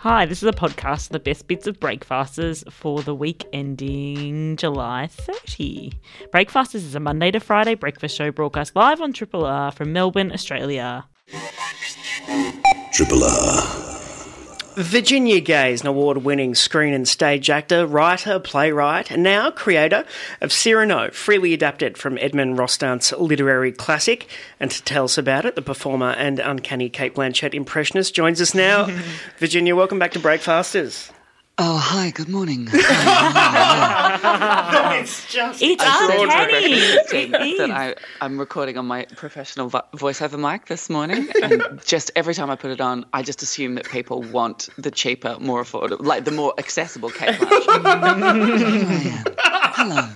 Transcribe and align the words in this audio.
Hi, 0.00 0.26
this 0.26 0.42
is 0.42 0.48
a 0.48 0.52
podcast 0.52 1.08
the 1.08 1.18
best 1.18 1.48
bits 1.48 1.66
of 1.66 1.80
Breakfasters 1.80 2.62
for 2.70 3.00
the 3.02 3.14
week 3.14 3.46
ending 3.52 4.56
July 4.56 5.06
30. 5.06 5.90
Breakfasters 6.30 6.84
is 6.84 6.94
a 6.94 7.00
Monday 7.00 7.30
to 7.30 7.40
Friday 7.40 7.74
breakfast 7.74 8.14
show 8.14 8.30
broadcast 8.30 8.76
live 8.76 9.00
on 9.00 9.14
Triple 9.14 9.46
R 9.46 9.72
from 9.72 9.94
Melbourne, 9.94 10.32
Australia. 10.32 11.06
Triple 12.92 13.24
R. 13.24 13.85
Virginia 14.76 15.40
Gay 15.40 15.72
is 15.72 15.80
an 15.80 15.86
award 15.86 16.18
winning 16.18 16.54
screen 16.54 16.92
and 16.92 17.08
stage 17.08 17.48
actor, 17.48 17.86
writer, 17.86 18.38
playwright, 18.38 19.10
and 19.10 19.22
now 19.22 19.50
creator 19.50 20.04
of 20.42 20.52
Cyrano, 20.52 21.10
freely 21.12 21.54
adapted 21.54 21.96
from 21.96 22.18
Edmond 22.18 22.58
Rostand's 22.58 23.10
literary 23.12 23.72
classic. 23.72 24.28
And 24.60 24.70
to 24.70 24.82
tell 24.82 25.04
us 25.04 25.16
about 25.16 25.46
it, 25.46 25.54
the 25.54 25.62
performer 25.62 26.10
and 26.10 26.38
uncanny 26.38 26.90
Cate 26.90 27.14
Blanchett 27.14 27.54
impressionist 27.54 28.14
joins 28.14 28.38
us 28.42 28.54
now. 28.54 28.84
Virginia, 29.38 29.74
welcome 29.74 29.98
back 29.98 30.10
to 30.10 30.18
Breakfasters. 30.18 31.10
Oh, 31.58 31.78
hi, 31.78 32.10
good 32.10 32.28
morning. 32.28 32.64
it's 32.70 32.82
just 35.32 35.62
It's 35.62 35.82
I 35.82 36.06
should 36.06 36.20
uncanny! 36.24 36.70
mention 36.70 37.16
It 37.16 37.30
that 37.32 37.40
is. 37.46 37.60
I, 37.70 37.94
I'm 38.20 38.38
recording 38.38 38.76
on 38.76 38.84
my 38.84 39.06
professional 39.16 39.70
vo- 39.70 39.80
voiceover 39.94 40.38
mic 40.38 40.66
this 40.66 40.90
morning, 40.90 41.28
and 41.42 41.80
just 41.86 42.10
every 42.14 42.34
time 42.34 42.50
I 42.50 42.56
put 42.56 42.72
it 42.72 42.82
on, 42.82 43.06
I 43.14 43.22
just 43.22 43.40
assume 43.42 43.76
that 43.76 43.88
people 43.88 44.20
want 44.22 44.68
the 44.76 44.90
cheaper, 44.90 45.38
more 45.40 45.62
affordable, 45.62 46.04
like 46.04 46.26
the 46.26 46.30
more 46.30 46.52
accessible 46.58 47.08
Cate 47.08 47.36
Blanchett. 47.36 48.58
Here 48.58 48.86
I 48.86 49.16
am. 49.16 49.24
Hello. 49.72 50.08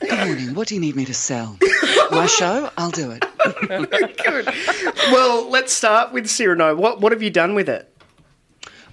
Good 0.00 0.18
morning. 0.26 0.54
What 0.54 0.68
do 0.68 0.74
you 0.76 0.80
need 0.80 0.96
me 0.96 1.04
to 1.04 1.12
sell? 1.14 1.58
My 2.10 2.24
show? 2.24 2.70
I'll 2.78 2.90
do 2.90 3.10
it. 3.10 3.22
Oh 3.46 4.44
well, 5.12 5.50
let's 5.50 5.74
start 5.74 6.10
with 6.12 6.26
Cyrano. 6.28 6.74
What, 6.74 7.02
what 7.02 7.12
have 7.12 7.22
you 7.22 7.28
done 7.30 7.54
with 7.54 7.68
it? 7.68 7.93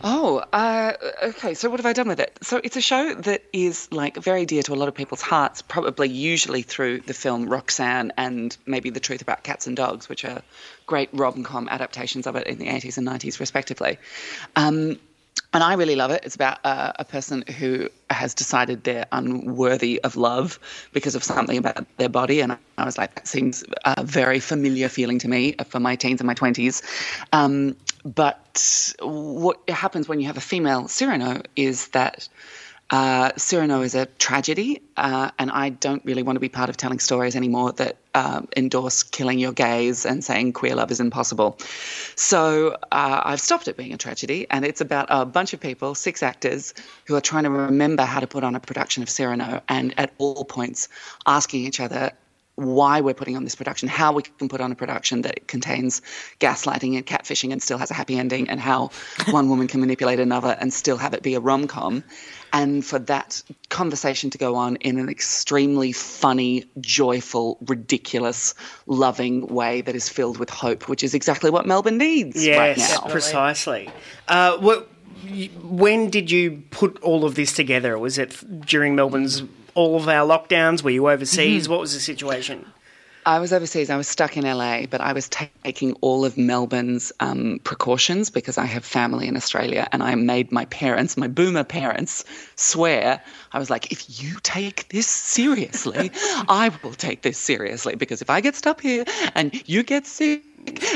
Oh, 0.04 0.44
uh, 0.52 0.94
okay. 1.24 1.54
So 1.54 1.70
what 1.70 1.80
have 1.80 1.86
I 1.86 1.94
done 1.94 2.08
with 2.08 2.20
it? 2.20 2.38
So 2.42 2.60
it's 2.64 2.76
a 2.76 2.82
show 2.82 3.14
that 3.14 3.44
is 3.54 3.92
like 3.92 4.18
very 4.18 4.46
dear 4.46 4.64
to 4.64 4.74
a 4.74 4.76
lot 4.76 4.88
of 4.88 4.96
people's 4.96 5.22
hearts, 5.22 5.62
probably 5.62 6.10
usually 6.10 6.64
through 6.64 7.02
the 7.02 7.14
film 7.14 7.48
Roxanne 7.48 8.12
and 8.18 8.56
maybe 8.66 8.90
The 8.90 9.00
Truth 9.00 9.22
About 9.22 9.44
Cats 9.44 9.68
and 9.68 9.78
Dogs, 9.78 10.10
which 10.10 10.26
are 10.26 10.42
great 10.88 11.10
rom-com 11.14 11.70
adaptations 11.70 12.26
of 12.26 12.36
it 12.36 12.48
in 12.48 12.58
the 12.58 12.68
80s 12.68 12.98
and 12.98 13.08
90s, 13.08 13.40
respectively. 13.40 14.00
Um, 14.56 14.98
and 15.54 15.64
I 15.64 15.74
really 15.74 15.96
love 15.96 16.12
it. 16.12 16.22
It's 16.24 16.36
about 16.36 16.60
uh, 16.64 16.94
a 16.98 17.04
person 17.04 17.44
who 17.44 17.90
has 18.10 18.34
decided 18.34 18.86
they're 18.86 19.06
unworthy 19.12 20.02
of 20.02 20.16
love 20.16 20.60
because 20.94 21.14
of 21.14 21.24
something 21.24 21.58
about 21.58 21.86
their 21.98 22.10
body. 22.10 22.40
And 22.40 22.58
I 22.78 22.86
was 22.86 22.98
like, 22.98 23.16
that 23.16 23.28
seems 23.28 23.64
a 23.84 24.04
very 24.04 24.40
familiar 24.40 24.88
feeling 24.88 25.20
to 25.20 25.28
me 25.28 25.56
for 25.68 25.80
my 25.80 25.98
teens 25.98 26.22
and 26.22 26.28
my 26.28 26.36
20s. 26.36 26.82
Um, 27.34 27.76
but 28.04 28.94
what 29.00 29.70
happens 29.70 30.08
when 30.08 30.20
you 30.20 30.28
have 30.28 30.38
a 30.38 30.42
female 30.42 30.88
Cyrano 30.88 31.42
is 31.56 31.90
that 31.90 32.28
uh, 32.92 33.32
Cyrano 33.38 33.82
is 33.82 33.96
a 33.96 34.06
tragedy, 34.06 34.82
uh, 34.98 35.32
and 35.40 35.50
I 35.50 35.70
don't 35.70 36.04
really 36.04 36.24
want 36.24 36.36
to 36.36 36.42
be 36.42 36.50
part 36.50 36.70
of 36.70 36.76
telling 36.76 37.00
stories 37.00 37.38
anymore 37.38 37.72
that 37.74 37.96
um, 38.14 38.50
endorse 38.58 39.04
killing 39.04 39.40
your 39.40 39.54
gays 39.54 40.06
and 40.06 40.22
saying 40.22 40.52
queer 40.52 40.76
love 40.76 40.92
is 40.92 41.00
impossible. 41.00 41.58
So 42.16 42.76
uh, 42.92 43.22
I've 43.24 43.40
stopped 43.40 43.70
it 43.70 43.78
being 43.78 43.94
a 43.94 43.98
tragedy, 43.98 44.46
and 44.50 44.66
it's 44.66 44.82
about 44.82 45.08
a 45.10 45.26
bunch 45.26 45.54
of 45.54 45.62
people, 45.62 45.96
six 45.96 46.22
actors, 46.22 46.74
who 47.06 47.16
are 47.16 47.22
trying 47.22 47.46
to 47.46 47.50
remember 47.50 48.04
how 48.04 48.20
to 48.20 48.28
put 48.28 48.44
on 48.44 48.56
a 48.56 48.60
production 48.60 49.04
of 49.04 49.10
Cyrano, 49.10 49.62
and 49.70 49.98
at 49.98 50.12
all 50.18 50.44
points 50.44 50.90
asking 51.26 51.62
each 51.62 51.80
other 51.80 52.12
why 52.66 53.02
we're 53.02 53.14
putting 53.14 53.36
on 53.36 53.44
this 53.44 53.56
production, 53.56 53.90
how 53.90 54.14
we 54.14 54.24
can 54.24 54.50
put 54.50 54.62
on 54.62 54.72
a 54.72 54.76
production 54.76 55.22
that 55.24 55.48
contains 55.48 56.02
gaslighting 56.40 56.96
and 56.96 57.06
catfishing 57.06 57.52
and 57.52 57.62
still 57.62 57.78
has 57.78 57.92
a 57.92 57.94
happy 57.94 58.18
ending, 58.18 58.50
and 58.50 58.60
how 58.60 58.92
one 59.30 59.50
woman 59.50 59.68
can 59.68 59.80
manipulate 59.80 60.20
another 60.20 60.58
and 60.60 60.74
still 60.74 60.98
have 60.98 61.14
it 61.14 61.24
be 61.24 61.36
a 61.36 61.40
rom 61.40 61.68
com. 61.68 62.04
And 62.54 62.86
for 62.86 63.00
that 63.00 63.42
conversation 63.70 64.30
to 64.32 64.38
go 64.38 64.56
on 64.56 64.76
in 64.78 65.00
an 65.00 65.08
extremely 65.08 65.94
funny, 65.94 66.66
joyful, 66.82 67.58
ridiculous, 67.66 68.54
loving 68.88 69.48
way 69.48 69.82
that 69.82 69.96
is 69.96 70.10
filled 70.10 70.38
with 70.38 70.50
hope, 70.50 70.90
which 70.90 71.02
is 71.02 71.14
exactly 71.14 71.50
what 71.50 71.66
Melbourne 71.66 71.98
needs 71.98 72.36
right 72.36 72.78
Yes, 72.78 72.92
now. 72.92 73.08
precisely. 73.10 73.90
Uh, 74.28 74.58
what, 74.58 74.90
when 75.64 76.10
did 76.10 76.30
you 76.30 76.64
put 76.72 77.02
all 77.02 77.24
of 77.24 77.36
this 77.36 77.54
together? 77.54 77.98
Was 77.98 78.18
it 78.18 78.66
during 78.66 78.96
Melbourne's 78.96 79.44
all 79.74 79.96
of 79.98 80.08
our 80.08 80.28
lockdowns? 80.28 80.84
Were 80.84 80.90
you 80.90 81.10
overseas? 81.10 81.64
Mm-hmm. 81.64 81.72
What 81.72 81.82
was 81.82 81.94
the 81.94 82.00
situation? 82.00 82.66
I 83.26 83.38
was 83.38 83.54
overseas. 83.54 83.92
I 83.92 83.98
was 83.98 84.08
stuck 84.08 84.36
in 84.36 84.46
LA, 84.46 84.88
but 84.88 85.00
I 85.00 85.14
was 85.14 85.30
taking 85.30 85.94
all 86.02 86.26
of 86.26 86.38
Melbourne's 86.38 87.12
um, 87.20 87.60
precautions 87.64 88.32
because 88.32 88.58
I 88.58 88.66
have 88.66 88.84
family 88.84 89.28
in 89.28 89.38
Australia, 89.38 89.88
and 89.92 90.02
I 90.02 90.16
made 90.16 90.52
my 90.52 90.66
parents, 90.66 91.18
my 91.18 91.28
boomer 91.28 91.64
parents, 91.64 92.26
swear. 92.56 93.22
I 93.52 93.60
was 93.60 93.70
like, 93.70 93.92
if 93.92 94.24
you 94.24 94.38
take 94.42 94.90
this 94.90 95.06
seriously, 95.08 96.12
I 96.50 96.72
will 96.82 96.94
take 96.94 97.22
this 97.22 97.38
seriously 97.38 97.96
because 97.96 98.24
if 98.24 98.30
I 98.32 98.42
get 98.42 98.56
stuck 98.56 98.82
here 98.82 99.06
and 99.36 99.62
you 99.70 99.84
get 99.84 100.08
sick 100.08 100.44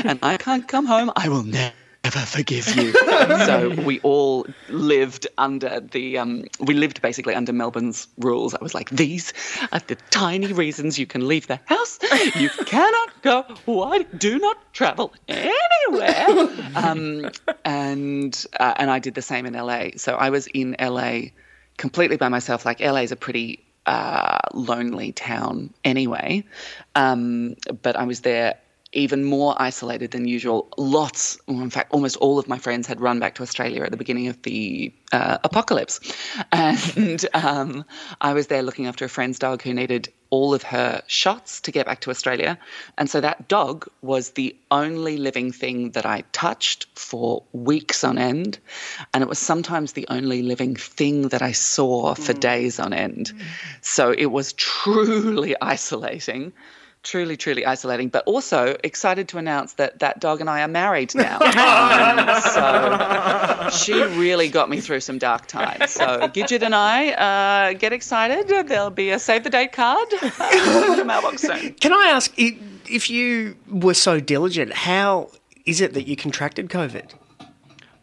and 0.04 0.18
I 0.22 0.36
can't 0.36 0.66
come 0.66 0.86
home, 0.86 1.12
I 1.14 1.28
will 1.28 1.44
never. 1.44 1.74
Forgive 2.10 2.74
you. 2.76 2.92
so 3.46 3.70
we 3.84 4.00
all 4.00 4.46
lived 4.68 5.26
under 5.38 5.80
the, 5.80 6.18
um, 6.18 6.44
we 6.60 6.74
lived 6.74 7.02
basically 7.02 7.34
under 7.34 7.52
Melbourne's 7.52 8.08
rules. 8.18 8.54
I 8.54 8.58
was 8.62 8.74
like, 8.74 8.90
these 8.90 9.32
are 9.72 9.80
the 9.86 9.96
tiny 10.10 10.52
reasons 10.52 10.98
you 10.98 11.06
can 11.06 11.26
leave 11.26 11.46
the 11.46 11.60
house. 11.66 11.98
You 12.36 12.48
cannot 12.66 13.22
go. 13.22 13.44
Why 13.64 14.02
do 14.02 14.38
not 14.38 14.72
travel 14.72 15.12
anywhere? 15.28 16.26
Um, 16.76 17.30
and 17.64 18.46
uh, 18.58 18.74
and 18.76 18.90
I 18.90 18.98
did 18.98 19.14
the 19.14 19.22
same 19.22 19.46
in 19.46 19.54
LA. 19.54 19.88
So 19.96 20.14
I 20.14 20.30
was 20.30 20.46
in 20.46 20.76
LA 20.78 21.30
completely 21.76 22.16
by 22.16 22.28
myself. 22.28 22.66
Like 22.66 22.80
LA 22.80 23.00
is 23.00 23.12
a 23.12 23.16
pretty 23.16 23.64
uh, 23.86 24.38
lonely 24.52 25.12
town 25.12 25.72
anyway, 25.84 26.44
um, 26.94 27.56
but 27.82 27.96
I 27.96 28.04
was 28.04 28.20
there 28.20 28.56
even 28.96 29.22
more 29.24 29.54
isolated 29.60 30.10
than 30.10 30.26
usual. 30.26 30.68
Lots, 30.78 31.38
well, 31.46 31.60
in 31.60 31.70
fact, 31.70 31.92
almost 31.92 32.16
all 32.16 32.38
of 32.38 32.48
my 32.48 32.58
friends 32.58 32.86
had 32.86 33.00
run 33.00 33.20
back 33.20 33.34
to 33.36 33.42
Australia 33.42 33.82
at 33.82 33.90
the 33.90 33.96
beginning 33.96 34.28
of 34.28 34.42
the 34.42 34.92
uh, 35.12 35.38
apocalypse. 35.44 36.00
And 36.52 37.26
um, 37.34 37.84
I 38.20 38.32
was 38.32 38.46
there 38.46 38.62
looking 38.62 38.86
after 38.86 39.04
a 39.04 39.08
friend's 39.08 39.38
dog 39.38 39.62
who 39.62 39.74
needed 39.74 40.08
all 40.30 40.54
of 40.54 40.62
her 40.62 41.02
shots 41.06 41.60
to 41.62 41.70
get 41.70 41.86
back 41.86 42.00
to 42.00 42.10
Australia. 42.10 42.58
And 42.96 43.08
so 43.08 43.20
that 43.20 43.48
dog 43.48 43.86
was 44.02 44.30
the 44.30 44.56
only 44.70 45.18
living 45.18 45.52
thing 45.52 45.90
that 45.90 46.06
I 46.06 46.24
touched 46.32 46.86
for 46.98 47.42
weeks 47.52 48.02
on 48.04 48.18
end. 48.18 48.58
And 49.12 49.22
it 49.22 49.28
was 49.28 49.38
sometimes 49.38 49.92
the 49.92 50.06
only 50.08 50.42
living 50.42 50.74
thing 50.74 51.28
that 51.28 51.42
I 51.42 51.52
saw 51.52 52.14
for 52.14 52.32
days 52.32 52.80
on 52.80 52.92
end. 52.92 53.32
So 53.82 54.12
it 54.12 54.26
was 54.26 54.52
truly 54.54 55.54
isolating 55.60 56.52
truly, 57.06 57.36
truly 57.36 57.64
isolating, 57.64 58.08
but 58.08 58.24
also 58.26 58.76
excited 58.82 59.28
to 59.28 59.38
announce 59.38 59.74
that 59.74 60.00
that 60.00 60.18
dog 60.20 60.40
and 60.40 60.50
I 60.50 60.62
are 60.62 60.68
married 60.68 61.14
now. 61.14 61.38
Um, 61.38 62.40
so 63.70 63.78
she 63.78 63.94
really 64.18 64.48
got 64.48 64.68
me 64.68 64.80
through 64.80 65.00
some 65.00 65.18
dark 65.18 65.46
times. 65.46 65.92
So 65.92 66.28
Gidget 66.28 66.62
and 66.62 66.74
I 66.74 67.10
uh, 67.12 67.72
get 67.74 67.92
excited. 67.92 68.48
There'll 68.48 68.90
be 68.90 69.10
a 69.10 69.18
save 69.18 69.44
the 69.44 69.50
date 69.50 69.72
card 69.72 70.12
in 70.12 70.96
the 70.96 71.04
mailbox 71.06 71.42
soon. 71.42 71.74
Can 71.74 71.92
I 71.92 72.06
ask 72.08 72.32
if 72.36 73.08
you 73.08 73.56
were 73.70 73.94
so 73.94 74.18
diligent? 74.18 74.72
How 74.72 75.30
is 75.64 75.80
it 75.80 75.94
that 75.94 76.08
you 76.08 76.16
contracted 76.16 76.68
COVID? 76.68 77.12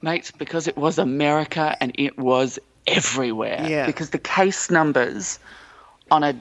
Mate, 0.01 0.31
because 0.37 0.67
it 0.67 0.77
was 0.77 0.97
America 0.97 1.77
and 1.79 1.93
it 1.97 2.17
was 2.17 2.57
everywhere. 2.87 3.65
Yeah. 3.67 3.85
Because 3.85 4.11
the 4.11 4.17
case 4.17 4.69
numbers 4.71 5.39
on 6.11 6.23
a 6.23 6.35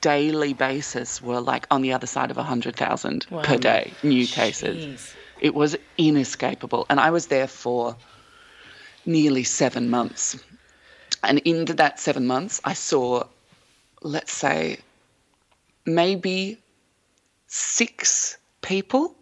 daily 0.00 0.52
basis 0.54 1.20
were 1.22 1.40
like 1.40 1.66
on 1.70 1.82
the 1.82 1.92
other 1.92 2.06
side 2.06 2.30
of 2.30 2.36
100,000 2.36 3.26
per 3.42 3.56
day, 3.56 3.92
new 4.02 4.26
cases. 4.26 5.14
It 5.40 5.54
was 5.54 5.76
inescapable. 5.96 6.86
And 6.90 7.00
I 7.00 7.10
was 7.10 7.26
there 7.26 7.46
for 7.46 7.96
nearly 9.06 9.44
seven 9.44 9.88
months. 9.88 10.42
And 11.22 11.38
into 11.40 11.74
that 11.74 11.98
seven 11.98 12.26
months, 12.26 12.60
I 12.64 12.74
saw, 12.74 13.24
let's 14.02 14.32
say, 14.32 14.78
maybe 15.86 16.58
six 17.46 18.36
people 18.60 19.14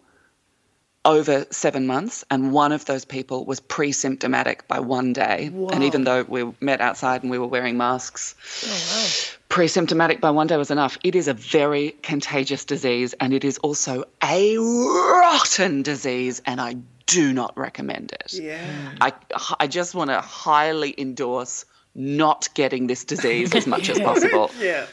over 1.05 1.46
seven 1.50 1.87
months, 1.87 2.25
and 2.31 2.52
one 2.52 2.73
of 2.73 2.84
those 2.87 3.05
people 3.05 3.44
was 3.44 3.61
pre-symptomatic 3.61 4.67
by 4.67 4.81
one 4.81 5.12
day. 5.12 5.50
And 5.73 5.84
even 5.84 6.02
though 6.02 6.25
we 6.25 6.52
met 6.61 6.81
outside 6.81 7.23
and 7.23 7.31
we 7.31 7.38
were 7.38 7.46
wearing 7.46 7.76
masks, 7.76 8.34
oh, 8.67 9.36
pre-symptomatic 9.48 10.20
by 10.20 10.31
one 10.31 10.46
day 10.46 10.56
was 10.56 10.70
enough. 10.70 10.98
It 11.04 11.14
is 11.14 11.28
a 11.28 11.34
very 11.34 11.90
contagious 12.02 12.64
disease, 12.64 13.14
and 13.20 13.32
it 13.32 13.44
is 13.44 13.58
also 13.58 14.04
a 14.22 14.56
rotten 14.58 15.82
disease, 15.82 16.43
and 16.46 16.60
I 16.60 16.76
do 17.06 17.32
not 17.32 17.56
recommend 17.56 18.12
it. 18.12 18.32
Yeah. 18.34 18.93
I, 19.00 19.12
I 19.60 19.66
just 19.69 19.94
want 19.94 20.10
to 20.10 20.20
highly 20.20 20.94
endorse 20.98 21.64
not 21.94 22.48
getting 22.54 22.88
this 22.88 23.04
disease 23.04 23.54
as 23.54 23.66
much 23.66 23.88
as 23.88 23.98
possible 24.10 24.50
Yeah. 24.60 24.87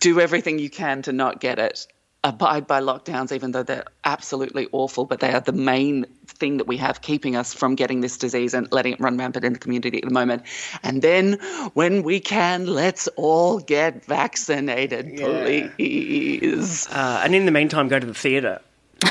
do 0.00 0.20
everything 0.20 0.58
you 0.58 0.70
can 0.70 1.02
to 1.02 1.12
not 1.12 1.40
get 1.40 1.58
it. 1.58 1.86
Abide 2.22 2.66
by 2.66 2.80
lockdowns, 2.80 3.32
even 3.32 3.50
though 3.50 3.64
they're 3.64 3.84
absolutely 4.04 4.68
awful, 4.72 5.04
but 5.04 5.20
they 5.20 5.30
are 5.34 5.40
the 5.40 5.52
main 5.52 6.06
thing 6.36 6.58
that 6.58 6.66
we 6.66 6.76
have 6.76 7.00
keeping 7.00 7.36
us 7.36 7.54
from 7.54 7.74
getting 7.74 8.00
this 8.00 8.16
disease 8.18 8.54
and 8.54 8.70
letting 8.72 8.92
it 8.92 9.00
run 9.00 9.16
rampant 9.16 9.44
in 9.44 9.52
the 9.52 9.58
community 9.58 9.98
at 9.98 10.04
the 10.04 10.14
moment. 10.14 10.42
And 10.82 11.02
then 11.02 11.34
when 11.74 12.02
we 12.02 12.20
can, 12.20 12.66
let's 12.66 13.08
all 13.16 13.58
get 13.58 14.04
vaccinated, 14.04 15.18
yeah. 15.18 15.68
please. 15.76 16.88
Uh, 16.90 17.22
and 17.24 17.34
in 17.34 17.46
the 17.46 17.52
meantime, 17.52 17.88
go 17.88 17.98
to 17.98 18.06
the 18.06 18.14
theatre. 18.14 18.60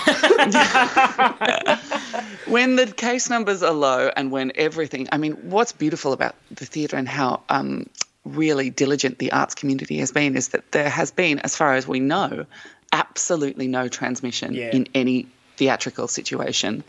when 2.47 2.75
the 2.77 2.91
case 2.97 3.29
numbers 3.29 3.61
are 3.61 3.73
low 3.73 4.09
and 4.15 4.31
when 4.31 4.51
everything, 4.55 5.07
I 5.11 5.17
mean, 5.17 5.33
what's 5.49 5.71
beautiful 5.71 6.13
about 6.13 6.35
the 6.51 6.65
theatre 6.65 6.97
and 6.97 7.07
how 7.07 7.41
um, 7.49 7.87
really 8.25 8.69
diligent 8.69 9.19
the 9.19 9.31
arts 9.31 9.53
community 9.55 9.97
has 9.99 10.11
been 10.11 10.35
is 10.35 10.49
that 10.49 10.71
there 10.71 10.89
has 10.89 11.11
been, 11.11 11.39
as 11.39 11.55
far 11.55 11.75
as 11.75 11.87
we 11.87 11.99
know, 11.99 12.45
absolutely 12.91 13.67
no 13.67 13.87
transmission 13.87 14.53
yeah. 14.53 14.71
in 14.71 14.87
any 14.93 15.27
theatrical 15.57 16.07
situation 16.07 16.83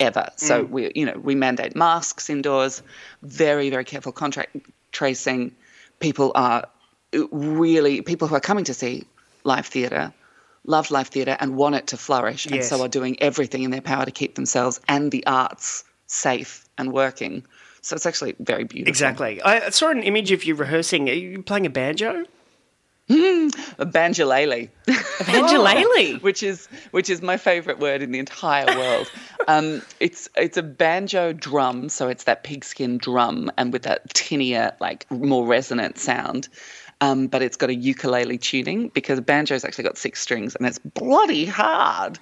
ever. 0.00 0.30
So 0.36 0.64
mm. 0.64 0.70
we, 0.70 0.92
you 0.94 1.06
know, 1.06 1.18
we 1.22 1.34
mandate 1.34 1.76
masks 1.76 2.30
indoors, 2.30 2.82
very, 3.22 3.70
very 3.70 3.84
careful 3.84 4.12
contract 4.12 4.56
tracing. 4.92 5.54
People 6.00 6.32
are 6.34 6.68
really 7.12 8.02
people 8.02 8.28
who 8.28 8.34
are 8.34 8.40
coming 8.40 8.64
to 8.64 8.74
see 8.74 9.04
live 9.44 9.66
theatre 9.66 10.12
love 10.68 10.90
live 10.90 11.08
theatre 11.08 11.36
and 11.40 11.56
want 11.56 11.74
it 11.74 11.86
to 11.88 11.96
flourish, 11.96 12.46
yes. 12.46 12.52
and 12.52 12.64
so 12.64 12.84
are 12.84 12.88
doing 12.88 13.20
everything 13.20 13.62
in 13.62 13.70
their 13.70 13.80
power 13.80 14.04
to 14.04 14.10
keep 14.10 14.34
themselves 14.34 14.80
and 14.86 15.10
the 15.10 15.26
arts 15.26 15.82
safe 16.06 16.64
and 16.76 16.92
working. 16.92 17.44
So 17.80 17.96
it's 17.96 18.06
actually 18.06 18.36
very 18.38 18.64
beautiful. 18.64 18.90
Exactly. 18.90 19.40
I 19.42 19.70
saw 19.70 19.90
an 19.90 20.02
image 20.02 20.30
of 20.30 20.44
you 20.44 20.54
rehearsing. 20.54 21.08
Are 21.08 21.14
you 21.14 21.42
playing 21.42 21.66
a 21.66 21.70
banjo? 21.70 22.24
Mm, 23.08 23.74
a 23.78 23.86
banjolele. 23.86 24.68
A 24.86 24.92
banjolele, 25.24 26.22
which 26.22 26.42
is 26.42 26.66
which 26.90 27.08
is 27.08 27.22
my 27.22 27.36
favourite 27.36 27.78
word 27.78 28.02
in 28.02 28.12
the 28.12 28.18
entire 28.18 28.66
world. 28.76 29.10
um, 29.48 29.82
it's 29.98 30.28
it's 30.36 30.56
a 30.56 30.62
banjo 30.62 31.32
drum, 31.32 31.88
so 31.88 32.08
it's 32.08 32.24
that 32.24 32.44
pigskin 32.44 32.98
drum, 32.98 33.50
and 33.56 33.72
with 33.72 33.82
that 33.82 34.12
tinnier, 34.12 34.72
like 34.80 35.10
more 35.10 35.46
resonant 35.46 35.98
sound. 35.98 36.48
Um, 37.00 37.28
but 37.28 37.42
it's 37.42 37.56
got 37.56 37.70
a 37.70 37.74
ukulele 37.74 38.38
tuning 38.38 38.88
because 38.88 39.18
a 39.20 39.22
banjo's 39.22 39.64
actually 39.64 39.84
got 39.84 39.96
six 39.96 40.20
strings 40.20 40.56
and 40.56 40.66
it's 40.66 40.80
bloody 40.80 41.46
hard. 41.46 42.18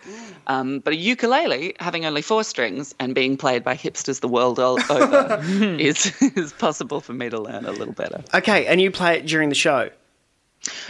Um, 0.48 0.80
but 0.80 0.92
a 0.92 0.96
ukulele, 0.96 1.74
having 1.80 2.04
only 2.04 2.20
four 2.20 2.44
strings 2.44 2.94
and 3.00 3.14
being 3.14 3.38
played 3.38 3.64
by 3.64 3.74
hipsters 3.74 4.20
the 4.20 4.28
world 4.28 4.58
over, 4.58 5.40
is 5.80 6.14
is 6.20 6.52
possible 6.52 7.00
for 7.00 7.14
me 7.14 7.30
to 7.30 7.40
learn 7.40 7.64
a 7.64 7.72
little 7.72 7.94
better. 7.94 8.22
Okay, 8.34 8.66
and 8.66 8.80
you 8.80 8.90
play 8.90 9.16
it 9.16 9.26
during 9.26 9.48
the 9.48 9.54
show. 9.54 9.88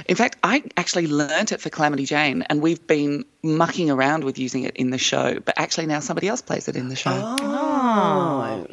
In 0.08 0.16
fact, 0.16 0.38
I 0.42 0.62
actually 0.76 1.06
learnt 1.06 1.52
it 1.52 1.60
for 1.60 1.68
Calamity 1.68 2.06
Jane, 2.06 2.42
and 2.42 2.62
we've 2.62 2.84
been 2.86 3.24
mucking 3.42 3.90
around 3.90 4.24
with 4.24 4.38
using 4.38 4.62
it 4.62 4.74
in 4.76 4.90
the 4.90 4.98
show. 4.98 5.38
But 5.40 5.58
actually, 5.58 5.86
now 5.86 6.00
somebody 6.00 6.28
else 6.28 6.40
plays 6.40 6.68
it 6.68 6.76
in 6.76 6.88
the 6.88 6.96
show. 6.96 7.12
Oh, 7.12 8.66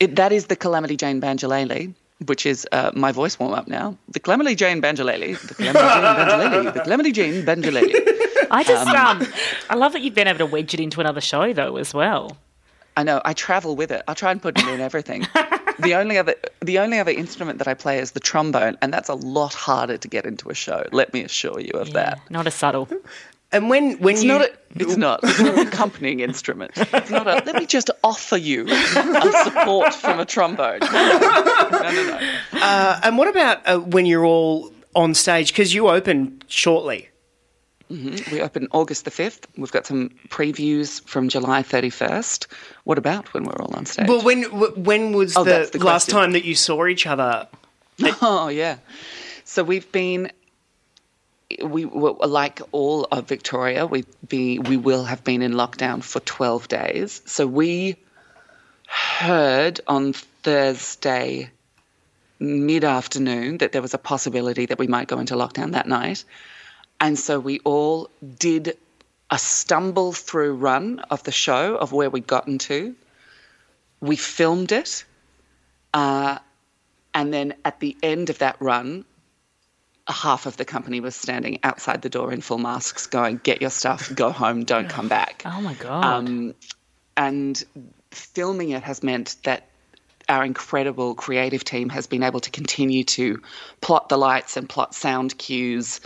it, 0.00 0.16
that 0.16 0.32
is 0.32 0.46
the 0.46 0.56
Calamity 0.56 0.96
Jane 0.96 1.20
banjolele 1.20 1.94
which 2.24 2.46
is 2.46 2.66
uh, 2.72 2.90
my 2.94 3.12
voice 3.12 3.38
warm 3.38 3.52
up 3.52 3.68
now. 3.68 3.96
The 4.08 4.20
Calamity 4.20 4.54
Jane 4.54 4.80
Banjolele. 4.80 5.38
The 5.38 5.54
Calamity 5.54 5.82
Jane 5.82 6.14
Banjolele. 6.16 6.74
The 6.74 6.80
Calamity 6.80 7.12
Jane 7.12 7.44
Banjolele. 7.44 8.46
I 8.50 8.64
just, 8.64 8.86
um, 8.88 9.20
um, 9.20 9.28
I 9.68 9.74
love 9.74 9.92
that 9.92 10.02
you've 10.02 10.14
been 10.14 10.28
able 10.28 10.38
to 10.38 10.46
wedge 10.46 10.72
it 10.72 10.80
into 10.80 11.00
another 11.00 11.20
show 11.20 11.52
though 11.52 11.76
as 11.76 11.92
well. 11.92 12.36
I 12.96 13.02
know. 13.02 13.20
I 13.24 13.34
travel 13.34 13.76
with 13.76 13.90
it. 13.90 14.02
I 14.08 14.14
try 14.14 14.30
and 14.30 14.40
put 14.40 14.58
it 14.58 14.66
in 14.66 14.80
everything. 14.80 15.26
the 15.78 15.94
only 15.94 16.18
other, 16.18 16.34
the 16.60 16.78
only 16.78 16.98
other 16.98 17.10
instrument 17.10 17.58
that 17.58 17.68
I 17.68 17.74
play 17.74 17.98
is 17.98 18.12
the 18.12 18.20
trombone, 18.20 18.76
and 18.82 18.92
that's 18.92 19.08
a 19.08 19.14
lot 19.14 19.54
harder 19.54 19.96
to 19.98 20.08
get 20.08 20.26
into 20.26 20.48
a 20.50 20.54
show. 20.54 20.86
Let 20.92 21.12
me 21.12 21.22
assure 21.22 21.60
you 21.60 21.72
of 21.74 21.88
yeah, 21.88 21.94
that. 21.94 22.30
Not 22.30 22.46
as 22.46 22.54
subtle. 22.54 22.88
And 23.52 23.70
when 23.70 23.98
when 23.98 24.14
it's 24.14 24.24
you... 24.24 24.28
not 24.28 24.42
a, 24.42 24.52
it's 24.74 24.96
not 24.96 25.20
it's 25.22 25.40
not 25.40 25.56
an 25.58 25.66
accompanying 25.68 26.20
instrument. 26.20 26.72
It's 26.76 27.10
not 27.10 27.26
a 27.26 27.42
let 27.46 27.54
me 27.54 27.66
just 27.66 27.90
offer 28.02 28.36
you 28.36 28.66
a 28.68 29.32
support 29.44 29.94
from 29.94 30.18
a 30.18 30.24
trombone. 30.24 30.80
No, 30.80 30.88
no, 31.70 31.90
no. 31.92 32.04
no, 32.04 32.18
Uh, 32.52 33.00
and 33.04 33.16
what 33.16 33.28
about 33.28 33.66
uh, 33.66 33.78
when 33.78 34.04
you're 34.04 34.24
all 34.24 34.72
on 34.94 35.14
stage? 35.14 35.52
Because 35.52 35.72
you 35.72 35.88
open 35.88 36.42
shortly. 36.48 37.08
Mm-hmm. 37.90 38.34
We 38.34 38.40
open 38.40 38.68
August 38.72 39.04
the 39.04 39.10
5th. 39.10 39.44
We've 39.56 39.70
got 39.70 39.86
some 39.86 40.10
previews 40.28 41.00
from 41.06 41.28
July 41.28 41.62
31st. 41.62 42.46
What 42.84 42.98
about 42.98 43.32
when 43.32 43.44
we're 43.44 43.60
all 43.60 43.74
on 43.74 43.86
stage? 43.86 44.08
Well, 44.08 44.22
when 44.22 44.42
when 44.42 45.12
was 45.12 45.36
oh, 45.36 45.44
the, 45.44 45.68
the 45.72 45.84
last 45.84 46.10
time 46.10 46.32
that 46.32 46.44
you 46.44 46.54
saw 46.54 46.86
each 46.86 47.06
other? 47.06 47.48
Oh, 48.20 48.48
yeah. 48.48 48.76
So 49.44 49.64
we've 49.64 49.90
been 49.90 50.30
we 51.62 51.84
like 51.84 52.60
all 52.72 53.04
of 53.04 53.28
Victoria, 53.28 53.86
we 53.86 54.04
be 54.26 54.58
we 54.58 54.76
will 54.76 55.04
have 55.04 55.22
been 55.24 55.42
in 55.42 55.52
lockdown 55.52 56.02
for 56.02 56.20
12 56.20 56.68
days. 56.68 57.22
So 57.24 57.46
we 57.46 57.96
heard 58.86 59.80
on 59.86 60.12
Thursday 60.12 61.50
mid 62.38 62.84
afternoon 62.84 63.58
that 63.58 63.72
there 63.72 63.82
was 63.82 63.94
a 63.94 63.98
possibility 63.98 64.66
that 64.66 64.78
we 64.78 64.86
might 64.86 65.08
go 65.08 65.18
into 65.18 65.34
lockdown 65.34 65.72
that 65.72 65.88
night. 65.88 66.24
And 67.00 67.18
so 67.18 67.38
we 67.38 67.60
all 67.60 68.10
did 68.38 68.76
a 69.30 69.38
stumble 69.38 70.12
through 70.12 70.54
run 70.54 71.00
of 71.10 71.22
the 71.24 71.32
show 71.32 71.76
of 71.76 71.92
where 71.92 72.10
we'd 72.10 72.26
gotten 72.26 72.58
to. 72.58 72.94
We 74.00 74.16
filmed 74.16 74.72
it. 74.72 75.04
Uh, 75.92 76.38
and 77.14 77.32
then 77.32 77.54
at 77.64 77.80
the 77.80 77.96
end 78.02 78.30
of 78.30 78.38
that 78.38 78.56
run, 78.60 79.04
half 80.08 80.46
of 80.46 80.56
the 80.56 80.64
company 80.64 81.00
was 81.00 81.16
standing 81.16 81.58
outside 81.62 82.02
the 82.02 82.08
door 82.08 82.32
in 82.32 82.40
full 82.40 82.58
masks, 82.58 83.06
going, 83.06 83.40
"Get 83.42 83.60
your 83.60 83.70
stuff, 83.70 84.14
go 84.14 84.30
home, 84.30 84.64
don't 84.64 84.88
come 84.88 85.08
back." 85.08 85.42
Oh 85.44 85.60
my 85.60 85.74
god! 85.74 86.04
Um, 86.04 86.54
and 87.16 87.62
filming 88.10 88.70
it 88.70 88.82
has 88.82 89.02
meant 89.02 89.36
that 89.44 89.66
our 90.28 90.44
incredible 90.44 91.14
creative 91.14 91.64
team 91.64 91.88
has 91.88 92.06
been 92.06 92.22
able 92.22 92.40
to 92.40 92.50
continue 92.50 93.04
to 93.04 93.40
plot 93.80 94.08
the 94.08 94.18
lights 94.18 94.56
and 94.56 94.68
plot 94.68 94.94
sound 94.94 95.36
cues 95.38 96.00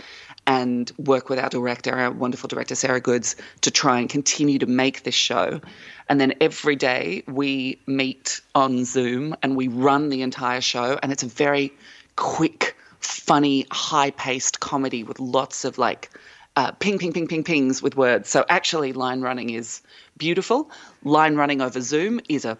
and 0.51 0.91
work 0.97 1.29
with 1.29 1.39
our 1.39 1.47
director, 1.47 1.95
our 1.95 2.11
wonderful 2.11 2.49
director 2.49 2.75
Sarah 2.75 2.99
Goodes, 2.99 3.37
to 3.61 3.71
try 3.71 3.99
and 4.01 4.09
continue 4.09 4.59
to 4.59 4.65
make 4.65 5.03
this 5.03 5.15
show. 5.15 5.61
And 6.09 6.19
then 6.19 6.33
every 6.41 6.75
day 6.75 7.23
we 7.25 7.79
meet 7.87 8.41
on 8.53 8.83
Zoom 8.83 9.33
and 9.41 9.55
we 9.55 9.69
run 9.69 10.09
the 10.09 10.21
entire 10.21 10.59
show, 10.59 10.99
and 11.01 11.09
it's 11.13 11.23
a 11.23 11.27
very 11.27 11.71
quick 12.17 12.75
funny, 12.99 13.65
high 13.71 14.11
paced 14.11 14.59
comedy 14.59 15.05
with 15.05 15.21
lots 15.21 15.63
of 15.63 15.77
like 15.77 16.09
uh, 16.57 16.71
ping, 16.73 16.99
ping, 16.99 17.13
ping, 17.13 17.29
ping, 17.29 17.45
pings 17.45 17.81
with 17.81 17.95
words. 17.95 18.27
So 18.27 18.43
actually, 18.49 18.91
line 18.91 19.21
running 19.21 19.51
is 19.51 19.81
beautiful. 20.17 20.69
Line 21.05 21.35
running 21.35 21.61
over 21.61 21.79
Zoom 21.79 22.19
is 22.27 22.43
a 22.43 22.57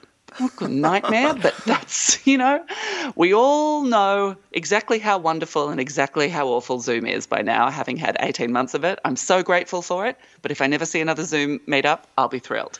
nightmare, 0.62 1.34
but 1.34 1.56
that's, 1.66 2.26
you 2.26 2.38
know, 2.38 2.64
we 3.16 3.34
all 3.34 3.84
know 3.84 4.36
exactly 4.52 5.00
how 5.00 5.18
wonderful 5.18 5.70
and 5.70 5.80
exactly 5.80 6.30
how 6.30 6.48
awful 6.48 6.80
Zoom 6.80 7.06
is 7.06 7.28
by 7.28 7.42
now, 7.42 7.70
having 7.70 7.98
had 7.98 8.18
18 8.20 8.52
months 8.52 8.74
of 8.74 8.84
it. 8.84 9.00
I'm 9.06 9.16
so 9.16 9.44
grateful 9.44 9.82
for 9.82 10.06
it, 10.08 10.18
but 10.42 10.52
if 10.52 10.62
I 10.62 10.68
never 10.68 10.86
see 10.86 11.02
another 11.02 11.24
Zoom 11.24 11.60
meetup, 11.68 12.04
I'll 12.18 12.28
be 12.28 12.40
thrilled. 12.40 12.80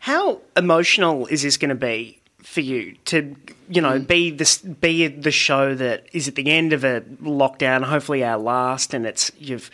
How 0.00 0.40
emotional 0.56 1.26
is 1.26 1.42
this 1.42 1.56
going 1.56 1.68
to 1.68 1.74
be 1.74 2.18
for 2.42 2.60
you 2.60 2.96
to 3.04 3.36
you 3.68 3.80
know 3.80 4.00
mm. 4.00 4.06
be 4.06 4.30
this 4.30 4.58
be 4.58 5.06
the 5.06 5.30
show 5.30 5.74
that 5.74 6.06
is 6.12 6.26
at 6.26 6.34
the 6.34 6.50
end 6.50 6.72
of 6.72 6.82
a 6.82 7.00
lockdown 7.22 7.84
hopefully 7.84 8.24
our 8.24 8.36
last 8.36 8.92
and 8.92 9.06
it's 9.06 9.30
you've 9.38 9.70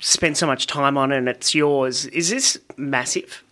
spent 0.00 0.36
so 0.36 0.46
much 0.46 0.66
time 0.66 0.96
on 0.96 1.12
it 1.12 1.18
and 1.18 1.28
it's 1.28 1.54
yours 1.54 2.06
is 2.06 2.30
this 2.30 2.58
massive 2.76 3.42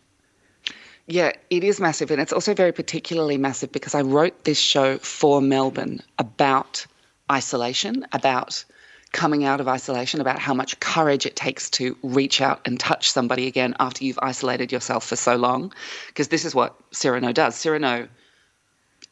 yeah 1.07 1.33
it 1.51 1.65
is 1.65 1.81
massive 1.81 2.11
and 2.11 2.21
it's 2.21 2.33
also 2.33 2.55
very 2.55 2.73
particularly 2.73 3.37
massive 3.37 3.73
because 3.73 3.95
i 3.95 4.01
wrote 4.01 4.45
this 4.45 4.59
show 4.59 4.99
for 4.99 5.41
melbourne 5.41 6.01
about 6.19 6.87
isolation 7.31 8.07
about 8.13 8.65
coming 9.13 9.45
out 9.45 9.61
of 9.61 9.69
isolation 9.69 10.21
about 10.21 10.39
how 10.39 10.53
much 10.53 10.79
courage 10.81 11.25
it 11.25 11.37
takes 11.37 11.71
to 11.71 11.97
reach 12.03 12.41
out 12.41 12.61
and 12.67 12.79
touch 12.79 13.11
somebody 13.11 13.47
again 13.47 13.75
after 13.81 14.05
you've 14.05 14.19
isolated 14.21 14.71
yourself 14.71 15.07
for 15.07 15.17
so 15.17 15.37
long 15.37 15.73
because 16.09 16.29
this 16.29 16.45
is 16.45 16.55
what 16.55 16.77
cyrano 16.93 17.33
does. 17.33 17.55
Cyrano 17.55 18.09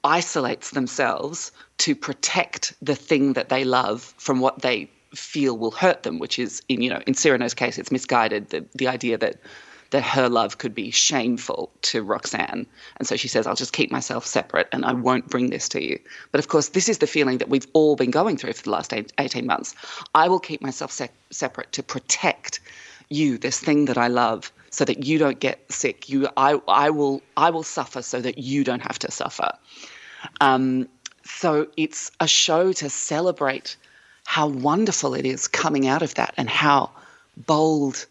isolates 0.04 0.70
themselves 0.70 1.52
to 1.78 1.96
protect 1.96 2.74
the 2.82 2.94
thing 2.94 3.32
that 3.32 3.48
they 3.48 3.64
love 3.64 4.14
from 4.18 4.40
what 4.40 4.60
they 4.60 4.90
feel 5.14 5.56
will 5.56 5.70
hurt 5.70 6.02
them, 6.02 6.18
which 6.18 6.38
is 6.38 6.60
in 6.68 6.82
you 6.82 6.90
know 6.90 7.00
in 7.06 7.14
Cyrano's 7.14 7.54
case, 7.54 7.78
it's 7.78 7.90
misguided 7.90 8.50
the 8.50 8.64
the 8.74 8.88
idea 8.88 9.16
that 9.16 9.36
that 9.94 10.02
her 10.02 10.28
love 10.28 10.58
could 10.58 10.74
be 10.74 10.90
shameful 10.90 11.70
to 11.82 12.02
Roxanne, 12.02 12.66
and 12.96 13.06
so 13.06 13.14
she 13.16 13.28
says, 13.28 13.46
"I'll 13.46 13.54
just 13.54 13.72
keep 13.72 13.92
myself 13.92 14.26
separate 14.26 14.68
and 14.72 14.84
I 14.84 14.92
won't 14.92 15.28
bring 15.28 15.50
this 15.50 15.68
to 15.68 15.80
you." 15.80 16.00
But 16.32 16.40
of 16.40 16.48
course, 16.48 16.70
this 16.70 16.88
is 16.88 16.98
the 16.98 17.06
feeling 17.06 17.38
that 17.38 17.48
we've 17.48 17.68
all 17.74 17.94
been 17.94 18.10
going 18.10 18.36
through 18.36 18.54
for 18.54 18.64
the 18.64 18.70
last 18.70 18.92
eighteen 18.92 19.46
months. 19.46 19.74
I 20.12 20.28
will 20.28 20.40
keep 20.40 20.60
myself 20.62 20.90
se- 20.90 21.10
separate 21.30 21.70
to 21.72 21.82
protect 21.84 22.58
you, 23.08 23.38
this 23.38 23.60
thing 23.60 23.84
that 23.84 23.96
I 23.96 24.08
love, 24.08 24.52
so 24.70 24.84
that 24.84 25.04
you 25.04 25.16
don't 25.18 25.38
get 25.38 25.60
sick. 25.70 26.08
You, 26.08 26.28
I, 26.36 26.60
I 26.66 26.90
will, 26.90 27.22
I 27.36 27.50
will 27.50 27.62
suffer 27.62 28.02
so 28.02 28.20
that 28.20 28.38
you 28.38 28.64
don't 28.64 28.82
have 28.82 28.98
to 29.00 29.10
suffer. 29.12 29.52
Um, 30.40 30.88
so 31.24 31.68
it's 31.76 32.10
a 32.18 32.26
show 32.26 32.72
to 32.72 32.90
celebrate 32.90 33.76
how 34.24 34.48
wonderful 34.48 35.14
it 35.14 35.24
is 35.24 35.46
coming 35.46 35.86
out 35.86 36.02
of 36.02 36.14
that 36.14 36.34
and 36.36 36.50
how 36.50 36.90
bold 37.36 38.06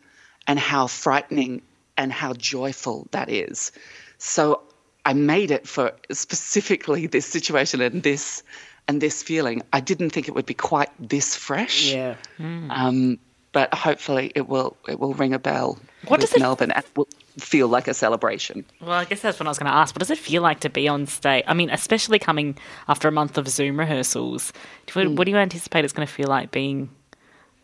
and 0.47 0.59
how 0.59 0.87
frightening 0.87 1.61
and 1.97 2.11
how 2.11 2.33
joyful 2.33 3.07
that 3.11 3.29
is. 3.29 3.71
So 4.17 4.61
I 5.05 5.13
made 5.13 5.51
it 5.51 5.67
for 5.67 5.91
specifically 6.11 7.07
this 7.07 7.25
situation 7.25 7.81
and 7.81 8.03
this 8.03 8.43
and 8.87 9.01
this 9.01 9.23
feeling. 9.23 9.61
I 9.73 9.79
didn't 9.79 10.09
think 10.11 10.27
it 10.27 10.35
would 10.35 10.45
be 10.45 10.53
quite 10.53 10.89
this 10.99 11.35
fresh. 11.35 11.93
Yeah. 11.93 12.15
Um, 12.39 13.19
but 13.51 13.73
hopefully 13.73 14.31
it 14.35 14.47
will 14.49 14.75
it 14.87 14.99
will 14.99 15.13
ring 15.13 15.33
a 15.33 15.39
bell 15.39 15.77
What 16.07 16.19
with 16.19 16.29
does 16.29 16.33
it- 16.37 16.39
Melbourne 16.39 16.71
and 16.71 16.83
will 16.95 17.07
feel 17.37 17.67
like 17.67 17.87
a 17.87 17.93
celebration. 17.93 18.63
Well, 18.81 18.91
I 18.91 19.05
guess 19.05 19.21
that's 19.21 19.39
what 19.39 19.47
I 19.47 19.49
was 19.49 19.57
going 19.59 19.71
to 19.71 19.75
ask. 19.75 19.95
What 19.95 19.99
does 19.99 20.11
it 20.11 20.17
feel 20.19 20.41
like 20.41 20.59
to 20.61 20.69
be 20.69 20.87
on 20.87 21.07
stage? 21.07 21.43
I 21.47 21.53
mean, 21.53 21.69
especially 21.71 22.19
coming 22.19 22.57
after 22.87 23.07
a 23.07 23.11
month 23.11 23.37
of 23.37 23.47
Zoom 23.47 23.77
rehearsals. 23.79 24.53
What, 24.93 25.07
what 25.09 25.25
do 25.25 25.31
you 25.31 25.37
anticipate 25.37 25.83
it's 25.83 25.93
going 25.93 26.07
to 26.07 26.13
feel 26.13 26.27
like 26.27 26.51
being 26.51 26.89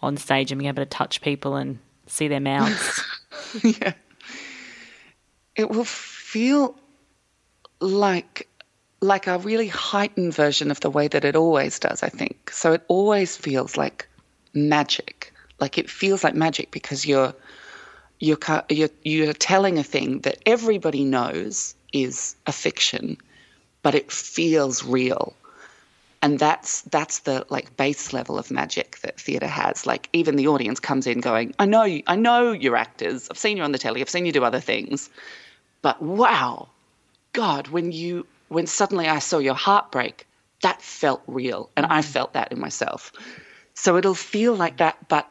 on 0.01 0.17
stage 0.17 0.51
and 0.51 0.59
being 0.59 0.69
able 0.69 0.81
to 0.83 0.89
touch 0.89 1.21
people 1.21 1.55
and 1.55 1.77
see 2.07 2.27
their 2.27 2.39
mouths? 2.39 3.03
yeah. 3.63 3.93
It 5.59 5.69
will 5.69 5.83
feel 5.83 6.73
like 7.81 8.47
like 9.01 9.27
a 9.27 9.37
really 9.39 9.67
heightened 9.67 10.33
version 10.33 10.71
of 10.71 10.79
the 10.79 10.89
way 10.89 11.09
that 11.09 11.25
it 11.25 11.35
always 11.35 11.79
does, 11.79 12.01
I 12.01 12.07
think. 12.07 12.49
So 12.49 12.71
it 12.71 12.83
always 12.87 13.35
feels 13.35 13.75
like 13.75 14.07
magic. 14.53 15.33
Like 15.59 15.77
it 15.77 15.89
feels 15.89 16.23
like 16.23 16.33
magic 16.33 16.71
because 16.71 17.05
you're 17.05 17.33
you're 18.21 18.39
you're, 18.69 18.89
you're 19.03 19.33
telling 19.33 19.77
a 19.77 19.83
thing 19.83 20.19
that 20.21 20.37
everybody 20.45 21.03
knows 21.03 21.75
is 21.91 22.37
a 22.47 22.53
fiction, 22.53 23.17
but 23.83 23.95
it 23.95 24.09
feels 24.13 24.85
real 24.85 25.35
and 26.21 26.39
that's 26.39 26.81
that's 26.83 27.19
the 27.19 27.45
like 27.49 27.75
base 27.77 28.13
level 28.13 28.37
of 28.37 28.51
magic 28.51 28.99
that 29.01 29.19
theatre 29.19 29.47
has. 29.47 29.85
Like 29.85 30.09
even 30.13 30.35
the 30.35 30.47
audience 30.47 30.79
comes 30.79 31.07
in 31.07 31.19
going, 31.21 31.53
"I 31.59 31.65
know 31.65 31.83
you, 31.83 32.03
I 32.07 32.15
know 32.15 32.51
you're 32.51 32.75
actors. 32.75 33.27
I've 33.31 33.37
seen 33.37 33.57
you 33.57 33.63
on 33.63 33.71
the 33.71 33.77
telly. 33.77 34.01
I've 34.01 34.09
seen 34.09 34.25
you 34.25 34.31
do 34.31 34.43
other 34.43 34.59
things, 34.59 35.09
but 35.81 36.01
wow, 36.01 36.69
God, 37.33 37.67
when 37.69 37.91
you 37.91 38.25
when 38.49 38.67
suddenly 38.67 39.07
I 39.07 39.19
saw 39.19 39.37
your 39.37 39.53
heartbreak, 39.53 40.27
that 40.61 40.81
felt 40.81 41.21
real, 41.27 41.69
and 41.77 41.85
I 41.85 41.99
mm. 41.99 42.05
felt 42.05 42.33
that 42.33 42.51
in 42.51 42.59
myself. 42.59 43.11
So 43.75 43.95
it'll 43.95 44.15
feel 44.15 44.55
like 44.55 44.77
that, 44.77 45.07
but 45.07 45.29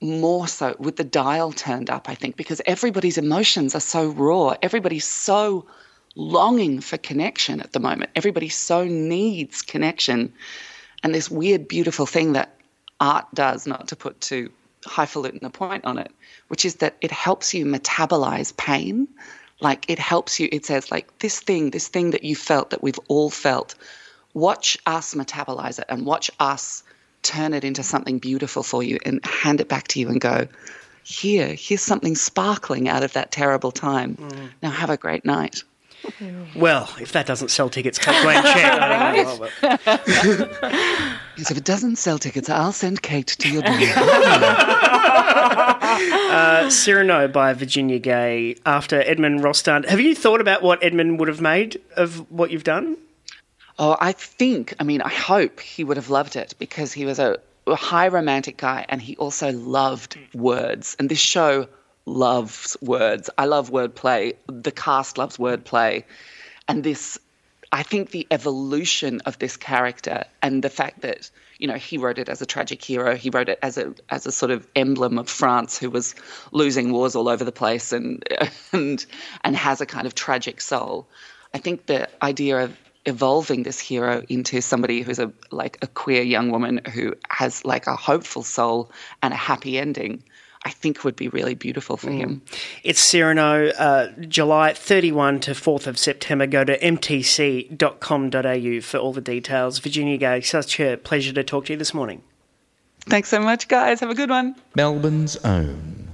more 0.00 0.48
so 0.48 0.74
with 0.78 0.96
the 0.96 1.04
dial 1.04 1.52
turned 1.52 1.90
up, 1.90 2.08
I 2.08 2.14
think, 2.14 2.36
because 2.36 2.62
everybody's 2.64 3.18
emotions 3.18 3.74
are 3.74 3.80
so 3.80 4.08
raw. 4.08 4.54
Everybody's 4.62 5.06
so 5.06 5.66
longing 6.14 6.80
for 6.80 6.96
connection 6.96 7.60
at 7.60 7.72
the 7.72 7.80
moment. 7.80 8.10
Everybody 8.16 8.48
so 8.48 8.84
needs 8.84 9.62
connection. 9.62 10.32
And 11.02 11.14
this 11.14 11.30
weird, 11.30 11.68
beautiful 11.68 12.06
thing 12.06 12.32
that 12.32 12.56
art 12.98 13.26
does, 13.34 13.66
not 13.66 13.88
to 13.88 13.96
put 13.96 14.20
too 14.20 14.50
highfalutin 14.86 15.44
a 15.44 15.50
point 15.50 15.84
on 15.84 15.98
it, 15.98 16.10
which 16.48 16.64
is 16.64 16.76
that 16.76 16.96
it 17.00 17.10
helps 17.10 17.52
you 17.52 17.66
metabolize 17.66 18.56
pain. 18.56 19.06
Like 19.60 19.88
it 19.88 19.98
helps 19.98 20.40
you, 20.40 20.48
it 20.50 20.64
says, 20.64 20.90
like, 20.90 21.18
this 21.18 21.40
thing, 21.40 21.70
this 21.70 21.88
thing 21.88 22.10
that 22.12 22.24
you 22.24 22.34
felt, 22.34 22.70
that 22.70 22.82
we've 22.82 22.98
all 23.08 23.30
felt, 23.30 23.74
watch 24.32 24.78
us 24.86 25.14
metabolize 25.14 25.78
it 25.78 25.84
and 25.88 26.06
watch 26.06 26.30
us 26.40 26.82
turn 27.22 27.52
it 27.52 27.64
into 27.64 27.82
something 27.82 28.18
beautiful 28.18 28.62
for 28.62 28.82
you 28.82 28.98
and 29.04 29.24
hand 29.24 29.60
it 29.60 29.68
back 29.68 29.88
to 29.88 30.00
you 30.00 30.08
and 30.08 30.20
go, 30.20 30.48
here, 31.02 31.54
here's 31.54 31.82
something 31.82 32.14
sparkling 32.14 32.88
out 32.88 33.02
of 33.02 33.12
that 33.14 33.30
terrible 33.32 33.72
time. 33.72 34.16
Mm. 34.16 34.48
Now 34.62 34.70
have 34.70 34.90
a 34.90 34.96
great 34.96 35.24
night. 35.24 35.62
Well, 36.56 36.92
if 37.00 37.12
that 37.12 37.26
doesn't 37.26 37.50
sell 37.50 37.68
tickets, 37.70 37.96
take 37.98 38.20
Glenn 38.22 38.42
Chan. 38.42 38.80
I 38.82 39.14
don't 39.16 39.26
know, 39.26 39.38
but- 39.38 40.50
Because 41.36 41.50
if 41.50 41.56
it 41.56 41.64
doesn't 41.64 41.96
sell 41.96 42.18
tickets, 42.18 42.48
I'll 42.50 42.72
send 42.72 43.02
Cate 43.02 43.28
to 43.38 43.48
your 43.50 43.62
door. 43.62 43.78
Uh, 45.92 46.70
Cyrano 46.70 47.28
by 47.28 47.52
Virginia 47.52 47.98
Gay 47.98 48.56
after 48.64 49.00
Edmond 49.02 49.40
Rostand. 49.40 49.86
Have 49.88 50.00
you 50.00 50.14
thought 50.14 50.40
about 50.40 50.62
what 50.62 50.82
Edmond 50.82 51.18
would 51.18 51.28
have 51.28 51.40
made 51.40 51.80
of 51.96 52.30
what 52.30 52.50
you've 52.50 52.64
done? 52.64 52.96
Oh, 53.78 53.96
I 54.00 54.12
think, 54.12 54.74
I 54.80 54.84
mean, 54.84 55.02
I 55.02 55.08
hope 55.08 55.60
he 55.60 55.84
would 55.84 55.96
have 55.96 56.08
loved 56.08 56.36
it 56.36 56.54
because 56.58 56.92
he 56.92 57.04
was 57.04 57.18
a, 57.18 57.38
a 57.66 57.74
high 57.74 58.08
romantic 58.08 58.56
guy 58.56 58.86
and 58.88 59.02
he 59.02 59.16
also 59.16 59.52
loved 59.52 60.16
words. 60.32 60.96
And 60.98 61.08
this 61.10 61.18
show 61.18 61.66
loves 62.10 62.76
words. 62.80 63.30
I 63.38 63.46
love 63.46 63.70
wordplay. 63.70 64.36
The 64.46 64.72
cast 64.72 65.18
loves 65.18 65.36
wordplay. 65.36 66.04
And 66.68 66.84
this, 66.84 67.18
I 67.72 67.82
think 67.82 68.10
the 68.10 68.26
evolution 68.30 69.20
of 69.26 69.38
this 69.38 69.56
character 69.56 70.24
and 70.42 70.62
the 70.62 70.70
fact 70.70 71.02
that, 71.02 71.30
you 71.58 71.68
know, 71.68 71.74
he 71.74 71.98
wrote 71.98 72.18
it 72.18 72.28
as 72.28 72.42
a 72.42 72.46
tragic 72.46 72.82
hero. 72.82 73.14
He 73.16 73.30
wrote 73.30 73.48
it 73.48 73.58
as 73.62 73.78
a 73.78 73.94
as 74.08 74.26
a 74.26 74.32
sort 74.32 74.50
of 74.50 74.66
emblem 74.74 75.18
of 75.18 75.28
France 75.28 75.78
who 75.78 75.90
was 75.90 76.14
losing 76.52 76.92
wars 76.92 77.14
all 77.14 77.28
over 77.28 77.44
the 77.44 77.52
place 77.52 77.92
and 77.92 78.24
and 78.72 79.04
and 79.44 79.56
has 79.56 79.80
a 79.80 79.86
kind 79.86 80.06
of 80.06 80.14
tragic 80.14 80.60
soul. 80.60 81.06
I 81.54 81.58
think 81.58 81.86
the 81.86 82.08
idea 82.22 82.64
of 82.64 82.76
evolving 83.06 83.62
this 83.62 83.80
hero 83.80 84.22
into 84.28 84.60
somebody 84.60 85.02
who's 85.02 85.18
a 85.18 85.32
like 85.50 85.78
a 85.82 85.86
queer 85.86 86.22
young 86.22 86.50
woman 86.50 86.80
who 86.92 87.14
has 87.28 87.64
like 87.64 87.86
a 87.86 87.96
hopeful 87.96 88.42
soul 88.42 88.90
and 89.22 89.32
a 89.32 89.36
happy 89.36 89.78
ending, 89.78 90.22
I 90.64 90.70
think 90.70 91.04
would 91.04 91.16
be 91.16 91.28
really 91.28 91.54
beautiful 91.54 91.96
for 91.96 92.10
him. 92.10 92.42
It's 92.84 93.00
Cyrano, 93.00 93.68
uh, 93.68 94.08
July 94.20 94.74
31 94.74 95.40
to 95.40 95.52
4th 95.52 95.86
of 95.86 95.96
September. 95.96 96.46
Go 96.46 96.64
to 96.64 96.78
mtc.com.au 96.78 98.80
for 98.82 98.98
all 98.98 99.14
the 99.14 99.22
details. 99.22 99.78
Virginia 99.78 100.18
Gay, 100.18 100.42
such 100.42 100.78
a 100.78 100.98
pleasure 100.98 101.32
to 101.32 101.42
talk 101.42 101.64
to 101.66 101.72
you 101.72 101.78
this 101.78 101.94
morning. 101.94 102.22
Thanks 103.06 103.30
so 103.30 103.40
much, 103.40 103.68
guys. 103.68 104.00
Have 104.00 104.10
a 104.10 104.14
good 104.14 104.28
one. 104.28 104.54
Melbourne's 104.74 105.38
own 105.38 106.10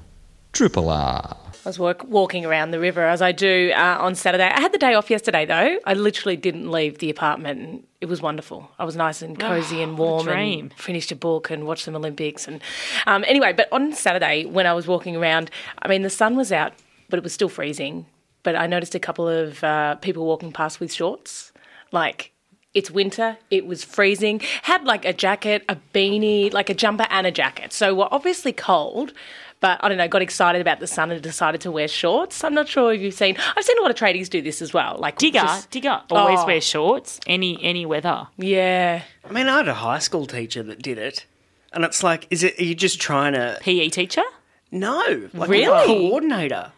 Triple 0.52 0.90
R. 0.90 1.36
I 1.66 1.68
was 1.68 1.80
walk, 1.80 2.04
walking 2.06 2.46
around 2.46 2.70
the 2.70 2.78
river 2.78 3.04
as 3.04 3.20
I 3.20 3.32
do 3.32 3.72
uh, 3.74 3.98
on 3.98 4.14
Saturday. 4.14 4.44
I 4.44 4.60
had 4.60 4.72
the 4.72 4.78
day 4.78 4.94
off 4.94 5.10
yesterday 5.10 5.44
though. 5.44 5.78
I 5.84 5.94
literally 5.94 6.36
didn't 6.36 6.70
leave 6.70 6.98
the 6.98 7.10
apartment. 7.10 7.60
And 7.60 7.86
it 8.00 8.06
was 8.06 8.22
wonderful. 8.22 8.70
I 8.78 8.84
was 8.84 8.94
nice 8.94 9.20
and 9.20 9.36
cozy 9.36 9.82
and 9.82 9.98
warm 9.98 10.26
dream. 10.26 10.66
and 10.66 10.74
finished 10.74 11.10
a 11.10 11.16
book 11.16 11.50
and 11.50 11.66
watched 11.66 11.82
some 11.82 11.96
Olympics. 11.96 12.46
And 12.46 12.62
um, 13.08 13.24
anyway, 13.26 13.52
but 13.52 13.66
on 13.72 13.92
Saturday 13.92 14.46
when 14.46 14.64
I 14.64 14.74
was 14.74 14.86
walking 14.86 15.16
around, 15.16 15.50
I 15.82 15.88
mean 15.88 16.02
the 16.02 16.10
sun 16.10 16.36
was 16.36 16.52
out, 16.52 16.72
but 17.10 17.18
it 17.18 17.24
was 17.24 17.32
still 17.32 17.48
freezing. 17.48 18.06
But 18.44 18.54
I 18.54 18.68
noticed 18.68 18.94
a 18.94 19.00
couple 19.00 19.26
of 19.26 19.64
uh, 19.64 19.96
people 19.96 20.24
walking 20.24 20.52
past 20.52 20.78
with 20.78 20.92
shorts, 20.92 21.52
like. 21.90 22.32
It's 22.74 22.90
winter. 22.90 23.38
It 23.50 23.64
was 23.64 23.82
freezing. 23.82 24.42
Had 24.60 24.84
like 24.84 25.06
a 25.06 25.14
jacket, 25.14 25.64
a 25.66 25.78
beanie, 25.94 26.52
like 26.52 26.68
a 26.68 26.74
jumper 26.74 27.06
and 27.08 27.26
a 27.26 27.30
jacket. 27.30 27.72
So 27.72 27.94
we're 27.94 28.08
obviously 28.10 28.52
cold, 28.52 29.14
but 29.60 29.78
I 29.82 29.88
don't 29.88 29.98
know, 29.98 30.06
got 30.08 30.22
excited 30.22 30.60
about 30.60 30.80
the 30.80 30.86
sun 30.86 31.10
and 31.10 31.20
decided 31.22 31.60
to 31.62 31.70
wear 31.70 31.88
shorts. 31.88 32.44
I'm 32.44 32.54
not 32.54 32.68
sure 32.68 32.92
if 32.92 33.00
you've 33.00 33.14
seen, 33.14 33.36
I've 33.56 33.64
seen 33.64 33.78
a 33.78 33.82
lot 33.82 33.90
of 33.90 33.96
tradies 33.96 34.28
do 34.28 34.42
this 34.42 34.60
as 34.62 34.72
well. 34.74 34.96
Like 34.98 35.18
Digger, 35.18 35.40
just- 35.40 35.70
Digger 35.70 36.02
always 36.10 36.40
Oh. 36.40 36.46
wears 36.46 36.64
shorts, 36.64 37.18
any 37.26 37.58
any 37.62 37.86
weather. 37.86 38.28
yeah. 38.36 39.02
I 39.28 39.32
mean, 39.32 39.48
I 39.48 39.56
had 39.58 39.68
a 39.68 39.74
high 39.74 39.98
school 39.98 40.26
teacher 40.26 40.62
that 40.64 40.80
did 40.82 40.98
it. 40.98 41.26
And 41.72 41.84
it's 41.84 42.02
like, 42.02 42.26
is 42.30 42.42
it, 42.42 42.58
are 42.58 42.64
you 42.64 42.74
just 42.74 43.00
trying 43.00 43.32
to. 43.34 43.58
PE 43.60 43.88
teacher? 43.90 44.22
No. 44.70 45.28
Like 45.34 45.48
Really? 45.50 45.82
A 45.82 45.86
coordinator. 45.86 46.72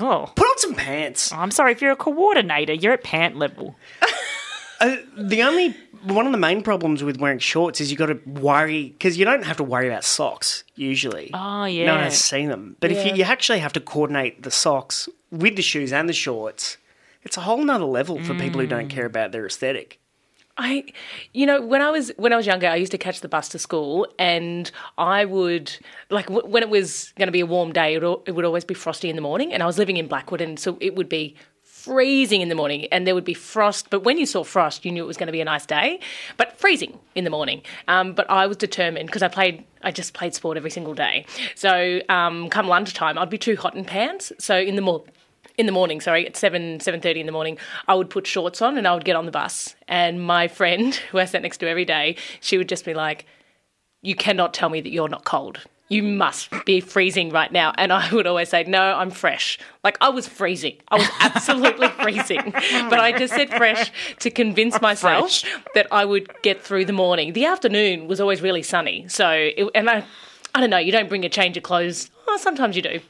Oh, 0.00 0.30
Put 0.36 0.44
on 0.46 0.58
some 0.58 0.74
pants. 0.74 1.32
I'm 1.32 1.50
sorry, 1.50 1.72
if 1.72 1.80
you're 1.80 1.92
a 1.92 1.96
coordinator, 1.96 2.72
you're 2.72 2.92
at 2.92 3.02
pant 3.02 3.36
level. 3.36 3.76
Uh, 4.82 4.96
the 5.16 5.42
only 5.44 5.76
one 6.02 6.26
of 6.26 6.32
the 6.32 6.38
main 6.38 6.60
problems 6.60 7.04
with 7.04 7.18
wearing 7.20 7.38
shorts 7.38 7.80
is 7.80 7.92
you 7.92 7.96
got 7.96 8.06
to 8.06 8.18
worry 8.26 8.88
because 8.88 9.16
you 9.16 9.24
don't 9.24 9.44
have 9.44 9.56
to 9.56 9.62
worry 9.62 9.86
about 9.86 10.02
socks 10.02 10.64
usually. 10.74 11.30
Oh, 11.32 11.64
yeah, 11.64 11.86
no 11.86 11.94
one 11.94 12.02
has 12.02 12.18
seen 12.20 12.48
them. 12.48 12.76
But 12.80 12.90
if 12.90 13.06
you, 13.06 13.14
you 13.14 13.22
actually 13.22 13.60
have 13.60 13.72
to 13.74 13.80
coordinate 13.80 14.42
the 14.42 14.50
socks 14.50 15.08
with 15.30 15.54
the 15.54 15.62
shoes 15.62 15.92
and 15.92 16.08
the 16.08 16.12
shorts, 16.12 16.78
it's 17.22 17.36
a 17.36 17.42
whole 17.42 17.62
nother 17.64 17.84
level 17.84 18.20
for 18.24 18.34
people 18.34 18.60
who 18.60 18.66
don't 18.66 18.88
care 18.88 19.06
about 19.06 19.30
their 19.30 19.46
aesthetic. 19.46 20.00
I, 20.58 20.84
you 21.32 21.46
know, 21.46 21.62
when 21.62 21.80
I 21.80 21.90
was 21.90 22.10
when 22.18 22.32
I 22.32 22.36
was 22.36 22.46
younger, 22.46 22.66
I 22.66 22.74
used 22.76 22.92
to 22.92 22.98
catch 22.98 23.20
the 23.20 23.28
bus 23.28 23.48
to 23.50 23.58
school, 23.58 24.06
and 24.18 24.70
I 24.98 25.24
would 25.24 25.74
like 26.10 26.26
w- 26.26 26.46
when 26.46 26.62
it 26.62 26.68
was 26.68 27.14
going 27.16 27.28
to 27.28 27.32
be 27.32 27.40
a 27.40 27.46
warm 27.46 27.72
day, 27.72 27.94
it, 27.94 28.02
it 28.26 28.32
would 28.32 28.44
always 28.44 28.64
be 28.64 28.74
frosty 28.74 29.08
in 29.08 29.16
the 29.16 29.22
morning, 29.22 29.54
and 29.54 29.62
I 29.62 29.66
was 29.66 29.78
living 29.78 29.96
in 29.96 30.08
Blackwood, 30.08 30.42
and 30.42 30.58
so 30.60 30.76
it 30.80 30.94
would 30.94 31.08
be 31.08 31.36
freezing 31.82 32.40
in 32.40 32.48
the 32.48 32.54
morning, 32.54 32.86
and 32.92 33.06
there 33.06 33.14
would 33.14 33.24
be 33.24 33.34
frost. 33.34 33.90
But 33.90 34.04
when 34.04 34.18
you 34.18 34.26
saw 34.26 34.44
frost, 34.44 34.84
you 34.84 34.92
knew 34.92 35.02
it 35.02 35.06
was 35.06 35.16
going 35.16 35.26
to 35.26 35.32
be 35.32 35.40
a 35.40 35.44
nice 35.44 35.66
day, 35.66 35.98
but 36.36 36.56
freezing 36.58 36.98
in 37.14 37.24
the 37.24 37.30
morning. 37.30 37.62
Um, 37.88 38.12
but 38.12 38.30
I 38.30 38.46
was 38.46 38.56
determined 38.56 39.06
because 39.06 39.22
I 39.22 39.28
played. 39.28 39.64
I 39.82 39.90
just 39.90 40.14
played 40.14 40.32
sport 40.32 40.56
every 40.56 40.70
single 40.70 40.94
day. 40.94 41.26
So 41.56 42.00
um, 42.08 42.48
come 42.50 42.68
lunchtime, 42.68 43.18
I'd 43.18 43.30
be 43.30 43.38
too 43.38 43.56
hot 43.56 43.74
in 43.74 43.84
pants. 43.84 44.32
So 44.38 44.56
in 44.56 44.76
the 44.76 44.82
morning 44.82 45.12
in 45.58 45.66
the 45.66 45.72
morning, 45.72 46.00
sorry, 46.00 46.26
at 46.26 46.36
seven 46.36 46.80
seven 46.80 47.00
thirty 47.00 47.20
in 47.20 47.26
the 47.26 47.32
morning, 47.32 47.58
I 47.88 47.94
would 47.94 48.10
put 48.10 48.26
shorts 48.26 48.62
on 48.62 48.78
and 48.78 48.86
I 48.86 48.94
would 48.94 49.04
get 49.04 49.16
on 49.16 49.26
the 49.26 49.32
bus. 49.32 49.74
And 49.88 50.24
my 50.24 50.48
friend, 50.48 50.94
who 51.10 51.18
I 51.18 51.24
sat 51.24 51.42
next 51.42 51.58
to 51.58 51.68
every 51.68 51.84
day, 51.84 52.16
she 52.40 52.58
would 52.58 52.68
just 52.68 52.84
be 52.84 52.94
like, 52.94 53.26
"You 54.02 54.14
cannot 54.14 54.54
tell 54.54 54.68
me 54.68 54.80
that 54.80 54.90
you're 54.90 55.08
not 55.08 55.24
cold. 55.24 55.58
You 55.88 56.02
must 56.02 56.48
be 56.64 56.80
freezing 56.80 57.30
right 57.30 57.52
now." 57.52 57.72
And 57.76 57.92
I 57.92 58.12
would 58.12 58.26
always 58.26 58.48
say, 58.48 58.64
"No, 58.64 58.80
I'm 58.80 59.10
fresh." 59.10 59.58
Like 59.84 59.98
I 60.00 60.08
was 60.08 60.26
freezing. 60.26 60.76
I 60.88 60.96
was 60.96 61.08
absolutely 61.20 61.88
freezing, 62.02 62.52
but 62.90 62.98
I 63.00 63.12
just 63.18 63.34
said 63.34 63.50
fresh 63.50 63.92
to 64.20 64.30
convince 64.30 64.80
myself 64.80 65.42
that 65.74 65.86
I 65.90 66.04
would 66.04 66.30
get 66.42 66.62
through 66.62 66.86
the 66.86 66.92
morning. 66.92 67.32
The 67.34 67.44
afternoon 67.46 68.06
was 68.08 68.20
always 68.20 68.40
really 68.42 68.62
sunny, 68.62 69.06
so 69.08 69.28
it, 69.30 69.68
and 69.74 69.90
I, 69.90 70.04
I 70.54 70.60
don't 70.60 70.70
know. 70.70 70.78
You 70.78 70.92
don't 70.92 71.08
bring 71.08 71.24
a 71.24 71.28
change 71.28 71.56
of 71.56 71.62
clothes. 71.62 72.10
Oh, 72.28 72.36
sometimes 72.38 72.76
you 72.76 72.82
do. 72.82 73.00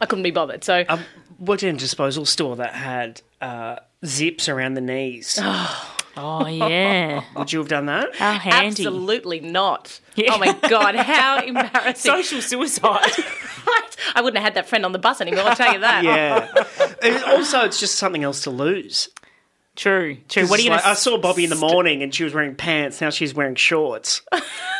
I 0.00 0.06
couldn't 0.06 0.22
be 0.22 0.30
bothered. 0.30 0.64
So 0.64 0.84
Um, 0.88 1.04
worked 1.38 1.62
in 1.62 1.74
a 1.74 1.78
disposal 1.78 2.24
store 2.24 2.56
that 2.56 2.74
had 2.74 3.20
uh, 3.40 3.76
zips 4.04 4.48
around 4.48 4.74
the 4.74 4.80
knees. 4.80 5.38
Oh 5.40 5.96
Oh, 6.16 6.46
yeah. 6.46 7.22
Would 7.36 7.52
you 7.52 7.58
have 7.60 7.68
done 7.68 7.86
that? 7.86 8.14
How 8.14 8.32
handy. 8.32 8.68
Absolutely 8.86 9.40
not. 9.40 10.00
Yeah. 10.14 10.34
Oh 10.34 10.38
my 10.38 10.52
god, 10.68 10.94
how 10.94 11.42
embarrassing! 11.46 11.94
Social 12.12 12.42
suicide. 12.42 13.10
I 14.14 14.20
wouldn't 14.20 14.36
have 14.36 14.44
had 14.44 14.54
that 14.54 14.68
friend 14.68 14.84
on 14.84 14.92
the 14.92 14.98
bus 14.98 15.20
anymore. 15.22 15.44
I'll 15.44 15.56
tell 15.56 15.72
you 15.72 15.80
that. 15.80 16.04
Yeah. 16.04 16.48
And 17.02 17.24
also, 17.24 17.60
it's 17.64 17.80
just 17.80 17.94
something 17.94 18.22
else 18.22 18.42
to 18.42 18.50
lose. 18.50 19.08
true. 19.74 20.18
True. 20.28 20.46
What 20.48 20.60
are 20.60 20.62
you 20.62 20.68
like, 20.70 20.80
gonna 20.82 20.90
I 20.92 20.94
saw 20.94 21.16
Bobby 21.16 21.44
in 21.44 21.50
the 21.50 21.56
morning 21.56 22.02
and 22.02 22.14
she 22.14 22.24
was 22.24 22.34
wearing 22.34 22.56
pants. 22.56 23.00
Now 23.00 23.08
she's 23.08 23.32
wearing 23.32 23.54
shorts. 23.54 24.20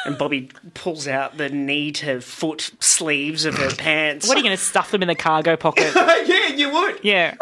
and 0.04 0.18
Bobby 0.18 0.50
pulls 0.74 1.08
out 1.08 1.38
the 1.38 1.48
knee 1.48 1.92
to 1.92 2.20
foot 2.20 2.72
sleeves 2.80 3.46
of 3.46 3.56
her 3.56 3.70
pants. 3.70 4.28
What 4.28 4.36
are 4.36 4.40
you 4.40 4.44
gonna 4.44 4.56
stuff 4.58 4.90
them 4.90 5.00
in 5.00 5.08
the 5.08 5.14
cargo 5.14 5.56
pocket? 5.56 5.92
yeah, 6.26 6.48
you 6.48 6.70
would. 6.70 7.00
Yeah. 7.02 7.36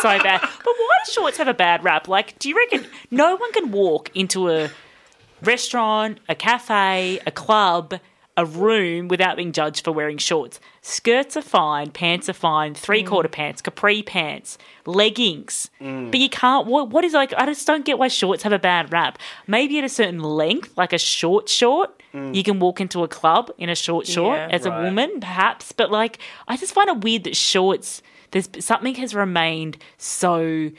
So 0.00 0.18
bad. 0.22 0.40
But 0.40 0.50
why 0.64 0.96
do 1.06 1.12
shorts 1.12 1.38
have 1.38 1.48
a 1.48 1.54
bad 1.54 1.84
rap? 1.84 2.08
Like, 2.08 2.38
do 2.38 2.48
you 2.48 2.56
reckon 2.56 2.86
no 3.10 3.36
one 3.36 3.52
can 3.52 3.70
walk 3.70 4.10
into 4.14 4.48
a 4.48 4.70
restaurant, 5.42 6.18
a 6.28 6.34
cafe, 6.34 7.20
a 7.26 7.30
club, 7.30 7.94
a 8.36 8.44
room 8.44 9.08
without 9.08 9.36
being 9.36 9.52
judged 9.52 9.84
for 9.84 9.92
wearing 9.92 10.18
shorts? 10.18 10.60
Skirts 10.82 11.36
are 11.36 11.42
fine, 11.42 11.90
pants 11.90 12.28
are 12.28 12.32
fine, 12.34 12.74
three 12.74 13.02
quarter 13.02 13.28
mm. 13.28 13.32
pants, 13.32 13.60
capri 13.60 14.02
pants, 14.02 14.58
leggings. 14.86 15.70
Mm. 15.80 16.10
But 16.10 16.20
you 16.20 16.28
can't. 16.28 16.66
What, 16.66 16.90
what 16.90 17.04
is 17.04 17.12
like? 17.14 17.32
I 17.36 17.46
just 17.46 17.66
don't 17.66 17.84
get 17.84 17.98
why 17.98 18.08
shorts 18.08 18.42
have 18.44 18.52
a 18.52 18.58
bad 18.58 18.92
rap. 18.92 19.18
Maybe 19.46 19.78
at 19.78 19.84
a 19.84 19.88
certain 19.88 20.20
length, 20.20 20.76
like 20.76 20.92
a 20.92 20.98
short 20.98 21.48
short. 21.48 21.94
Mm. 22.14 22.34
You 22.34 22.42
can 22.42 22.58
walk 22.58 22.80
into 22.80 23.02
a 23.02 23.08
club 23.08 23.50
in 23.58 23.68
a 23.68 23.74
short 23.74 24.06
short 24.06 24.38
Yeah. 24.38 24.48
as 24.50 24.64
a 24.64 24.70
Right. 24.70 24.84
woman, 24.84 25.20
perhaps, 25.20 25.72
but 25.72 25.90
like 25.90 26.18
I 26.46 26.56
just 26.56 26.72
find 26.72 26.88
it 26.88 27.02
weird 27.02 27.24
that 27.24 27.36
shorts. 27.36 28.02
There's 28.30 28.48
something 28.60 28.94
has 28.96 29.14
remained 29.14 29.78
so, 29.96 30.70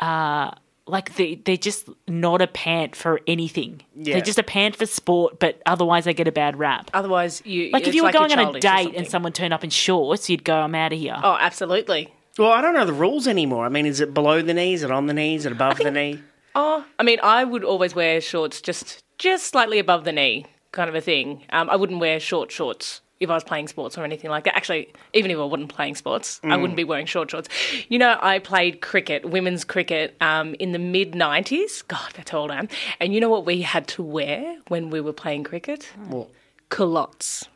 uh, 0.00 0.50
like 0.86 1.14
they 1.16 1.36
they're 1.36 1.56
just 1.56 1.88
not 2.06 2.40
a 2.42 2.46
pant 2.46 2.96
for 2.96 3.20
anything. 3.26 3.82
Yeah. 3.94 4.14
They're 4.14 4.22
just 4.22 4.38
a 4.38 4.42
pant 4.42 4.76
for 4.76 4.86
sport, 4.86 5.38
but 5.38 5.60
otherwise 5.66 6.04
they 6.04 6.14
get 6.14 6.28
a 6.28 6.32
bad 6.32 6.58
rap. 6.58 6.90
Otherwise, 6.94 7.42
you 7.44 7.70
Like 7.70 7.86
if 7.86 7.94
you 7.94 8.02
were 8.02 8.10
you're 8.10 8.20
going 8.20 8.32
on 8.32 8.56
a 8.56 8.60
date 8.60 8.94
and 8.96 9.06
someone 9.06 9.32
turned 9.32 9.52
up 9.54 9.64
in 9.64 9.70
shorts, 9.70 10.28
you'd 10.30 10.44
go, 10.44 10.56
"I'm 10.56 10.74
out 10.74 10.92
of 10.92 10.98
here." 10.98 11.16
Oh, 11.22 11.36
absolutely. 11.38 12.12
Well, 12.38 12.52
I 12.52 12.60
don't 12.60 12.74
know 12.74 12.84
the 12.84 12.92
rules 12.92 13.26
anymore. 13.26 13.66
I 13.66 13.68
mean, 13.68 13.84
is 13.84 14.00
it 14.00 14.14
below 14.14 14.42
the 14.42 14.54
knee? 14.54 14.72
Is 14.72 14.84
it 14.84 14.90
on 14.90 15.06
the 15.06 15.14
knee? 15.14 15.34
Is 15.34 15.44
it 15.44 15.52
above 15.52 15.78
the 15.78 15.90
knee? 15.90 16.22
Oh, 16.54 16.84
I 16.98 17.02
mean, 17.02 17.18
I 17.22 17.44
would 17.44 17.64
always 17.64 17.94
wear 17.94 18.20
shorts 18.20 18.60
just 18.60 19.04
just 19.18 19.46
slightly 19.46 19.78
above 19.78 20.04
the 20.04 20.12
knee, 20.12 20.46
kind 20.72 20.88
of 20.88 20.94
a 20.94 21.00
thing. 21.00 21.44
Um, 21.50 21.68
I 21.68 21.76
wouldn't 21.76 22.00
wear 22.00 22.20
short 22.20 22.50
shorts 22.50 23.00
if 23.20 23.30
I 23.30 23.34
was 23.34 23.44
playing 23.44 23.68
sports 23.68 23.98
or 23.98 24.04
anything 24.04 24.30
like 24.30 24.44
that. 24.44 24.56
Actually, 24.56 24.92
even 25.12 25.30
if 25.30 25.38
I 25.38 25.44
wasn't 25.44 25.68
playing 25.68 25.96
sports, 25.96 26.40
I 26.44 26.56
wouldn't 26.56 26.76
be 26.76 26.84
wearing 26.84 27.06
short 27.06 27.30
shorts. 27.30 27.48
You 27.88 27.98
know, 27.98 28.18
I 28.20 28.38
played 28.38 28.80
cricket, 28.80 29.28
women's 29.28 29.64
cricket, 29.64 30.16
um, 30.20 30.54
in 30.54 30.72
the 30.72 30.78
mid 30.78 31.12
'90s. 31.12 31.86
God, 31.88 32.12
that's 32.14 32.30
how 32.30 32.38
old 32.38 32.50
I 32.50 32.58
am. 32.58 32.68
And 33.00 33.14
you 33.14 33.20
know 33.20 33.28
what 33.28 33.44
we 33.44 33.62
had 33.62 33.88
to 33.88 34.02
wear 34.02 34.58
when 34.68 34.90
we 34.90 35.00
were 35.00 35.12
playing 35.12 35.44
cricket? 35.44 35.90
Well, 36.08 36.30
Culottes. 36.70 37.48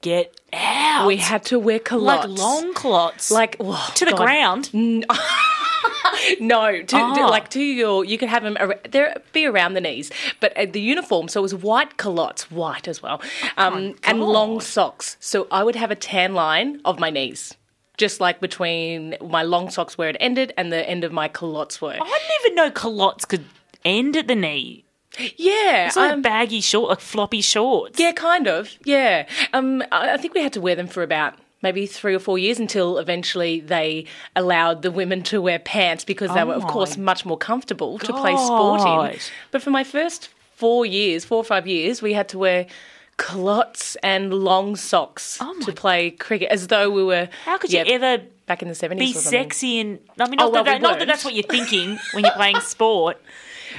Get 0.00 0.38
out. 0.52 1.08
We 1.08 1.16
had 1.16 1.44
to 1.46 1.58
wear 1.58 1.80
like 1.90 2.28
long 2.28 2.72
clots, 2.74 3.32
like 3.32 3.56
whoa, 3.56 3.76
to 3.96 4.04
the 4.04 4.12
God. 4.12 4.18
ground. 4.18 4.70
No, 6.40 6.72
to, 6.72 6.84
to- 6.84 6.96
Oh. 6.96 7.28
like 7.30 7.48
to 7.50 7.62
your, 7.62 8.04
you 8.04 8.18
could 8.18 8.28
have 8.28 8.42
them 8.42 8.56
there 8.90 9.16
be 9.32 9.46
around 9.46 9.74
the 9.74 9.80
knees, 9.80 10.10
but 10.40 10.56
uh, 10.56 10.66
the 10.70 10.80
uniform. 10.80 11.28
So 11.28 11.40
it 11.40 11.42
was 11.42 11.54
white 11.54 11.96
culottes, 11.96 12.50
white 12.50 12.86
as 12.88 13.02
well, 13.02 13.20
um, 13.56 13.94
and 14.04 14.20
long 14.20 14.60
socks. 14.60 15.16
So 15.20 15.46
I 15.50 15.62
would 15.64 15.76
have 15.76 15.90
a 15.90 15.94
tan 15.96 16.34
line 16.34 16.80
of 16.84 16.98
my 16.98 17.10
knees, 17.10 17.54
just 17.96 18.20
like 18.20 18.40
between 18.40 19.16
my 19.20 19.42
long 19.42 19.70
socks 19.70 19.96
where 19.98 20.08
it 20.08 20.16
ended 20.20 20.52
and 20.56 20.72
the 20.72 20.88
end 20.88 21.04
of 21.04 21.12
my 21.12 21.28
culottes 21.28 21.80
were. 21.80 21.90
I 21.92 21.96
didn't 21.96 22.40
even 22.44 22.54
know 22.56 22.70
culottes 22.70 23.24
could 23.24 23.44
end 23.84 24.16
at 24.16 24.28
the 24.28 24.34
knee. 24.34 24.84
yeah, 25.36 25.86
It's 25.86 25.96
like 25.96 26.12
um, 26.12 26.22
baggy 26.22 26.60
short, 26.60 26.90
like 26.90 27.00
floppy 27.00 27.40
shorts. 27.40 27.98
yeah, 27.98 28.12
kind 28.12 28.46
of. 28.46 28.70
Yeah, 28.84 29.26
um, 29.52 29.82
I, 29.90 30.12
I 30.14 30.16
think 30.16 30.34
we 30.34 30.42
had 30.42 30.52
to 30.54 30.60
wear 30.60 30.76
them 30.76 30.86
for 30.86 31.02
about. 31.02 31.34
Maybe 31.60 31.86
three 31.86 32.14
or 32.14 32.20
four 32.20 32.38
years 32.38 32.60
until 32.60 32.98
eventually 32.98 33.60
they 33.60 34.04
allowed 34.36 34.82
the 34.82 34.92
women 34.92 35.22
to 35.24 35.42
wear 35.42 35.58
pants 35.58 36.04
because 36.04 36.32
they 36.32 36.42
Oh 36.42 36.46
were, 36.46 36.54
of 36.54 36.64
oh 36.64 36.68
course, 36.68 36.96
much 36.96 37.26
more 37.26 37.36
comfortable 37.36 37.98
to 37.98 38.12
play 38.12 38.36
sport 38.36 39.12
in. 39.14 39.20
But 39.50 39.62
for 39.62 39.70
my 39.70 39.82
first 39.82 40.28
four 40.54 40.86
years, 40.86 41.24
four 41.24 41.38
or 41.38 41.44
five 41.44 41.66
years, 41.66 42.00
we 42.00 42.12
had 42.12 42.28
to 42.28 42.38
wear 42.38 42.66
culottes 43.16 43.96
and 44.02 44.32
long 44.32 44.76
socks 44.76 45.38
Oh 45.40 45.58
to 45.60 45.72
play 45.72 46.10
cricket, 46.10 46.50
as 46.50 46.68
though 46.68 46.90
we 46.90 47.04
were. 47.04 47.28
How 47.44 47.58
could 47.58 47.72
yeah, 47.72 47.84
you 47.84 47.94
ever 47.94 48.22
back 48.46 48.62
in 48.62 48.68
the 48.68 48.74
seventies? 48.74 49.12
be 49.12 49.18
or 49.18 49.22
sexy 49.22 49.80
and 49.80 49.98
I 50.18 50.28
mean, 50.28 50.40
Oh, 50.40 50.44
not, 50.44 50.52
well, 50.52 50.64
that, 50.64 50.76
we 50.76 50.82
not 50.82 50.98
that 51.00 51.08
that's 51.08 51.24
what 51.24 51.34
you're 51.34 51.42
thinking 51.42 51.98
when 52.12 52.24
you're 52.24 52.32
playing 52.34 52.60
sport, 52.60 53.20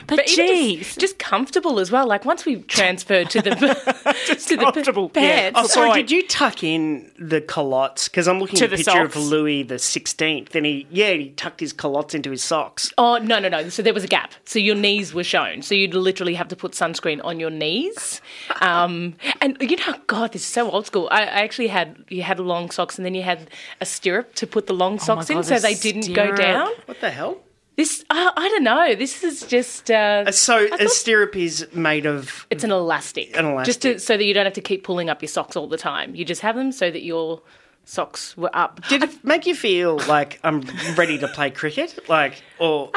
but, 0.10 0.18
But 0.18 0.30
even 0.30 0.46
jeez, 0.48 0.80
just, 0.80 1.00
just 1.00 1.20
comfortable 1.20 1.80
as 1.80 1.92
well. 1.92 2.08
Like 2.08 2.26
once 2.26 2.46
we 2.46 2.58
transferred 2.64 3.30
to 3.32 3.42
the 3.42 3.50
to 4.48 4.58
the 4.58 4.64
comfortable, 4.64 5.10
p- 5.10 5.22
yeah. 5.22 5.52
Oh, 5.56 5.68
sorry, 5.68 5.90
Right. 5.90 5.96
did 6.08 6.12
you 6.12 6.28
tuck 6.28 6.64
in 6.64 7.12
the 7.18 7.42
culottes? 7.42 8.10
Because 8.10 8.28
I'm 8.28 8.40
looking 8.40 8.58
To 8.58 8.66
at 8.66 8.74
a 8.74 8.78
the 8.78 8.78
picture 8.84 8.92
socks? 8.92 9.16
of 9.16 9.22
Louis 9.24 9.64
the 9.64 9.80
Sixteenth, 9.80 10.56
and 10.56 10.66
he, 10.66 10.88
yeah, 10.90 11.12
he 11.14 11.30
tucked 11.30 11.60
his 11.60 11.72
culottes 11.74 12.14
into 12.14 12.32
his 12.32 12.44
socks. 12.44 12.92
Oh 12.98 13.18
no 13.18 13.40
no 13.40 13.48
no! 13.50 13.70
So 13.70 13.82
there 13.82 13.94
was 13.94 14.04
a 14.04 14.08
gap. 14.08 14.34
So 14.46 14.60
your 14.60 14.76
knees 14.76 15.14
were 15.14 15.24
shown. 15.24 15.62
So 15.62 15.76
you'd 15.76 15.94
literally 15.94 16.34
have 16.36 16.48
to 16.50 16.56
put 16.56 16.72
sunscreen 16.74 17.24
on 17.24 17.40
your 17.40 17.50
knees. 17.52 18.22
Um, 18.62 19.16
and 19.42 19.58
you 19.62 19.78
know, 19.78 19.96
God, 20.08 20.34
this 20.34 20.42
is 20.42 20.48
so 20.48 20.70
old 20.70 20.86
school. 20.88 21.08
I, 21.12 21.22
I 21.22 21.42
actually 21.44 21.68
had 21.68 22.04
you 22.10 22.24
had 22.24 22.40
long 22.40 22.72
socks, 22.72 22.98
and 22.98 23.06
then 23.06 23.14
you 23.16 23.22
had 23.24 23.50
a 23.80 23.86
stirrup 23.86 24.36
to 24.36 24.48
put 24.48 24.68
the 24.68 24.74
long 24.74 25.00
socks 25.00 25.30
in, 25.30 25.38
God, 25.38 25.46
so 25.46 25.60
they 25.60 25.76
didn't 25.76 26.14
go 26.14 26.36
down. 26.36 26.70
What 26.86 27.00
the 27.02 27.10
hell? 27.12 27.38
This 27.80 28.04
uh, 28.10 28.32
I 28.36 28.50
don't 28.50 28.66
know. 28.66 28.94
This 28.94 29.24
is 29.24 29.40
just 29.44 29.90
uh, 29.90 30.30
So 30.34 30.68
I 30.70 30.78
a 30.82 30.90
stirrup 30.90 31.38
is 31.38 31.66
made 31.74 32.06
of. 32.06 32.46
it's 32.50 32.66
an 32.66 32.72
elastic, 32.72 33.38
An 33.38 33.46
elastic, 33.46 33.66
just 33.66 33.82
to, 33.84 34.00
so 34.00 34.18
that 34.18 34.26
you 34.26 34.34
don't 34.34 34.44
have 34.44 34.56
to 34.56 34.62
keep 34.62 34.84
pulling 34.84 35.10
up 35.10 35.22
your 35.22 35.30
socks 35.30 35.56
all 35.56 35.66
the 35.66 35.78
time. 35.78 36.14
You 36.14 36.26
just 36.26 36.42
have 36.42 36.58
them 36.58 36.74
so 36.74 36.92
that 36.92 37.04
your 37.04 37.42
socks 37.86 38.36
were 38.36 38.54
up. 38.54 38.86
Did 38.90 39.04
it 39.04 39.24
make 39.24 39.46
you 39.46 39.56
feel 39.56 39.98
like 40.10 40.42
I'm 40.44 40.60
ready 40.98 41.18
to 41.20 41.30
play 41.30 41.52
cricket? 41.52 41.98
Like, 42.10 42.44
or 42.60 42.92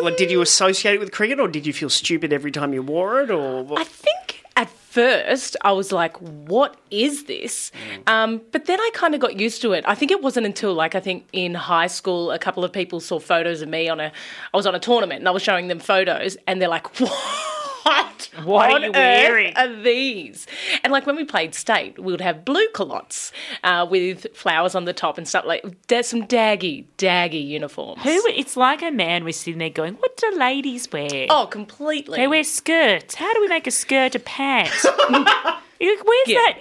like, 0.00 0.16
did 0.16 0.30
you 0.30 0.40
associate 0.40 0.94
it 0.94 1.00
with 1.00 1.12
cricket, 1.12 1.38
or 1.38 1.46
did 1.46 1.66
you 1.66 1.74
feel 1.74 1.90
stupid 1.90 2.32
every 2.32 2.52
time 2.52 2.72
you 2.72 2.82
wore 2.82 3.20
it, 3.20 3.30
or 3.30 3.62
what? 3.62 3.82
I 3.82 3.84
think 3.84 4.31
first 4.92 5.56
I 5.62 5.72
was 5.72 5.90
like, 5.90 6.16
"What 6.18 6.76
is 6.90 7.24
this?" 7.24 7.72
Um, 8.06 8.42
but 8.52 8.66
then 8.66 8.78
I 8.80 8.90
kind 8.94 9.14
of 9.14 9.20
got 9.20 9.40
used 9.40 9.62
to 9.62 9.72
it. 9.72 9.84
I 9.86 9.94
think 9.94 10.10
it 10.10 10.22
wasn't 10.22 10.46
until 10.46 10.74
like 10.74 10.94
I 10.94 11.00
think 11.00 11.26
in 11.32 11.54
high 11.54 11.86
school, 11.86 12.30
a 12.30 12.38
couple 12.38 12.64
of 12.64 12.72
people 12.72 13.00
saw 13.00 13.18
photos 13.18 13.62
of 13.62 13.68
me 13.68 13.88
on 13.88 14.00
a. 14.00 14.12
I 14.52 14.56
was 14.56 14.66
on 14.66 14.74
a 14.74 14.80
tournament 14.80 15.20
and 15.20 15.28
I 15.28 15.32
was 15.32 15.42
showing 15.42 15.68
them 15.68 15.78
photos, 15.78 16.36
and 16.46 16.60
they're 16.60 16.68
like, 16.68 16.86
"What? 17.84 18.30
What 18.44 18.70
are 18.70 18.80
you 18.80 18.88
earth 18.88 18.94
wearing?" 18.94 19.56
Are 19.56 19.82
these?" 19.82 20.46
And 20.84 20.92
like 20.92 21.06
when 21.06 21.16
we 21.16 21.24
played 21.24 21.54
state, 21.54 21.98
we 21.98 22.12
would 22.12 22.20
have 22.20 22.44
blue 22.44 22.66
culottes 22.74 23.32
uh, 23.64 23.86
with 23.90 24.26
flowers 24.34 24.74
on 24.74 24.84
the 24.84 24.92
top 24.92 25.18
and 25.18 25.26
stuff 25.28 25.44
like. 25.44 25.64
There's 25.88 26.06
some 26.06 26.26
daggy, 26.26 26.84
daggy 26.98 27.46
uniforms. 27.46 28.02
who? 28.02 28.22
It's 28.28 28.56
like 28.56 28.82
a 28.82 28.90
man 28.90 29.24
was 29.24 29.36
sitting 29.36 29.58
there 29.58 29.70
going, 29.70 29.94
"What 29.94 30.16
do 30.16 30.30
ladies 30.36 30.90
wear? 30.92 31.26
Oh, 31.30 31.46
completely. 31.46 32.18
They 32.18 32.28
wear 32.28 32.44
skirts. 32.44 33.14
How 33.16 33.32
do 33.34 33.40
we 33.40 33.48
make 33.48 33.66
a 33.66 33.70
skirt 33.70 34.14
a 34.14 34.18
pant? 34.18 34.70
Where's 35.80 36.00
Yeah. 36.26 36.38
that? 36.38 36.58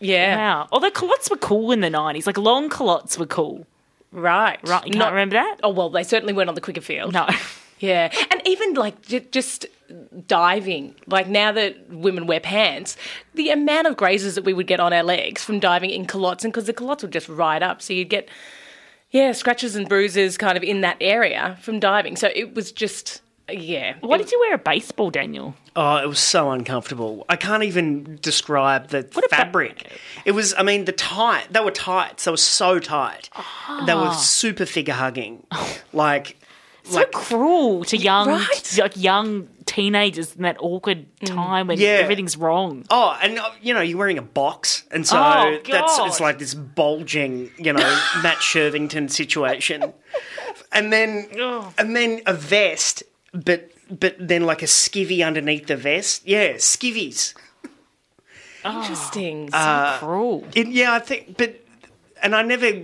yeah, 0.00 0.36
Wow. 0.36 0.68
Although 0.72 0.90
culottes 0.90 1.30
were 1.30 1.36
cool 1.36 1.72
in 1.72 1.80
the 1.80 1.90
nineties, 1.90 2.26
like 2.26 2.36
long 2.38 2.68
culottes 2.68 3.16
were 3.18 3.26
cool. 3.26 3.66
right, 4.12 4.58
Right? 4.66 4.84
You 4.86 4.90
can't 4.92 4.96
Not- 4.98 5.12
remember 5.12 5.34
that? 5.34 5.60
Oh 5.62 5.70
well, 5.70 5.90
they 5.90 6.02
certainly 6.02 6.32
weren't 6.34 6.48
on 6.48 6.54
the 6.54 6.60
cricket 6.60 6.84
field. 6.84 7.12
No. 7.12 7.26
Yeah, 7.80 8.12
and 8.30 8.42
even 8.44 8.74
like 8.74 9.02
j- 9.02 9.26
just 9.30 9.66
diving. 10.26 10.94
Like 11.06 11.28
now 11.28 11.52
that 11.52 11.90
women 11.90 12.26
wear 12.26 12.40
pants, 12.40 12.96
the 13.34 13.50
amount 13.50 13.86
of 13.86 13.96
grazes 13.96 14.34
that 14.34 14.44
we 14.44 14.52
would 14.52 14.66
get 14.66 14.80
on 14.80 14.92
our 14.92 15.02
legs 15.02 15.44
from 15.44 15.60
diving 15.60 15.90
in 15.90 16.06
culottes, 16.06 16.44
and 16.44 16.52
because 16.52 16.66
the 16.66 16.72
culottes 16.72 17.02
would 17.02 17.12
just 17.12 17.28
ride 17.28 17.62
up, 17.62 17.80
so 17.82 17.92
you'd 17.92 18.08
get 18.08 18.28
yeah 19.10 19.32
scratches 19.32 19.74
and 19.76 19.88
bruises 19.88 20.36
kind 20.36 20.56
of 20.56 20.62
in 20.62 20.80
that 20.82 20.96
area 21.00 21.58
from 21.62 21.80
diving. 21.80 22.16
So 22.16 22.30
it 22.34 22.54
was 22.54 22.72
just 22.72 23.22
yeah. 23.50 23.94
Why 24.00 24.16
It- 24.16 24.18
did 24.18 24.32
you 24.32 24.40
wear 24.40 24.54
a 24.54 24.58
baseball, 24.58 25.10
Daniel? 25.10 25.54
Oh, 25.74 25.96
it 25.96 26.06
was 26.08 26.18
so 26.18 26.50
uncomfortable. 26.50 27.24
I 27.28 27.36
can't 27.36 27.62
even 27.62 28.18
describe 28.20 28.88
the 28.88 28.98
about- 28.98 29.30
fabric. 29.30 29.90
It 30.26 30.32
was, 30.32 30.52
I 30.58 30.62
mean, 30.64 30.84
the 30.86 30.92
tight. 30.92 31.46
They 31.52 31.60
were 31.60 31.70
tights. 31.70 32.24
They 32.24 32.30
were 32.32 32.36
so 32.36 32.78
tight. 32.80 33.30
They 33.86 33.92
Ah. 33.92 34.08
were 34.08 34.12
super 34.14 34.66
figure 34.66 34.92
hugging. 34.94 35.46
Like, 35.92 36.36
So 36.88 36.96
like 36.96 37.12
cruel 37.12 37.84
to 37.84 37.96
young, 37.96 38.28
Right? 38.28 38.78
like 38.78 38.96
young 38.96 39.48
teenagers 39.66 40.34
in 40.34 40.42
that 40.42 40.56
awkward 40.60 41.06
time 41.24 41.66
when 41.66 41.78
Yeah. 41.78 41.98
everything's 42.00 42.36
wrong. 42.36 42.84
Oh, 42.90 43.16
and 43.22 43.38
uh, 43.38 43.50
you 43.60 43.74
know, 43.74 43.80
you're 43.82 43.98
wearing 43.98 44.18
a 44.18 44.22
box, 44.22 44.84
and 44.90 45.06
so 45.06 45.16
Oh, 45.18 45.58
that's 45.70 45.98
it's 46.00 46.20
like 46.20 46.38
this 46.38 46.54
bulging, 46.54 47.50
you 47.58 47.72
know, 47.72 48.00
Matt 48.22 48.38
Shirvington 48.38 49.10
situation, 49.10 49.92
and 50.72 50.92
then 50.92 51.28
Ugh. 51.40 51.72
and 51.78 51.94
then 51.94 52.22
a 52.26 52.32
vest, 52.34 53.02
but 53.32 53.70
but 53.90 54.16
then 54.18 54.44
like 54.44 54.62
a 54.62 54.66
skivvy 54.66 55.24
underneath 55.26 55.66
the 55.66 55.76
vest. 55.76 56.22
Yeah, 56.26 56.54
skivvies. 56.54 57.34
interesting. 58.64 59.50
Uh, 59.52 59.98
cruel. 59.98 60.44
It, 60.54 60.68
yeah, 60.68 60.92
I 60.94 60.98
think, 60.98 61.36
but 61.36 61.60
and 62.22 62.34
I 62.34 62.42
never, 62.42 62.82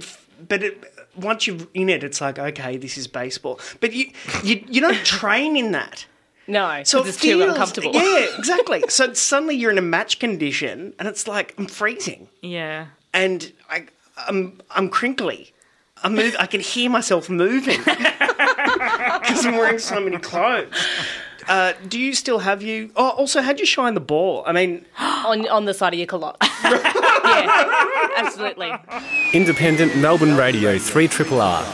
but 0.48 0.62
it, 0.62 0.93
once 1.16 1.46
you're 1.46 1.58
in 1.74 1.88
it, 1.88 2.02
it's 2.04 2.20
like 2.20 2.38
okay, 2.38 2.76
this 2.76 2.96
is 2.98 3.06
baseball. 3.06 3.60
But 3.80 3.92
you 3.92 4.10
you, 4.42 4.64
you 4.68 4.80
don't 4.80 5.04
train 5.04 5.56
in 5.56 5.72
that. 5.72 6.06
No, 6.46 6.82
So 6.84 6.98
so 6.98 7.04
it 7.04 7.08
it's 7.08 7.20
too 7.20 7.38
feels- 7.38 7.50
uncomfortable. 7.50 7.92
Yeah, 7.94 8.26
exactly. 8.38 8.84
so 8.88 9.12
suddenly 9.14 9.56
you're 9.56 9.70
in 9.70 9.78
a 9.78 9.82
match 9.82 10.18
condition, 10.18 10.92
and 10.98 11.08
it's 11.08 11.26
like 11.26 11.54
I'm 11.56 11.66
freezing, 11.66 12.28
Yeah. 12.42 12.86
and 13.14 13.50
I, 13.70 13.86
I'm 14.28 14.60
I'm 14.70 14.88
crinkly. 14.90 15.52
I 16.02 16.10
move. 16.10 16.36
I 16.38 16.44
can 16.46 16.60
hear 16.60 16.90
myself 16.90 17.30
moving 17.30 17.78
because 17.84 19.46
I'm 19.46 19.56
wearing 19.56 19.78
so 19.78 20.00
many 20.00 20.18
clothes. 20.18 20.74
Uh, 21.48 21.72
do 21.88 21.98
you 21.98 22.12
still 22.14 22.40
have 22.40 22.62
you? 22.62 22.90
Oh, 22.94 23.10
also, 23.10 23.40
how'd 23.40 23.58
you 23.58 23.64
shine 23.66 23.94
the 23.94 24.00
ball? 24.00 24.42
I 24.46 24.52
mean, 24.52 24.84
on 24.98 25.48
on 25.48 25.64
the 25.64 25.72
side 25.72 25.94
of 25.94 25.98
your 25.98 26.06
culotte. 26.06 26.36
Yeah, 27.24 28.10
absolutely. 28.16 28.72
Independent 29.32 29.96
Melbourne 29.96 30.36
Radio 30.36 30.78
3 30.78 31.08
Triple 31.08 31.40
R. 31.40 31.64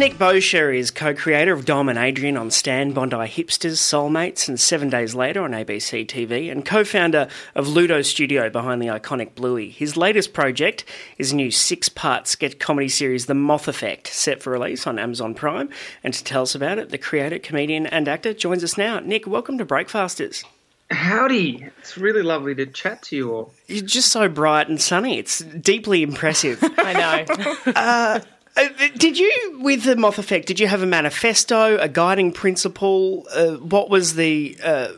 Nick 0.00 0.18
Boshier 0.18 0.74
is 0.74 0.90
co-creator 0.90 1.52
of 1.52 1.66
Dom 1.66 1.88
and 1.90 1.98
Adrian 1.98 2.38
on 2.38 2.50
Stan, 2.50 2.92
Bondi 2.92 3.16
Hipsters, 3.16 3.76
Soulmates, 3.76 4.48
and 4.48 4.58
Seven 4.58 4.88
Days 4.88 5.14
Later 5.14 5.42
on 5.42 5.50
ABC 5.50 6.06
TV, 6.06 6.50
and 6.50 6.64
co-founder 6.64 7.28
of 7.54 7.68
Ludo 7.68 8.00
Studio 8.00 8.48
behind 8.48 8.80
the 8.80 8.86
iconic 8.86 9.34
Bluey. 9.34 9.68
His 9.68 9.98
latest 9.98 10.32
project 10.32 10.86
is 11.18 11.32
a 11.32 11.36
new 11.36 11.50
six-part 11.50 12.28
sketch 12.28 12.58
comedy 12.58 12.88
series, 12.88 13.26
The 13.26 13.34
Moth 13.34 13.68
Effect, 13.68 14.06
set 14.06 14.42
for 14.42 14.50
release 14.50 14.86
on 14.86 14.98
Amazon 14.98 15.34
Prime. 15.34 15.68
And 16.02 16.14
to 16.14 16.24
tell 16.24 16.42
us 16.42 16.54
about 16.54 16.78
it, 16.78 16.88
the 16.88 16.96
creator, 16.96 17.38
comedian, 17.38 17.86
and 17.86 18.08
actor 18.08 18.32
joins 18.32 18.64
us 18.64 18.78
now. 18.78 19.00
Nick, 19.00 19.26
welcome 19.26 19.58
to 19.58 19.66
Breakfasters. 19.66 20.44
Howdy. 20.90 21.68
It's 21.78 21.96
really 21.96 22.22
lovely 22.22 22.54
to 22.56 22.66
chat 22.66 23.02
to 23.04 23.16
you 23.16 23.32
all. 23.32 23.52
You're 23.68 23.84
just 23.84 24.10
so 24.10 24.28
bright 24.28 24.68
and 24.68 24.80
sunny. 24.80 25.18
It's 25.18 25.38
deeply 25.40 26.02
impressive. 26.02 26.58
I 26.78 27.26
know. 27.66 28.20
Uh, 28.56 28.68
did 28.96 29.16
you, 29.16 29.60
with 29.62 29.84
the 29.84 29.94
Moth 29.94 30.18
Effect, 30.18 30.48
did 30.48 30.58
you 30.58 30.66
have 30.66 30.82
a 30.82 30.86
manifesto, 30.86 31.78
a 31.78 31.88
guiding 31.88 32.32
principle? 32.32 33.24
Uh, 33.32 33.52
what 33.52 33.88
was 33.88 34.16
the 34.16 34.58
uh, 34.62 34.88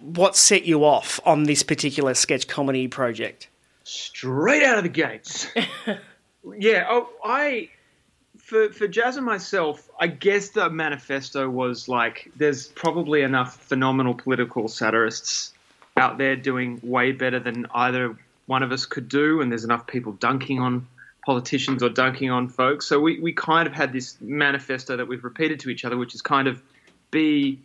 what 0.00 0.36
set 0.36 0.64
you 0.64 0.84
off 0.84 1.18
on 1.24 1.44
this 1.44 1.62
particular 1.62 2.14
sketch 2.14 2.46
comedy 2.46 2.86
project? 2.86 3.48
Straight 3.82 4.62
out 4.62 4.76
of 4.76 4.84
the 4.84 4.90
gates. 4.90 5.48
yeah, 6.58 6.86
oh, 6.88 7.08
I 7.24 7.70
for 8.48 8.72
for 8.72 8.88
Jazz 8.88 9.18
and 9.18 9.26
myself, 9.26 9.90
I 10.00 10.06
guess 10.06 10.48
the 10.48 10.70
manifesto 10.70 11.50
was 11.50 11.86
like 11.86 12.30
there's 12.36 12.68
probably 12.68 13.20
enough 13.20 13.56
phenomenal 13.56 14.14
political 14.14 14.68
satirists 14.68 15.52
out 15.98 16.16
there 16.16 16.34
doing 16.34 16.80
way 16.82 17.12
better 17.12 17.38
than 17.38 17.66
either 17.74 18.16
one 18.46 18.62
of 18.62 18.72
us 18.72 18.86
could 18.86 19.08
do, 19.08 19.42
and 19.42 19.52
there's 19.52 19.64
enough 19.64 19.86
people 19.86 20.12
dunking 20.12 20.60
on 20.60 20.86
politicians 21.26 21.82
or 21.82 21.90
dunking 21.90 22.30
on 22.30 22.48
folks. 22.48 22.86
So 22.86 22.98
we, 22.98 23.20
we 23.20 23.34
kind 23.34 23.68
of 23.68 23.74
had 23.74 23.92
this 23.92 24.16
manifesto 24.22 24.96
that 24.96 25.06
we've 25.06 25.24
repeated 25.24 25.60
to 25.60 25.68
each 25.68 25.84
other, 25.84 25.98
which 25.98 26.14
is 26.14 26.22
kind 26.22 26.48
of 26.48 26.62
be 27.10 27.60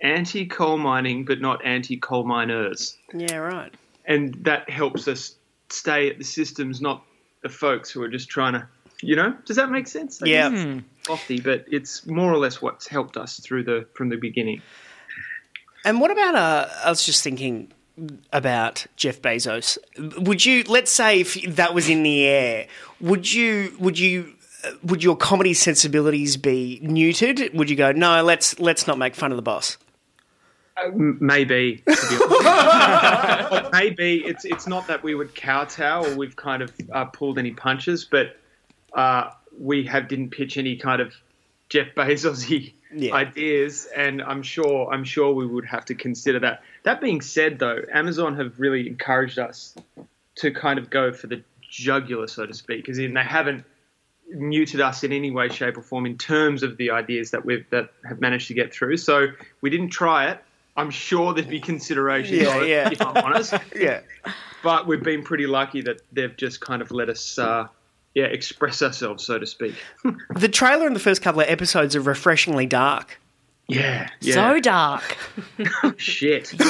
anti 0.00 0.46
coal 0.46 0.78
mining 0.78 1.26
but 1.26 1.42
not 1.42 1.62
anti 1.62 1.98
coal 1.98 2.24
miners. 2.24 2.96
Yeah, 3.12 3.36
right. 3.36 3.74
And 4.06 4.32
that 4.44 4.70
helps 4.70 5.06
us 5.08 5.36
stay 5.68 6.08
at 6.08 6.16
the 6.16 6.24
systems, 6.24 6.80
not 6.80 7.04
the 7.42 7.50
folks 7.50 7.90
who 7.90 8.02
are 8.02 8.08
just 8.08 8.30
trying 8.30 8.54
to 8.54 8.66
you 9.02 9.16
know, 9.16 9.34
does 9.46 9.56
that 9.56 9.70
make 9.70 9.86
sense? 9.86 10.22
I 10.22 10.26
Yeah. 10.26 10.50
guess 10.50 10.82
lofty, 11.08 11.40
but 11.40 11.64
it's 11.70 12.06
more 12.06 12.32
or 12.32 12.36
less 12.38 12.60
what's 12.60 12.86
helped 12.86 13.16
us 13.16 13.40
through 13.40 13.64
the 13.64 13.86
from 13.94 14.08
the 14.08 14.16
beginning. 14.16 14.62
And 15.84 16.00
what 16.00 16.10
about? 16.10 16.34
Uh, 16.34 16.68
I 16.84 16.90
was 16.90 17.04
just 17.04 17.22
thinking 17.22 17.72
about 18.32 18.86
Jeff 18.96 19.20
Bezos. 19.22 19.78
Would 20.18 20.44
you, 20.44 20.62
let's 20.68 20.90
say, 20.90 21.20
if 21.20 21.34
that 21.56 21.74
was 21.74 21.88
in 21.88 22.02
the 22.02 22.24
air, 22.26 22.66
would 23.00 23.30
you, 23.32 23.74
would 23.78 23.98
you, 23.98 24.32
uh, 24.64 24.70
would 24.82 25.02
your 25.02 25.16
comedy 25.16 25.54
sensibilities 25.54 26.36
be 26.36 26.80
neutered? 26.82 27.52
Would 27.54 27.68
you 27.70 27.76
go, 27.76 27.92
no, 27.92 28.22
let's 28.22 28.58
let's 28.60 28.86
not 28.86 28.98
make 28.98 29.14
fun 29.14 29.32
of 29.32 29.36
the 29.36 29.42
boss? 29.42 29.76
Maybe, 30.96 31.82
to 31.86 32.08
be 32.08 32.34
honest. 32.36 33.70
maybe 33.72 34.22
it's 34.24 34.44
it's 34.46 34.66
not 34.66 34.86
that 34.86 35.02
we 35.02 35.14
would 35.14 35.34
kowtow 35.34 36.04
or 36.04 36.16
we've 36.16 36.36
kind 36.36 36.62
of 36.62 36.72
uh, 36.92 37.04
pulled 37.06 37.38
any 37.38 37.50
punches, 37.50 38.04
but 38.04 38.36
uh, 38.94 39.30
we 39.58 39.84
have 39.86 40.08
didn't 40.08 40.30
pitch 40.30 40.56
any 40.56 40.76
kind 40.76 41.00
of 41.02 41.12
Jeff 41.68 41.88
Bezos 41.96 42.72
Yeah. 42.92 43.14
ideas, 43.14 43.86
and 43.94 44.20
I'm 44.22 44.42
sure 44.42 44.92
I'm 44.92 45.04
sure 45.04 45.32
we 45.32 45.46
would 45.46 45.66
have 45.66 45.84
to 45.86 45.94
consider 45.94 46.40
that. 46.40 46.62
That 46.82 47.00
being 47.00 47.20
said, 47.20 47.58
though, 47.58 47.82
Amazon 47.92 48.36
have 48.36 48.58
really 48.58 48.86
encouraged 48.88 49.38
us 49.38 49.74
to 50.36 50.50
kind 50.50 50.78
of 50.78 50.90
go 50.90 51.12
for 51.12 51.26
the 51.26 51.42
jugular, 51.68 52.26
so 52.26 52.46
to 52.46 52.54
speak, 52.54 52.78
because 52.84 52.96
they 52.96 53.08
haven't 53.14 53.64
muted 54.28 54.80
us 54.80 55.02
in 55.04 55.12
any 55.12 55.30
way, 55.30 55.48
shape, 55.48 55.76
or 55.76 55.82
form 55.82 56.06
in 56.06 56.16
terms 56.16 56.62
of 56.62 56.76
the 56.76 56.90
ideas 56.92 57.32
that 57.32 57.44
we've 57.44 57.68
that 57.70 57.90
have 58.08 58.20
managed 58.20 58.48
to 58.48 58.54
get 58.54 58.72
through. 58.72 58.96
So 58.96 59.28
we 59.60 59.70
didn't 59.70 59.90
try 59.90 60.30
it. 60.30 60.40
I'm 60.76 60.90
sure 60.90 61.34
there'd 61.34 61.48
be 61.48 61.60
consideration 61.60 62.36
Yeah, 62.36 62.62
it, 62.62 62.68
yeah. 62.68 62.90
if 62.90 63.00
I'm 63.02 63.16
honest. 63.16 63.54
Yeah. 63.76 64.00
But 64.62 64.86
we've 64.86 65.02
been 65.02 65.22
pretty 65.24 65.46
lucky 65.46 65.82
that 65.82 66.00
they've 66.12 66.36
just 66.36 66.60
kind 66.60 66.80
of 66.82 66.90
let 66.90 67.08
us, 67.08 67.38
uh, 67.38 67.66
yeah, 68.14 68.24
express 68.24 68.82
ourselves, 68.82 69.24
so 69.24 69.38
to 69.38 69.46
speak. 69.46 69.74
The 70.34 70.48
trailer 70.48 70.86
and 70.86 70.96
the 70.96 71.00
first 71.00 71.22
couple 71.22 71.40
of 71.40 71.48
episodes 71.48 71.94
are 71.94 72.00
refreshingly 72.00 72.66
dark. 72.66 73.20
yeah, 73.68 74.08
yeah. 74.20 74.34
So 74.34 74.60
dark. 74.60 75.16
shit. 75.96 76.52
but 76.58 76.66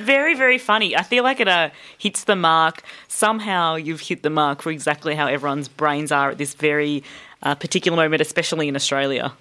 very, 0.00 0.34
very 0.34 0.58
funny. 0.58 0.96
I 0.96 1.02
feel 1.02 1.24
like 1.24 1.40
it 1.40 1.48
uh, 1.48 1.70
hits 1.98 2.24
the 2.24 2.36
mark. 2.36 2.82
Somehow 3.06 3.76
you've 3.76 4.00
hit 4.00 4.22
the 4.22 4.30
mark 4.30 4.62
for 4.62 4.70
exactly 4.70 5.14
how 5.14 5.26
everyone's 5.26 5.68
brains 5.68 6.10
are 6.10 6.30
at 6.30 6.38
this 6.38 6.54
very 6.54 7.04
uh, 7.42 7.54
particular 7.54 7.96
moment, 7.96 8.22
especially 8.22 8.68
in 8.68 8.76
Australia. 8.76 9.32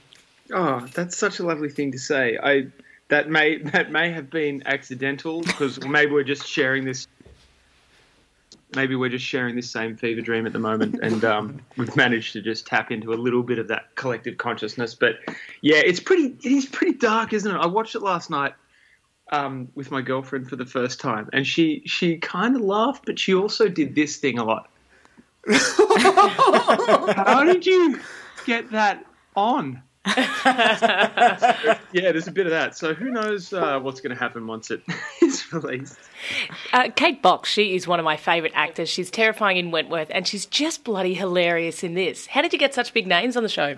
Oh, 0.54 0.86
that's 0.94 1.18
such 1.18 1.40
a 1.40 1.44
lovely 1.44 1.70
thing 1.70 1.92
to 1.92 2.00
say. 2.00 2.38
I 2.42 2.68
that 3.10 3.30
may 3.30 3.58
that 3.58 3.92
may 3.92 4.12
have 4.12 4.30
been 4.30 4.64
accidental 4.66 5.42
because 5.42 5.84
maybe 5.86 6.12
we're 6.12 6.24
just 6.24 6.48
sharing 6.48 6.86
this. 6.86 7.08
Maybe 8.76 8.96
we're 8.96 9.10
just 9.10 9.26
sharing 9.26 9.56
this 9.56 9.70
same 9.70 9.96
fever 9.96 10.22
dream 10.22 10.46
at 10.46 10.54
the 10.54 10.60
moment, 10.60 11.00
and 11.02 11.24
um, 11.24 11.62
we've 11.78 11.96
managed 11.96 12.34
to 12.34 12.42
just 12.42 12.68
tap 12.68 12.92
into 12.92 13.14
a 13.14 13.16
little 13.16 13.44
bit 13.44 13.60
of 13.60 13.68
that 13.70 13.96
collective 13.96 14.38
consciousness. 14.38 14.96
But 14.96 15.20
yeah, 15.62 15.78
it's 15.78 16.00
pretty. 16.00 16.38
It 16.44 16.52
is 16.52 16.66
pretty 16.66 16.98
dark, 16.98 17.34
isn't 17.34 17.54
it? 17.54 17.58
I 17.58 17.68
watched 17.68 17.96
it 17.96 18.02
last 18.02 18.30
night 18.30 18.54
um, 19.32 19.70
with 19.76 19.92
my 19.92 20.02
girlfriend 20.02 20.50
for 20.50 20.56
the 20.56 20.66
first 20.66 21.00
time, 21.00 21.30
and 21.34 21.46
she 21.46 21.84
she 21.86 22.18
kind 22.18 22.56
of 22.56 22.62
laughed, 22.62 23.06
but 23.06 23.20
she 23.20 23.34
also 23.34 23.68
did 23.68 23.96
this 23.96 24.18
thing 24.18 24.38
a 24.38 24.44
lot. 24.44 24.70
How 25.50 27.44
did 27.44 27.66
you 27.66 28.00
get 28.46 28.72
that 28.72 29.06
on? 29.36 29.82
yeah, 31.94 32.12
there's 32.12 32.28
a 32.28 32.32
bit 32.32 32.46
of 32.46 32.52
that. 32.52 32.76
So 32.78 32.94
who 32.94 33.10
knows 33.12 33.52
uh, 33.54 33.80
what's 33.80 34.02
going 34.02 34.16
to 34.16 34.20
happen 34.20 34.48
once 34.48 34.72
it 34.72 34.82
is 35.22 35.52
released? 35.52 35.98
Uh, 36.74 36.90
Kate 36.96 37.22
Box, 37.22 37.50
she 37.50 37.76
is 37.76 37.88
one 37.88 38.00
of 38.00 38.06
my 38.06 38.18
favourite 38.18 38.54
actors. 38.56 38.90
She's 38.90 39.12
terrifying 39.12 39.58
in 39.58 39.72
Wentworth, 39.72 40.10
and 40.12 40.28
she's 40.28 40.46
just 40.46 40.84
bloody 40.84 41.14
hilarious 41.14 41.84
in 41.84 41.94
this. 41.94 42.28
How 42.28 42.42
did 42.42 42.54
you 42.54 42.60
get 42.60 42.74
such 42.74 42.94
big 42.94 43.08
names 43.08 43.36
on 43.36 43.44
the 43.44 43.50
show? 43.50 43.78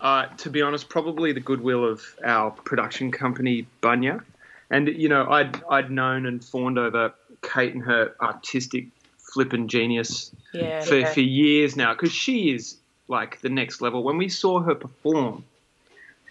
Uh, 0.00 0.26
to 0.38 0.48
be 0.50 0.62
honest, 0.62 0.88
probably 0.88 1.32
the 1.32 1.40
goodwill 1.40 1.84
of 1.84 2.02
our 2.24 2.50
production 2.50 3.10
company, 3.12 3.66
Bunya. 3.82 4.22
And 4.70 4.88
you 4.88 5.08
know, 5.08 5.28
I'd 5.28 5.62
I'd 5.68 5.90
known 5.90 6.26
and 6.26 6.42
fawned 6.44 6.78
over 6.78 7.12
Kate 7.42 7.74
and 7.74 7.82
her 7.84 8.14
artistic 8.20 8.86
flippin' 9.18 9.68
genius 9.68 10.32
Yeah. 10.54 10.80
for, 10.80 11.04
for 11.06 11.20
years 11.20 11.76
now 11.76 11.92
because 11.92 12.12
she 12.12 12.52
is 12.54 12.76
like 13.10 13.40
the 13.40 13.48
next 13.50 13.80
level. 13.82 14.02
When 14.02 14.16
we 14.16 14.28
saw 14.28 14.60
her 14.60 14.74
perform, 14.74 15.44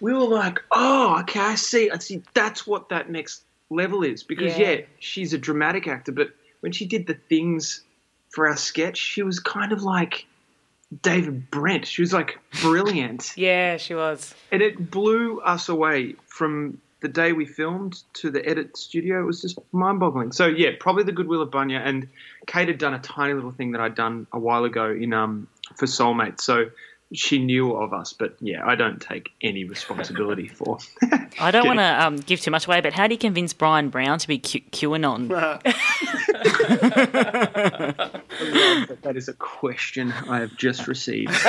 we 0.01 0.13
were 0.13 0.19
like, 0.27 0.59
"Oh, 0.71 1.19
okay, 1.21 1.39
I 1.39 1.55
see. 1.55 1.91
I 1.91 1.97
see. 1.99 2.23
That's 2.33 2.65
what 2.65 2.89
that 2.89 3.09
next 3.09 3.43
level 3.69 4.03
is." 4.03 4.23
Because 4.23 4.57
Yeah. 4.57 4.71
yeah, 4.71 4.81
she's 4.99 5.33
a 5.33 5.37
dramatic 5.37 5.87
actor, 5.87 6.11
but 6.11 6.29
when 6.61 6.71
she 6.71 6.85
did 6.85 7.05
the 7.07 7.13
things 7.13 7.81
for 8.29 8.47
our 8.47 8.57
sketch, 8.57 8.97
she 8.97 9.21
was 9.23 9.39
kind 9.39 9.71
of 9.71 9.83
like 9.83 10.25
David 11.03 11.51
Brent. 11.51 11.85
She 11.85 12.01
was 12.01 12.13
like 12.13 12.39
brilliant, 12.61 13.33
Yeah, 13.37 13.77
she 13.77 13.93
was. 13.93 14.33
and 14.51 14.61
it 14.61 14.89
blew 14.89 15.39
us 15.41 15.69
away 15.69 16.15
from 16.27 16.79
the 17.01 17.07
day 17.07 17.31
we 17.31 17.45
filmed 17.45 18.03
to 18.13 18.29
the 18.29 18.45
edit 18.45 18.75
studio. 18.75 19.21
It 19.21 19.25
was 19.25 19.41
just 19.41 19.57
mind-boggling. 19.71 20.33
So 20.33 20.47
yeah, 20.47 20.71
probably 20.79 21.03
the 21.03 21.13
goodwill 21.13 21.41
of 21.41 21.49
Bunya 21.49 21.79
and 21.83 22.09
Kate 22.45 22.67
had 22.67 22.77
done 22.77 22.93
a 22.93 22.99
tiny 22.99 23.33
little 23.33 23.51
thing 23.51 23.71
that 23.71 23.79
I'd 23.81 23.95
done 23.95 24.27
a 24.33 24.39
while 24.39 24.65
ago 24.65 24.91
in 24.91 25.13
um 25.13 25.47
for 25.75 25.85
soulmates. 25.85 26.41
So 26.41 26.69
she 27.11 27.39
knew 27.39 27.73
of 27.73 27.91
us, 27.91 28.13
but 28.13 28.35
yeah, 28.39 28.65
I 28.65 28.75
don't 28.75 29.01
take 29.01 29.31
any 29.41 29.63
responsibility 29.63 30.47
for. 30.47 30.77
I 31.39 31.49
don't 31.49 31.65
want 31.65 31.79
to 31.79 32.05
um, 32.05 32.17
give 32.17 32.39
too 32.39 32.51
much 32.51 32.67
away, 32.67 32.81
but 32.81 32.93
how 32.93 33.07
do 33.07 33.15
you 33.15 33.17
convince 33.17 33.51
Bryan 33.51 33.89
Brown 33.89 34.19
to 34.19 34.27
be 34.27 34.37
Q- 34.37 34.61
QAnon? 34.71 35.27
that 39.01 39.13
is 39.15 39.27
a 39.27 39.33
question 39.33 40.11
I 40.11 40.39
have 40.39 40.55
just 40.55 40.87
received. 40.87 41.31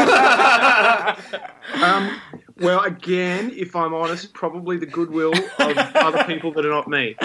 um, 1.83 2.21
Well, 2.61 2.81
again, 2.81 3.53
if 3.57 3.75
I'm 3.75 3.95
honest, 3.95 4.33
probably 4.35 4.77
the 4.77 4.87
goodwill 4.87 5.33
of 5.33 5.79
other 5.95 6.25
people 6.25 6.53
that 6.53 6.67
are 6.67 6.71
not 6.71 6.89
me. 6.89 7.17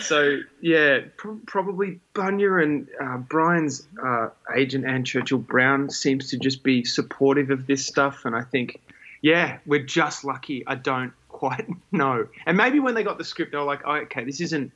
So 0.00 0.40
yeah, 0.60 1.00
pr- 1.16 1.34
probably 1.46 2.00
Bunya 2.14 2.62
and 2.62 2.88
uh, 3.00 3.18
Bryan's 3.18 3.86
uh, 4.02 4.30
agent 4.54 4.86
Anne 4.86 5.04
Churchill 5.04 5.38
Brown 5.38 5.90
seems 5.90 6.30
to 6.30 6.38
just 6.38 6.62
be 6.62 6.84
supportive 6.84 7.50
of 7.50 7.66
this 7.66 7.86
stuff, 7.86 8.24
and 8.24 8.34
I 8.34 8.42
think, 8.42 8.80
yeah, 9.20 9.58
we're 9.66 9.84
just 9.84 10.24
lucky. 10.24 10.64
I 10.66 10.74
don't 10.76 11.12
quite 11.28 11.66
know, 11.92 12.26
and 12.46 12.56
maybe 12.56 12.80
when 12.80 12.94
they 12.94 13.02
got 13.02 13.18
the 13.18 13.24
script, 13.24 13.52
they 13.52 13.58
were 13.58 13.64
like, 13.64 13.82
oh, 13.84 13.96
okay, 13.96 14.24
this 14.24 14.40
isn't 14.40 14.72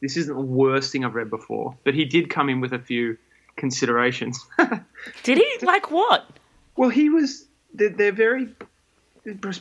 this 0.00 0.16
isn't 0.16 0.34
the 0.34 0.40
worst 0.40 0.92
thing 0.92 1.04
I've 1.04 1.14
read 1.14 1.30
before. 1.30 1.76
But 1.84 1.94
he 1.94 2.04
did 2.04 2.30
come 2.30 2.48
in 2.48 2.60
with 2.60 2.72
a 2.72 2.78
few 2.78 3.16
considerations. 3.56 4.44
Did 5.22 5.38
he? 5.38 5.66
Like 5.66 5.90
what? 5.90 6.26
Well, 6.76 6.90
he 6.90 7.08
was. 7.08 7.46
They're, 7.72 7.90
they're 7.90 8.12
very 8.12 8.48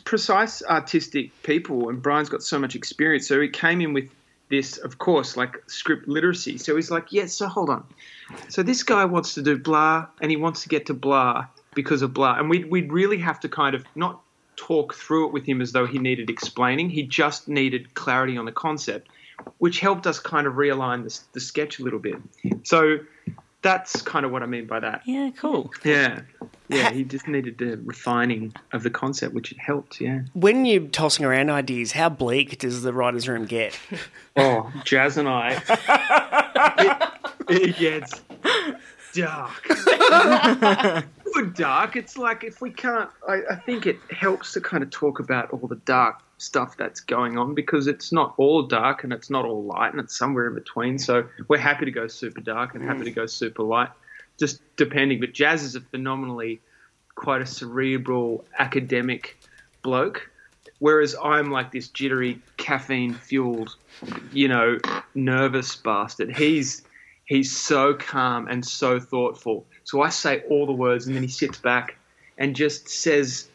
precise, 0.06 0.64
artistic 0.64 1.32
people, 1.44 1.90
and 1.90 2.02
Bryan's 2.02 2.30
got 2.30 2.44
so 2.44 2.60
much 2.60 2.76
experience. 2.76 3.28
So 3.28 3.40
he 3.40 3.50
came 3.50 3.82
in 3.82 3.94
with 3.94 4.10
this, 4.50 4.78
of 4.78 4.98
course, 4.98 5.38
like 5.38 5.58
script 5.68 6.08
literacy. 6.08 6.58
So 6.58 6.76
he's 6.76 6.92
like, 6.92 7.12
"Yeah, 7.12 7.28
so 7.28 7.48
hold 7.48 7.70
on. 7.70 7.86
So 8.48 8.64
this 8.64 8.84
guy 8.84 9.06
wants 9.06 9.36
to 9.36 9.42
do 9.42 9.58
blah, 9.58 10.08
and 10.22 10.32
he 10.32 10.38
wants 10.38 10.64
to 10.64 10.70
get 10.70 10.88
to 10.88 10.94
blah 10.94 11.48
because 11.76 12.02
of 12.02 12.14
blah, 12.14 12.36
and 12.36 12.50
we'd 12.50 12.70
we'd 12.70 12.92
really 12.92 13.20
have 13.20 13.40
to 13.42 13.50
kind 13.50 13.76
of 13.76 13.86
not 13.96 14.22
talk 14.56 14.94
through 14.94 15.28
it 15.28 15.34
with 15.34 15.46
him 15.46 15.62
as 15.62 15.72
though 15.72 15.86
he 15.86 16.00
needed 16.00 16.30
explaining. 16.30 16.90
He 16.90 17.04
just 17.04 17.48
needed 17.48 17.94
clarity 17.94 18.38
on 18.38 18.46
the 18.46 18.52
concept, 18.52 19.08
which 19.60 19.80
helped 19.80 20.06
us 20.06 20.20
kind 20.20 20.48
of 20.48 20.56
realign 20.56 21.04
the, 21.04 21.20
the 21.34 21.40
sketch 21.40 21.80
a 21.80 21.84
little 21.84 22.00
bit. 22.00 22.18
So 22.64 23.00
that's 23.62 24.02
kind 24.02 24.26
of 24.26 24.32
what 24.32 24.44
I 24.44 24.46
mean 24.46 24.66
by 24.68 24.80
that. 24.80 25.02
Yeah, 25.06 25.32
cool. 25.38 25.72
Yeah. 25.84 26.22
Yeah, 26.70 26.92
he 26.92 27.04
just 27.04 27.28
needed 27.28 27.58
the 27.58 27.78
refining 27.84 28.54
of 28.74 28.84
the 28.84 28.90
concept, 28.92 29.34
which 29.34 29.52
it 29.52 29.60
helped, 29.60 30.00
yeah. 30.00 30.22
When 30.34 30.66
you're 30.66 30.88
tossing 30.88 31.26
around 31.26 31.50
ideas, 31.50 31.94
how 31.94 32.10
bleak 32.10 32.60
does 32.60 32.84
the 32.84 32.94
writer's 32.94 33.28
room 33.28 33.46
get? 33.46 33.78
Oh, 34.38 34.72
Jazz 34.86 35.18
and 35.18 35.28
I. 35.28 35.62
it, 37.50 37.62
it 37.62 37.78
gets 37.78 38.22
dark. 39.14 39.68
Good 41.34 41.56
dark. 41.56 41.98
It's 41.98 42.18
like 42.18 42.46
if 42.46 42.62
we 42.62 42.72
can't, 42.72 43.10
I, 43.28 43.42
I 43.52 43.56
think 43.56 43.86
it 43.86 43.98
helps 44.12 44.54
to 44.54 44.62
kind 44.62 44.82
of 44.82 44.92
talk 44.92 45.20
about 45.20 45.50
all 45.52 45.68
the 45.68 45.76
dark 45.76 46.22
stuff 46.40 46.78
that's 46.78 47.02
going 47.02 47.38
on 47.38 47.54
because 47.54 47.88
it's 47.88 48.12
not 48.12 48.34
all 48.38 48.64
dark 48.64 49.04
and 49.04 49.14
it's 49.14 49.30
not 49.30 49.46
all 49.46 49.64
light 49.64 49.92
and 49.92 50.00
it's 50.00 50.18
somewhere 50.18 50.48
in 50.48 50.56
between. 50.56 50.98
So 50.98 51.28
we're 51.48 51.58
happy 51.58 51.86
to 51.86 51.92
go 51.92 52.08
super 52.08 52.42
dark 52.42 52.74
and 52.74 52.84
happy 52.84 53.04
to 53.04 53.12
mm. 53.12 53.16
go 53.16 53.26
super 53.26 53.62
light, 53.62 53.90
just 54.40 54.62
depending. 54.78 55.20
But 55.20 55.34
Jazz 55.34 55.64
is 55.64 55.76
a 55.76 55.82
phenomenally 55.82 56.62
quite 57.16 57.42
a 57.42 57.46
cerebral 57.46 58.46
academic 58.58 59.38
bloke, 59.84 60.32
whereas 60.80 61.16
I'm 61.22 61.52
like 61.52 61.72
this 61.72 61.90
jittery, 61.90 62.42
caffeine 62.56 63.14
fueled, 63.14 63.76
you 64.32 64.48
know, 64.48 64.78
nervous 65.14 65.76
bastard. 65.76 66.36
He's 66.36 66.84
he's 67.26 67.56
so 67.56 67.94
calm 67.94 68.48
and 68.48 68.66
so 68.66 69.00
thoughtful. 69.00 69.66
So 69.84 70.02
I 70.02 70.10
say 70.10 70.42
all 70.50 70.66
the 70.66 70.72
words 70.72 71.06
and 71.06 71.16
then 71.16 71.24
he 71.24 71.30
sits 71.30 71.60
back 71.60 71.98
and 72.38 72.56
just 72.56 72.88
says 72.88 73.50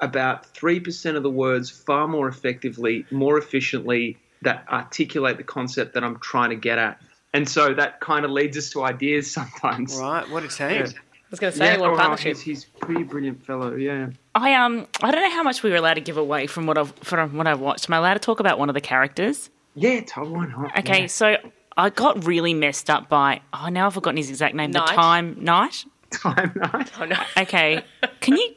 about 0.00 0.52
3% 0.54 1.16
of 1.16 1.22
the 1.22 1.30
words 1.30 1.70
far 1.70 2.08
more 2.08 2.28
effectively, 2.28 3.04
more 3.10 3.38
efficiently 3.38 4.16
that 4.42 4.64
articulate 4.68 5.36
the 5.36 5.44
concept 5.44 5.94
that 5.94 6.02
I'm 6.04 6.18
trying 6.18 6.50
to 6.50 6.56
get 6.56 6.78
at. 6.78 7.00
And 7.32 7.48
so 7.48 7.74
that 7.74 8.00
kind 8.00 8.24
of 8.24 8.30
leads 8.30 8.56
us 8.56 8.70
to 8.70 8.82
ideas 8.82 9.30
sometimes. 9.32 9.96
Right, 9.96 10.28
what 10.30 10.44
a 10.44 10.48
team. 10.48 10.70
Yeah. 10.70 10.86
I 10.86 11.30
was 11.30 11.38
going 11.38 11.52
to 11.52 11.58
say, 11.58 11.78
what 11.78 11.90
oh, 11.90 11.96
partnership? 11.96 12.38
he's, 12.38 12.42
he's 12.42 12.66
a 12.74 12.84
pretty 12.84 13.04
brilliant 13.04 13.46
fellow, 13.46 13.76
yeah. 13.76 14.08
I 14.34 14.54
um 14.54 14.88
I 15.00 15.12
don't 15.12 15.22
know 15.22 15.30
how 15.30 15.44
much 15.44 15.62
we 15.62 15.70
were 15.70 15.76
allowed 15.76 15.94
to 15.94 16.00
give 16.00 16.16
away 16.16 16.48
from 16.48 16.66
what 16.66 16.76
I've 16.76 16.92
from 17.02 17.36
what 17.36 17.46
I've 17.46 17.60
watched. 17.60 17.88
Am 17.88 17.94
I 17.94 17.98
allowed 17.98 18.14
to 18.14 18.20
talk 18.20 18.40
about 18.40 18.58
one 18.58 18.68
of 18.68 18.74
the 18.74 18.80
characters? 18.80 19.48
Yeah, 19.76 20.00
totally 20.00 20.34
why 20.34 20.46
not? 20.46 20.78
Okay, 20.80 21.02
Yeah. 21.02 21.06
so 21.06 21.36
I 21.76 21.90
got 21.90 22.24
really 22.26 22.52
messed 22.52 22.90
up 22.90 23.08
by 23.08 23.42
oh 23.52 23.68
now 23.68 23.86
I've 23.86 23.94
forgotten 23.94 24.16
his 24.16 24.28
exact 24.28 24.56
name. 24.56 24.72
Knight. 24.72 24.88
The 24.88 24.94
time 24.94 25.36
Knight. 25.44 25.84
Time 26.10 26.52
Knight. 26.56 26.90
Oh, 26.98 27.04
no. 27.04 27.16
Okay, 27.36 27.84
can 28.20 28.36
you 28.36 28.52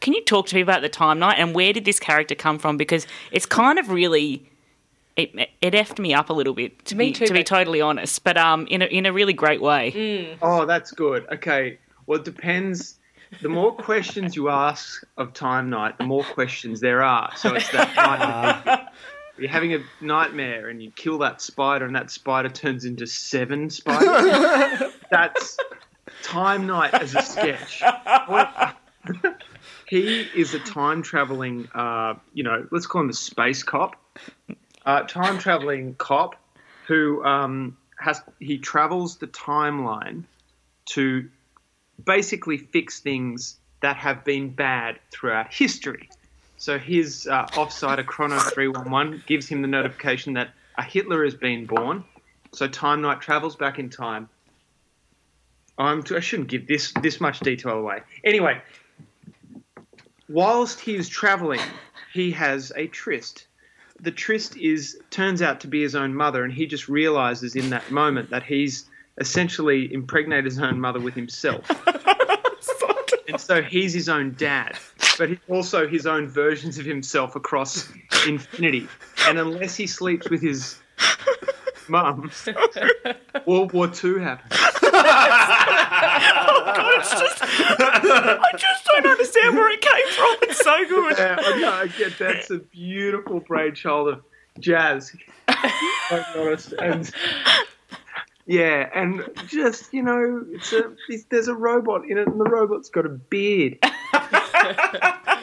can 0.00 0.12
you 0.12 0.22
talk 0.24 0.46
to 0.48 0.54
me 0.54 0.60
about 0.60 0.82
the 0.82 0.88
time 0.88 1.18
Knight 1.18 1.38
and 1.38 1.54
where 1.54 1.72
did 1.72 1.84
this 1.84 1.98
character 2.00 2.34
come 2.34 2.58
from? 2.58 2.76
Because 2.76 3.06
it's 3.32 3.46
kind 3.46 3.78
of 3.78 3.90
really. 3.90 4.48
It, 5.16 5.34
it 5.60 5.74
effed 5.74 5.98
me 5.98 6.14
up 6.14 6.30
a 6.30 6.32
little 6.32 6.54
bit 6.54 6.84
to 6.84 6.94
Me 6.94 7.06
be 7.06 7.12
too, 7.12 7.26
to 7.26 7.32
be 7.32 7.42
totally 7.42 7.80
honest, 7.80 8.22
but 8.22 8.36
um 8.36 8.68
in 8.68 8.82
a 8.82 8.84
in 8.84 9.04
a 9.04 9.12
really 9.12 9.32
great 9.32 9.60
way. 9.60 10.36
Oh, 10.40 10.64
that's 10.64 10.92
good. 10.92 11.26
Okay. 11.32 11.78
Well, 12.06 12.20
it 12.20 12.24
depends. 12.24 12.98
The 13.42 13.48
more 13.48 13.72
questions 13.72 14.36
you 14.36 14.48
ask 14.48 15.02
of 15.16 15.32
Time 15.32 15.70
Knight, 15.70 15.98
the 15.98 16.04
more 16.04 16.22
questions 16.22 16.78
there 16.80 17.02
are. 17.02 17.32
So 17.36 17.54
it's 17.54 17.68
that 17.72 17.92
kind 17.94 18.22
of 18.22 18.88
You're 19.38 19.50
having 19.50 19.74
a 19.74 19.78
nightmare 20.00 20.68
and 20.68 20.82
you 20.82 20.90
kill 20.92 21.18
that 21.18 21.40
spider, 21.40 21.84
and 21.84 21.94
that 21.94 22.10
spider 22.10 22.48
turns 22.48 22.84
into 22.84 23.06
seven 23.06 23.70
spiders. 23.70 24.92
That's 25.10 25.56
Time 26.22 26.66
Knight 26.66 26.94
as 26.94 27.14
a 27.14 27.22
sketch. 27.22 27.82
He 29.88 30.28
is 30.34 30.52
a 30.54 30.58
time 30.58 31.02
traveling, 31.02 31.68
uh, 31.74 32.14
you 32.34 32.42
know, 32.42 32.66
let's 32.70 32.86
call 32.86 33.02
him 33.02 33.08
a 33.08 33.14
space 33.14 33.62
cop, 33.62 33.96
uh, 34.84 35.02
time 35.02 35.38
traveling 35.38 35.94
cop 35.94 36.36
who 36.86 37.24
um, 37.24 37.76
has 37.98 38.20
he 38.38 38.58
travels 38.58 39.16
the 39.16 39.26
timeline 39.28 40.24
to 40.86 41.28
basically 42.04 42.58
fix 42.58 43.00
things 43.00 43.56
that 43.80 43.96
have 43.96 44.24
been 44.24 44.50
bad 44.50 44.98
throughout 45.10 45.52
history. 45.52 46.10
So 46.58 46.78
his 46.78 47.26
uh, 47.26 47.46
offsider 47.48 48.04
Chrono 48.04 48.40
311 48.40 49.22
gives 49.26 49.48
him 49.48 49.62
the 49.62 49.68
notification 49.68 50.34
that 50.34 50.50
a 50.76 50.82
Hitler 50.82 51.24
has 51.24 51.34
been 51.34 51.66
born. 51.66 52.04
So 52.52 52.66
Time 52.68 53.00
Knight 53.00 53.20
travels 53.20 53.56
back 53.56 53.78
in 53.78 53.90
time. 53.90 54.28
I'm 55.78 56.02
t- 56.02 56.16
I 56.16 56.20
shouldn't 56.20 56.48
give 56.48 56.66
this 56.66 56.92
this 57.02 57.20
much 57.20 57.40
detail 57.40 57.78
away. 57.78 58.00
Anyway, 58.24 58.60
whilst 60.28 60.80
he 60.80 60.96
is 60.96 61.08
traveling, 61.08 61.60
he 62.12 62.30
has 62.32 62.72
a 62.76 62.86
tryst. 62.88 63.46
The 64.00 64.10
tryst 64.12 64.56
is 64.56 64.98
turns 65.10 65.42
out 65.42 65.60
to 65.60 65.66
be 65.66 65.82
his 65.82 65.94
own 65.94 66.14
mother, 66.14 66.44
and 66.44 66.52
he 66.52 66.66
just 66.66 66.88
realizes 66.88 67.56
in 67.56 67.70
that 67.70 67.90
moment 67.90 68.30
that 68.30 68.44
he's 68.44 68.84
essentially 69.18 69.92
impregnated 69.92 70.44
his 70.44 70.60
own 70.60 70.80
mother 70.80 71.00
with 71.00 71.14
himself. 71.14 71.68
and 73.28 73.40
so 73.40 73.62
he's 73.62 73.92
his 73.92 74.08
own 74.08 74.34
dad, 74.38 74.78
but 75.18 75.28
he's 75.30 75.38
also 75.48 75.86
his 75.88 76.06
own 76.06 76.28
versions 76.28 76.78
of 76.78 76.86
himself 76.86 77.34
across 77.36 77.88
infinity. 78.26 78.86
And 79.26 79.38
unless 79.38 79.74
he 79.74 79.86
sleeps 79.86 80.30
with 80.30 80.40
his 80.40 80.78
mum, 81.88 82.30
World 83.46 83.72
War 83.72 83.86
II 83.86 84.20
happens. 84.20 84.52
I 86.76 88.50
just 88.56 88.84
don't 88.86 89.06
understand 89.06 89.56
where 89.56 89.70
it 89.70 89.80
came 89.80 90.08
from. 90.08 90.36
It's 90.42 90.60
so 90.62 90.88
good. 90.88 91.18
Yeah, 91.18 91.36
I 91.38 91.60
know, 91.60 91.72
I 91.72 91.86
get 91.88 92.18
that's 92.18 92.50
a 92.50 92.58
beautiful 92.58 93.40
brainchild 93.40 94.08
of 94.08 94.22
jazz. 94.58 95.14
I'm 95.48 96.24
honest, 96.36 96.72
and 96.72 97.10
yeah, 98.46 98.88
and 98.94 99.22
just 99.46 99.92
you 99.92 100.02
know, 100.02 100.44
it's 100.50 100.72
a 100.72 100.92
it's, 101.08 101.24
there's 101.24 101.48
a 101.48 101.54
robot 101.54 102.04
in 102.08 102.18
it, 102.18 102.26
and 102.26 102.40
the 102.40 102.44
robot's 102.44 102.88
got 102.88 103.06
a 103.06 103.10
beard. 103.10 103.78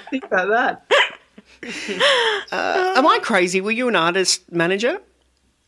Think 0.10 0.26
about 0.26 0.50
that. 0.50 0.86
Uh, 2.52 2.94
am 2.96 3.08
I 3.08 3.20
crazy? 3.22 3.62
Were 3.62 3.72
you 3.72 3.88
an 3.88 3.96
artist 3.96 4.52
manager? 4.52 5.00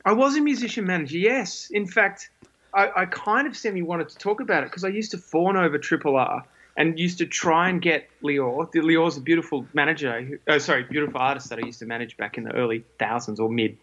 I 0.05 0.13
was 0.13 0.37
a 0.37 0.41
musician 0.41 0.85
manager, 0.85 1.17
yes. 1.17 1.69
In 1.71 1.85
fact, 1.85 2.29
I, 2.73 2.89
I 2.95 3.05
kind 3.05 3.47
of 3.47 3.55
semi 3.55 3.81
wanted 3.81 4.09
to 4.09 4.17
talk 4.17 4.39
about 4.39 4.63
it 4.63 4.69
because 4.69 4.83
I 4.83 4.89
used 4.89 5.11
to 5.11 5.17
fawn 5.17 5.57
over 5.57 5.77
Triple 5.77 6.15
R 6.15 6.45
and 6.75 6.99
used 6.99 7.17
to 7.17 7.25
try 7.25 7.69
and 7.69 7.81
get 7.81 8.07
Lior. 8.23 8.71
Lior's 8.73 9.17
a 9.17 9.21
beautiful 9.21 9.65
manager, 9.73 10.21
who, 10.21 10.37
oh, 10.47 10.59
sorry, 10.59 10.83
beautiful 10.83 11.19
artist 11.19 11.49
that 11.49 11.59
I 11.59 11.65
used 11.65 11.79
to 11.79 11.85
manage 11.85 12.15
back 12.17 12.37
in 12.37 12.43
the 12.43 12.53
early 12.53 12.83
thousands 12.99 13.39
or 13.39 13.49
mid, 13.49 13.77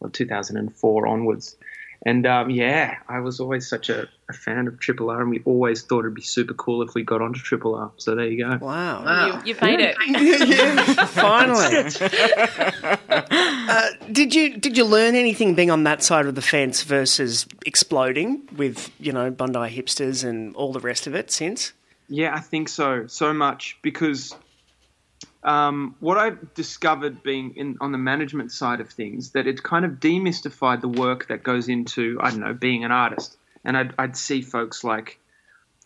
well, 0.00 0.10
2004 0.10 1.06
onwards. 1.06 1.56
And 2.06 2.26
um, 2.26 2.50
yeah, 2.50 2.98
I 3.08 3.18
was 3.18 3.40
always 3.40 3.68
such 3.68 3.90
a, 3.90 4.08
a 4.28 4.32
fan 4.32 4.68
of 4.68 4.78
Triple 4.78 5.10
R, 5.10 5.20
and 5.20 5.30
we 5.30 5.42
always 5.44 5.82
thought 5.82 6.00
it'd 6.00 6.14
be 6.14 6.22
super 6.22 6.54
cool 6.54 6.82
if 6.82 6.94
we 6.94 7.02
got 7.02 7.20
onto 7.20 7.40
Triple 7.40 7.74
R. 7.74 7.90
So 7.96 8.14
there 8.14 8.26
you 8.26 8.44
go. 8.44 8.64
Wow. 8.64 9.26
You, 9.26 9.42
you've 9.46 9.60
made 9.60 9.80
it. 9.80 9.96
yeah, 10.06 11.04
finally. 11.06 11.90
uh, 13.10 13.88
did 14.12 14.34
you 14.34 14.56
did 14.56 14.76
you 14.76 14.84
learn 14.84 15.16
anything 15.16 15.54
being 15.54 15.70
on 15.70 15.84
that 15.84 16.02
side 16.04 16.26
of 16.26 16.36
the 16.36 16.42
fence 16.42 16.82
versus 16.84 17.46
exploding 17.66 18.48
with 18.56 18.90
you 19.00 19.12
know 19.12 19.30
Bondi 19.30 19.58
hipsters 19.58 20.24
and 20.24 20.54
all 20.54 20.72
the 20.72 20.80
rest 20.80 21.08
of 21.08 21.14
it 21.14 21.32
since? 21.32 21.72
Yeah, 22.08 22.34
I 22.34 22.40
think 22.40 22.68
so. 22.68 23.06
So 23.08 23.34
much 23.34 23.76
because 23.82 24.34
um, 25.42 25.94
what 26.00 26.18
I've 26.18 26.54
discovered 26.54 27.22
being 27.22 27.54
in 27.56 27.76
on 27.80 27.92
the 27.92 27.98
management 27.98 28.52
side 28.52 28.80
of 28.80 28.90
things 28.90 29.32
that 29.32 29.46
it 29.46 29.62
kind 29.62 29.84
of 29.84 29.92
demystified 29.92 30.80
the 30.80 30.88
work 30.88 31.28
that 31.28 31.42
goes 31.42 31.68
into 31.68 32.18
I 32.20 32.30
don't 32.30 32.40
know 32.40 32.54
being 32.54 32.84
an 32.84 32.92
artist, 32.92 33.36
and 33.64 33.76
I'd, 33.76 33.94
I'd 33.98 34.16
see 34.16 34.42
folks 34.42 34.82
like 34.82 35.20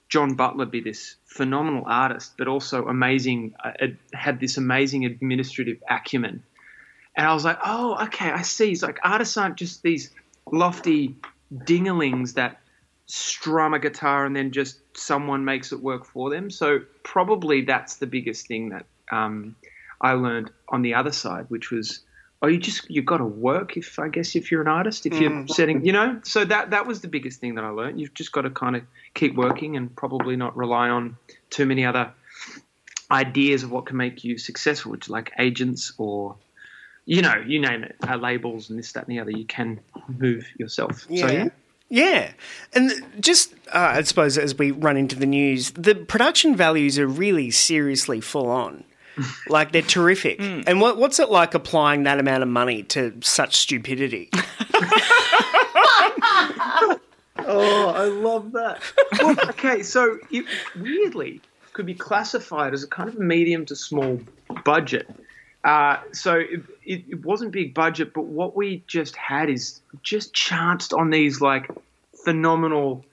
John 0.08 0.34
Butler 0.34 0.66
be 0.66 0.80
this 0.80 1.16
phenomenal 1.24 1.84
artist, 1.86 2.34
but 2.36 2.46
also 2.46 2.86
amazing, 2.86 3.54
uh, 3.64 3.72
had 4.12 4.40
this 4.40 4.58
amazing 4.58 5.06
administrative 5.06 5.82
acumen. 5.88 6.42
And 7.16 7.26
I 7.26 7.32
was 7.32 7.46
like, 7.46 7.58
oh, 7.64 7.96
okay, 8.04 8.30
I 8.30 8.42
see. 8.42 8.72
It's 8.72 8.82
like 8.82 8.98
artists 9.02 9.38
aren't 9.38 9.56
just 9.56 9.82
these 9.82 10.10
lofty 10.50 11.16
dinglings 11.64 12.34
that 12.34 12.60
strum 13.06 13.72
a 13.72 13.78
guitar 13.78 14.26
and 14.26 14.36
then 14.36 14.50
just 14.52 14.80
someone 14.94 15.46
makes 15.46 15.72
it 15.72 15.80
work 15.80 16.04
for 16.04 16.28
them. 16.28 16.50
So 16.50 16.80
probably 17.02 17.62
that's 17.62 17.96
the 17.96 18.06
biggest 18.06 18.46
thing 18.46 18.68
that 18.68 18.84
um, 19.12 19.54
I 20.00 20.12
learned 20.14 20.50
on 20.68 20.82
the 20.82 20.94
other 20.94 21.12
side, 21.12 21.46
which 21.48 21.70
was, 21.70 22.00
oh, 22.40 22.48
you 22.48 22.58
just 22.58 22.90
you've 22.90 23.06
got 23.06 23.18
to 23.18 23.24
work. 23.24 23.76
If 23.76 23.98
I 23.98 24.08
guess 24.08 24.34
if 24.34 24.50
you're 24.50 24.62
an 24.62 24.68
artist, 24.68 25.06
if 25.06 25.20
you're 25.20 25.46
setting, 25.48 25.84
you 25.84 25.92
know, 25.92 26.20
so 26.24 26.44
that 26.44 26.70
that 26.70 26.86
was 26.86 27.00
the 27.00 27.08
biggest 27.08 27.40
thing 27.40 27.54
that 27.54 27.64
I 27.64 27.68
learned. 27.68 28.00
You've 28.00 28.14
just 28.14 28.32
got 28.32 28.42
to 28.42 28.50
kind 28.50 28.74
of 28.74 28.82
keep 29.14 29.34
working 29.36 29.76
and 29.76 29.94
probably 29.94 30.36
not 30.36 30.56
rely 30.56 30.88
on 30.88 31.16
too 31.50 31.66
many 31.66 31.84
other 31.84 32.12
ideas 33.10 33.62
of 33.62 33.70
what 33.70 33.86
can 33.86 33.96
make 33.96 34.24
you 34.24 34.38
successful, 34.38 34.92
which 34.92 35.08
like 35.08 35.32
agents 35.38 35.92
or 35.98 36.36
you 37.04 37.20
know, 37.22 37.34
you 37.46 37.60
name 37.60 37.84
it, 37.84 37.96
uh, 38.08 38.16
labels 38.16 38.70
and 38.70 38.78
this, 38.78 38.92
that, 38.92 39.06
and 39.08 39.16
the 39.16 39.20
other. 39.20 39.30
You 39.30 39.44
can 39.44 39.80
move 40.08 40.46
yourself. 40.58 41.00
So 41.02 41.08
yeah. 41.08 41.48
Yeah. 41.88 42.32
And 42.72 42.90
just, 43.20 43.52
uh, 43.68 43.92
I 43.96 44.02
suppose, 44.02 44.38
as 44.38 44.56
we 44.56 44.70
run 44.70 44.96
into 44.96 45.14
the 45.14 45.26
news, 45.26 45.72
the 45.72 45.94
production 45.94 46.56
values 46.56 46.98
are 46.98 47.06
really 47.06 47.50
seriously 47.50 48.20
full 48.20 48.48
on. 48.48 48.84
like, 49.48 49.72
they're 49.72 49.82
terrific. 49.82 50.40
And 50.40 50.80
what, 50.80 50.96
what's 50.96 51.18
it 51.18 51.30
like 51.30 51.54
applying 51.54 52.04
that 52.04 52.18
amount 52.18 52.42
of 52.42 52.48
money 52.48 52.82
to 52.84 53.14
such 53.22 53.56
stupidity? 53.56 54.30
Oh, 57.44 57.88
I 57.88 58.04
love 58.04 58.52
that. 58.52 58.80
Well, 59.20 59.36
okay, 59.50 59.82
so 59.82 60.18
it 60.30 60.44
weirdly 60.78 61.40
could 61.72 61.86
be 61.86 61.94
classified 61.94 62.72
as 62.74 62.82
a 62.82 62.86
kind 62.86 63.08
of 63.08 63.18
medium 63.18 63.66
to 63.66 63.76
small 63.76 64.20
budget. 64.64 65.08
Uh, 65.64 65.98
so 66.12 66.36
it, 66.36 66.62
it, 66.84 67.04
it 67.08 67.24
wasn't 67.24 67.52
big 67.52 67.74
budget, 67.74 68.12
but 68.14 68.24
what 68.24 68.56
we 68.56 68.82
just 68.86 69.16
had 69.16 69.48
is 69.48 69.80
just 70.02 70.32
chanced 70.34 70.92
on 70.92 71.10
these 71.10 71.40
like 71.40 71.70
phenomenal 72.24 73.04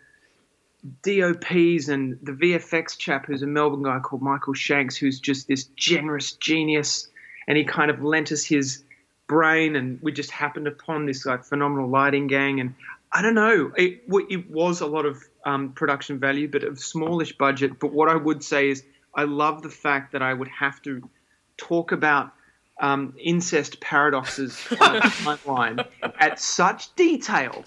DOPs 1.04 1.90
and 1.90 2.18
the 2.22 2.32
VFX 2.32 2.98
chap 2.98 3.26
who's 3.26 3.42
a 3.42 3.48
Melbourne 3.48 3.84
guy 3.84 4.00
called 4.00 4.22
Michael 4.22 4.54
Shanks, 4.54 4.96
who's 4.96 5.20
just 5.20 5.48
this 5.48 5.66
generous 5.76 6.34
genius, 6.34 7.10
and 7.48 7.58
he 7.58 7.64
kind 7.64 7.92
of 7.92 8.02
lent 8.02 8.32
us 8.32 8.46
his 8.46 8.84
brain, 9.28 9.76
and 9.76 10.00
we 10.02 10.12
just 10.12 10.32
happened 10.32 10.68
upon 10.68 11.06
this 11.06 11.26
like 11.26 11.44
phenomenal 11.44 11.90
lighting 11.90 12.28
gang, 12.28 12.60
and 12.60 12.76
I 13.12 13.22
don't 13.22 13.36
know, 13.36 13.72
it 13.76 14.04
it 14.30 14.50
was 14.50 14.82
a 14.82 14.88
lot 14.88 15.06
of 15.06 15.24
um, 15.46 15.74
production 15.74 16.20
value, 16.20 16.48
but 16.48 16.64
of 16.64 16.80
smallish 16.80 17.38
budget. 17.38 17.80
But 17.80 17.92
what 17.92 18.10
I 18.10 18.16
would 18.16 18.44
say 18.44 18.70
is, 18.70 18.84
I 19.16 19.24
love 19.24 19.62
the 19.62 19.70
fact 19.70 20.14
that 20.14 20.22
I 20.22 20.34
would 20.34 20.48
have 20.50 20.82
to 20.84 21.10
talk 21.58 21.92
about 21.92 22.32
um, 22.80 23.14
incest 23.20 23.80
paradoxes 23.82 24.54
timeline 24.70 25.86
at 26.20 26.40
such 26.40 26.94
detail, 26.96 27.64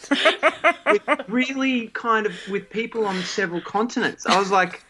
with 0.86 1.02
really 1.28 1.88
kind 1.88 2.26
of 2.26 2.34
with 2.50 2.68
people 2.70 3.04
on 3.04 3.20
several 3.22 3.60
continents. 3.60 4.26
I 4.26 4.38
was 4.38 4.50
like, 4.50 4.84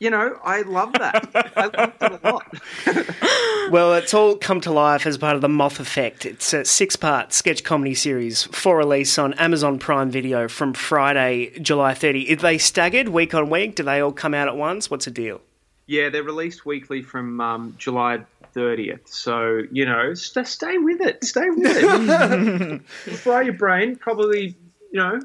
you 0.00 0.10
know, 0.10 0.38
I 0.44 0.62
love 0.62 0.92
that. 0.94 1.30
I 1.56 1.64
loved 1.66 2.02
it 2.02 2.20
a 2.22 2.32
lot. 2.32 2.54
Well, 3.70 3.94
it's 3.94 4.12
all 4.12 4.36
come 4.36 4.60
to 4.60 4.70
life 4.70 5.06
as 5.06 5.16
part 5.16 5.36
of 5.36 5.40
the 5.40 5.48
Moth 5.48 5.80
Effect. 5.80 6.26
It's 6.26 6.52
a 6.52 6.66
six 6.66 6.96
part 6.96 7.32
sketch 7.32 7.64
comedy 7.64 7.94
series 7.94 8.44
for 8.44 8.76
release 8.76 9.18
on 9.18 9.32
Amazon 9.34 9.78
Prime 9.78 10.10
Video 10.10 10.48
from 10.48 10.74
Friday, 10.74 11.58
July 11.60 11.94
30. 11.94 12.30
Are 12.30 12.36
they 12.36 12.58
staggered 12.58 13.08
week 13.08 13.32
on 13.34 13.48
week? 13.48 13.74
Do 13.74 13.82
they 13.82 14.00
all 14.00 14.12
come 14.12 14.34
out 14.34 14.48
at 14.48 14.56
once? 14.56 14.90
What's 14.90 15.06
the 15.06 15.10
deal? 15.10 15.40
Yeah, 15.86 16.08
they're 16.08 16.22
released 16.22 16.64
weekly 16.64 17.02
from 17.02 17.40
um, 17.40 17.74
July 17.78 18.20
30th. 18.54 19.06
So, 19.08 19.62
you 19.70 19.84
know, 19.84 20.14
st- 20.14 20.46
stay 20.46 20.78
with 20.78 21.00
it. 21.00 21.24
Stay 21.24 21.48
with 21.50 21.66
it. 21.66 22.82
Fry 23.18 23.42
your 23.42 23.52
brain. 23.54 23.96
Probably, 23.96 24.56
you 24.90 25.00
know, 25.00 25.20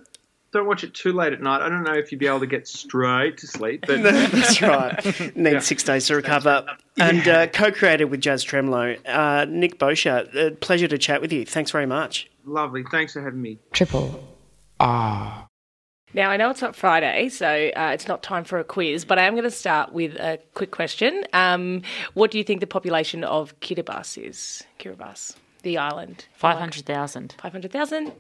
don't 0.52 0.66
watch 0.66 0.84
it 0.84 0.94
too 0.96 1.14
late 1.14 1.32
at 1.32 1.42
night. 1.42 1.62
I 1.62 1.70
don't 1.70 1.84
know 1.84 1.94
if 1.94 2.12
you'd 2.12 2.18
be 2.18 2.28
able 2.28 2.40
to 2.40 2.48
get 2.48 2.68
straight 2.68 3.38
to 3.38 3.48
sleep, 3.48 3.86
but 3.88 4.02
That's 4.04 4.62
right. 4.62 5.36
Need 5.38 5.62
six 5.64 5.84
days 5.84 6.08
to 6.08 6.16
recover. 6.16 6.66
And 6.98 7.28
uh, 7.28 7.48
co 7.48 7.72
created 7.72 8.06
with 8.06 8.20
Jazz 8.20 8.44
Twemlow, 8.44 8.98
uh, 9.06 9.46
Nick 9.48 9.78
Boshier. 9.80 10.36
Uh, 10.36 10.56
pleasure 10.56 10.88
to 10.88 10.98
chat 10.98 11.22
with 11.22 11.32
you. 11.32 11.46
Thanks 11.46 11.72
very 11.72 11.86
much. 11.86 12.30
lovely. 12.46 12.84
Thanks 12.90 13.14
for 13.14 13.22
having 13.22 13.42
me. 13.42 13.60
Triple 13.72 14.28
R. 14.80 15.49
Now, 16.14 16.32
I 16.32 16.38
know 16.38 16.50
it's 16.50 16.62
not 16.62 16.76
Friday, 16.76 17.30
so 17.30 17.48
uh, 17.48 17.92
it's 17.94 18.08
not 18.08 18.24
time 18.24 18.44
for 18.44 18.58
a 18.58 18.64
quiz, 18.64 19.06
but 19.06 19.20
I 19.20 19.24
am 19.24 19.34
going 19.34 19.44
to 19.44 19.52
start 19.52 19.94
with 19.94 20.16
a 20.16 20.40
quick 20.56 20.72
question. 20.72 21.24
Um, 21.34 21.84
what 22.16 22.32
do 22.32 22.40
you 22.40 22.44
think 22.44 22.62
the 22.62 22.68
population 22.68 23.24
of 23.24 23.60
Kiribati 23.60 24.28
is? 24.28 24.64
Kiribati, 24.80 25.36
the 25.62 25.78
island. 25.78 26.26
500,000. 26.34 27.36
500,000? 27.38 28.12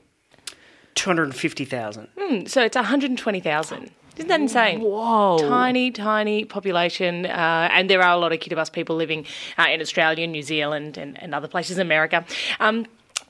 250,000. 0.93 2.07
Hmm, 2.17 2.45
so 2.45 2.63
it's 2.63 2.75
120,000. 2.75 3.91
Isn't 4.17 4.27
that 4.27 4.41
insane? 4.41 4.81
Whoa. 4.81 5.37
Tiny, 5.39 5.91
tiny 5.91 6.43
population, 6.45 7.25
uh, 7.25 7.69
and 7.71 7.89
there 7.89 8.03
are 8.03 8.11
a 8.11 8.17
lot 8.17 8.33
of 8.33 8.39
Kiribati 8.39 8.71
people 8.71 8.97
living 8.97 9.25
uh, 9.57 9.67
in 9.71 9.81
Australia, 9.81 10.27
New 10.27 10.43
Zealand, 10.43 10.97
and, 10.97 11.19
and 11.23 11.33
other 11.33 11.47
places 11.47 11.77
in 11.77 11.87
America. 11.87 12.23
Um, 12.59 12.85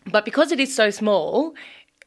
but 0.06 0.26
because 0.26 0.52
it 0.52 0.60
is 0.60 0.76
so 0.76 0.90
small, 0.90 1.54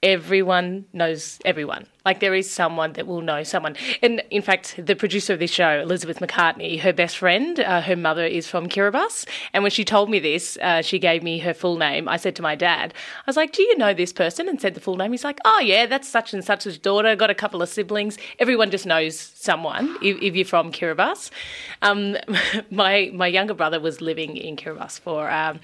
everyone 0.02 0.84
knows 0.92 1.38
everyone. 1.44 1.86
Like 2.04 2.20
there 2.20 2.34
is 2.34 2.50
someone 2.50 2.94
that 2.94 3.06
will 3.06 3.20
know 3.20 3.42
someone. 3.42 3.76
And 4.02 4.22
in 4.30 4.42
fact, 4.42 4.74
the 4.78 4.96
producer 4.96 5.32
of 5.32 5.38
this 5.38 5.50
show, 5.50 5.80
Elizabeth 5.80 6.18
McCartney, 6.18 6.80
her 6.80 6.92
best 6.92 7.18
friend, 7.18 7.60
uh, 7.60 7.80
her 7.82 7.96
mother 7.96 8.24
is 8.24 8.46
from 8.48 8.68
Kiribati. 8.68 9.26
And 9.52 9.62
when 9.62 9.70
she 9.70 9.84
told 9.84 10.10
me 10.10 10.18
this, 10.18 10.58
uh, 10.60 10.82
she 10.82 10.98
gave 10.98 11.22
me 11.22 11.38
her 11.38 11.54
full 11.54 11.76
name. 11.76 12.08
I 12.08 12.16
said 12.16 12.36
to 12.36 12.42
my 12.42 12.54
dad, 12.54 12.92
I 12.94 13.22
was 13.26 13.36
like, 13.36 13.52
"Do 13.52 13.62
you 13.62 13.76
know 13.76 13.94
this 13.94 14.12
person?" 14.12 14.48
And 14.48 14.60
said 14.60 14.74
the 14.74 14.80
full 14.80 14.96
name. 14.96 15.12
He's 15.12 15.24
like, 15.24 15.38
"Oh 15.44 15.60
yeah, 15.60 15.86
that's 15.86 16.08
such 16.08 16.34
and 16.34 16.44
such's 16.44 16.78
daughter. 16.78 17.14
Got 17.16 17.30
a 17.30 17.34
couple 17.34 17.62
of 17.62 17.68
siblings. 17.68 18.18
Everyone 18.38 18.70
just 18.70 18.86
knows 18.86 19.18
someone 19.18 19.96
if, 20.02 20.20
if 20.20 20.34
you're 20.34 20.44
from 20.44 20.72
Kiribati." 20.72 21.30
Um, 21.82 22.16
my 22.70 23.10
my 23.14 23.26
younger 23.26 23.54
brother 23.54 23.80
was 23.80 24.00
living 24.00 24.36
in 24.36 24.56
Kiribati 24.56 25.00
for 25.00 25.30
um, 25.30 25.60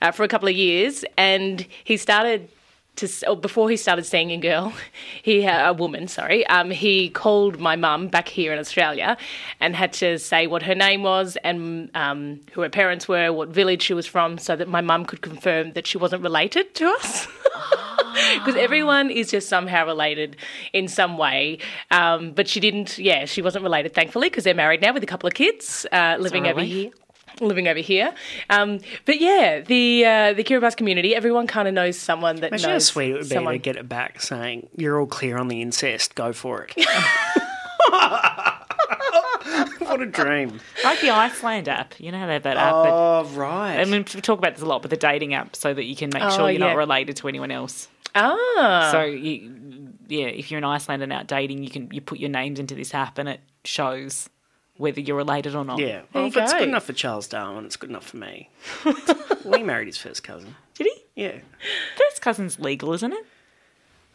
uh, 0.00 0.10
for 0.10 0.24
a 0.24 0.28
couple 0.28 0.48
of 0.48 0.54
years, 0.54 1.04
and 1.16 1.66
he 1.84 1.96
started 1.96 2.48
to 2.96 3.36
before 3.36 3.70
he 3.70 3.76
started 3.76 4.04
singing 4.04 4.40
girl 4.40 4.72
he 5.22 5.42
had 5.42 5.66
a 5.68 5.72
woman 5.72 6.06
sorry 6.08 6.46
um, 6.48 6.70
he 6.70 7.08
called 7.08 7.58
my 7.58 7.74
mum 7.76 8.08
back 8.08 8.28
here 8.28 8.52
in 8.52 8.58
australia 8.58 9.16
and 9.60 9.74
had 9.74 9.92
to 9.92 10.18
say 10.18 10.46
what 10.46 10.62
her 10.62 10.74
name 10.74 11.02
was 11.02 11.36
and 11.42 11.90
um, 11.94 12.40
who 12.52 12.60
her 12.60 12.68
parents 12.68 13.08
were 13.08 13.32
what 13.32 13.48
village 13.48 13.82
she 13.82 13.94
was 13.94 14.06
from 14.06 14.38
so 14.38 14.56
that 14.56 14.68
my 14.68 14.80
mum 14.80 15.04
could 15.04 15.22
confirm 15.22 15.72
that 15.72 15.86
she 15.86 15.98
wasn't 15.98 16.22
related 16.22 16.74
to 16.74 16.86
us. 16.86 17.26
Because 18.34 18.56
everyone 18.56 19.10
is 19.10 19.30
just 19.30 19.48
somehow 19.48 19.86
related 19.86 20.36
in 20.74 20.86
some 20.86 21.16
way. 21.16 21.58
Um, 21.90 22.32
but 22.32 22.46
she 22.46 22.60
didn't 22.60 22.98
yeah 22.98 23.24
she 23.24 23.40
wasn't 23.40 23.62
related 23.64 23.94
thankfully 23.94 24.28
because 24.28 24.44
they're 24.44 24.54
married 24.54 24.82
now 24.82 24.92
with 24.92 25.02
a 25.02 25.06
couple 25.06 25.26
of 25.26 25.32
kids 25.32 25.86
uh, 25.92 26.16
living 26.20 26.46
over 26.46 26.62
here 26.62 26.90
living 27.48 27.68
over 27.68 27.80
here. 27.80 28.14
Um, 28.50 28.80
but 29.04 29.20
yeah, 29.20 29.60
the 29.60 30.04
uh, 30.04 30.32
the 30.34 30.44
Kiribati 30.44 30.76
community, 30.76 31.14
everyone 31.14 31.46
kind 31.46 31.68
of 31.68 31.74
knows 31.74 31.98
someone 31.98 32.36
that 32.36 32.48
Imagine 32.48 32.70
how 32.70 32.78
sweet 32.78 33.10
it 33.10 33.14
would 33.14 33.22
be 33.22 33.34
someone. 33.34 33.54
to 33.54 33.58
get 33.58 33.76
it 33.76 33.88
back 33.88 34.20
saying, 34.20 34.68
You're 34.76 35.00
all 35.00 35.06
clear 35.06 35.36
on 35.38 35.48
the 35.48 35.60
incest, 35.62 36.14
go 36.14 36.32
for 36.32 36.64
it. 36.68 36.74
what 39.80 40.00
a 40.00 40.06
dream. 40.06 40.60
Like 40.84 41.00
the 41.00 41.10
Iceland 41.10 41.68
app. 41.68 41.98
You 41.98 42.12
know 42.12 42.18
how 42.18 42.26
they 42.26 42.34
have 42.34 42.42
that 42.44 42.56
app? 42.56 42.72
but- 42.72 42.90
Oh, 42.90 43.24
right. 43.34 43.78
I 43.78 43.84
mean, 43.84 44.04
we 44.14 44.20
talk 44.20 44.38
about 44.38 44.54
this 44.54 44.62
a 44.62 44.66
lot 44.66 44.82
with 44.82 44.90
the 44.90 44.96
dating 44.96 45.34
app 45.34 45.56
so 45.56 45.72
that 45.74 45.84
you 45.84 45.96
can 45.96 46.10
make 46.12 46.22
Oh, 46.22 46.30
sure 46.30 46.50
you're 46.50 46.60
yeah. 46.60 46.68
not 46.68 46.76
related 46.76 47.16
to 47.16 47.28
anyone 47.28 47.50
else. 47.50 47.88
Ah, 48.14 48.88
So, 48.92 49.02
you, 49.02 49.92
yeah, 50.08 50.26
if 50.26 50.50
you're 50.50 50.58
in 50.58 50.64
Iceland 50.64 51.02
and 51.02 51.12
out 51.12 51.26
dating, 51.26 51.62
you 51.64 51.70
can 51.70 51.88
you 51.92 52.00
put 52.00 52.18
your 52.18 52.30
names 52.30 52.58
into 52.60 52.74
this 52.74 52.94
app 52.94 53.18
and 53.18 53.28
it 53.28 53.40
shows 53.64 54.28
whether 54.76 55.00
you're 55.00 55.16
related 55.16 55.54
or 55.54 55.64
not. 55.64 55.78
yeah. 55.78 56.02
Well, 56.12 56.24
you 56.24 56.28
if 56.28 56.36
it's 56.36 56.52
go. 56.52 56.60
good 56.60 56.68
enough 56.68 56.84
for 56.84 56.92
Charles 56.92 57.28
Darwin, 57.28 57.64
it's 57.64 57.76
good 57.76 57.90
enough 57.90 58.06
for 58.08 58.16
me. 58.16 58.50
well, 58.84 59.58
he 59.58 59.62
married 59.62 59.86
his 59.86 59.98
first 59.98 60.22
cousin. 60.22 60.54
Did 60.74 60.86
he? 60.88 61.22
Yeah. 61.22 61.38
First 61.96 62.22
cousin's 62.22 62.58
legal, 62.58 62.92
isn't 62.92 63.12
it? 63.12 63.24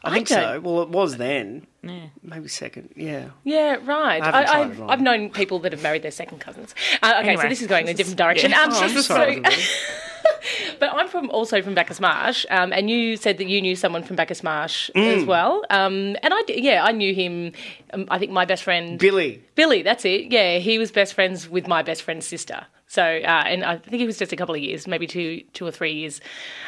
I 0.07 0.13
think 0.13 0.27
don't- 0.27 0.41
so. 0.41 0.60
Well, 0.62 0.81
it 0.83 0.89
was 0.89 1.17
then. 1.17 1.67
Yeah. 1.83 2.08
Maybe 2.21 2.47
second. 2.49 2.89
Yeah. 2.95 3.29
yeah, 3.43 3.77
right. 3.83 4.21
I 4.21 4.41
I, 4.41 4.43
tried 4.43 4.81
I've, 4.89 5.01
known 5.01 5.29
people 5.29 5.60
that 5.60 5.71
have 5.71 5.81
married 5.81 6.01
their 6.03 6.12
second 6.12 6.39
cousins. 6.39 6.75
Uh, 7.01 7.19
okay, 7.21 7.37
so 7.37 7.47
this 7.47 7.62
is 7.62 7.67
going 7.67 7.85
in 7.87 7.93
a 7.93 7.97
different 7.97 8.17
direction. 8.17 8.51
yeah. 8.51 8.63
Um, 8.63 8.69
Oh, 8.73 8.81
I'm 8.81 8.89
so- 8.89 9.01
sorry. 9.01 9.41
but 10.79 10.93
I'm 10.93 11.08
from 11.08 11.29
also 11.29 11.62
from 11.62 11.73
Bacchus 11.75 11.99
Marsh, 11.99 12.45
um, 12.49 12.73
and 12.73 12.89
you 12.89 13.15
said 13.17 13.37
that 13.37 13.47
you 13.47 13.62
knew 13.62 13.75
someone 13.75 14.03
from 14.03 14.15
Bacchus 14.15 14.43
Marsh 14.43 14.89
Mm. 14.95 15.17
as 15.17 15.23
well. 15.25 15.63
Um, 15.69 16.15
and 16.23 16.33
I, 16.33 16.41
yeah, 16.49 16.83
I 16.83 16.91
knew 16.91 17.13
him. 17.13 17.53
Um, 17.93 18.05
I 18.10 18.17
think 18.19 18.31
my 18.31 18.45
best 18.45 18.63
friend 18.63 18.99
Billy. 18.99 19.41
Billy, 19.55 19.81
that's 19.81 20.03
it. 20.05 20.31
Yeah, 20.31 20.58
he 20.58 20.77
was 20.79 20.91
best 20.91 21.13
friends 21.13 21.47
with 21.49 21.67
my 21.67 21.83
best 21.83 22.01
friend's 22.03 22.25
sister. 22.25 22.65
So, 22.88 23.04
uh, 23.04 23.44
and 23.46 23.65
I 23.65 23.77
think 23.77 24.00
he 24.00 24.06
was 24.06 24.17
just 24.17 24.31
a 24.31 24.35
couple 24.35 24.56
of 24.56 24.62
years, 24.62 24.88
maybe 24.88 25.08
two, 25.08 25.44
two 25.54 25.65
or 25.65 25.71
three 25.71 25.94
years 25.94 26.21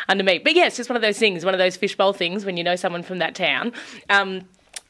under 0.10 0.24
me. 0.24 0.40
But 0.40 0.54
yeah, 0.54 0.68
it's 0.68 0.78
just 0.78 0.90
one 0.90 0.98
of 0.98 1.02
those 1.02 1.18
things, 1.18 1.46
one 1.46 1.54
of 1.54 1.60
those 1.60 1.78
fishbowl 1.78 2.14
things 2.14 2.46
when 2.46 2.58
you 2.58 2.64
know 2.64 2.76
someone 2.76 3.04
from 3.04 3.20
that 3.20 3.36
town. 3.36 3.74
Um, 4.10 4.42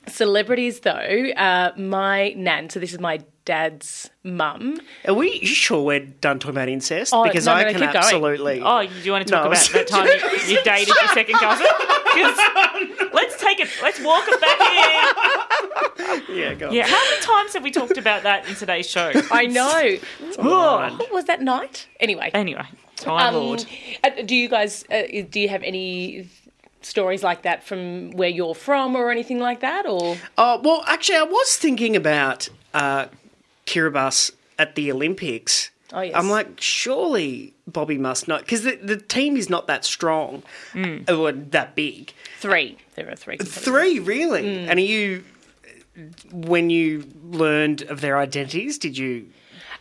Celebrities, 0.07 0.79
though, 0.79 1.29
uh, 1.37 1.71
my 1.77 2.29
nan, 2.35 2.69
so 2.69 2.79
this 2.79 2.93
is 2.93 2.99
my 2.99 3.19
dad's 3.49 4.11
mum. 4.23 4.79
Are 5.07 5.13
we 5.15 5.43
sure 5.43 5.81
we're 5.83 6.01
done 6.01 6.37
talking 6.37 6.55
about 6.55 6.69
incest? 6.69 7.11
Oh, 7.15 7.23
because 7.23 7.47
no, 7.47 7.53
I 7.53 7.63
no, 7.63 7.71
can 7.71 7.81
keep 7.81 7.91
going. 7.93 8.03
absolutely. 8.05 8.61
Oh, 8.63 8.85
do 8.85 8.93
you 9.03 9.11
want 9.11 9.25
to 9.25 9.31
talk 9.33 9.43
No, 9.43 9.49
about 9.51 9.57
so- 9.57 9.73
that 9.79 9.87
time 9.87 10.05
you, 10.07 10.53
you 10.55 10.63
dated 10.63 10.93
your 10.95 11.07
second 11.09 11.35
cousin? 11.35 11.65
'Cause 12.09 12.37
let's 13.13 13.39
take 13.39 13.59
it. 13.59 13.69
Let's 13.81 13.99
walk 14.01 14.23
it 14.27 14.39
back 14.41 14.59
in. 16.29 16.35
yeah, 16.37 16.53
go 16.53 16.67
on. 16.67 16.73
Yeah. 16.73 16.85
How 16.87 17.03
many 17.09 17.21
times 17.21 17.53
have 17.53 17.63
we 17.63 17.71
talked 17.71 17.97
about 17.97 18.23
that 18.23 18.47
in 18.47 18.55
today's 18.55 18.89
show? 18.89 19.11
I 19.31 19.45
know. 19.45 19.97
Oh. 20.39 20.95
what 20.97 21.11
was 21.11 21.25
that 21.25 21.41
night? 21.41 21.87
Anyway. 21.99 22.29
Anyway, 22.33 22.65
time 22.97 23.35
Um, 23.35 23.41
lord. 23.43 23.65
uh, 24.03 24.09
do 24.25 24.35
you 24.35 24.47
guys, 24.49 24.85
uh, 24.91 25.03
do 25.29 25.39
you 25.39 25.49
have 25.49 25.63
any 25.63 26.27
stories 26.81 27.23
like 27.23 27.41
that 27.43 27.63
from 27.63 28.11
where 28.11 28.29
you're 28.29 28.55
from 28.55 28.95
or 28.95 29.11
anything 29.11 29.39
like 29.39 29.59
that? 29.61 29.85
Or 29.85 30.17
Oh, 30.37 30.59
well, 30.63 30.83
actually, 30.87 31.17
I 31.19 31.23
was 31.23 31.57
thinking 31.57 31.95
about 31.95 32.49
uh, 32.73 33.05
Kiribati 33.69 34.31
at 34.57 34.75
the 34.75 34.91
Olympics. 34.91 35.71
Oh, 35.91 36.01
yes. 36.01 36.13
I'm 36.15 36.29
like, 36.29 36.59
surely 36.61 37.53
Bobby 37.67 37.97
must 37.97 38.27
not, 38.27 38.41
Because 38.41 38.63
the, 38.63 38.75
the 38.75 38.97
team 38.97 39.35
is 39.37 39.49
not 39.49 39.67
that 39.67 39.83
strong 39.85 40.43
Hmm. 40.73 40.97
or 41.07 41.31
that 41.31 41.73
big. 41.75 42.13
three? 42.39 42.77
There 42.95 43.09
are 43.09 43.15
three. 43.15 43.37
Three, 43.37 43.97
really? 43.99 44.41
Hmm. 44.63 44.69
And 44.69 44.77
are 44.79 44.83
you, 44.83 45.23
when 46.31 46.69
you 46.69 47.05
learned 47.23 47.81
of 47.83 48.01
their 48.01 48.17
identities, 48.17 48.77
did 48.77 48.97
you. 48.97 49.27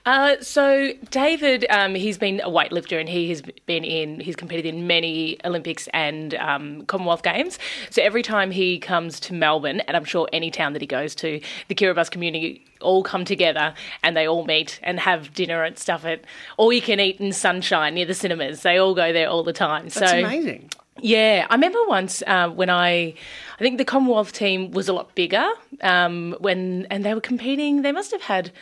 Uh, 0.08 0.40
so 0.40 0.94
David, 1.10 1.66
um, 1.68 1.94
he's 1.94 2.16
been 2.16 2.40
a 2.40 2.48
weightlifter 2.48 2.98
and 2.98 3.10
he 3.10 3.28
has 3.28 3.42
been 3.66 3.84
in, 3.84 4.20
he's 4.20 4.36
competed 4.36 4.64
in 4.64 4.86
many 4.86 5.36
Olympics 5.44 5.86
and 5.92 6.32
um, 6.36 6.86
Commonwealth 6.86 7.22
Games. 7.22 7.58
So 7.90 8.00
every 8.00 8.22
time 8.22 8.50
he 8.50 8.78
comes 8.78 9.20
to 9.20 9.34
Melbourne, 9.34 9.80
and 9.80 9.98
I'm 9.98 10.06
sure 10.06 10.26
any 10.32 10.50
town 10.50 10.72
that 10.72 10.80
he 10.80 10.86
goes 10.86 11.14
to, 11.16 11.42
the 11.68 11.74
Kiribati 11.74 12.10
community 12.10 12.64
all 12.80 13.02
come 13.02 13.26
together 13.26 13.74
and 14.02 14.16
they 14.16 14.26
all 14.26 14.46
meet 14.46 14.80
and 14.82 14.98
have 14.98 15.34
dinner 15.34 15.62
and 15.62 15.78
stuff 15.78 16.06
at 16.06 16.24
all 16.56 16.72
you 16.72 16.80
can 16.80 17.00
eat 17.00 17.20
in 17.20 17.30
sunshine 17.30 17.92
near 17.92 18.06
the 18.06 18.14
cinemas. 18.14 18.62
They 18.62 18.78
all 18.78 18.94
go 18.94 19.12
there 19.12 19.28
all 19.28 19.42
the 19.42 19.52
time. 19.52 19.88
That's 19.90 20.10
so 20.10 20.20
amazing. 20.20 20.70
yeah, 21.00 21.46
I 21.50 21.54
remember 21.54 21.80
once 21.86 22.22
uh, 22.26 22.48
when 22.48 22.70
I, 22.70 23.12
I 23.58 23.58
think 23.58 23.76
the 23.76 23.84
Commonwealth 23.84 24.32
team 24.32 24.70
was 24.70 24.88
a 24.88 24.94
lot 24.94 25.14
bigger 25.14 25.46
um, 25.82 26.34
when, 26.40 26.86
and 26.88 27.04
they 27.04 27.12
were 27.12 27.20
competing. 27.20 27.82
They 27.82 27.92
must 27.92 28.10
have 28.12 28.22
had, 28.22 28.52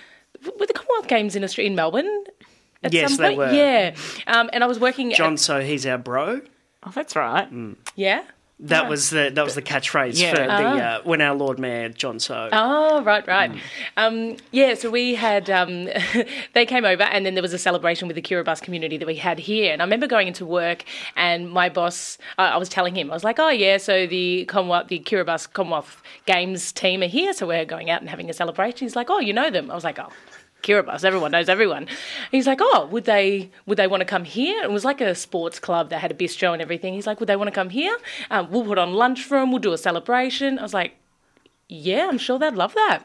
were 0.59 0.67
the 0.67 0.73
Commonwealth 0.73 1.09
Games 1.09 1.37
in 1.37 1.45
Australia 1.45 1.71
in 1.71 1.77
Melbourne? 1.77 2.25
At 2.83 2.93
Yes, 2.93 3.15
some 3.15 3.23
they 3.23 3.29
point? 3.37 3.39
were. 3.39 3.53
Yeah, 3.53 3.95
um, 4.27 4.51
and 4.53 4.63
I 4.63 4.67
was 4.67 4.79
working. 4.79 5.11
John, 5.13 5.35
At, 5.35 5.41
so 5.41 5.61
he's 5.61 5.87
our 5.87 5.99
bro. 5.99 6.41
Oh, 6.85 6.91
that's 6.95 7.17
right. 7.17 7.49
yeah. 7.97 8.23
That 8.61 8.89
was 8.89 9.11
the 9.11 9.31
that 9.35 9.45
was 9.45 9.55
the 9.55 9.61
catchphrase 9.61 10.19
Yeah. 10.19 10.31
for 10.31 10.37
the 10.39 10.49
Ah. 10.51 10.79
uh, 10.79 11.01
when 11.05 11.21
our 11.21 11.35
Lord 11.35 11.59
Mayor 11.59 11.91
John 11.91 12.19
So. 12.19 12.49
Oh, 12.53 13.03
right, 13.03 13.27
right. 13.29 13.51
Mm. 13.53 13.61
Um, 13.99 14.37
yeah, 14.51 14.73
so 14.73 14.89
we 14.89 15.15
had, 15.15 15.51
um, 15.51 15.91
they 16.55 16.65
came 16.65 16.87
over 16.87 17.03
and 17.03 17.27
then 17.27 17.35
there 17.35 17.43
was 17.43 17.53
a 17.53 17.59
celebration 17.59 18.09
with 18.09 18.15
the 18.15 18.23
Kiribati 18.23 18.63
community 18.63 18.97
that 18.97 19.05
we 19.07 19.17
had 19.17 19.39
here. 19.41 19.75
And 19.75 19.83
I 19.83 19.85
remember 19.85 20.07
going 20.07 20.27
into 20.27 20.47
work 20.47 20.85
and 21.17 21.51
my 21.51 21.69
boss, 21.69 22.17
uh, 22.39 22.43
I 22.43 22.57
was 22.57 22.71
telling 22.71 22.95
him, 22.97 23.11
I 23.11 23.15
was 23.15 23.25
like, 23.25 23.39
oh, 23.39 23.51
yeah, 23.51 23.77
so 23.77 24.07
the 24.07 24.47
Commonwealth, 24.47 24.89
the 24.89 25.01
Kiribati 25.01 25.53
Commonwealth 25.53 26.03
Games 26.25 26.73
team 26.73 27.03
are 27.03 27.09
here, 27.09 27.35
so 27.35 27.47
we're 27.47 27.67
going 27.67 27.91
out 27.91 28.01
and 28.01 28.09
having 28.09 28.31
a 28.31 28.33
celebration. 28.33 28.87
He's 28.87 28.97
like, 28.97 29.11
oh, 29.11 29.21
you 29.21 29.35
know 29.35 29.51
them? 29.51 29.71
I 29.71 29.75
was 29.75 29.85
like, 29.85 29.99
oh. 29.99 30.09
Kiribati, 30.67 31.05
everyone 31.05 31.31
knows 31.31 31.49
everyone. 31.49 31.87
He's 32.33 32.47
like, 32.47 32.59
oh, 32.61 32.89
would 32.91 33.05
they 33.05 33.51
would 33.67 33.79
they 33.79 33.87
want 33.87 34.01
to 34.01 34.05
come 34.05 34.25
here? 34.25 34.63
It 34.63 34.71
was 34.71 34.85
like 34.85 35.01
a 35.01 35.15
sports 35.15 35.59
club 35.61 35.91
that 35.91 36.01
had 36.01 36.11
a 36.11 36.15
bistro 36.15 36.53
and 36.53 36.61
everything. 36.61 36.95
He's 36.95 37.07
like, 37.07 37.21
would 37.21 37.29
they 37.29 37.37
want 37.37 37.49
to 37.49 37.55
come 37.55 37.71
here? 37.71 37.97
Um, 38.31 38.51
we'll 38.51 38.65
put 38.65 38.79
on 38.79 38.93
lunch 38.93 39.23
for 39.23 39.39
them. 39.39 39.53
We'll 39.53 39.61
do 39.61 39.73
a 39.73 39.79
celebration. 39.79 40.59
I 40.59 40.63
was 40.63 40.75
like, 40.75 40.97
yeah, 41.69 42.09
I'm 42.09 42.19
sure 42.19 42.39
they'd 42.39 42.55
love 42.55 42.75
that. 42.75 43.05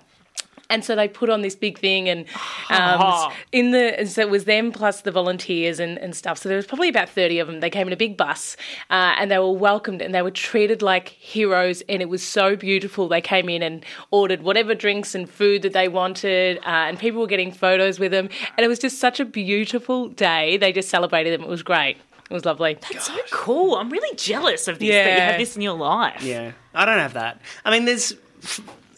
And 0.71 0.83
so 0.83 0.95
they 0.95 1.07
put 1.07 1.29
on 1.29 1.41
this 1.41 1.55
big 1.55 1.77
thing, 1.77 2.09
and 2.09 2.25
um, 2.69 3.31
in 3.51 3.71
the 3.71 3.99
and 3.99 4.09
so 4.09 4.21
it 4.21 4.29
was 4.29 4.45
them 4.45 4.71
plus 4.71 5.01
the 5.01 5.11
volunteers 5.11 5.79
and, 5.79 5.97
and 5.99 6.15
stuff. 6.15 6.37
So 6.39 6.49
there 6.49 6.55
was 6.55 6.65
probably 6.65 6.89
about 6.89 7.09
thirty 7.09 7.39
of 7.39 7.47
them. 7.47 7.59
They 7.59 7.69
came 7.69 7.87
in 7.87 7.93
a 7.93 7.97
big 7.97 8.17
bus, 8.17 8.57
uh, 8.89 9.15
and 9.17 9.29
they 9.29 9.37
were 9.37 9.51
welcomed 9.51 10.01
and 10.01 10.15
they 10.15 10.21
were 10.21 10.31
treated 10.31 10.81
like 10.81 11.09
heroes. 11.09 11.83
And 11.87 12.01
it 12.01 12.09
was 12.09 12.23
so 12.23 12.55
beautiful. 12.55 13.07
They 13.07 13.21
came 13.21 13.49
in 13.49 13.61
and 13.61 13.85
ordered 14.09 14.41
whatever 14.41 14.73
drinks 14.73 15.13
and 15.13 15.29
food 15.29 15.61
that 15.61 15.73
they 15.73 15.87
wanted, 15.87 16.57
uh, 16.59 16.87
and 16.87 16.97
people 16.97 17.21
were 17.21 17.27
getting 17.27 17.51
photos 17.51 17.99
with 17.99 18.11
them. 18.11 18.29
And 18.57 18.65
it 18.65 18.67
was 18.67 18.79
just 18.79 18.99
such 18.99 19.19
a 19.19 19.25
beautiful 19.25 20.07
day. 20.07 20.57
They 20.57 20.71
just 20.71 20.89
celebrated 20.89 21.33
them. 21.33 21.45
It 21.45 21.49
was 21.49 21.63
great. 21.63 21.97
It 22.31 22.33
was 22.33 22.45
lovely. 22.45 22.77
That's 22.89 23.07
so 23.07 23.17
cool. 23.29 23.75
I'm 23.75 23.89
really 23.89 24.15
jealous 24.15 24.69
of 24.69 24.79
this 24.79 24.89
that 24.89 25.15
you 25.15 25.21
have 25.21 25.37
this 25.37 25.57
in 25.57 25.61
your 25.61 25.77
life. 25.77 26.23
Yeah, 26.23 26.53
I 26.73 26.85
don't 26.85 26.99
have 26.99 27.13
that. 27.13 27.41
I 27.65 27.71
mean, 27.71 27.83
there's 27.83 28.13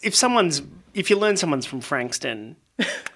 if 0.02 0.14
someone's 0.14 0.62
if 0.94 1.10
you 1.10 1.16
learn 1.16 1.36
someone's 1.36 1.66
from 1.66 1.80
Frankston, 1.80 2.56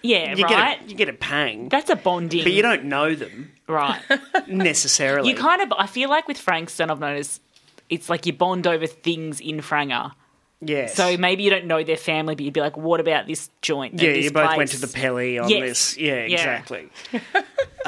Yeah, 0.03 0.35
you 0.35 0.45
right. 0.45 0.79
get 0.79 0.83
a, 0.87 0.89
you 0.91 0.95
get 0.95 1.09
a 1.09 1.13
pang, 1.13 1.69
That's 1.69 1.91
a 1.91 1.97
bonding. 1.97 2.43
but 2.45 2.53
you 2.53 2.63
don't 2.63 2.85
know 2.85 3.15
them 3.15 3.53
right. 3.67 4.01
necessarily. 4.47 5.31
You 5.31 5.37
kind 5.37 5.63
of. 5.63 5.73
I 5.77 5.87
feel 5.87 6.09
like 6.11 6.29
with 6.29 6.39
Frankston, 6.39 6.91
I've 6.91 7.01
noticed 7.01 7.43
it's 7.89 8.09
like 8.09 8.27
you 8.27 8.33
bond 8.33 8.67
over 8.67 8.87
things 8.87 9.41
in 9.41 9.57
Franger. 9.59 10.13
yes. 10.61 10.95
So 10.95 11.17
maybe 11.17 11.43
you 11.43 11.51
don't 11.51 11.67
know 11.67 11.83
their 11.83 11.97
family, 11.97 12.35
but 12.35 12.45
you'd 12.45 12.55
be 12.55 12.61
like, 12.61 12.77
"What 12.77 13.01
about 13.01 13.27
this 13.27 13.51
joint?" 13.63 13.95
yeah, 14.01 14.13
this 14.13 14.25
you 14.27 14.31
both 14.31 14.47
place?" 14.49 14.57
went 14.59 14.71
to 14.71 14.81
the 14.81 14.89
Pelly 14.89 15.39
on 15.39 15.49
Yes. 15.49 15.61
this. 15.61 15.97
Yeah, 15.99 16.25
Yeah. 16.27 16.37
exactly. 16.37 16.89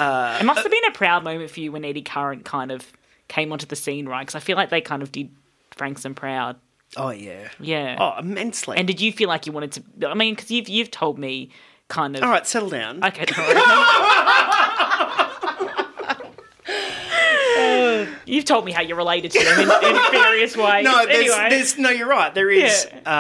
It 0.03 0.45
must 0.47 0.63
have 0.63 0.71
been 0.71 0.85
a 0.89 0.93
proud 0.93 1.25
moment 1.25 1.51
for 1.51 1.61
you 1.61 1.73
when 1.73 1.85
Eddie 1.85 2.01
Current 2.03 2.45
kind 2.45 2.71
of 2.71 2.91
came 3.29 3.53
onto 3.53 3.67
the 3.67 3.77
scene, 3.77 4.09
right? 4.09 4.21
Because 4.23 4.35
I 4.35 4.41
feel 4.41 4.57
like 4.57 4.71
they 4.71 4.81
kind 4.81 5.03
of 5.03 5.13
did 5.13 5.31
Frankston 5.73 6.15
proud. 6.15 6.57
Oh 6.97 7.11
yeah. 7.11 7.49
Yeah. 7.61 7.97
Oh, 7.99 8.19
immensely. 8.19 8.77
And 8.77 8.87
did 8.87 9.01
you 9.01 9.13
feel 9.13 9.29
like 9.29 9.47
you 9.47 9.53
wanted 9.53 9.73
to? 9.73 10.09
I 10.09 10.15
mean, 10.15 10.35
because 10.35 10.51
you've 10.51 10.69
you've 10.69 10.91
told 10.91 11.19
me 11.19 11.51
kind 11.89 12.17
of. 12.17 12.23
all 12.23 12.31
right, 12.31 12.47
settle 12.47 12.71
down. 12.71 13.05
Okay. 13.05 13.27
sorry. 17.55 18.09
You've 18.31 18.45
told 18.45 18.65
me 18.65 18.73
how 18.73 18.83
you're 18.83 18.97
related 18.97 19.31
to 19.33 19.39
them 19.45 19.61
in, 19.61 19.69
in 19.97 20.13
various 20.13 20.57
ways. 20.57 20.85
no, 20.85 21.05
there's, 21.07 21.31
anyway. 21.31 21.47
there's 21.51 21.79
no. 21.79 21.91
You're 21.91 22.09
right. 22.09 22.35
There 22.35 22.51
is 22.51 22.89
Yeah. 22.93 23.11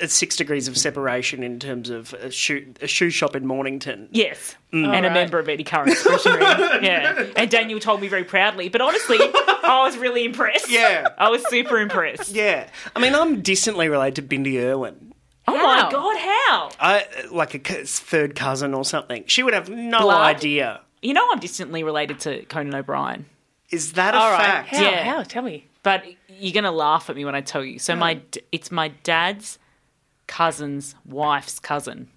uh, 0.00 0.06
six 0.06 0.36
degrees 0.36 0.68
of 0.68 0.76
separation 0.76 1.42
in 1.42 1.58
terms 1.60 1.90
of 1.90 2.12
a 2.14 2.30
shoe, 2.30 2.72
a 2.80 2.86
shoe 2.86 3.10
shop 3.10 3.36
in 3.36 3.46
Mornington. 3.46 4.08
Yes. 4.10 4.56
Mm. 4.72 4.88
And 4.94 5.06
a 5.06 5.10
member 5.10 5.38
of 5.38 5.48
Eddie 5.48 5.62
Current 5.64 5.96
Suppression. 5.96 6.40
Yeah. 6.82 7.26
And 7.36 7.50
Daniel 7.50 7.78
told 7.78 8.00
me 8.00 8.08
very 8.08 8.24
proudly. 8.24 8.68
But 8.68 8.80
honestly, 8.80 9.18
I 9.20 9.82
was 9.84 9.96
really 9.96 10.24
impressed. 10.24 10.68
Yeah. 10.70 11.08
I 11.18 11.28
was 11.30 11.44
super 11.48 11.78
impressed. 11.78 12.30
Yeah, 12.32 12.68
I 12.96 12.98
mean, 13.00 13.14
I'm 13.14 13.40
distantly 13.42 13.88
related 13.88 14.28
to 14.28 14.34
Bindi 14.36 14.60
Irwin. 14.62 15.12
Oh 15.46 15.56
How? 15.56 15.62
my 15.84 15.90
God, 15.90 16.16
how? 16.18 16.70
I 16.80 17.06
like 17.30 17.54
a 17.54 17.58
third 17.84 18.34
cousin 18.34 18.72
or 18.74 18.84
something. 18.84 19.24
She 19.26 19.42
would 19.42 19.52
have 19.54 19.68
no 19.68 20.00
Blood? 20.00 20.36
idea. 20.36 20.80
You 21.02 21.12
know, 21.12 21.28
I'm 21.30 21.38
distantly 21.38 21.84
related 21.84 22.18
to 22.20 22.44
Conan 22.46 22.74
O'Brien. 22.74 23.26
Is 23.74 23.92
that 23.94 24.14
a 24.14 24.18
All 24.18 24.30
right. 24.30 24.40
fact? 24.44 24.68
How? 24.68 24.82
Yeah. 24.82 25.04
How? 25.04 25.22
Tell 25.22 25.42
me. 25.42 25.66
But 25.82 26.04
you're 26.28 26.52
going 26.52 26.64
to 26.64 26.70
laugh 26.70 27.10
at 27.10 27.16
me 27.16 27.24
when 27.24 27.34
I 27.34 27.40
tell 27.40 27.64
you. 27.64 27.78
So 27.78 27.94
my 27.96 28.14
d- 28.14 28.40
it's 28.52 28.70
my 28.70 28.88
dad's 28.88 29.58
cousin's 30.26 30.94
wife's 31.04 31.58
cousin. 31.58 32.08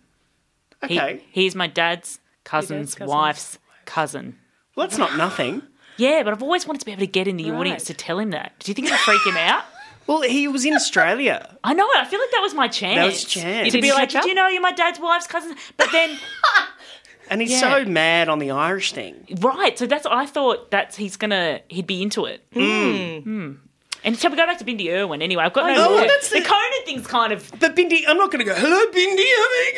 He- 0.87 0.97
Okay, 0.99 1.23
he's 1.31 1.55
my 1.55 1.67
dad's 1.67 2.19
cousin's 2.43 2.93
cousin's 2.95 3.09
wife's 3.09 3.59
cousin. 3.85 4.37
well, 4.75 4.87
that's 4.87 4.97
not 4.99 5.17
nothing. 5.17 5.61
Yeah, 5.99 6.21
but 6.21 6.31
I've 6.31 6.43
always 6.43 6.67
wanted 6.67 6.81
to 6.81 6.85
be 6.85 6.91
able 6.91 6.99
to 6.99 7.07
get 7.07 7.27
in 7.27 7.37
the 7.37 7.49
audience 7.49 7.85
to 7.85 7.93
tell 7.95 8.19
him 8.19 8.29
that. 8.29 8.53
Do 8.59 8.69
you 8.69 8.75
think 8.75 8.85
it'll 8.85 8.99
freak 8.99 9.25
him 9.25 9.35
out? 9.35 9.63
Well, 10.05 10.21
he 10.21 10.47
was 10.47 10.63
in 10.63 10.73
Australia. 10.75 11.57
I 11.65 11.73
know. 11.73 11.85
I 11.97 12.05
feel 12.05 12.19
like 12.21 12.31
that 12.31 12.39
was 12.41 12.53
my 12.53 12.67
chance. 12.69 12.95
That 12.95 13.05
was 13.07 13.25
chance. 13.25 13.67
to 13.73 13.77
be 13.77 13.81
didn't 13.81 13.95
like, 13.97 14.09
catch 14.09 14.11
did 14.11 14.19
up? 14.21 14.25
you 14.27 14.35
know 14.35 14.47
you're 14.47 14.61
my 14.61 14.71
dad's 14.71 14.99
wife's 15.01 15.27
cousin? 15.27 15.53
But 15.75 15.91
then, 15.91 16.17
And 17.29 17.41
he's 17.41 17.51
Yeah. 17.51 17.59
so 17.83 17.85
mad 17.85 18.29
on 18.29 18.39
the 18.39 18.51
Irish 18.51 18.91
thing. 18.93 19.15
right? 19.41 19.77
So 19.77 19.85
that's 19.85 20.05
I 20.05 20.25
thought 20.25 20.71
that's 20.71 20.95
he's 20.95 21.17
gonna 21.17 21.61
he'd 21.69 21.87
be 21.87 22.01
into 22.01 22.25
it. 22.25 22.41
Hmm. 22.53 23.53
And 24.03 24.15
so 24.17 24.29
we 24.29 24.37
go 24.37 24.45
back 24.45 24.57
to 24.59 24.63
Bindi 24.63 24.89
Irwin 24.93 25.21
anyway. 25.21 25.43
I've 25.43 25.51
got 25.53 25.65
no 25.75 25.85
Oh, 25.85 25.89
more. 25.97 26.07
that's 26.07 26.29
the 26.29 26.39
the- 26.39 26.45
Conan 26.45 26.85
thing's 26.85 27.07
kind 27.07 27.33
of 27.33 27.51
But 27.59 27.75
Bindi, 27.75 28.03
I'm 28.07 28.15
not 28.15 28.31
going 28.31 28.45
to 28.45 28.49
go, 28.49 28.53
hello, 28.55 28.85
Bindi. 28.91 29.25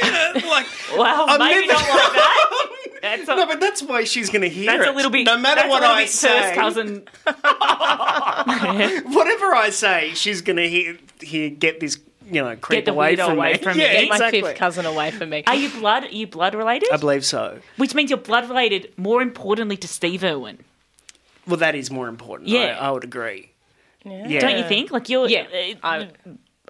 I'm 0.03 0.33
gonna-" 0.41 0.47
like, 0.53 0.65
well, 0.95 1.25
I'm 1.29 1.39
maybe 1.39 1.65
never- 1.67 1.79
not 1.79 1.89
like 1.89 2.13
that. 2.13 2.67
That's 3.01 3.29
a, 3.29 3.35
no, 3.37 3.45
but 3.47 3.61
that's 3.61 3.81
why 3.81 4.03
she's 4.03 4.29
going 4.29 4.41
to 4.41 4.49
hear 4.49 4.65
that's 4.65 4.83
it. 4.89 4.89
a 4.89 4.91
little 4.91 5.09
bit. 5.09 5.25
No 5.25 5.37
matter 5.37 5.61
that's 5.61 5.69
what 5.69 5.79
a 5.83 5.87
little 5.87 5.95
I 5.95 6.01
bit 6.03 6.09
say, 6.09 6.27
first 6.41 6.53
cousin. 6.55 7.07
whatever 9.13 9.55
I 9.55 9.69
say, 9.71 10.11
she's 10.15 10.41
going 10.41 10.57
to 10.57 10.67
hear, 10.67 10.97
hear, 11.21 11.49
get 11.49 11.79
this, 11.79 11.97
you 12.29 12.41
know, 12.41 12.55
creep 12.55 12.77
Get 12.77 12.85
the 12.85 12.91
away 12.91 13.15
from 13.15 13.37
away 13.37 13.53
me. 13.53 13.57
from 13.59 13.77
me. 13.77 13.83
yeah, 13.83 14.01
Get 14.01 14.09
My 14.09 14.31
fifth 14.31 14.55
cousin 14.55 14.85
away 14.85 15.11
from 15.11 15.29
me. 15.29 15.43
Are 15.47 15.55
you 15.55 15.69
blood? 15.69 16.03
Are 16.05 16.07
you 16.07 16.27
blood 16.27 16.55
related? 16.55 16.89
I 16.91 16.97
believe 16.97 17.25
so. 17.25 17.59
Which 17.77 17.93
means 17.95 18.09
you're 18.09 18.19
blood 18.19 18.47
related. 18.47 18.93
More 18.97 19.21
importantly, 19.21 19.77
to 19.77 19.87
Steve 19.87 20.23
Irwin. 20.23 20.59
Well, 21.47 21.57
that 21.57 21.75
is 21.75 21.89
more 21.89 22.07
important. 22.07 22.49
Yeah. 22.49 22.77
I, 22.79 22.87
I 22.87 22.91
would 22.91 23.03
agree. 23.03 23.51
Yeah. 24.05 24.39
Don't 24.39 24.57
you 24.57 24.63
think? 24.63 24.91
Like 24.91 25.09
you're. 25.09 25.27
Yeah, 25.27 25.45
uh, 25.83 25.87
I- 25.87 26.09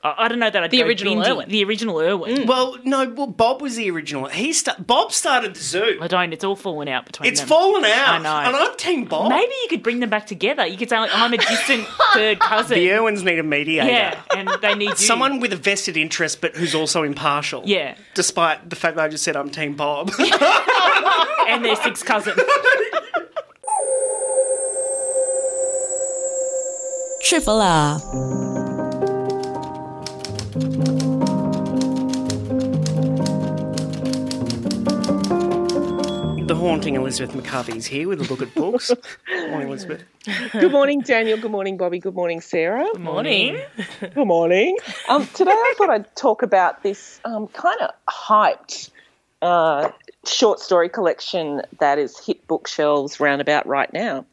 I, 0.03 0.15
I 0.25 0.27
don't 0.27 0.39
know 0.39 0.49
that 0.49 0.63
I'd 0.63 0.71
The 0.71 0.79
go 0.79 0.85
original 0.85 1.15
Bindi. 1.15 1.27
Irwin. 1.29 1.49
The 1.49 1.63
original 1.65 1.99
Irwin. 1.99 2.35
Mm. 2.37 2.47
Well, 2.47 2.77
no, 2.83 3.09
well, 3.09 3.27
Bob 3.27 3.61
was 3.61 3.75
the 3.75 3.89
original. 3.91 4.27
He 4.27 4.53
sta- 4.53 4.75
Bob 4.79 5.11
started 5.11 5.55
the 5.55 5.59
zoo. 5.59 5.97
I 6.01 6.07
don't. 6.07 6.31
It's 6.33 6.43
all 6.43 6.55
fallen 6.55 6.87
out 6.87 7.05
between 7.05 7.29
It's 7.31 7.39
them. 7.41 7.45
It's 7.45 7.49
fallen 7.49 7.83
out. 7.85 8.09
I 8.09 8.17
know. 8.19 8.47
And 8.47 8.55
I'm 8.55 8.77
Team 8.77 9.05
Bob. 9.05 9.29
Maybe 9.29 9.51
you 9.63 9.67
could 9.69 9.83
bring 9.83 9.99
them 9.99 10.09
back 10.09 10.25
together. 10.27 10.65
You 10.65 10.77
could 10.77 10.89
say, 10.89 10.97
like, 10.99 11.09
I'm 11.13 11.33
a 11.33 11.37
distant 11.37 11.85
third 12.13 12.39
cousin. 12.39 12.77
The 12.77 12.91
Irwins 12.93 13.23
need 13.23 13.39
a 13.39 13.43
mediator. 13.43 13.89
yeah, 13.89 14.21
and 14.35 14.49
they 14.61 14.75
need 14.75 14.89
you. 14.91 14.95
Someone 14.95 15.39
with 15.39 15.53
a 15.53 15.57
vested 15.57 15.97
interest, 15.97 16.39
but 16.41 16.55
who's 16.55 16.73
also 16.75 17.03
impartial. 17.03 17.63
Yeah. 17.65 17.95
Despite 18.13 18.69
the 18.69 18.75
fact 18.75 18.95
that 18.95 19.03
I 19.05 19.07
just 19.09 19.23
said 19.23 19.35
I'm 19.35 19.49
Team 19.49 19.75
Bob. 19.75 20.11
and 21.47 21.65
their 21.65 21.75
six 21.75 22.03
cousins. 22.03 22.39
Triple 27.21 27.61
R. 27.61 28.68
haunting 36.59 36.95
Elizabeth 36.95 37.33
McCarthy's 37.33 37.85
here 37.85 38.07
with 38.07 38.19
a 38.19 38.23
look 38.25 38.41
at 38.41 38.53
books. 38.53 38.91
Morning, 39.49 39.69
Elizabeth. 39.69 40.03
Good 40.51 40.71
morning, 40.71 40.99
Daniel. 41.01 41.37
Good 41.37 41.51
morning, 41.51 41.77
Bobby. 41.77 41.99
Good 41.99 42.13
morning, 42.13 42.41
Sarah. 42.41 42.85
Good 42.91 43.01
morning. 43.01 43.61
Good 44.01 44.27
morning. 44.27 44.77
Um, 45.07 45.25
today 45.27 45.51
I 45.51 45.73
thought 45.77 45.89
I'd 45.89 46.15
talk 46.15 46.43
about 46.43 46.83
this 46.83 47.21
um, 47.23 47.47
kind 47.47 47.79
of 47.79 47.91
hyped 48.09 48.91
uh, 49.41 49.89
short 50.25 50.59
story 50.59 50.89
collection 50.89 51.61
that 51.79 51.97
is 51.97 52.19
hit 52.19 52.45
bookshelves 52.47 53.21
round 53.21 53.39
about 53.41 53.65
right 53.65 53.91
now. 53.93 54.25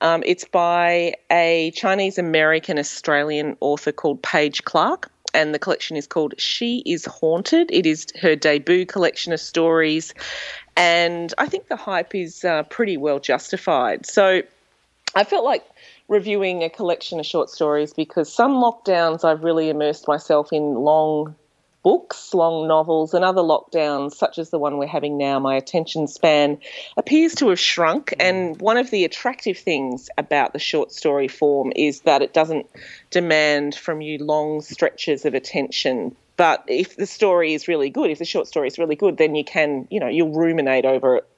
Um, 0.00 0.22
it's 0.24 0.44
by 0.44 1.14
a 1.30 1.70
Chinese 1.76 2.16
American 2.16 2.78
Australian 2.78 3.56
author 3.60 3.92
called 3.92 4.22
Paige 4.22 4.64
Clark. 4.64 5.10
And 5.34 5.52
the 5.52 5.58
collection 5.58 5.96
is 5.96 6.06
called 6.06 6.34
She 6.38 6.80
is 6.86 7.04
Haunted. 7.06 7.68
It 7.72 7.86
is 7.86 8.06
her 8.20 8.36
debut 8.36 8.86
collection 8.86 9.32
of 9.32 9.40
stories. 9.40 10.14
And 10.76 11.32
I 11.38 11.46
think 11.46 11.68
the 11.68 11.76
hype 11.76 12.14
is 12.14 12.44
uh, 12.44 12.64
pretty 12.64 12.96
well 12.96 13.20
justified. 13.20 14.06
So 14.06 14.42
I 15.14 15.24
felt 15.24 15.44
like 15.44 15.64
reviewing 16.08 16.62
a 16.62 16.70
collection 16.70 17.20
of 17.20 17.26
short 17.26 17.50
stories 17.50 17.92
because 17.92 18.32
some 18.32 18.52
lockdowns 18.54 19.24
I've 19.24 19.44
really 19.44 19.70
immersed 19.70 20.08
myself 20.08 20.52
in 20.52 20.74
long 20.74 21.34
books, 21.84 22.32
long 22.34 22.66
novels, 22.66 23.14
and 23.14 23.24
other 23.24 23.42
lockdowns, 23.42 24.14
such 24.14 24.38
as 24.38 24.50
the 24.50 24.58
one 24.58 24.78
we're 24.78 24.86
having 24.86 25.16
now, 25.18 25.38
my 25.38 25.54
attention 25.54 26.08
span 26.08 26.58
appears 26.96 27.34
to 27.36 27.50
have 27.50 27.60
shrunk. 27.60 28.14
And 28.18 28.60
one 28.60 28.78
of 28.78 28.90
the 28.90 29.04
attractive 29.04 29.58
things 29.58 30.08
about 30.18 30.54
the 30.54 30.58
short 30.58 30.90
story 30.90 31.28
form 31.28 31.72
is 31.76 32.00
that 32.00 32.22
it 32.22 32.32
doesn't 32.32 32.66
demand 33.10 33.74
from 33.74 34.00
you 34.00 34.18
long 34.18 34.62
stretches 34.62 35.24
of 35.24 35.34
attention. 35.34 36.16
But 36.36 36.64
if 36.66 36.96
the 36.96 37.06
story 37.06 37.54
is 37.54 37.68
really 37.68 37.90
good, 37.90 38.10
if 38.10 38.18
the 38.18 38.24
short 38.24 38.46
story 38.46 38.68
is 38.68 38.78
really 38.78 38.96
good, 38.96 39.18
then 39.18 39.34
you 39.34 39.44
can, 39.44 39.86
you 39.90 40.00
know, 40.00 40.08
you'll 40.08 40.34
ruminate 40.34 40.84
over 40.84 41.16
it 41.16 41.28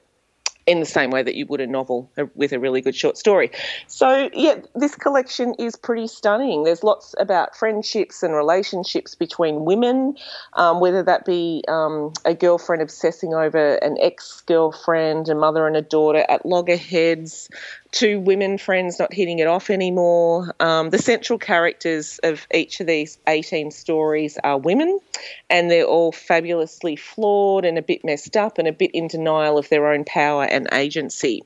in 0.66 0.80
the 0.80 0.86
same 0.86 1.10
way 1.10 1.22
that 1.22 1.36
you 1.36 1.46
would 1.46 1.60
a 1.60 1.66
novel 1.66 2.10
with 2.34 2.52
a 2.52 2.58
really 2.58 2.80
good 2.80 2.94
short 2.94 3.16
story. 3.16 3.50
So, 3.86 4.28
yeah, 4.34 4.56
this 4.74 4.96
collection 4.96 5.54
is 5.60 5.76
pretty 5.76 6.08
stunning. 6.08 6.64
There's 6.64 6.82
lots 6.82 7.14
about 7.18 7.56
friendships 7.56 8.24
and 8.24 8.34
relationships 8.34 9.14
between 9.14 9.64
women, 9.64 10.16
um, 10.54 10.80
whether 10.80 11.04
that 11.04 11.24
be 11.24 11.62
um, 11.68 12.12
a 12.24 12.34
girlfriend 12.34 12.82
obsessing 12.82 13.32
over 13.32 13.76
an 13.76 13.96
ex 14.00 14.42
girlfriend, 14.46 15.28
a 15.28 15.36
mother 15.36 15.68
and 15.68 15.76
a 15.76 15.82
daughter 15.82 16.24
at 16.28 16.44
loggerheads, 16.44 17.48
two 17.96 18.20
women 18.20 18.58
friends 18.58 18.98
not 18.98 19.10
hitting 19.10 19.38
it 19.38 19.46
off 19.46 19.70
anymore. 19.70 20.54
Um, 20.60 20.90
the 20.90 20.98
central 20.98 21.38
characters 21.38 22.20
of 22.22 22.46
each 22.52 22.78
of 22.80 22.86
these 22.86 23.18
18 23.26 23.70
stories 23.70 24.36
are 24.44 24.58
women, 24.58 25.00
and 25.48 25.70
they're 25.70 25.86
all 25.86 26.12
fabulously 26.12 26.96
flawed 26.96 27.64
and 27.64 27.78
a 27.78 27.82
bit 27.82 28.04
messed 28.04 28.36
up 28.36 28.58
and 28.58 28.68
a 28.68 28.72
bit 28.72 28.90
in 28.92 29.08
denial 29.08 29.56
of 29.56 29.70
their 29.70 29.90
own 29.90 30.04
power 30.04 30.44
and 30.44 30.68
agency. 30.72 31.42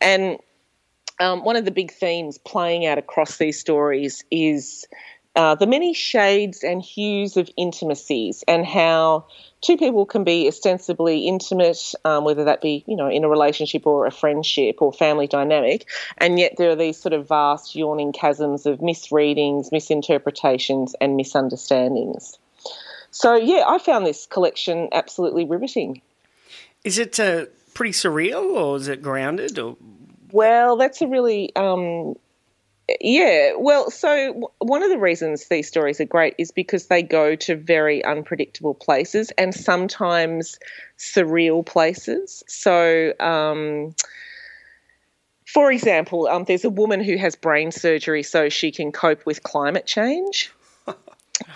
And 0.00 0.38
um, 1.20 1.44
one 1.44 1.54
of 1.54 1.64
the 1.64 1.70
big 1.70 1.92
themes 1.92 2.36
playing 2.36 2.84
out 2.84 2.98
across 2.98 3.36
these 3.36 3.60
stories 3.60 4.24
is 4.28 4.88
uh, 5.34 5.54
the 5.54 5.66
many 5.66 5.94
shades 5.94 6.62
and 6.62 6.82
hues 6.82 7.36
of 7.36 7.48
intimacies 7.56 8.44
and 8.46 8.66
how 8.66 9.24
two 9.62 9.76
people 9.76 10.04
can 10.04 10.24
be 10.24 10.46
ostensibly 10.46 11.26
intimate, 11.26 11.94
um, 12.04 12.24
whether 12.24 12.44
that 12.44 12.60
be 12.60 12.84
you 12.86 12.96
know 12.96 13.08
in 13.08 13.24
a 13.24 13.28
relationship 13.28 13.86
or 13.86 14.06
a 14.06 14.10
friendship 14.10 14.82
or 14.82 14.92
family 14.92 15.26
dynamic, 15.26 15.88
and 16.18 16.38
yet 16.38 16.56
there 16.58 16.70
are 16.70 16.76
these 16.76 16.98
sort 16.98 17.14
of 17.14 17.28
vast 17.28 17.74
yawning 17.74 18.12
chasms 18.12 18.66
of 18.66 18.82
misreadings, 18.82 19.72
misinterpretations, 19.72 20.94
and 21.00 21.16
misunderstandings. 21.16 22.38
So 23.10 23.34
yeah, 23.34 23.64
I 23.66 23.78
found 23.78 24.06
this 24.06 24.26
collection 24.26 24.88
absolutely 24.92 25.44
riveting. 25.46 26.02
Is 26.84 26.98
it 26.98 27.18
uh, 27.18 27.46
pretty 27.74 27.92
surreal 27.92 28.54
or 28.54 28.76
is 28.76 28.88
it 28.88 29.02
grounded? 29.02 29.58
Or 29.58 29.76
Well, 30.30 30.76
that's 30.76 31.00
a 31.00 31.06
really 31.06 31.54
um, 31.56 32.16
yeah. 33.00 33.52
Well, 33.56 33.90
so 33.90 34.28
w- 34.28 34.48
one 34.58 34.82
of 34.82 34.90
the 34.90 34.98
reasons 34.98 35.48
these 35.48 35.68
stories 35.68 36.00
are 36.00 36.04
great 36.04 36.34
is 36.38 36.50
because 36.50 36.86
they 36.86 37.02
go 37.02 37.36
to 37.36 37.56
very 37.56 38.04
unpredictable 38.04 38.74
places 38.74 39.30
and 39.38 39.54
sometimes 39.54 40.58
surreal 40.98 41.64
places. 41.64 42.42
So. 42.46 43.12
Um, 43.20 43.94
for 45.46 45.70
example, 45.70 46.28
um, 46.28 46.44
there's 46.44 46.64
a 46.64 46.70
woman 46.70 47.04
who 47.04 47.18
has 47.18 47.36
brain 47.36 47.72
surgery 47.72 48.22
so 48.22 48.48
she 48.48 48.72
can 48.72 48.90
cope 48.90 49.26
with 49.26 49.42
climate 49.42 49.86
change. 49.86 50.50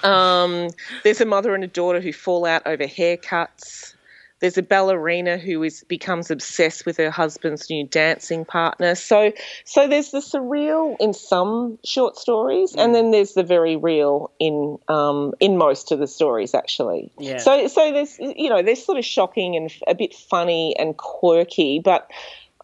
Um, 0.02 0.70
there's 1.04 1.20
a 1.20 1.24
mother 1.24 1.54
and 1.54 1.62
a 1.62 1.68
daughter 1.68 2.00
who 2.00 2.12
fall 2.12 2.44
out 2.44 2.66
over 2.66 2.84
haircuts. 2.84 3.94
There's 4.40 4.58
a 4.58 4.62
ballerina 4.62 5.38
who 5.38 5.62
is 5.62 5.82
becomes 5.84 6.30
obsessed 6.30 6.84
with 6.84 6.98
her 6.98 7.10
husband's 7.10 7.70
new 7.70 7.86
dancing 7.86 8.44
partner. 8.44 8.94
So, 8.94 9.32
so 9.64 9.88
there's 9.88 10.10
the 10.10 10.18
surreal 10.18 10.96
in 11.00 11.14
some 11.14 11.78
short 11.84 12.16
stories, 12.18 12.74
and 12.74 12.94
then 12.94 13.12
there's 13.12 13.32
the 13.32 13.42
very 13.42 13.76
real 13.76 14.30
in 14.38 14.78
um, 14.88 15.32
in 15.40 15.56
most 15.56 15.90
of 15.90 15.98
the 15.98 16.06
stories, 16.06 16.54
actually. 16.54 17.10
Yeah. 17.18 17.38
So, 17.38 17.66
so 17.68 17.92
there's 17.92 18.18
you 18.18 18.50
know 18.50 18.62
there's 18.62 18.84
sort 18.84 18.98
of 18.98 19.04
shocking 19.04 19.56
and 19.56 19.72
a 19.86 19.94
bit 19.94 20.14
funny 20.14 20.76
and 20.78 20.96
quirky, 20.96 21.78
but 21.78 22.10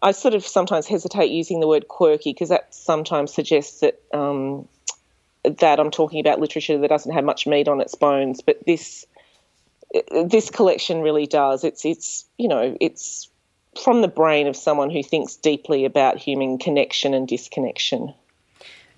I 0.03 0.11
sort 0.11 0.35
of 0.35 0.45
sometimes 0.45 0.85
hesitate 0.85 1.31
using 1.31 1.59
the 1.59 1.67
word 1.67 1.87
quirky 1.87 2.33
because 2.33 2.49
that 2.49 2.75
sometimes 2.75 3.33
suggests 3.33 3.79
that 3.79 3.99
um, 4.13 4.67
that 5.43 5.79
I'm 5.79 5.91
talking 5.91 6.19
about 6.19 6.39
literature 6.39 6.77
that 6.77 6.87
doesn't 6.87 7.13
have 7.13 7.23
much 7.23 7.47
meat 7.47 7.67
on 7.67 7.81
its 7.81 7.95
bones. 7.95 8.41
But 8.41 8.65
this 8.65 9.05
this 10.25 10.49
collection 10.49 11.01
really 11.01 11.27
does. 11.27 11.63
It's 11.63 11.85
it's 11.85 12.25
you 12.37 12.47
know 12.47 12.75
it's 12.79 13.29
from 13.83 14.01
the 14.01 14.07
brain 14.07 14.47
of 14.47 14.55
someone 14.55 14.89
who 14.89 15.03
thinks 15.03 15.35
deeply 15.35 15.85
about 15.85 16.17
human 16.17 16.57
connection 16.57 17.13
and 17.13 17.27
disconnection. 17.27 18.13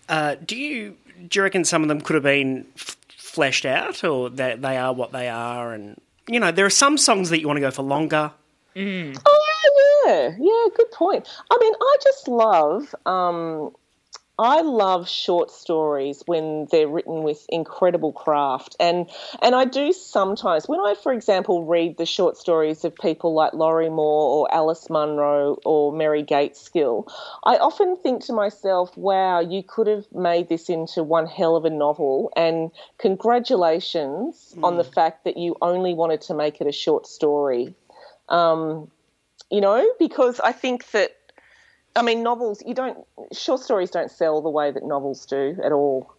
uh, 0.10 0.36
do 0.46 0.56
you 0.56 0.98
do 1.28 1.40
you 1.40 1.44
reckon 1.44 1.64
some 1.64 1.82
of 1.82 1.88
them 1.88 2.02
could 2.02 2.16
have 2.16 2.24
been 2.24 2.66
f- 2.76 2.98
fleshed 3.18 3.66
out, 3.66 4.04
or 4.04 4.30
that 4.32 4.62
they 4.62 4.78
are 4.78 4.94
what 4.94 5.12
they 5.12 5.30
are? 5.30 5.74
And 5.74 6.00
you 6.28 6.40
know, 6.40 6.52
there 6.52 6.66
are 6.66 6.72
some 6.72 6.98
songs 6.98 7.30
that 7.30 7.40
you 7.40 7.48
want 7.48 7.58
to 7.58 7.62
go 7.62 7.72
for 7.72 7.84
longer. 7.84 8.32
Oh 9.26 10.04
yeah, 10.06 10.36
yeah, 10.38 10.76
good 10.76 10.92
point. 10.92 11.28
I 11.50 11.58
mean, 11.60 11.74
I 11.80 11.98
just 12.04 12.28
love 12.28 12.94
um, 13.06 13.74
I 14.38 14.62
love 14.62 15.08
short 15.08 15.50
stories 15.50 16.22
when 16.26 16.68
they're 16.70 16.88
written 16.88 17.24
with 17.24 17.46
incredible 17.48 18.12
craft, 18.12 18.76
and 18.80 19.10
and 19.42 19.56
I 19.56 19.64
do 19.64 19.94
sometimes 19.94 20.68
when 20.68 20.80
I, 20.82 20.96
for 20.96 21.14
example, 21.14 21.64
read 21.64 21.98
the 21.98 22.06
short 22.06 22.36
stories 22.36 22.84
of 22.84 22.94
people 22.96 23.34
like 23.34 23.54
Lorrie 23.54 23.90
Moore 23.90 24.40
or 24.40 24.54
Alice 24.54 24.90
Munro 24.90 25.58
or 25.64 25.94
Mary 25.94 26.24
Gaitskill, 26.24 27.10
I 27.46 27.58
often 27.58 27.96
think 27.96 28.26
to 28.26 28.34
myself, 28.34 28.96
"Wow, 28.98 29.40
you 29.40 29.64
could 29.64 29.88
have 29.88 30.06
made 30.12 30.50
this 30.50 30.70
into 30.70 31.02
one 31.02 31.28
hell 31.28 31.56
of 31.56 31.64
a 31.64 31.70
novel." 31.70 32.30
And 32.36 32.72
congratulations 32.98 34.54
on 34.62 34.76
the 34.76 34.84
fact 34.84 35.24
that 35.24 35.38
you 35.38 35.56
only 35.62 35.94
wanted 35.94 36.22
to 36.22 36.34
make 36.34 36.60
it 36.60 36.68
a 36.68 36.74
short 36.74 37.08
story. 37.08 37.74
Um, 38.28 38.92
you 39.50 39.62
know, 39.62 39.88
because 40.00 40.40
I 40.40 40.52
think 40.52 40.92
that 40.92 41.16
I 41.96 42.02
mean, 42.02 42.24
novels, 42.24 42.62
you 42.66 42.74
don't, 42.74 42.98
short 43.32 43.62
stories 43.62 43.90
don't 43.90 44.12
sell 44.12 44.42
the 44.42 44.50
way 44.50 44.72
that 44.72 44.84
novels 44.84 45.26
do 45.26 45.58
at 45.64 45.72
all, 45.72 46.14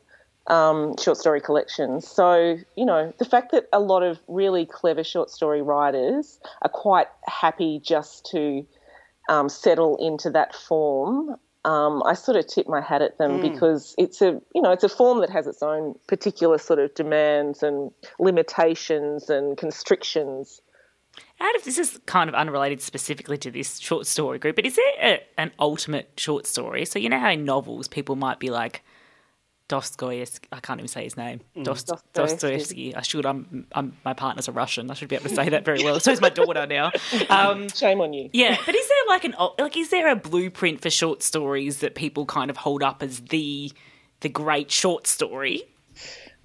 um, 0.47 0.95
short 0.99 1.19
story 1.19 1.41
collections. 1.41 2.09
So, 2.09 2.57
you 2.77 2.85
know, 2.85 3.13
the 3.19 3.25
fact 3.25 3.53
that 3.53 3.69
a 3.73 3.81
lot 3.81 4.03
of 4.03 4.19
really 4.29 4.65
clever 4.65 5.05
short 5.05 5.31
story 5.31 5.61
writers 5.61 6.41
are 6.63 6.71
quite 6.71 7.09
happy 7.27 7.81
just 7.83 8.27
to 8.33 8.67
um, 9.29 9.49
settle 9.49 9.97
into 9.97 10.31
that 10.31 10.55
form. 10.55 11.37
Um, 11.65 12.03
I 12.07 12.15
sort 12.15 12.37
of 12.37 12.47
tip 12.47 12.69
my 12.69 12.81
hat 12.81 13.03
at 13.03 13.19
them 13.19 13.41
because 13.41 13.93
it's 13.99 14.23
a 14.23 14.41
you 14.55 14.63
know 14.63 14.71
it's 14.71 14.85
a 14.85 14.89
form 14.89 15.21
that 15.21 15.31
has 15.31 15.49
its 15.49 15.65
own 15.65 15.97
particular 16.07 16.59
sort 16.59 16.79
of 16.79 16.95
demands 16.95 17.65
and 17.65 17.91
limitations 18.21 19.29
and 19.29 19.57
constrictions. 19.57 20.61
Out 21.41 21.55
of 21.57 21.65
this 21.65 21.79
is 21.79 22.01
kind 22.07 22.29
of 22.29 22.35
unrelated 22.35 22.81
specifically 22.81 23.37
to 23.39 23.51
this 23.51 23.79
short 23.79 24.07
story 24.07 24.39
group, 24.39 24.57
but 24.57 24.65
is 24.67 24.77
there 24.77 24.93
a, 25.03 25.23
an 25.39 25.53
ultimate 25.59 26.11
short 26.17 26.47
story? 26.47 26.85
So 26.87 26.99
you 26.99 27.09
know 27.09 27.19
how 27.19 27.31
in 27.31 27.45
novels 27.45 27.89
people 27.89 28.17
might 28.17 28.39
be 28.41 28.51
like, 28.51 28.83
Dostoevsky. 29.69 30.47
I 30.53 30.61
can't 30.61 30.79
even 30.79 30.87
say 30.89 31.03
his 31.03 31.17
name. 31.17 31.41
Mm. 31.57 31.65
Dost- 31.65 31.89
Dostoevsky. 32.15 32.49
Dostoevsky. 32.49 32.95
I 32.95 33.03
should. 33.03 33.27
I'm, 33.27 33.67
I'm. 33.73 33.97
My 34.05 34.13
partner's 34.15 34.47
a 34.47 34.53
Russian. 34.53 34.91
I 34.93 34.95
should 34.95 35.09
be 35.09 35.17
able 35.17 35.29
to 35.29 35.35
say 35.35 35.49
that 35.49 35.65
very 35.65 35.83
well. 35.83 35.99
So 35.99 36.13
is 36.13 36.21
my 36.21 36.29
daughter 36.29 36.67
now. 36.67 36.93
Um, 37.29 37.69
Shame 37.75 38.01
on 38.01 38.13
you. 38.13 38.31
yeah, 38.33 38.57
but 38.65 38.75
is 38.77 38.89
there 38.89 38.97
like 39.09 39.25
an 39.25 39.35
like 39.59 39.77
is 39.77 39.91
there 39.91 40.09
a 40.09 40.15
blueprint 40.15 40.83
for 40.83 40.91
short 40.91 41.21
stories 41.23 41.79
that 41.81 41.97
people 41.97 42.27
kind 42.27 42.49
of 42.49 42.59
hold 42.59 42.85
up 42.85 43.03
as 43.03 43.21
the 43.23 43.73
the 44.21 44.29
great 44.29 44.71
short 44.71 45.09
story? 45.09 45.65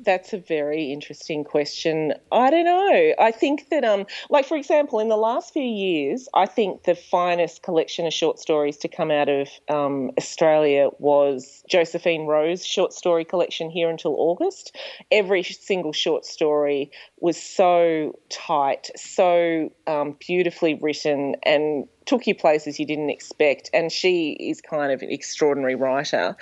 That's 0.04 0.34
a 0.34 0.38
very 0.38 0.92
interesting 0.92 1.44
question. 1.44 2.14
I 2.32 2.50
don't 2.50 2.66
know. 2.66 3.14
I 3.20 3.32
think 3.32 3.70
that, 3.70 3.84
um, 3.84 4.08
like 4.30 4.48
for 4.48 4.58
example, 4.58 5.00
in 5.00 5.10
the 5.10 5.18
last 5.18 5.54
few 5.54 5.62
years, 5.62 6.28
I 6.34 6.48
think 6.48 6.84
the 6.84 6.96
finest 6.96 7.62
collection 7.62 8.08
of 8.08 8.14
short 8.14 8.40
stories 8.40 8.78
to 8.78 8.88
come 8.88 9.12
out 9.12 9.30
of 9.30 9.48
um, 9.70 10.12
Australia 10.18 10.90
was 10.98 11.64
Josephine 11.70 12.26
Rowe's 12.26 12.66
short 12.66 12.94
story 12.94 13.24
collection 13.24 13.70
here 13.70 13.90
until 13.90 14.16
August. 14.18 14.76
Every 15.12 15.44
single 15.44 15.94
short 15.94 16.26
story 16.26 16.92
was 17.20 17.42
so 17.42 18.18
tight, 18.30 18.90
so 18.96 19.72
um, 19.86 20.18
beautifully 20.20 20.80
written, 20.82 21.36
and 21.44 21.86
took 22.06 22.28
you 22.28 22.36
places 22.36 22.80
you 22.80 22.86
didn't 22.86 23.10
expect. 23.10 23.70
And 23.74 23.92
she 23.92 24.32
is 24.32 24.62
kind 24.62 24.92
of 24.92 25.02
an 25.02 25.12
extraordinary 25.12 25.76
writer. 25.76 26.36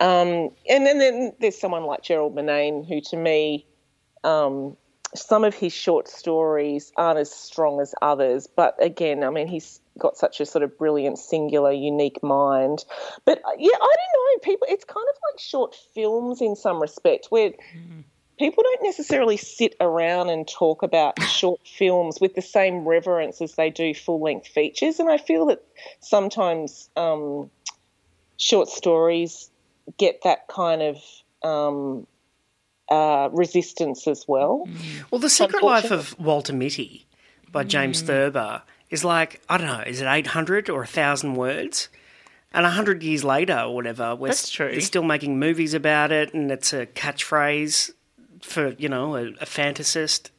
Um, 0.00 0.50
and 0.68 0.86
then, 0.86 0.98
then 0.98 1.32
there's 1.40 1.58
someone 1.58 1.84
like 1.84 2.02
Gerald 2.02 2.34
Murnane, 2.34 2.86
who 2.86 3.00
to 3.10 3.16
me, 3.16 3.66
um, 4.24 4.76
some 5.14 5.44
of 5.44 5.54
his 5.54 5.72
short 5.72 6.08
stories 6.08 6.90
aren't 6.96 7.18
as 7.18 7.30
strong 7.30 7.80
as 7.80 7.94
others. 8.00 8.46
But 8.46 8.82
again, 8.82 9.22
I 9.24 9.30
mean, 9.30 9.46
he's 9.46 9.80
got 9.98 10.16
such 10.16 10.40
a 10.40 10.46
sort 10.46 10.62
of 10.62 10.78
brilliant, 10.78 11.18
singular, 11.18 11.72
unique 11.72 12.22
mind. 12.22 12.84
But 13.24 13.42
yeah, 13.58 13.74
I 13.74 13.78
don't 13.78 14.12
know. 14.14 14.38
People, 14.42 14.66
it's 14.70 14.84
kind 14.84 15.06
of 15.08 15.16
like 15.30 15.38
short 15.38 15.76
films 15.94 16.40
in 16.40 16.56
some 16.56 16.80
respect, 16.80 17.26
where 17.28 17.52
people 18.42 18.64
don't 18.64 18.82
necessarily 18.82 19.36
sit 19.36 19.76
around 19.80 20.28
and 20.28 20.48
talk 20.48 20.82
about 20.82 21.20
short 21.28 21.60
films 21.66 22.20
with 22.20 22.34
the 22.34 22.42
same 22.42 22.86
reverence 22.86 23.40
as 23.40 23.54
they 23.54 23.70
do 23.70 23.94
full 23.94 24.20
length 24.20 24.48
features. 24.48 24.98
And 24.98 25.08
I 25.08 25.18
feel 25.18 25.46
that 25.46 25.62
sometimes 26.00 26.90
um, 26.96 27.50
short 28.36 28.68
stories 28.68 29.48
get 29.96 30.22
that 30.24 30.48
kind 30.48 30.82
of 30.82 30.96
um, 31.42 32.06
uh, 32.90 33.28
resistance 33.32 34.08
as 34.08 34.24
well. 34.26 34.68
Well, 35.10 35.20
The 35.20 35.30
Secret 35.30 35.62
Life 35.62 35.90
of 35.92 36.18
Walter 36.18 36.52
Mitty 36.52 37.06
by 37.52 37.62
James 37.62 38.02
Thurber 38.02 38.62
is 38.90 39.04
like, 39.04 39.40
I 39.48 39.56
don't 39.56 39.68
know, 39.68 39.84
is 39.86 40.00
it 40.00 40.06
800 40.06 40.68
or 40.68 40.78
1,000 40.78 41.34
words? 41.34 41.88
And 42.54 42.66
a 42.66 42.68
100 42.68 43.02
years 43.02 43.24
later 43.24 43.58
or 43.58 43.74
whatever, 43.74 44.14
we're, 44.14 44.28
That's 44.28 44.50
true. 44.50 44.70
they're 44.72 44.80
still 44.80 45.02
making 45.04 45.38
movies 45.38 45.74
about 45.74 46.12
it 46.12 46.34
and 46.34 46.50
it's 46.50 46.72
a 46.72 46.86
catchphrase 46.86 47.92
for, 48.42 48.70
you 48.78 48.88
know, 48.88 49.16
a, 49.16 49.28
a 49.28 49.46
fantasist. 49.46 50.30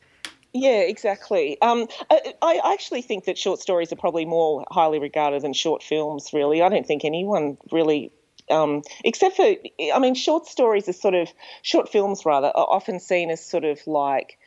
Yeah, 0.54 0.82
exactly. 0.82 1.60
Um, 1.62 1.88
I, 2.12 2.34
I 2.42 2.74
actually 2.74 3.02
think 3.02 3.26
that 3.26 3.38
short 3.38 3.60
stories 3.60 3.92
are 3.92 3.96
probably 3.96 4.26
more 4.26 4.66
highly 4.70 5.00
regarded 5.00 5.42
than 5.42 5.54
short 5.54 5.82
films, 5.82 6.30
really. 6.32 6.62
I 6.62 6.70
don't 6.70 6.86
think 6.86 7.04
anyone 7.04 7.58
really. 7.72 8.12
Um, 8.52 8.84
except 9.06 9.38
for, 9.38 9.46
I 9.46 10.00
mean, 10.00 10.16
short 10.16 10.48
stories 10.48 10.90
are 10.90 10.94
sort 10.94 11.16
of, 11.16 11.30
short 11.62 11.90
films 11.90 12.26
rather, 12.26 12.48
are 12.48 12.68
often 12.70 13.00
seen 13.00 13.32
as 13.32 13.44
sort 13.44 13.64
of 13.64 13.80
like 13.88 14.38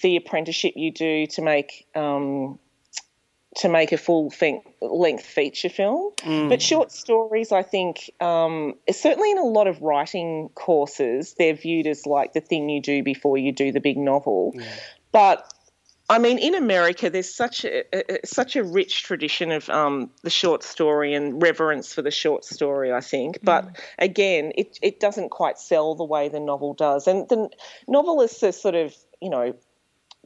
the 0.00 0.16
apprenticeship 0.16 0.72
you 0.76 0.90
do 0.90 1.26
to 1.26 1.42
make 1.42 1.86
um, 1.94 2.58
to 3.56 3.68
make 3.68 3.92
a 3.92 3.96
full 3.96 4.32
length 4.80 5.24
feature 5.24 5.68
film. 5.68 6.12
But 6.48 6.60
short 6.60 6.92
stories, 6.92 7.52
I 7.52 7.62
think, 7.62 8.10
um, 8.20 8.74
certainly 8.90 9.30
in 9.30 9.38
a 9.38 9.44
lot 9.44 9.66
of 9.66 9.80
writing 9.80 10.50
courses, 10.54 11.34
they're 11.38 11.54
viewed 11.54 11.86
as 11.86 12.06
like 12.06 12.32
the 12.32 12.40
thing 12.40 12.68
you 12.68 12.80
do 12.82 13.02
before 13.02 13.38
you 13.38 13.52
do 13.52 13.72
the 13.72 13.80
big 13.80 13.96
novel. 13.96 14.54
But 15.12 15.52
I 16.08 16.18
mean, 16.18 16.38
in 16.38 16.54
America, 16.54 17.08
there's 17.08 17.34
such 17.34 17.64
a, 17.64 17.84
a 17.94 18.26
such 18.26 18.56
a 18.56 18.64
rich 18.64 19.04
tradition 19.04 19.50
of 19.52 19.70
um, 19.70 20.10
the 20.22 20.30
short 20.30 20.62
story 20.62 21.14
and 21.14 21.40
reverence 21.40 21.94
for 21.94 22.02
the 22.02 22.10
short 22.10 22.44
story. 22.44 22.92
I 22.92 23.00
think, 23.00 23.38
but 23.42 23.80
again, 23.98 24.52
it 24.56 24.78
it 24.82 25.00
doesn't 25.00 25.30
quite 25.30 25.58
sell 25.58 25.94
the 25.94 26.04
way 26.04 26.28
the 26.28 26.40
novel 26.40 26.74
does, 26.74 27.06
and 27.06 27.26
the 27.28 27.48
novelists 27.88 28.42
are 28.42 28.52
sort 28.52 28.74
of 28.74 28.94
you 29.22 29.30
know 29.30 29.54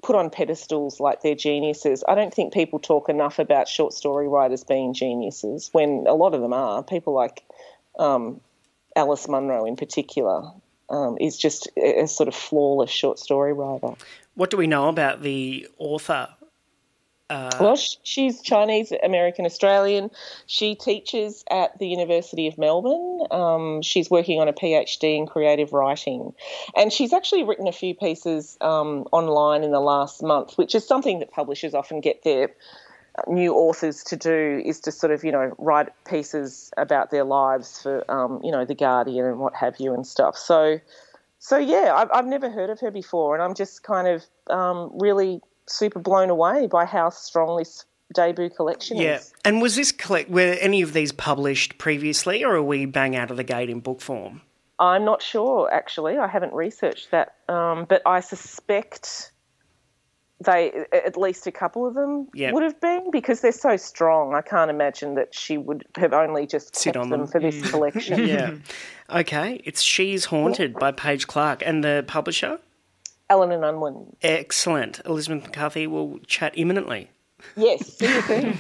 put 0.03 0.17
on 0.17 0.31
pedestals 0.31 1.01
like 1.01 1.23
they're 1.23 1.35
geniuses. 1.35 2.05
I 2.07 2.15
don't 2.15 2.33
think 2.33 2.53
people 2.53 2.79
talk 2.79 3.09
enough 3.09 3.39
about 3.39 3.69
short 3.69 3.93
story 3.93 4.29
writers 4.29 4.65
being 4.65 4.95
geniuses 4.95 5.71
when 5.73 6.07
a 6.09 6.15
lot 6.15 6.35
of 6.35 6.41
them 6.41 6.53
are. 6.53 6.83
People 6.83 7.13
like 7.13 7.43
um, 7.99 8.41
Alice 8.97 9.29
Munro, 9.29 9.65
in 9.65 9.77
particular, 9.77 10.51
um, 10.91 11.19
is 11.21 11.37
just 11.37 11.69
a, 11.77 12.03
a 12.03 12.09
sort 12.09 12.29
of 12.29 12.35
flawless 12.35 12.91
short 12.91 13.19
story 13.19 13.53
writer. 13.53 13.95
What 14.35 14.51
do 14.51 14.57
we 14.57 14.67
know 14.67 14.89
about 14.89 15.23
the 15.23 15.69
author? 15.79 16.29
Well, 17.61 17.77
she's 17.77 18.41
Chinese 18.41 18.93
American 19.03 19.45
Australian. 19.45 20.11
She 20.47 20.75
teaches 20.75 21.45
at 21.51 21.79
the 21.79 21.87
University 21.87 22.47
of 22.47 22.57
Melbourne. 22.57 23.27
Um, 23.31 23.83
she's 23.83 24.09
working 24.11 24.41
on 24.41 24.49
a 24.49 24.53
PhD 24.55 25.19
in 25.19 25.27
creative 25.27 25.73
writing, 25.75 26.33
and 26.75 26.91
she's 26.91 27.13
actually 27.13 27.45
written 27.45 27.69
a 27.69 27.73
few 27.73 27.95
pieces 27.95 28.57
um, 28.63 29.07
online 29.13 29.63
in 29.63 29.73
the 29.73 29.81
last 29.81 30.23
month, 30.23 30.57
which 30.57 30.75
is 30.75 30.87
something 30.87 31.19
that 31.19 31.31
publishers 31.31 31.75
often 31.75 32.01
get 32.01 32.23
their 32.25 32.51
new 33.27 33.53
authors 33.53 34.05
to 34.05 34.17
do 34.17 34.63
is 34.65 34.81
to 34.81 34.93
sort 34.93 35.13
of 35.13 35.25
you 35.25 35.33
know 35.33 35.53
write 35.59 35.89
pieces 36.07 36.71
about 36.77 37.11
their 37.11 37.25
lives 37.25 37.83
for 37.83 38.11
um, 38.11 38.41
you 38.43 38.51
know 38.51 38.65
the 38.65 38.75
Guardian 38.75 39.27
and 39.27 39.39
what 39.39 39.55
have 39.55 39.77
you 39.79 39.93
and 39.93 40.07
stuff. 40.07 40.37
So. 40.37 40.81
So 41.41 41.57
yeah, 41.57 41.95
I've, 41.95 42.09
I've 42.13 42.27
never 42.27 42.51
heard 42.51 42.69
of 42.69 42.81
her 42.81 42.91
before, 42.91 43.35
and 43.35 43.41
I'm 43.45 43.55
just 43.55 43.85
kind 43.85 44.09
of 44.09 44.25
um, 44.51 44.91
really 44.99 45.41
super 45.69 45.99
blown 45.99 46.31
away 46.31 46.67
by 46.67 46.85
how 46.85 47.11
strong 47.11 47.59
this 47.59 47.85
debut 48.15 48.49
collection 48.51 48.97
Yeah. 48.97 49.17
is. 49.17 49.33
And 49.45 49.61
was 49.61 49.77
this 49.77 49.93
collect? 49.93 50.31
Were 50.31 50.57
any 50.61 50.81
of 50.83 50.93
these 50.95 51.13
published 51.13 51.77
previously, 51.79 52.43
or 52.45 52.55
are 52.57 52.63
we 52.63 52.87
bang 52.87 53.15
out 53.17 53.31
of 53.31 53.37
the 53.37 53.45
gate 53.45 53.69
in 53.71 53.81
book 53.81 54.01
form? 54.01 54.41
I'm 54.81 55.05
not 55.05 55.23
sure 55.23 55.69
actually. 55.73 56.17
I 56.19 56.27
haven't 56.29 56.53
researched 56.53 57.11
that, 57.11 57.35
um, 57.49 57.85
but 57.89 58.01
I 58.07 58.21
suspect 58.21 59.33
they 60.41 60.85
at 60.93 61.17
least 61.17 61.49
a 61.49 61.53
couple 61.53 61.85
of 61.85 61.95
them 61.95 62.29
Yep. 62.33 62.55
would 62.55 62.63
have 62.63 62.81
been 62.81 63.11
because 63.11 63.41
they're 63.41 63.51
so 63.51 63.77
strong. 63.77 64.35
I 64.37 64.41
can't 64.41 64.71
imagine 64.71 65.17
that 65.17 65.35
she 65.35 65.59
would 65.59 65.85
have 65.97 66.13
only 66.13 66.47
just 66.47 66.77
Sit 66.77 66.93
kept 66.95 67.03
on 67.03 67.11
them, 67.11 67.21
them. 67.23 67.29
for 67.29 67.41
this 67.41 67.61
collection. 67.73 68.25
Yeah. 68.27 68.55
okay. 69.11 69.61
It's 69.65 69.83
She's 69.83 70.27
Haunted 70.27 70.75
by 70.75 70.93
Paige 70.93 71.27
Clark 71.27 71.65
and 71.67 71.83
the 71.83 72.05
publisher. 72.07 72.61
Allen 73.31 73.53
and 73.53 73.65
Unwin. 73.65 74.17
Excellent. 74.23 75.01
Elizabeth 75.05 75.45
McCarthy 75.45 75.87
will 75.87 76.19
chat 76.21 76.53
imminently. 76.57 77.11
Yes, 77.57 77.99
see 77.99 78.07
you 78.07 78.23
soon. 78.23 78.55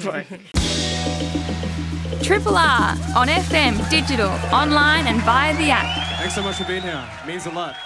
Triple 2.23 2.57
R 2.57 2.91
on 3.17 3.29
FM, 3.29 3.89
digital, 3.89 4.29
online, 4.53 5.07
and 5.07 5.23
via 5.23 5.57
the 5.57 5.71
app. 5.71 6.19
Thanks 6.19 6.35
so 6.35 6.43
much 6.43 6.57
for 6.57 6.65
being 6.65 6.83
here. 6.83 7.03
It 7.23 7.27
means 7.27 7.47
a 7.47 7.51
lot. 7.51 7.77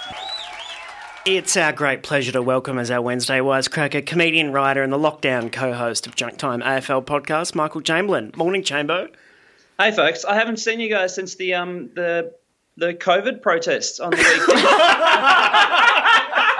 It's 1.24 1.56
our 1.56 1.72
great 1.72 2.02
pleasure 2.02 2.32
to 2.32 2.42
welcome 2.42 2.78
as 2.78 2.90
our 2.90 3.00
Wednesday 3.00 3.38
wisecracker, 3.38 4.04
comedian, 4.04 4.50
writer, 4.52 4.82
and 4.82 4.92
the 4.92 4.98
lockdown 4.98 5.52
co-host 5.52 6.08
of 6.08 6.16
Junk 6.16 6.36
Time 6.36 6.60
AFL 6.62 7.04
podcast, 7.04 7.54
Michael 7.54 7.80
Chamberlin. 7.80 8.36
Morning, 8.36 8.62
Chambo. 8.62 9.08
Hey 9.78 9.92
folks, 9.92 10.24
I 10.24 10.34
haven't 10.34 10.56
seen 10.56 10.80
you 10.80 10.88
guys 10.88 11.14
since 11.14 11.36
the 11.36 11.54
um 11.54 11.90
the 11.94 12.34
the 12.76 12.92
COVID 12.94 13.40
protests 13.40 14.00
on 14.00 14.10
the 14.10 14.16
weekend. 14.16 14.66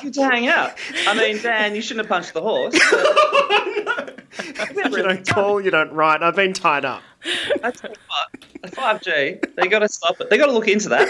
good 0.00 0.14
to 0.14 0.24
hang 0.24 0.48
out. 0.48 0.72
I 1.06 1.14
mean, 1.14 1.42
Dan, 1.42 1.74
you 1.74 1.82
shouldn't 1.82 2.06
have 2.06 2.10
punched 2.10 2.34
the 2.34 2.42
horse. 2.42 2.78
But 2.90 4.18
You 4.92 5.02
don't 5.02 5.26
call, 5.26 5.60
you 5.60 5.70
don't 5.70 5.92
write. 5.92 6.22
I've 6.22 6.36
been 6.36 6.52
tied 6.52 6.84
up. 6.84 7.02
that's 7.60 7.82
five 8.70 9.02
G. 9.02 9.38
They 9.56 9.68
got 9.68 9.80
to 9.80 9.88
stop 9.88 10.20
it. 10.20 10.30
They 10.30 10.38
got 10.38 10.46
to 10.46 10.52
look 10.52 10.68
into 10.68 10.88
that. 10.90 11.08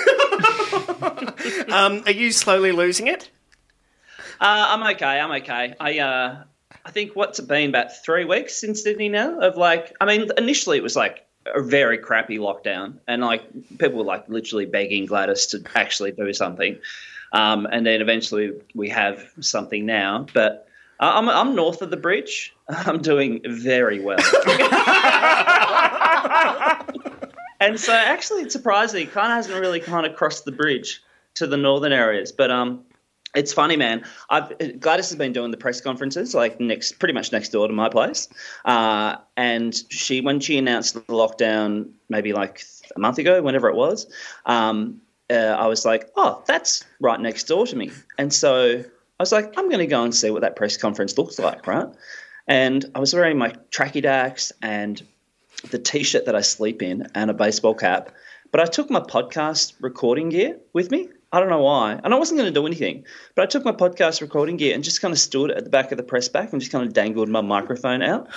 Um, 1.68 2.02
are 2.06 2.12
you 2.12 2.32
slowly 2.32 2.72
losing 2.72 3.06
it? 3.08 3.30
Uh, 4.40 4.66
I'm 4.68 4.82
okay. 4.94 5.20
I'm 5.20 5.30
okay. 5.42 5.74
I 5.80 5.98
uh, 5.98 6.44
I 6.84 6.90
think 6.90 7.14
what's 7.14 7.38
it 7.38 7.48
been 7.48 7.70
about 7.70 7.96
three 8.04 8.24
weeks 8.24 8.62
in 8.62 8.74
Sydney 8.74 9.08
now? 9.08 9.40
Of 9.40 9.56
like, 9.56 9.94
I 10.00 10.04
mean, 10.04 10.30
initially 10.36 10.76
it 10.76 10.82
was 10.82 10.96
like 10.96 11.26
a 11.46 11.62
very 11.62 11.98
crappy 11.98 12.38
lockdown, 12.38 12.94
and 13.08 13.22
like 13.22 13.42
people 13.78 13.98
were 13.98 14.04
like 14.04 14.28
literally 14.28 14.66
begging 14.66 15.06
Gladys 15.06 15.46
to 15.46 15.62
actually 15.74 16.12
do 16.12 16.32
something, 16.32 16.78
um, 17.32 17.66
and 17.70 17.86
then 17.86 18.00
eventually 18.00 18.52
we 18.74 18.88
have 18.90 19.30
something 19.40 19.86
now. 19.86 20.26
But 20.32 20.68
uh, 21.00 21.12
I'm 21.14 21.28
I'm 21.28 21.54
north 21.54 21.82
of 21.82 21.90
the 21.90 21.96
bridge. 21.96 22.54
I'm 22.68 23.02
doing 23.02 23.40
very 23.44 24.00
well. 24.00 24.18
and 27.60 27.78
so 27.78 27.92
actually, 27.92 28.42
it's 28.42 28.52
surprising. 28.52 29.06
Kind 29.08 29.32
of 29.32 29.36
hasn't 29.36 29.60
really 29.60 29.80
kind 29.80 30.06
of 30.06 30.14
crossed 30.14 30.44
the 30.44 30.52
bridge 30.52 31.02
to 31.34 31.46
the 31.46 31.56
northern 31.56 31.92
areas, 31.92 32.32
but 32.32 32.50
um. 32.50 32.84
It's 33.34 33.54
funny, 33.54 33.78
man. 33.78 34.04
I've, 34.28 34.52
Gladys 34.78 35.08
has 35.08 35.16
been 35.16 35.32
doing 35.32 35.52
the 35.52 35.56
press 35.56 35.80
conferences, 35.80 36.34
like 36.34 36.60
next, 36.60 36.98
pretty 36.98 37.14
much 37.14 37.32
next 37.32 37.48
door 37.48 37.66
to 37.66 37.72
my 37.72 37.88
place. 37.88 38.28
Uh, 38.66 39.16
and 39.38 39.74
she, 39.88 40.20
when 40.20 40.38
she 40.38 40.58
announced 40.58 40.92
the 40.92 41.00
lockdown, 41.00 41.92
maybe 42.10 42.34
like 42.34 42.62
a 42.94 42.98
month 42.98 43.16
ago, 43.16 43.40
whenever 43.40 43.70
it 43.70 43.74
was, 43.74 44.06
um, 44.44 45.00
uh, 45.32 45.56
I 45.58 45.66
was 45.66 45.84
like, 45.84 46.10
oh, 46.16 46.42
that's 46.46 46.84
right 47.00 47.18
next 47.18 47.44
door 47.44 47.66
to 47.66 47.76
me. 47.76 47.90
And 48.18 48.32
so 48.32 48.78
I 48.78 49.22
was 49.22 49.32
like, 49.32 49.54
I'm 49.56 49.68
going 49.68 49.80
to 49.80 49.86
go 49.86 50.04
and 50.04 50.14
see 50.14 50.30
what 50.30 50.42
that 50.42 50.56
press 50.56 50.76
conference 50.76 51.16
looks 51.16 51.38
like, 51.38 51.66
right? 51.66 51.88
And 52.46 52.84
I 52.94 52.98
was 52.98 53.14
wearing 53.14 53.38
my 53.38 53.54
tracky 53.70 54.02
dacks 54.02 54.52
and 54.60 55.00
the 55.70 55.78
t-shirt 55.78 56.26
that 56.26 56.34
I 56.34 56.40
sleep 56.40 56.82
in 56.82 57.06
and 57.14 57.30
a 57.30 57.34
baseball 57.34 57.74
cap. 57.74 58.12
But 58.50 58.60
I 58.60 58.66
took 58.66 58.90
my 58.90 59.00
podcast 59.00 59.74
recording 59.80 60.28
gear 60.28 60.58
with 60.72 60.90
me. 60.90 61.08
I 61.32 61.40
don't 61.40 61.48
know 61.48 61.62
why. 61.62 61.98
And 62.02 62.12
I 62.12 62.18
wasn't 62.18 62.38
going 62.38 62.52
to 62.52 62.60
do 62.60 62.66
anything. 62.66 63.04
But 63.34 63.42
I 63.42 63.46
took 63.46 63.64
my 63.64 63.72
podcast 63.72 64.20
recording 64.20 64.56
gear 64.58 64.74
and 64.74 64.84
just 64.84 65.00
kind 65.00 65.12
of 65.12 65.18
stood 65.18 65.50
at 65.50 65.64
the 65.64 65.70
back 65.70 65.90
of 65.90 65.96
the 65.96 66.02
press 66.02 66.28
back 66.28 66.52
and 66.52 66.60
just 66.60 66.72
kind 66.72 66.86
of 66.86 66.92
dangled 66.92 67.28
my 67.28 67.40
microphone 67.40 68.02
out. 68.02 68.28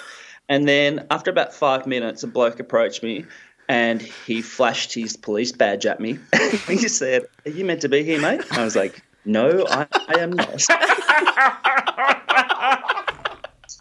And 0.48 0.68
then 0.68 1.08
after 1.10 1.32
about 1.32 1.54
five 1.54 1.88
minutes, 1.88 2.24
a 2.24 2.28
bloke 2.28 2.60
approached 2.60 3.04
me 3.04 3.26
and 3.68 4.02
he 4.02 4.42
flashed 4.42 4.94
his 4.94 5.18
police 5.18 5.52
badge 5.52 5.86
at 5.86 6.00
me. 6.00 6.20
he 6.68 6.88
said, 6.88 7.24
Are 7.46 7.52
you 7.52 7.66
meant 7.66 7.82
to 7.82 7.90
be 7.90 8.04
here, 8.04 8.22
mate? 8.22 8.42
I 8.52 8.64
was 8.64 8.76
like, 8.76 9.02
No, 9.26 9.66
I, 9.70 9.88
I 10.08 10.20
am 10.20 10.34
not. 10.34 10.66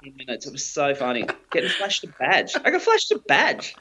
10 0.04 0.14
minutes. 0.16 0.46
It 0.46 0.52
was 0.52 0.64
so 0.64 0.94
funny. 0.94 1.26
Getting 1.50 1.70
flashed 1.70 2.04
a 2.04 2.08
badge. 2.08 2.54
I 2.64 2.70
got 2.70 2.82
flashed 2.82 3.10
a 3.12 3.18
badge. 3.18 3.74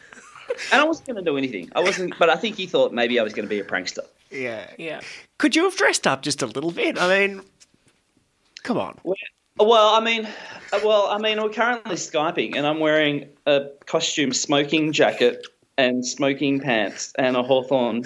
And 0.71 0.81
I 0.81 0.83
wasn't 0.83 1.07
going 1.07 1.23
to 1.23 1.29
do 1.29 1.37
anything. 1.37 1.71
I 1.75 1.81
wasn't, 1.81 2.17
but 2.19 2.29
I 2.29 2.35
think 2.35 2.55
he 2.55 2.67
thought 2.67 2.93
maybe 2.93 3.19
I 3.19 3.23
was 3.23 3.33
going 3.33 3.45
to 3.45 3.49
be 3.49 3.59
a 3.59 3.63
prankster. 3.63 4.05
Yeah. 4.31 4.67
Yeah. 4.77 5.01
Could 5.37 5.55
you 5.55 5.63
have 5.63 5.75
dressed 5.75 6.07
up 6.07 6.21
just 6.21 6.41
a 6.41 6.45
little 6.45 6.71
bit? 6.71 6.99
I 6.99 7.07
mean, 7.07 7.41
come 8.63 8.77
on. 8.77 8.99
Well, 9.57 9.95
I 9.95 9.99
mean, 9.99 10.27
well, 10.83 11.07
I 11.07 11.19
mean, 11.19 11.41
we're 11.41 11.49
currently 11.49 11.95
skyping, 11.95 12.55
and 12.55 12.65
I'm 12.65 12.79
wearing 12.79 13.29
a 13.45 13.67
costume 13.85 14.33
smoking 14.33 14.91
jacket 14.91 15.45
and 15.77 16.05
smoking 16.05 16.59
pants 16.59 17.13
and 17.17 17.35
a 17.35 17.43
Hawthorn 17.43 18.03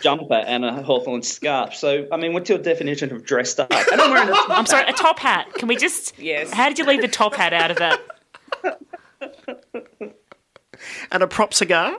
jumper 0.00 0.34
and 0.34 0.64
a 0.64 0.82
Hawthorn 0.82 1.22
scarf. 1.22 1.74
So, 1.74 2.06
I 2.12 2.16
mean, 2.16 2.32
what's 2.32 2.48
your 2.48 2.58
definition 2.58 3.12
of 3.12 3.24
dressed 3.24 3.60
up? 3.60 3.72
And 3.92 4.00
I'm 4.00 4.10
wearing 4.10 4.28
a 4.28 4.34
I'm 4.48 4.66
sorry, 4.66 4.88
a 4.88 4.92
top 4.92 5.18
hat. 5.18 5.52
Can 5.54 5.68
we 5.68 5.76
just? 5.76 6.18
Yes. 6.18 6.52
How 6.52 6.68
did 6.68 6.78
you 6.78 6.84
leave 6.84 7.00
the 7.00 7.08
top 7.08 7.34
hat 7.34 7.52
out 7.52 7.70
of 7.70 7.78
that? 7.78 8.00
And 11.10 11.22
a 11.22 11.26
prop 11.26 11.54
cigar? 11.54 11.98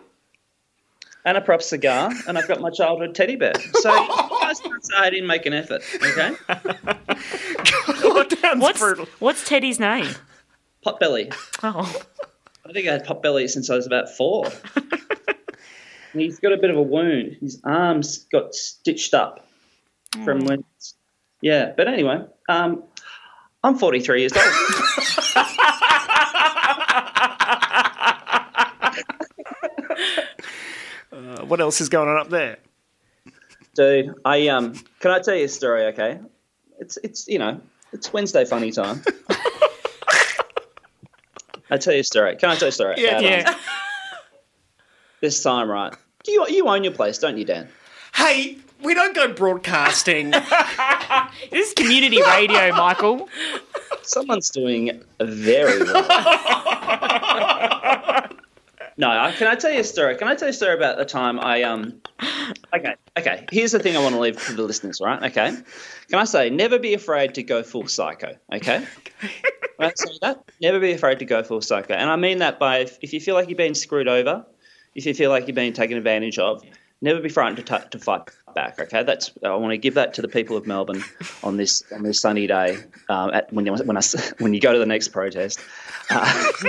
and 1.25 1.37
a 1.37 1.41
prop 1.41 1.61
cigar, 1.61 2.11
and 2.27 2.37
I've 2.37 2.47
got 2.47 2.61
my 2.61 2.69
childhood 2.69 3.13
teddy 3.13 3.35
bear. 3.35 3.53
So, 3.73 3.89
guys 3.89 4.61
I 4.97 5.09
didn't 5.09 5.27
make 5.27 5.45
an 5.45 5.53
effort, 5.53 5.83
okay? 5.95 6.33
What's 8.55 8.81
what's 9.19 9.47
Teddy's 9.47 9.79
name? 9.79 10.07
Potbelly. 10.85 11.33
Oh, 11.61 11.93
I 12.69 12.71
think 12.71 12.87
I 12.87 12.91
had 12.91 13.05
potbelly 13.05 13.49
since 13.49 13.71
I 13.71 13.75
was 13.75 13.87
about 13.87 14.09
four. 14.09 14.45
He's 16.13 16.39
got 16.39 16.53
a 16.53 16.57
bit 16.57 16.69
of 16.69 16.77
a 16.77 16.81
wound. 16.81 17.37
His 17.41 17.59
arms 17.63 18.27
got 18.31 18.53
stitched 18.53 19.15
up 19.15 19.47
from 20.23 20.45
when. 20.45 20.63
Yeah, 21.41 21.71
but 21.75 21.87
anyway, 21.87 22.25
um, 22.47 22.83
I'm 23.63 23.77
43 23.77 24.19
years 24.21 24.33
old. 24.33 24.43
Uh, 31.11 31.43
what 31.45 31.59
else 31.59 31.81
is 31.81 31.89
going 31.89 32.07
on 32.07 32.17
up 32.17 32.29
there? 32.29 32.57
Dude, 33.75 34.13
I 34.23 34.47
um, 34.47 34.73
can 34.99 35.11
I 35.11 35.19
tell 35.19 35.35
you 35.35 35.45
a 35.45 35.49
story? 35.49 35.85
Okay, 35.87 36.19
it's 36.79 36.97
it's 37.03 37.27
you 37.27 37.39
know 37.39 37.59
it's 37.91 38.13
Wednesday 38.13 38.45
funny 38.45 38.71
time. 38.71 39.03
I 41.69 41.77
tell 41.77 41.93
you 41.93 41.99
a 41.99 42.03
story. 42.03 42.35
Can 42.35 42.49
I 42.49 42.55
tell 42.55 42.67
you 42.67 42.69
a 42.69 42.71
story? 42.71 42.95
Yeah, 42.97 43.19
About, 43.19 43.23
yeah. 43.23 43.55
This 45.21 45.43
time, 45.43 45.69
right? 45.69 45.93
Do 46.23 46.31
you 46.31 46.45
you 46.49 46.67
own 46.67 46.83
your 46.83 46.93
place, 46.93 47.17
don't 47.17 47.37
you, 47.37 47.45
Dan? 47.45 47.69
Hey, 48.13 48.57
we 48.81 48.93
don't 48.93 49.15
go 49.15 49.31
broadcasting. 49.33 50.31
this 51.51 51.67
is 51.67 51.73
community 51.73 52.21
radio, 52.21 52.71
Michael. 52.75 53.29
Someone's 54.03 54.49
doing 54.49 55.03
very 55.19 55.83
well. 55.83 56.01
no, 58.97 59.31
can 59.37 59.47
I 59.47 59.55
tell 59.59 59.71
you 59.71 59.81
a 59.81 59.83
story? 59.83 60.15
Can 60.15 60.27
I 60.27 60.35
tell 60.35 60.47
you 60.47 60.51
a 60.51 60.53
story 60.53 60.73
about 60.75 60.97
the 60.97 61.05
time 61.05 61.39
I 61.39 61.63
um? 61.63 62.01
Okay, 62.73 62.95
okay. 63.17 63.45
Here's 63.51 63.71
the 63.73 63.79
thing 63.79 63.97
I 63.97 64.01
want 64.01 64.15
to 64.15 64.21
leave 64.21 64.41
to 64.47 64.53
the 64.53 64.63
listeners, 64.63 65.01
right? 65.01 65.21
Okay. 65.31 65.49
Can 66.09 66.19
I 66.19 66.23
say 66.23 66.49
never 66.49 66.79
be 66.79 66.93
afraid 66.93 67.35
to 67.35 67.43
go 67.43 67.61
full 67.63 67.87
psycho? 67.87 68.35
Okay. 68.53 68.85
I 69.79 69.91
say 69.95 70.17
that, 70.21 70.43
never 70.61 70.79
be 70.79 70.91
afraid 70.91 71.19
to 71.19 71.25
go 71.25 71.41
full 71.43 71.61
psycho, 71.61 71.93
and 71.93 72.09
I 72.09 72.15
mean 72.15 72.39
that 72.39 72.59
by 72.59 72.79
if, 72.79 72.97
if 73.01 73.13
you 73.13 73.21
feel 73.21 73.35
like 73.35 73.49
you're 73.49 73.57
being 73.57 73.73
screwed 73.73 74.07
over, 74.07 74.45
if 74.95 75.05
you 75.05 75.13
feel 75.13 75.29
like 75.29 75.47
you're 75.47 75.55
being 75.55 75.73
taken 75.73 75.97
advantage 75.97 76.37
of, 76.37 76.63
never 77.01 77.21
be 77.21 77.29
frightened 77.29 77.65
to, 77.65 77.77
t- 77.77 77.85
to 77.91 77.99
fight 77.99 78.23
back. 78.53 78.79
Okay, 78.79 79.03
that's 79.03 79.31
I 79.43 79.55
want 79.55 79.71
to 79.71 79.77
give 79.77 79.93
that 79.93 80.13
to 80.15 80.21
the 80.21 80.27
people 80.27 80.57
of 80.57 80.67
Melbourne 80.67 81.03
on 81.43 81.57
this 81.57 81.83
on 81.93 82.03
this 82.03 82.19
sunny 82.19 82.47
day 82.47 82.77
um, 83.09 83.31
at, 83.31 83.51
when 83.53 83.65
you 83.65 83.73
when 83.73 83.97
I 83.97 84.01
when 84.39 84.53
you 84.53 84.59
go 84.59 84.73
to 84.73 84.79
the 84.79 84.85
next 84.85 85.09
protest. 85.09 85.59
Uh, 86.09 86.43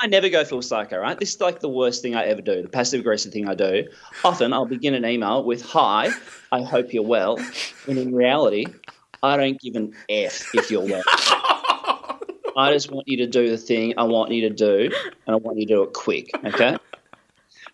I 0.00 0.06
never 0.06 0.28
go 0.28 0.44
full 0.44 0.60
psycho, 0.60 0.98
right? 0.98 1.18
This 1.18 1.34
is 1.34 1.40
like 1.40 1.60
the 1.60 1.68
worst 1.68 2.02
thing 2.02 2.14
I 2.14 2.24
ever 2.24 2.42
do, 2.42 2.60
the 2.60 2.68
passive 2.68 3.00
aggressive 3.00 3.32
thing 3.32 3.48
I 3.48 3.54
do. 3.54 3.88
Often 4.22 4.52
I'll 4.52 4.66
begin 4.66 4.92
an 4.92 5.06
email 5.06 5.42
with, 5.42 5.62
Hi, 5.62 6.10
I 6.52 6.60
hope 6.60 6.92
you're 6.92 7.04
well. 7.04 7.38
When 7.86 7.96
in 7.96 8.14
reality, 8.14 8.66
I 9.24 9.38
don't 9.38 9.58
give 9.58 9.74
an 9.74 9.94
F 10.10 10.54
if 10.54 10.70
you're 10.70 10.84
well. 10.84 11.02
I 12.56 12.70
just 12.72 12.92
want 12.92 13.08
you 13.08 13.16
to 13.16 13.26
do 13.26 13.48
the 13.48 13.56
thing 13.56 13.94
I 13.96 14.04
want 14.04 14.30
you 14.32 14.48
to 14.48 14.54
do, 14.54 14.90
and 15.26 15.34
I 15.34 15.36
want 15.36 15.58
you 15.58 15.66
to 15.66 15.74
do 15.74 15.82
it 15.82 15.94
quick, 15.94 16.30
okay? 16.44 16.76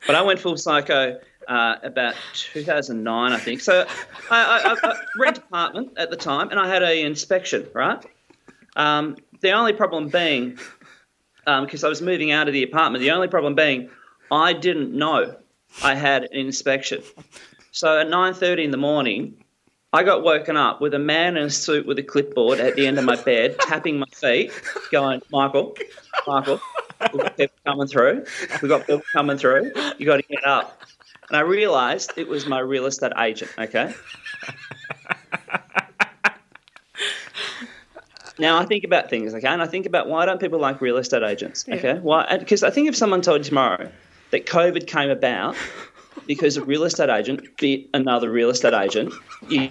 But 0.07 0.14
I 0.14 0.22
went 0.22 0.38
full 0.38 0.57
psycho 0.57 1.18
uh, 1.48 1.76
about 1.82 2.14
2009, 2.34 3.32
I 3.32 3.36
think. 3.36 3.61
So 3.61 3.84
I, 4.30 4.61
I, 4.64 4.90
I, 4.90 4.94
rent 5.18 5.38
apartment 5.38 5.98
at 5.98 6.11
the 6.11 6.16
time, 6.16 6.51
and 6.51 6.61
I 6.61 6.68
had 6.68 6.84
a 6.84 7.03
inspection, 7.03 7.66
right? 7.74 8.03
Um, 8.76 9.16
the 9.40 9.51
only 9.51 9.72
problem 9.72 10.09
being, 10.09 10.57
because 11.44 11.82
I 11.82 11.88
was 11.88 12.01
moving 12.01 12.30
out 12.30 12.46
of 12.46 12.55
the 12.55 12.62
apartment, 12.62 13.03
the 13.03 13.11
only 13.11 13.28
problem 13.28 13.57
being 13.57 13.90
I 14.30 14.53
didn't 14.53 14.96
know 14.96 15.34
I 15.82 15.96
had 15.96 16.22
an 16.22 16.32
inspection. 16.32 17.03
So 17.72 17.98
at 17.98 18.07
9.30 18.07 18.64
in 18.64 18.70
the 18.70 18.76
morning, 18.76 19.34
I 19.93 20.05
got 20.05 20.22
woken 20.22 20.57
up 20.57 20.80
with 20.80 20.95
a 20.95 20.99
man 21.01 21.36
in 21.36 21.45
a 21.45 21.51
suit 21.51 21.84
with 21.84 21.99
a 21.99 22.03
clipboard 22.03 22.61
at 22.61 22.76
the 22.76 22.86
end 22.86 22.99
of 22.99 23.05
my 23.05 23.16
bed, 23.16 23.59
tapping 23.61 23.99
my 23.99 24.07
feet, 24.12 24.53
going, 24.93 25.20
Michael, 25.32 25.76
Michael, 26.26 26.61
we've 27.12 27.22
got 27.22 27.36
people 27.36 27.57
coming 27.66 27.88
through. 27.88 28.24
We've 28.62 28.68
got 28.68 28.86
people 28.86 29.03
coming 29.12 29.36
through. 29.36 29.72
you 29.99 30.07
got 30.07 30.18
to 30.18 30.22
get 30.22 30.45
up. 30.45 30.80
And 31.28 31.36
I 31.36 31.41
realised 31.41 32.12
it 32.16 32.28
was 32.28 32.47
my 32.47 32.61
real 32.61 32.86
estate 32.86 33.12
agent, 33.18 33.51
okay? 33.59 33.95
Now 38.38 38.59
I 38.59 38.64
think 38.64 38.84
about 38.84 39.11
things, 39.11 39.34
okay, 39.34 39.47
and 39.47 39.61
I 39.61 39.66
think 39.66 39.84
about 39.84 40.09
why 40.09 40.24
don't 40.24 40.41
people 40.41 40.59
like 40.59 40.80
real 40.80 40.97
estate 40.97 41.22
agents, 41.22 41.66
okay? 41.68 41.99
Why? 41.99 42.38
Because 42.38 42.62
I 42.62 42.70
think 42.70 42.88
if 42.88 42.97
someone 42.97 43.20
told 43.20 43.41
you 43.41 43.45
tomorrow 43.45 43.91
that 44.30 44.47
COVID 44.47 44.86
came 44.86 45.11
about 45.11 45.57
because 46.30 46.56
a 46.56 46.64
real 46.64 46.84
estate 46.84 47.10
agent 47.10 47.56
bit 47.56 47.88
another 47.92 48.30
real 48.30 48.50
estate 48.50 48.72
agent, 48.72 49.12
you 49.48 49.68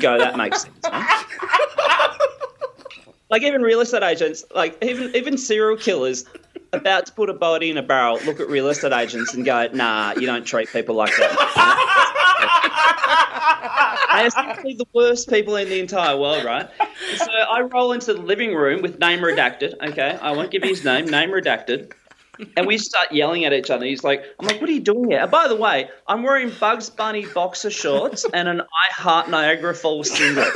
go, 0.00 0.18
that 0.18 0.36
makes 0.36 0.62
sense. 0.62 0.74
Huh? 0.82 2.18
like 3.30 3.42
even 3.42 3.62
real 3.62 3.80
estate 3.80 4.02
agents, 4.02 4.44
like 4.52 4.76
even 4.82 5.14
even 5.14 5.38
serial 5.38 5.76
killers 5.76 6.24
about 6.72 7.06
to 7.06 7.12
put 7.12 7.30
a 7.30 7.32
body 7.32 7.70
in 7.70 7.78
a 7.78 7.82
barrel, 7.82 8.18
look 8.26 8.40
at 8.40 8.48
real 8.48 8.66
estate 8.66 8.92
agents 8.92 9.34
and 9.34 9.44
go, 9.44 9.68
nah, 9.72 10.12
you 10.14 10.26
don't 10.26 10.44
treat 10.44 10.68
people 10.70 10.96
like 10.96 11.16
that. 11.16 11.36
They 14.12 14.26
are 14.26 14.30
simply 14.30 14.74
the 14.74 14.86
worst 14.92 15.30
people 15.30 15.54
in 15.54 15.68
the 15.68 15.78
entire 15.78 16.16
world, 16.16 16.44
right? 16.44 16.68
So 17.18 17.30
I 17.30 17.60
roll 17.60 17.92
into 17.92 18.14
the 18.14 18.20
living 18.20 18.52
room 18.52 18.82
with 18.82 18.98
name 18.98 19.20
redacted. 19.20 19.74
Okay, 19.80 20.18
I 20.20 20.32
won't 20.32 20.50
give 20.50 20.64
his 20.64 20.84
name, 20.84 21.06
name 21.06 21.30
redacted. 21.30 21.92
And 22.56 22.66
we 22.66 22.78
start 22.78 23.12
yelling 23.12 23.44
at 23.44 23.52
each 23.52 23.70
other. 23.70 23.84
He's 23.84 24.04
like, 24.04 24.22
I'm 24.38 24.46
like, 24.46 24.60
what 24.60 24.68
are 24.70 24.72
you 24.72 24.80
doing 24.80 25.10
here? 25.10 25.20
And 25.20 25.30
by 25.30 25.48
the 25.48 25.56
way, 25.56 25.88
I'm 26.06 26.22
wearing 26.22 26.50
Bugs 26.58 26.90
Bunny 26.90 27.26
boxer 27.26 27.70
shorts 27.70 28.24
and 28.32 28.48
an 28.48 28.60
I 28.60 28.92
Heart 28.92 29.30
Niagara 29.30 29.74
Falls 29.74 30.10
singlet. 30.10 30.48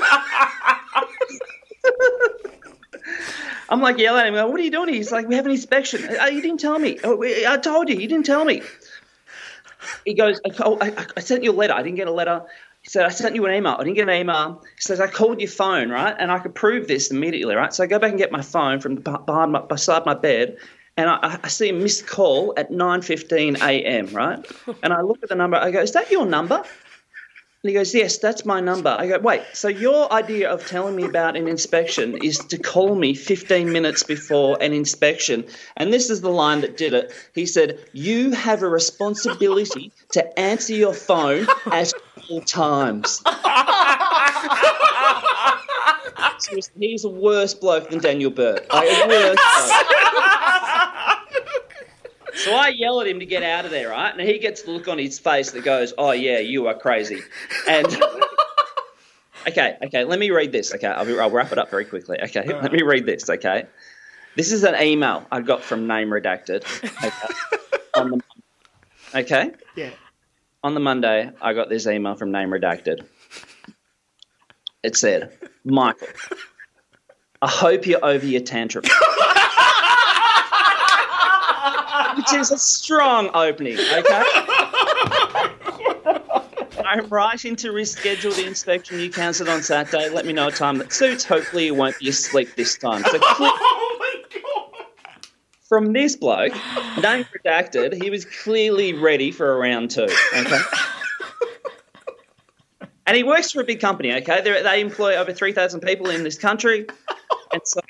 I'm 3.69 3.81
like 3.81 3.99
yelling 3.99 4.21
at 4.21 4.29
him, 4.29 4.35
like, 4.35 4.49
what 4.49 4.61
are 4.61 4.63
you 4.63 4.71
doing? 4.71 4.93
He's 4.93 5.11
like, 5.11 5.27
we 5.27 5.35
have 5.37 5.47
an 5.47 5.53
inspection. 5.53 6.07
Oh, 6.21 6.27
you 6.27 6.43
didn't 6.43 6.61
tell 6.61 6.79
me. 6.79 6.99
Oh, 7.03 7.23
I 7.23 7.57
told 7.57 7.89
you, 7.89 7.97
you 7.97 8.07
didn't 8.07 8.27
tell 8.27 8.45
me. 8.45 8.63
He 10.05 10.15
goes, 10.15 10.41
oh, 10.61 10.79
I, 10.81 11.07
I 11.17 11.21
sent 11.21 11.45
you 11.45 11.51
a 11.51 11.53
letter. 11.53 11.73
I 11.75 11.83
didn't 11.83 11.97
get 11.97 12.07
a 12.07 12.13
letter. 12.13 12.43
He 12.83 12.91
said, 12.91 13.07
I 13.07 13.09
sent 13.09 13.35
you 13.35 13.47
an 13.47 13.55
email. 13.55 13.77
I 13.79 13.85
didn't 13.85 13.97
get 13.97 14.09
an 14.09 14.15
email. 14.15 14.63
He 14.77 14.81
says, 14.81 15.01
I 15.01 15.07
called 15.07 15.41
your 15.41 15.49
phone, 15.49 15.89
right? 15.89 16.15
And 16.19 16.31
I 16.31 16.39
could 16.39 16.55
prove 16.55 16.87
this 16.87 17.11
immediately, 17.11 17.55
right? 17.55 17.73
So 17.73 17.83
I 17.83 17.87
go 17.87 17.99
back 17.99 18.11
and 18.11 18.19
get 18.19 18.31
my 18.31 18.43
phone 18.43 18.81
from 18.81 18.99
beh- 18.99 19.25
behind 19.25 19.53
my, 19.53 19.63
beside 19.63 20.05
my 20.05 20.15
bed, 20.15 20.59
and 20.97 21.11
I, 21.11 21.39
I 21.43 21.49
see 21.49 21.69
a 21.71 21.73
missed 21.73 22.07
call 22.07 22.55
at 22.57 22.71
9.15 22.71 23.61
a.m., 23.61 24.07
right? 24.09 24.45
And 24.83 24.93
I 24.93 25.01
look 25.01 25.23
at 25.23 25.29
the 25.29 25.35
number. 25.35 25.57
I 25.57 25.71
go, 25.71 25.81
is 25.81 25.93
that 25.93 26.11
your 26.11 26.27
number? 26.27 26.63
And 27.65 27.71
he 27.71 27.75
goes, 27.75 27.95
Yes, 27.95 28.19
that's 28.19 28.45
my 28.45 28.61
number. 28.61 28.95
I 28.99 29.07
go, 29.09 29.19
Wait, 29.21 29.43
so 29.55 29.69
your 29.69 30.13
idea 30.13 30.53
of 30.53 30.67
telling 30.67 30.95
me 30.97 31.05
about 31.05 31.35
an 31.35 31.49
inspection 31.49 32.19
is 32.23 32.37
to 32.37 32.59
call 32.59 32.95
me 32.95 33.15
15 33.15 33.73
minutes 33.73 34.03
before 34.03 34.59
an 34.61 34.75
inspection. 34.75 35.47
And 35.79 35.91
this 35.91 36.11
is 36.11 36.21
the 36.21 36.29
line 36.29 36.61
that 36.61 36.77
did 36.77 36.93
it. 36.93 37.11
He 37.35 37.47
said, 37.47 37.79
You 37.95 38.33
have 38.33 38.63
a 38.63 38.69
responsibility 38.69 39.93
to 40.13 40.39
answer 40.39 40.75
your 40.75 40.93
phone 40.93 41.47
at 41.73 41.91
all 42.29 42.43
times. 42.43 43.23
He's 46.79 47.05
a 47.05 47.09
worse 47.09 47.55
bloke 47.55 47.89
than 47.89 48.01
Daniel 48.01 48.31
Burt. 48.31 48.69
Like, 48.71 49.09
worse 49.09 49.39
bloke. 49.39 50.24
So 52.45 52.55
I 52.55 52.69
yell 52.69 53.01
at 53.01 53.07
him 53.07 53.21
to 53.21 53.27
get 53.27 53.43
out 53.43 53.65
of 53.65 53.71
there, 53.71 53.89
right? 53.89 54.13
And 54.13 54.21
he 54.29 54.39
gets 54.39 54.63
the 54.63 54.71
look 54.73 54.87
on 54.87 54.99
his 54.99 55.19
face 55.19 55.53
that 55.53 55.65
goes, 55.65 55.95
"Oh 55.97 56.11
yeah, 56.13 56.41
you 56.41 56.67
are 56.67 56.75
crazy." 56.75 57.21
And 57.67 57.87
okay, 59.49 59.79
okay, 59.87 60.05
let 60.05 60.19
me 60.19 60.31
read 60.31 60.53
this. 60.53 60.75
Okay, 60.75 60.87
I'll, 60.87 61.21
I'll 61.21 61.31
wrap 61.31 61.53
it 61.53 61.59
up 61.59 61.71
very 61.71 61.87
quickly. 61.87 62.19
Okay, 62.23 62.45
let 62.63 62.71
me 62.71 62.83
read 62.83 63.07
this. 63.07 63.31
Okay, 63.31 63.65
this 64.37 64.53
is 64.53 64.63
an 64.63 64.75
email 64.81 65.27
I 65.33 65.41
got 65.41 65.63
from 65.63 65.87
Name 65.87 66.09
Redacted. 66.11 66.65
Okay, 66.85 67.79
on 67.97 68.11
the, 68.11 68.21
okay, 69.21 69.53
Yeah. 69.75 69.91
on 70.63 70.75
the 70.75 70.81
Monday, 70.81 71.31
I 71.41 71.55
got 71.55 71.71
this 71.71 71.87
email 71.87 72.15
from 72.15 72.31
Name 72.31 72.51
Redacted. 72.51 73.07
It 74.83 74.99
said, 74.99 75.33
"Michael, 75.65 76.09
I 77.41 77.49
hope 77.49 77.87
you're 77.87 78.05
over 78.05 78.27
your 78.27 78.43
tantrum." 78.43 78.85
Which 82.17 82.33
is 82.35 82.51
a 82.51 82.59
strong 82.59 83.31
opening, 83.35 83.79
okay? 83.79 84.23
I'm 86.85 87.09
writing 87.09 87.57
to 87.57 87.69
reschedule 87.73 88.35
the 88.37 88.47
inspection 88.47 89.01
you 89.01 89.11
cancelled 89.11 89.49
on 89.49 89.63
Saturday. 89.63 90.09
Let 90.09 90.27
me 90.27 90.33
know 90.33 90.49
a 90.49 90.53
time 90.53 90.79
that 90.79 90.93
suits. 90.93 91.25
Hopefully, 91.25 91.67
you 91.67 91.75
won't 91.75 91.99
be 91.99 92.09
asleep 92.09 92.55
this 92.57 92.77
time. 92.77 93.03
So, 93.05 93.19
cle- 93.19 93.51
oh 93.51 93.85
from 95.75 95.93
this 95.93 96.15
bloke, 96.15 96.53
name 97.03 97.27
redacted, 97.45 98.01
he 98.01 98.11
was 98.11 98.25
clearly 98.25 98.93
ready 98.93 99.33
for 99.33 99.53
a 99.53 99.57
round 99.57 99.91
two. 99.91 100.07
Okay. 100.37 100.61
And 103.07 103.17
he 103.17 103.23
works 103.23 103.51
for 103.51 103.61
a 103.61 103.65
big 103.65 103.81
company, 103.81 104.15
okay? 104.15 104.41
They're, 104.41 104.63
they 104.63 104.81
employ 104.81 105.17
over 105.17 105.33
3,000 105.33 105.81
people 105.81 106.11
in 106.11 106.23
this 106.23 106.39
country. 106.39 106.87
And 107.53 107.63
so, 107.65 107.81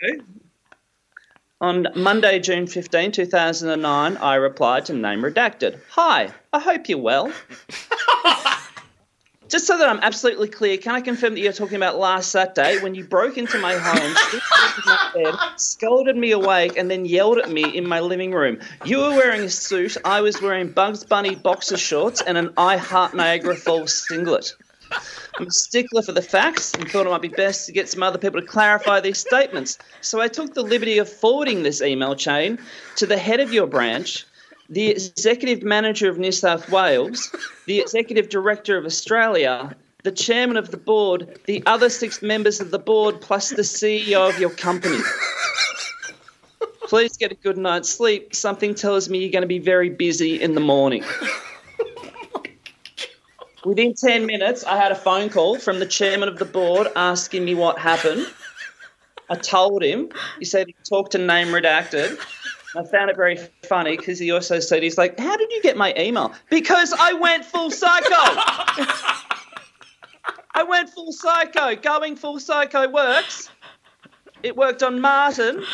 on 1.65 1.89
Monday, 1.97 2.39
June 2.41 2.67
15, 2.67 3.13
2009, 3.13 4.17
I 4.19 4.35
replied 4.35 4.85
to 4.87 4.93
Name 4.93 5.23
Redacted 5.23 5.81
Hi, 5.93 6.31
I 6.53 6.59
hope 6.59 6.91
you're 6.91 6.99
well. 6.99 7.33
Just 9.49 9.67
so 9.67 9.79
that 9.79 9.89
I'm 9.89 10.01
absolutely 10.01 10.49
clear, 10.49 10.77
can 10.77 10.95
I 10.95 11.01
confirm 11.01 11.33
that 11.35 11.41
you're 11.41 11.55
talking 11.55 11.77
about 11.77 11.99
last 11.99 12.31
Saturday 12.31 12.83
when 12.83 12.95
you 12.95 13.05
broke 13.05 13.39
into 13.39 13.59
my 13.59 13.77
home, 13.77 14.15
slipped 14.31 14.77
into 14.77 14.83
my 14.85 15.11
bed, 15.15 15.35
scolded 15.57 16.19
me 16.19 16.33
awake, 16.33 16.77
and 16.77 16.91
then 16.91 17.07
yelled 17.07 17.39
at 17.39 17.51
me 17.51 17.65
in 17.65 17.89
my 17.89 18.01
living 18.01 18.33
room? 18.33 18.61
You 18.85 18.99
were 18.99 19.11
wearing 19.11 19.41
a 19.41 19.51
suit, 19.51 19.97
I 20.05 20.21
was 20.21 20.43
wearing 20.43 20.71
Bugs 20.71 21.05
Bunny 21.05 21.35
boxer 21.35 21.79
shorts 21.79 22.21
and 22.21 22.37
an 22.37 22.53
I 22.59 22.77
Heart 22.77 23.15
Niagara 23.15 23.57
Falls 23.57 24.07
singlet. 24.07 24.53
I'm 25.39 25.49
a 25.49 25.51
stickler 25.51 26.03
for 26.03 26.13
the 26.13 26.23
facts 26.23 26.75
and 26.75 26.89
thought 26.89 27.07
it 27.07 27.11
might 27.11 27.23
be 27.23 27.29
best 27.29 27.67
to 27.67 27.73
get 27.73 27.89
some 27.89 28.03
other 28.03 28.19
people 28.19 28.41
to 28.41 28.47
clarify 28.47 29.01
these 29.01 29.19
statements. 29.19 29.79
So 30.01 30.21
I 30.21 30.29
took 30.29 30.55
the 30.55 30.63
liberty 30.63 30.99
of 30.99 31.09
forwarding 31.09 31.65
this 31.65 31.83
email 31.83 32.15
chain 32.15 32.59
to 32.97 33.07
the 33.07 33.19
head 33.19 33.41
of 33.41 33.53
your 33.53 33.67
branch, 33.67 34.27
the 34.69 34.89
executive 34.91 35.63
manager 35.63 36.09
of 36.09 36.19
New 36.19 36.31
South 36.31 36.71
Wales, 36.71 37.35
the 37.67 37.81
executive 37.81 38.29
director 38.29 38.79
of 38.79 38.85
Australia, 38.85 39.75
the 40.05 40.13
chairman 40.13 40.57
of 40.57 40.71
the 40.71 40.77
board, 40.77 41.41
the 41.47 41.63
other 41.67 41.89
six 41.89 42.23
members 42.23 42.61
of 42.61 42.71
the 42.71 42.79
board, 42.79 43.21
plus 43.21 43.51
the 43.51 43.63
CEO 43.63 44.29
of 44.29 44.39
your 44.39 44.51
company. 44.51 44.99
Please 46.83 47.17
get 47.17 47.33
a 47.33 47.37
good 47.37 47.59
night's 47.59 47.89
sleep. 47.89 48.35
Something 48.35 48.75
tells 48.75 49.09
me 49.09 49.19
you're 49.19 49.33
going 49.33 49.43
to 49.43 49.49
be 49.49 49.59
very 49.59 49.91
busy 49.91 50.41
in 50.41 50.55
the 50.55 50.61
morning. 50.61 51.03
Within 53.65 53.95
10 53.95 54.27
minutes, 54.27 54.65
I 54.65 54.77
had 54.77 54.93
a 54.93 54.95
phone 54.95 55.31
call 55.31 55.59
from 55.59 55.79
the 55.79 55.87
chairman 55.87 56.29
of 56.29 56.39
the 56.39 56.45
board 56.45 56.89
asking 56.95 57.45
me 57.45 57.55
what 57.55 57.79
happened. 57.79 58.27
I 59.31 59.37
told 59.37 59.83
him. 59.83 60.11
He 60.39 60.45
said 60.45 60.67
he 60.67 60.77
talked 60.87 61.13
to 61.13 61.19
name 61.19 61.49
redacted. 61.49 62.19
I 62.77 62.85
found 62.85 63.09
it 63.09 63.17
very 63.17 63.39
funny 63.63 63.97
because 63.97 64.19
he 64.19 64.33
also 64.33 64.61
said, 64.61 64.83
he's 64.83 64.99
like, 64.99 65.19
How 65.19 65.37
did 65.37 65.51
you 65.51 65.63
get 65.63 65.79
my 65.79 65.95
email? 65.97 66.35
Because 66.51 66.93
I 66.93 67.15
went 67.15 67.45
full 67.45 67.71
psycho. 67.71 68.05
I 70.57 70.63
went 70.69 70.91
full 70.91 71.13
psycho. 71.13 71.75
Going 71.77 72.17
full 72.17 72.41
psycho 72.41 72.89
works. 72.89 73.49
It 74.43 74.57
worked 74.57 74.83
on 74.83 75.01
Martin 75.01 75.65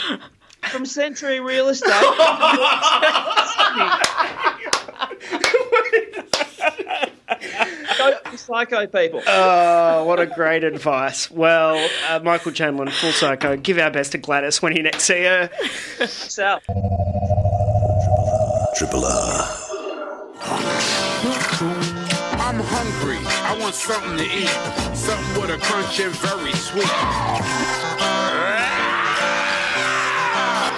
from 0.70 0.86
Century 0.86 1.40
Real 1.40 1.68
Estate. 1.68 1.90
Go 8.00 8.18
full 8.24 8.38
psycho 8.38 8.86
people. 8.86 9.22
Oh, 9.28 10.04
what 10.04 10.18
a 10.20 10.26
great 10.26 10.64
advice. 10.64 11.30
Well, 11.30 11.88
uh, 12.08 12.20
Michael 12.20 12.52
Chamberlin, 12.52 12.90
full 12.90 13.12
psycho, 13.12 13.56
give 13.56 13.78
our 13.78 13.90
best 13.90 14.12
to 14.12 14.18
Gladys 14.18 14.62
when 14.62 14.76
you 14.76 14.82
next 14.82 15.04
see 15.04 15.24
her. 15.24 15.50
So. 16.06 16.58
Triple 18.76 19.04
R. 19.04 19.56
I'm 22.42 22.60
hungry. 22.60 23.18
I 23.26 23.56
want 23.60 23.74
something 23.74 24.16
to 24.16 24.24
eat. 24.24 24.48
Something 24.96 25.42
with 25.42 25.50
a 25.50 25.58
crunch 25.58 26.00
and 26.00 26.14
very 26.16 26.52
sweet. 26.52 26.86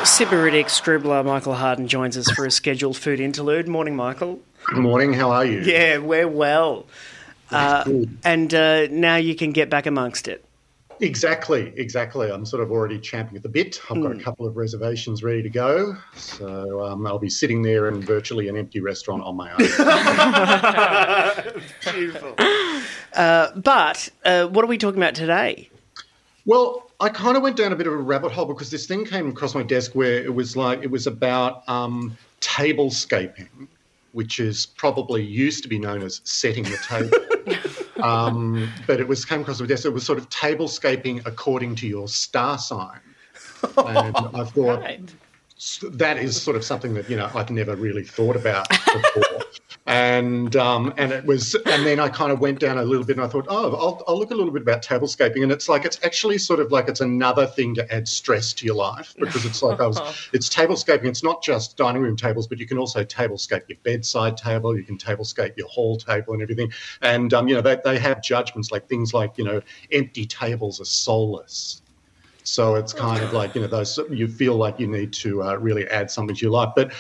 Sybaritic 0.04 0.68
scribbler 0.68 1.24
Michael 1.24 1.54
Harden 1.54 1.86
joins 1.86 2.16
us 2.16 2.30
for 2.32 2.44
a 2.44 2.50
scheduled 2.50 2.96
food 2.96 3.20
interlude. 3.20 3.68
Morning, 3.68 3.94
Michael. 3.94 4.40
Good 4.66 4.78
morning. 4.78 5.12
How 5.12 5.30
are 5.30 5.44
you? 5.44 5.60
Yeah, 5.60 5.98
we're 5.98 6.28
well. 6.28 6.86
Uh, 7.52 7.84
and 8.24 8.52
uh, 8.54 8.86
now 8.90 9.16
you 9.16 9.34
can 9.34 9.52
get 9.52 9.68
back 9.70 9.86
amongst 9.86 10.28
it. 10.28 10.44
Exactly, 11.00 11.72
exactly. 11.76 12.30
I'm 12.30 12.44
sort 12.46 12.62
of 12.62 12.70
already 12.70 12.98
champing 13.00 13.36
at 13.36 13.42
the 13.42 13.48
bit. 13.48 13.80
I've 13.90 14.00
got 14.00 14.12
a 14.12 14.14
Mm. 14.14 14.22
couple 14.22 14.46
of 14.46 14.56
reservations 14.56 15.24
ready 15.24 15.42
to 15.42 15.50
go. 15.50 15.96
So 16.14 16.84
um, 16.84 17.04
I'll 17.08 17.18
be 17.18 17.28
sitting 17.30 17.62
there 17.62 17.88
in 17.88 18.00
virtually 18.00 18.46
an 18.48 18.56
empty 18.56 18.78
restaurant 18.80 19.24
on 19.24 19.34
my 19.36 19.50
own. 19.50 19.58
Beautiful. 21.92 22.34
Uh, 23.14 23.48
but 23.56 24.08
uh, 24.24 24.46
what 24.46 24.64
are 24.64 24.68
we 24.68 24.78
talking 24.78 25.02
about 25.02 25.14
today? 25.16 25.68
Well, 26.46 26.88
I 27.00 27.08
kind 27.08 27.36
of 27.36 27.42
went 27.42 27.56
down 27.56 27.72
a 27.72 27.76
bit 27.76 27.86
of 27.88 27.92
a 27.92 27.96
rabbit 27.96 28.30
hole 28.32 28.46
because 28.46 28.70
this 28.70 28.86
thing 28.86 29.04
came 29.04 29.28
across 29.28 29.54
my 29.54 29.62
desk 29.62 29.94
where 29.94 30.22
it 30.22 30.34
was 30.34 30.56
like 30.56 30.82
it 30.82 30.90
was 30.90 31.06
about 31.08 31.68
um, 31.68 32.16
tablescaping, 32.40 33.48
which 34.12 34.38
is 34.40 34.66
probably 34.66 35.22
used 35.22 35.62
to 35.64 35.68
be 35.68 35.78
known 35.78 36.02
as 36.02 36.20
setting 36.24 36.64
the 36.64 36.78
table. 36.86 38.02
um, 38.04 38.70
but 38.86 39.00
it 39.00 39.08
was 39.08 39.24
came 39.24 39.40
across 39.40 39.60
with 39.60 39.68
desk. 39.68 39.84
It 39.84 39.90
was 39.90 40.04
sort 40.04 40.18
of 40.18 40.28
tablescaping 40.30 41.26
according 41.26 41.74
to 41.76 41.86
your 41.86 42.08
star 42.08 42.58
sign, 42.58 43.00
and 43.78 44.16
I 44.16 44.44
thought 44.54 44.82
s- 45.56 45.84
that 45.92 46.18
is 46.18 46.40
sort 46.40 46.56
of 46.56 46.64
something 46.64 46.94
that 46.94 47.10
you 47.10 47.16
know 47.16 47.30
I'd 47.34 47.50
never 47.50 47.74
really 47.76 48.04
thought 48.04 48.36
about 48.36 48.68
before. 48.68 49.41
And 49.84 50.54
um, 50.54 50.94
and 50.96 51.10
it 51.10 51.24
was, 51.24 51.56
and 51.66 51.84
then 51.84 51.98
I 51.98 52.08
kind 52.08 52.30
of 52.30 52.38
went 52.38 52.60
down 52.60 52.78
a 52.78 52.84
little 52.84 53.04
bit, 53.04 53.16
and 53.16 53.24
I 53.24 53.28
thought, 53.28 53.46
oh, 53.48 53.74
I'll, 53.74 54.04
I'll 54.06 54.16
look 54.16 54.30
a 54.30 54.34
little 54.34 54.52
bit 54.52 54.62
about 54.62 54.80
tablescaping, 54.80 55.42
and 55.42 55.50
it's 55.50 55.68
like 55.68 55.84
it's 55.84 55.98
actually 56.04 56.38
sort 56.38 56.60
of 56.60 56.70
like 56.70 56.88
it's 56.88 57.00
another 57.00 57.48
thing 57.48 57.74
to 57.74 57.92
add 57.92 58.06
stress 58.06 58.52
to 58.54 58.66
your 58.66 58.76
life 58.76 59.12
because 59.18 59.44
it's 59.44 59.60
like 59.60 59.80
I 59.80 59.88
was, 59.88 59.98
it's 60.32 60.48
tablescaping. 60.48 61.06
It's 61.06 61.24
not 61.24 61.42
just 61.42 61.76
dining 61.76 62.00
room 62.00 62.16
tables, 62.16 62.46
but 62.46 62.60
you 62.60 62.66
can 62.66 62.78
also 62.78 63.02
tablescape 63.02 63.68
your 63.68 63.78
bedside 63.82 64.36
table, 64.36 64.76
you 64.76 64.84
can 64.84 64.98
tablescape 64.98 65.56
your 65.56 65.68
hall 65.68 65.96
table, 65.96 66.34
and 66.34 66.42
everything. 66.42 66.72
And 67.00 67.34
um, 67.34 67.48
you 67.48 67.56
know 67.56 67.60
they 67.60 67.78
they 67.82 67.98
have 67.98 68.22
judgments 68.22 68.70
like 68.70 68.88
things 68.88 69.12
like 69.12 69.36
you 69.36 69.44
know 69.44 69.60
empty 69.90 70.26
tables 70.26 70.80
are 70.80 70.84
soulless. 70.84 71.82
So 72.44 72.74
it's 72.74 72.92
kind 72.92 73.22
of 73.22 73.32
like 73.32 73.54
you 73.54 73.60
know 73.60 73.66
those 73.66 73.98
you 74.10 74.26
feel 74.26 74.56
like 74.56 74.80
you 74.80 74.86
need 74.86 75.12
to 75.14 75.42
uh, 75.42 75.54
really 75.56 75.88
add 75.88 76.10
something 76.10 76.34
to 76.34 76.42
your 76.42 76.50
life. 76.50 76.70
But 76.74 76.92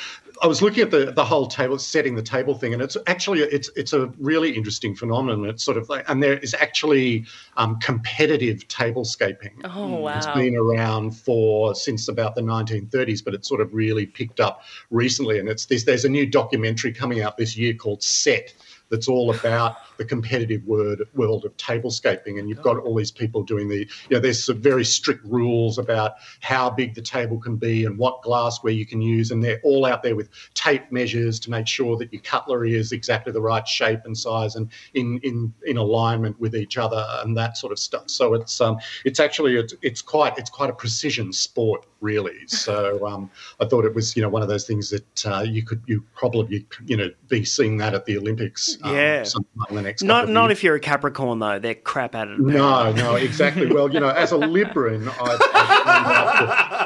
I 0.42 0.48
was 0.48 0.60
looking 0.60 0.82
at 0.82 0.90
the 0.90 1.12
the 1.12 1.24
whole 1.24 1.46
table 1.46 1.78
setting 1.78 2.16
the 2.16 2.22
table 2.22 2.54
thing, 2.54 2.72
and 2.72 2.82
it's 2.82 2.96
actually 3.06 3.42
it's 3.42 3.70
it's 3.76 3.92
a 3.92 4.06
really 4.18 4.50
interesting 4.50 4.96
phenomenon. 4.96 5.48
It's 5.48 5.62
sort 5.62 5.76
of 5.76 5.88
like 5.88 6.04
and 6.08 6.20
there 6.20 6.36
is 6.38 6.52
actually 6.54 7.26
um, 7.56 7.78
competitive 7.78 8.66
tablescaping. 8.66 9.52
Oh, 9.64 10.00
wow! 10.00 10.16
It's 10.16 10.26
been 10.26 10.56
around 10.56 11.12
for 11.16 11.76
since 11.76 12.08
about 12.08 12.34
the 12.34 12.42
1930s, 12.42 13.24
but 13.24 13.34
it's 13.34 13.48
sort 13.48 13.60
of 13.60 13.72
really 13.72 14.04
picked 14.04 14.40
up 14.40 14.62
recently. 14.90 15.38
And 15.38 15.48
it's 15.48 15.66
this 15.66 15.84
there's 15.84 16.04
a 16.04 16.08
new 16.08 16.26
documentary 16.26 16.92
coming 16.92 17.22
out 17.22 17.36
this 17.36 17.56
year 17.56 17.72
called 17.72 18.02
Set 18.02 18.52
that's 18.92 19.08
all 19.08 19.34
about 19.34 19.78
the 19.96 20.04
competitive 20.04 20.62
word, 20.66 21.02
world 21.14 21.46
of 21.46 21.56
tablescaping. 21.56 22.38
And 22.38 22.48
you've 22.48 22.62
got 22.62 22.76
all 22.76 22.94
these 22.94 23.10
people 23.10 23.42
doing 23.42 23.66
the, 23.66 23.78
you 23.78 24.10
know, 24.10 24.20
there's 24.20 24.44
some 24.44 24.60
very 24.60 24.84
strict 24.84 25.24
rules 25.24 25.78
about 25.78 26.16
how 26.40 26.68
big 26.68 26.94
the 26.94 27.00
table 27.00 27.38
can 27.38 27.56
be 27.56 27.86
and 27.86 27.96
what 27.96 28.20
glassware 28.22 28.74
you 28.74 28.84
can 28.84 29.00
use. 29.00 29.30
And 29.30 29.42
they're 29.42 29.60
all 29.64 29.86
out 29.86 30.02
there 30.02 30.14
with 30.14 30.28
tape 30.52 30.92
measures 30.92 31.40
to 31.40 31.50
make 31.50 31.66
sure 31.66 31.96
that 31.96 32.12
your 32.12 32.20
cutlery 32.20 32.74
is 32.74 32.92
exactly 32.92 33.32
the 33.32 33.40
right 33.40 33.66
shape 33.66 34.00
and 34.04 34.16
size 34.16 34.56
and 34.56 34.68
in, 34.92 35.18
in, 35.22 35.54
in 35.64 35.78
alignment 35.78 36.38
with 36.38 36.54
each 36.54 36.76
other 36.76 37.02
and 37.24 37.34
that 37.38 37.56
sort 37.56 37.72
of 37.72 37.78
stuff. 37.78 38.10
So 38.10 38.34
it's, 38.34 38.60
um, 38.60 38.76
it's 39.06 39.20
actually, 39.20 39.56
it's, 39.56 39.74
it's 39.80 40.02
quite, 40.02 40.36
it's 40.36 40.50
quite 40.50 40.68
a 40.68 40.74
precision 40.74 41.32
sport 41.32 41.86
really. 42.02 42.46
So 42.48 43.06
um, 43.06 43.30
I 43.60 43.64
thought 43.64 43.84
it 43.86 43.94
was, 43.94 44.14
you 44.16 44.22
know, 44.22 44.28
one 44.28 44.42
of 44.42 44.48
those 44.48 44.66
things 44.66 44.90
that 44.90 45.26
uh, 45.26 45.40
you 45.40 45.62
could, 45.62 45.80
you 45.86 46.04
probably, 46.14 46.66
you 46.84 46.96
know, 46.96 47.08
be 47.28 47.44
seeing 47.44 47.78
that 47.78 47.94
at 47.94 48.04
the 48.04 48.18
Olympics. 48.18 48.76
Um, 48.82 48.94
Yeah. 48.94 49.22
sometime 49.22 49.66
in 49.70 49.76
the 49.76 49.82
next 49.82 50.02
Not 50.02 50.28
not 50.28 50.48
years. 50.48 50.58
if 50.58 50.64
you're 50.64 50.74
a 50.74 50.80
Capricorn 50.80 51.38
though. 51.38 51.58
They're 51.58 51.74
crap 51.76 52.14
at 52.14 52.28
it. 52.28 52.38
No, 52.38 52.92
no, 52.92 53.14
exactly. 53.14 53.66
Well, 53.72 53.90
you 53.92 54.00
know, 54.00 54.08
as 54.10 54.32
a 54.32 54.36
Libran, 54.36 55.08
I, 55.18 55.36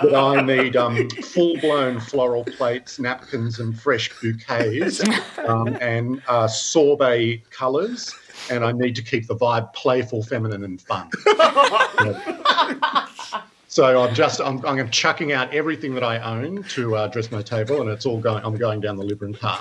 that, 0.02 0.14
I 0.14 0.42
need 0.42 0.76
um, 0.76 1.08
full-blown 1.10 2.00
floral 2.00 2.44
plates, 2.44 2.98
napkins, 2.98 3.58
and 3.58 3.78
fresh 3.78 4.10
bouquets, 4.20 5.02
um, 5.46 5.76
and 5.80 6.22
uh, 6.28 6.46
sorbet 6.46 7.42
colours, 7.50 8.14
and 8.50 8.64
I 8.64 8.72
need 8.72 8.94
to 8.96 9.02
keep 9.02 9.26
the 9.26 9.36
vibe 9.36 9.72
playful, 9.72 10.22
feminine, 10.22 10.64
and 10.64 10.80
fun. 10.80 11.08
So 13.76 13.84
I'm 14.02 14.14
just 14.14 14.40
I'm, 14.40 14.64
I'm 14.64 14.88
chucking 14.88 15.32
out 15.32 15.52
everything 15.52 15.92
that 15.96 16.02
I 16.02 16.18
own 16.20 16.62
to 16.62 16.96
uh, 16.96 17.08
dress 17.08 17.30
my 17.30 17.42
table, 17.42 17.82
and 17.82 17.90
it's 17.90 18.06
all 18.06 18.18
going. 18.18 18.42
I'm 18.42 18.56
going 18.56 18.80
down 18.80 18.96
the 18.96 19.04
Libran 19.04 19.38
path. 19.38 19.60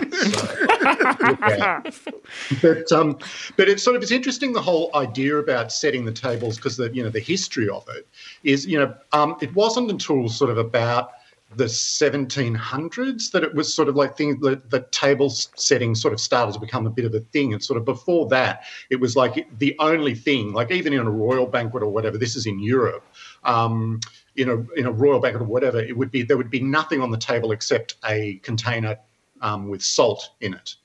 So, 2.49 2.61
but 2.61 2.89
um, 2.93 3.19
but 3.57 3.67
it's 3.67 3.83
sort 3.83 3.97
of 3.97 4.03
it's 4.03 4.13
interesting 4.13 4.53
the 4.53 4.61
whole 4.61 4.89
idea 4.95 5.35
about 5.35 5.73
setting 5.73 6.05
the 6.05 6.13
tables 6.13 6.55
because 6.55 6.77
the 6.77 6.89
you 6.95 7.03
know 7.03 7.09
the 7.09 7.19
history 7.19 7.67
of 7.67 7.85
it 7.89 8.07
is 8.45 8.65
you 8.65 8.79
know 8.79 8.95
um, 9.11 9.35
it 9.41 9.53
wasn't 9.53 9.91
until 9.91 10.29
sort 10.29 10.49
of 10.49 10.57
about 10.57 11.11
the 11.55 11.65
1700s 11.65 13.31
that 13.31 13.43
it 13.43 13.53
was 13.53 13.73
sort 13.73 13.87
of 13.87 13.95
like 13.95 14.17
things 14.17 14.39
that 14.41 14.69
the 14.71 14.81
table 14.91 15.29
setting 15.29 15.95
sort 15.95 16.13
of 16.13 16.19
started 16.19 16.53
to 16.53 16.59
become 16.59 16.85
a 16.85 16.89
bit 16.89 17.05
of 17.05 17.13
a 17.13 17.19
thing 17.19 17.53
and 17.53 17.63
sort 17.63 17.77
of 17.77 17.85
before 17.85 18.27
that 18.27 18.63
it 18.89 18.99
was 18.99 19.15
like 19.15 19.47
the 19.59 19.75
only 19.79 20.15
thing 20.15 20.53
like 20.53 20.71
even 20.71 20.91
in 20.91 20.99
a 20.99 21.09
royal 21.09 21.45
banquet 21.45 21.83
or 21.83 21.89
whatever 21.89 22.17
this 22.17 22.35
is 22.35 22.45
in 22.45 22.59
europe 22.59 23.05
um, 23.45 23.99
in 24.35 24.49
a 24.49 24.57
in 24.73 24.85
a 24.85 24.91
royal 24.91 25.19
banquet 25.19 25.41
or 25.41 25.45
whatever 25.45 25.79
it 25.79 25.95
would 25.95 26.11
be 26.11 26.23
there 26.23 26.37
would 26.37 26.49
be 26.49 26.59
nothing 26.59 27.01
on 27.01 27.11
the 27.11 27.17
table 27.17 27.51
except 27.51 27.95
a 28.05 28.35
container 28.43 28.97
um, 29.41 29.69
with 29.69 29.83
salt 29.83 30.31
in 30.41 30.53
it. 30.53 30.75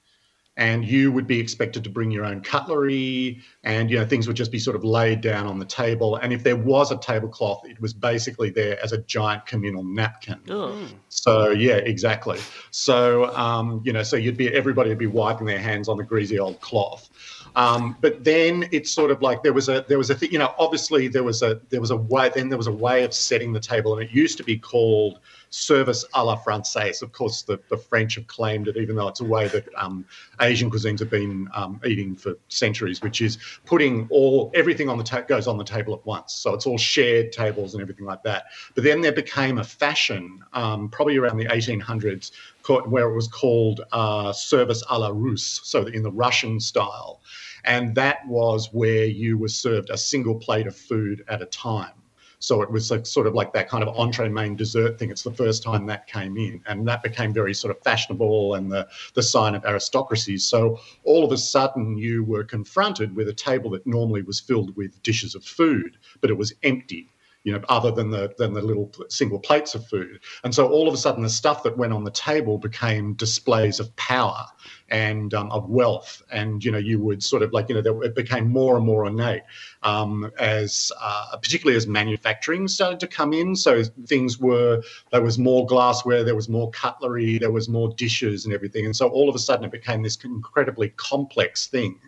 And 0.56 0.84
you 0.84 1.11
would 1.11 1.26
be 1.26 1.40
expected 1.40 1.84
to 1.84 1.90
bring 1.90 2.11
your 2.11 2.24
own 2.24 2.42
cutlery 2.42 3.40
and 3.64 3.90
you 3.90 3.96
know 3.98 4.04
things 4.04 4.26
would 4.26 4.36
just 4.36 4.52
be 4.52 4.58
sort 4.58 4.76
of 4.76 4.84
laid 4.84 5.22
down 5.22 5.46
on 5.46 5.58
the 5.58 5.64
table. 5.64 6.16
And 6.16 6.34
if 6.34 6.42
there 6.42 6.56
was 6.56 6.90
a 6.90 6.98
tablecloth 6.98 7.62
it 7.64 7.80
was 7.80 7.94
basically 7.94 8.50
there 8.50 8.82
as 8.82 8.92
a 8.92 8.98
giant 8.98 9.46
communal 9.46 9.84
napkin. 9.84 10.38
Oh. 10.50 10.86
so 11.08 11.50
yeah 11.50 11.76
exactly. 11.76 12.38
So 12.72 13.34
um, 13.36 13.80
you 13.84 13.92
know 13.92 14.02
so 14.02 14.16
you'd 14.16 14.36
be 14.36 14.52
everybody 14.52 14.90
would 14.90 14.98
be 14.98 15.06
wiping 15.06 15.46
their 15.46 15.61
hands 15.61 15.88
on 15.88 15.96
the 15.96 16.04
greasy 16.04 16.38
old 16.38 16.61
cloth 16.61 17.08
um, 17.57 17.96
but 18.01 18.24
then 18.24 18.68
it's 18.72 18.90
sort 18.90 19.11
of 19.11 19.22
like 19.22 19.42
there 19.42 19.53
was 19.53 19.68
a 19.68 19.84
there 19.88 19.98
was 19.98 20.11
a 20.11 20.14
th- 20.14 20.32
you 20.32 20.38
know 20.38 20.55
obviously 20.59 21.09
there 21.09 21.24
was 21.24 21.42
a 21.42 21.61
there 21.70 21.80
was 21.80 21.90
a 21.90 21.96
way 21.96 22.30
then 22.34 22.48
there 22.48 22.59
was 22.59 22.66
a 22.66 22.72
way 22.72 23.05
of 23.05 23.12
setting 23.12 23.53
the 23.53 23.61
table 23.61 23.94
and 23.94 24.03
it 24.03 24.11
used 24.14 24.36
to 24.38 24.44
be 24.44 24.57
called 24.57 25.18
service 25.51 26.05
à 26.14 26.24
la 26.24 26.36
française. 26.36 27.03
Of 27.03 27.12
course, 27.12 27.42
the, 27.42 27.61
the 27.68 27.76
French 27.76 28.14
have 28.14 28.26
claimed 28.26 28.68
it, 28.68 28.76
even 28.76 28.96
though 28.96 29.09
it's 29.09 29.20
a 29.20 29.24
way 29.24 29.48
that 29.48 29.68
um, 29.76 30.05
Asian 30.40 30.70
cuisines 30.70 31.01
have 31.01 31.11
been 31.11 31.48
um, 31.55 31.80
eating 31.84 32.14
for 32.16 32.34
centuries, 32.48 33.03
which 33.03 33.20
is 33.20 33.38
putting 33.66 34.07
all 34.11 34.51
everything 34.55 34.88
on 34.88 34.96
the 34.96 35.05
ta- 35.05 35.22
goes 35.22 35.46
on 35.46 35.59
the 35.59 35.64
table 35.64 35.92
at 35.92 36.05
once. 36.07 36.32
So 36.32 36.55
it's 36.55 36.66
all 36.66 36.78
shared 36.78 37.32
tables 37.32 37.74
and 37.74 37.82
everything 37.82 38.07
like 38.07 38.22
that. 38.22 38.44
But 38.74 38.84
then 38.84 39.01
there 39.01 39.12
became 39.12 39.59
a 39.59 39.64
fashion, 39.64 40.42
um, 40.53 40.88
probably 40.88 41.16
around 41.16 41.36
the 41.36 41.46
1800s, 41.46 42.30
ca- 42.62 42.82
where 42.82 43.09
it 43.11 43.14
was 43.14 43.28
called 43.28 43.82
uh, 43.92 44.32
service 44.32 44.84
à 44.84 44.98
la 44.98 45.09
russe, 45.09 45.61
so 45.64 45.86
in 45.86 46.03
the 46.03 46.12
Russian 46.12 46.61
style. 46.61 47.19
And 47.64 47.94
that 47.94 48.26
was 48.26 48.68
where 48.72 49.04
you 49.04 49.38
were 49.38 49.48
served 49.48 49.90
a 49.90 49.98
single 49.98 50.34
plate 50.34 50.66
of 50.66 50.76
food 50.76 51.24
at 51.28 51.42
a 51.42 51.46
time. 51.46 51.92
So 52.40 52.62
it 52.62 52.70
was 52.70 52.90
like 52.90 53.04
sort 53.04 53.26
of 53.26 53.34
like 53.34 53.52
that 53.52 53.68
kind 53.68 53.84
of 53.84 53.94
entree, 53.96 54.28
main, 54.28 54.56
dessert 54.56 54.98
thing. 54.98 55.11
It's 55.11 55.22
the 55.22 55.30
first 55.30 55.62
time 55.62 55.84
that 55.86 56.06
came 56.06 56.38
in, 56.38 56.62
and 56.66 56.88
that 56.88 57.02
became 57.02 57.34
very 57.34 57.52
sort 57.52 57.70
of 57.70 57.82
fashionable 57.82 58.54
and 58.54 58.72
the 58.72 58.88
the 59.14 59.22
sign 59.22 59.54
of 59.54 59.64
aristocracy. 59.66 60.38
So 60.38 60.80
all 61.04 61.22
of 61.22 61.32
a 61.32 61.36
sudden, 61.36 61.98
you 61.98 62.24
were 62.24 62.42
confronted 62.42 63.14
with 63.14 63.28
a 63.28 63.34
table 63.34 63.70
that 63.70 63.86
normally 63.86 64.22
was 64.22 64.40
filled 64.40 64.74
with 64.74 65.02
dishes 65.02 65.34
of 65.34 65.44
food, 65.44 65.98
but 66.22 66.30
it 66.30 66.38
was 66.38 66.54
empty. 66.62 67.11
You 67.44 67.54
know, 67.54 67.62
other 67.68 67.90
than 67.90 68.11
the 68.11 68.34
than 68.38 68.54
the 68.54 68.62
little 68.62 68.90
single 69.08 69.38
plates 69.38 69.74
of 69.74 69.86
food, 69.86 70.20
and 70.42 70.54
so 70.54 70.68
all 70.68 70.88
of 70.88 70.94
a 70.94 70.98
sudden, 70.98 71.22
the 71.22 71.30
stuff 71.30 71.62
that 71.62 71.76
went 71.76 71.92
on 71.92 72.04
the 72.04 72.11
table 72.11 72.58
became 72.58 73.14
displays 73.14 73.80
of 73.80 73.94
power 73.96 74.46
and 74.91 75.32
um, 75.34 75.51
of 75.53 75.68
wealth, 75.68 76.22
and 76.30 76.64
you 76.64 76.70
know, 76.70 76.78
you 76.78 76.99
would 77.01 77.22
sort 77.22 77.43
of 77.43 77.53
like 77.53 77.68
you 77.68 77.80
know, 77.80 78.03
it 78.03 78.14
became 78.14 78.49
more 78.49 78.76
and 78.76 78.84
more 78.84 79.07
innate 79.07 79.43
um, 79.82 80.30
as 80.38 80.91
uh, 81.01 81.36
particularly 81.36 81.76
as 81.76 81.86
manufacturing 81.86 82.66
started 82.68 83.01
to 83.01 83.07
come 83.07 83.32
in. 83.32 83.55
So 83.55 83.84
things 84.07 84.38
were 84.38 84.82
there 85.12 85.22
was 85.22 85.38
more 85.38 85.66
glassware, 85.66 86.24
there 86.24 86.34
was 86.34 86.49
more 86.49 86.70
cutlery, 86.70 87.38
there 87.38 87.53
was 87.53 87.68
more 87.68 87.93
dishes 87.95 88.45
and 88.45 88.55
everything, 88.55 88.84
and 88.84 88.95
so 88.95 89.09
all 89.09 89.28
of 89.28 89.34
a 89.34 89.38
sudden 89.38 89.64
it 89.64 89.72
became 89.72 90.03
this 90.03 90.18
incredibly 90.24 90.91
complex 90.91 91.66
thing 91.66 91.99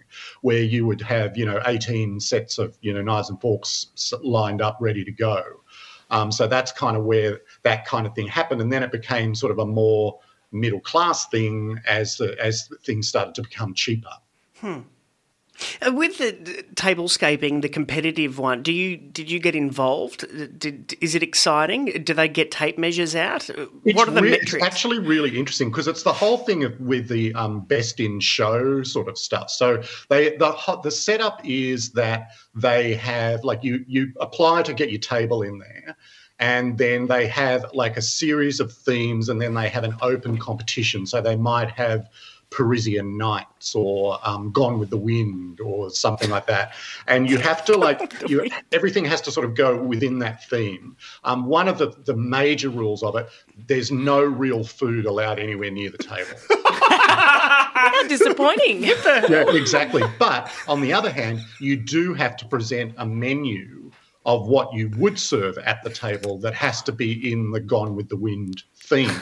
where 0.43 0.63
you 0.63 0.87
would 0.87 1.01
have 1.01 1.37
you 1.37 1.47
know 1.47 1.63
18 1.67 2.21
sets 2.21 2.59
of 2.59 2.77
you 2.81 2.93
know 2.93 3.03
knives 3.03 3.31
and 3.31 3.41
forks 3.41 4.13
lined 4.23 4.61
up 4.61 4.79
ready 4.81 5.05
to 5.05 5.13
go. 5.13 5.43
Um, 6.11 6.31
so 6.31 6.47
that's 6.47 6.73
kind 6.73 6.95
of 6.95 7.05
where 7.05 7.41
that 7.63 7.87
kind 7.87 8.07
of 8.07 8.15
thing 8.15 8.27
happened, 8.27 8.61
and 8.61 8.71
then 8.71 8.83
it 8.83 8.93
became 8.93 9.35
sort 9.35 9.51
of 9.51 9.59
a 9.59 9.67
more 9.67 10.19
middle 10.53 10.81
class 10.81 11.29
thing 11.29 11.81
as 11.87 12.17
the, 12.19 12.37
as 12.41 12.69
things 12.85 13.09
started 13.09 13.35
to 13.35 13.43
become 13.43 13.75
cheaper. 13.75 14.11
Hmm. 14.61 14.81
Uh, 15.81 15.93
With 15.93 16.19
the 16.19 16.33
tablescaping, 16.75 17.61
the 17.63 17.69
competitive 17.69 18.39
one, 18.39 18.63
do 18.63 18.73
you 18.73 18.97
did 18.97 19.31
you 19.31 19.39
get 19.39 19.55
involved? 19.55 20.25
Did, 20.59 20.97
is 21.01 21.15
it 21.15 21.23
exciting? 21.23 22.03
Do 22.03 22.15
they 22.15 22.27
get 22.27 22.51
tape 22.51 22.79
measures 22.79 23.15
out? 23.15 23.51
Uh, 23.51 23.67
It's 23.85 23.97
what 23.97 24.09
are 24.09 24.13
the 24.13 24.23
rea- 24.23 24.31
metrics? 24.31 24.55
It's 24.55 24.65
actually 24.65 24.99
really 24.99 25.39
interesting 25.39 25.71
because 25.71 25.87
it's 25.87 26.03
the 26.03 26.13
whole 26.13 26.39
thing 26.39 26.65
of, 26.65 26.81
with 26.81 27.09
the 27.09 27.35
um, 27.35 27.61
best 27.61 28.01
in 28.01 28.19
show 28.21 28.83
sort 28.83 29.09
of 29.09 29.19
stuff. 29.19 29.51
So 29.51 29.83
they 30.09 30.37
the 30.37 30.81
the 30.83 30.91
setup 30.91 31.43
is 31.45 31.91
that 31.93 32.31
they 32.55 32.95
have 32.95 33.45
like 33.45 33.63
you 33.63 33.85
you 33.87 34.13
apply 34.21 34.63
to 34.63 34.73
get 34.73 34.91
your 34.91 35.01
table 35.01 35.43
in 35.43 35.59
there. 35.59 35.97
And 36.43 36.77
then 36.77 37.07
they 37.07 37.29
have 37.29 37.67
like 37.73 37.97
a 37.97 38.03
series 38.03 38.59
of 38.59 38.73
themes, 38.73 39.29
and 39.29 39.41
then 39.41 39.55
they 39.55 39.69
have 39.69 39.85
an 39.85 39.95
open 40.03 40.39
competition. 40.39 41.07
So 41.07 41.21
they 41.21 41.37
might 41.37 41.71
have 41.71 42.11
Parisian 42.51 43.17
Nights 43.17 43.77
or 43.77 44.19
um, 44.25 44.51
Gone 44.51 44.81
with 44.81 44.91
the 44.91 44.97
Wind 44.97 45.61
or 45.61 45.89
something 45.91 46.31
like 46.31 46.47
that. 46.49 46.75
And 47.07 47.31
you 47.31 47.39
have 47.39 47.65
to 47.67 47.77
like 47.77 48.13
you 48.29 48.51
everything 48.73 49.05
has 49.05 49.21
to 49.23 49.31
sort 49.31 49.47
of 49.47 49.55
go 49.55 49.81
within 49.81 50.19
that 50.19 50.45
theme. 50.49 50.97
Um, 51.23 51.47
one 51.47 51.69
of 51.69 51.79
the, 51.79 51.95
the 52.05 52.17
major 52.17 52.71
rules 52.71 53.05
of 53.05 53.15
it, 53.15 53.29
there's 53.69 53.93
no 53.93 54.21
real 54.21 54.65
food 54.65 55.07
allowed 55.07 55.39
anywhere 55.39 55.71
near 55.71 55.91
the 55.91 55.99
table. 55.99 56.37
How 56.83 58.03
disappointing. 58.09 58.83
yeah, 58.83 59.45
exactly. 59.55 60.03
But 60.19 60.51
on 60.67 60.81
the 60.81 60.93
other 60.93 61.13
hand, 61.13 61.41
you 61.61 61.77
do 61.77 62.15
have 62.15 62.37
to 62.39 62.47
present 62.47 62.95
a 62.99 63.07
menu 63.07 63.82
of 64.25 64.47
what 64.47 64.73
you 64.73 64.91
would 64.99 65.19
serve 65.19 65.59
at 65.59 65.83
the 65.83 65.91
table 65.91 66.39
that 66.39 66.55
has 66.55 66.83
to 66.83 66.93
be 66.93 67.33
in 67.33 67.51
the 67.51 67.61
Gone 67.61 67.97
with 67.97 68.09
the 68.09 68.17
Wind 68.17 68.63
theme. 68.77 69.21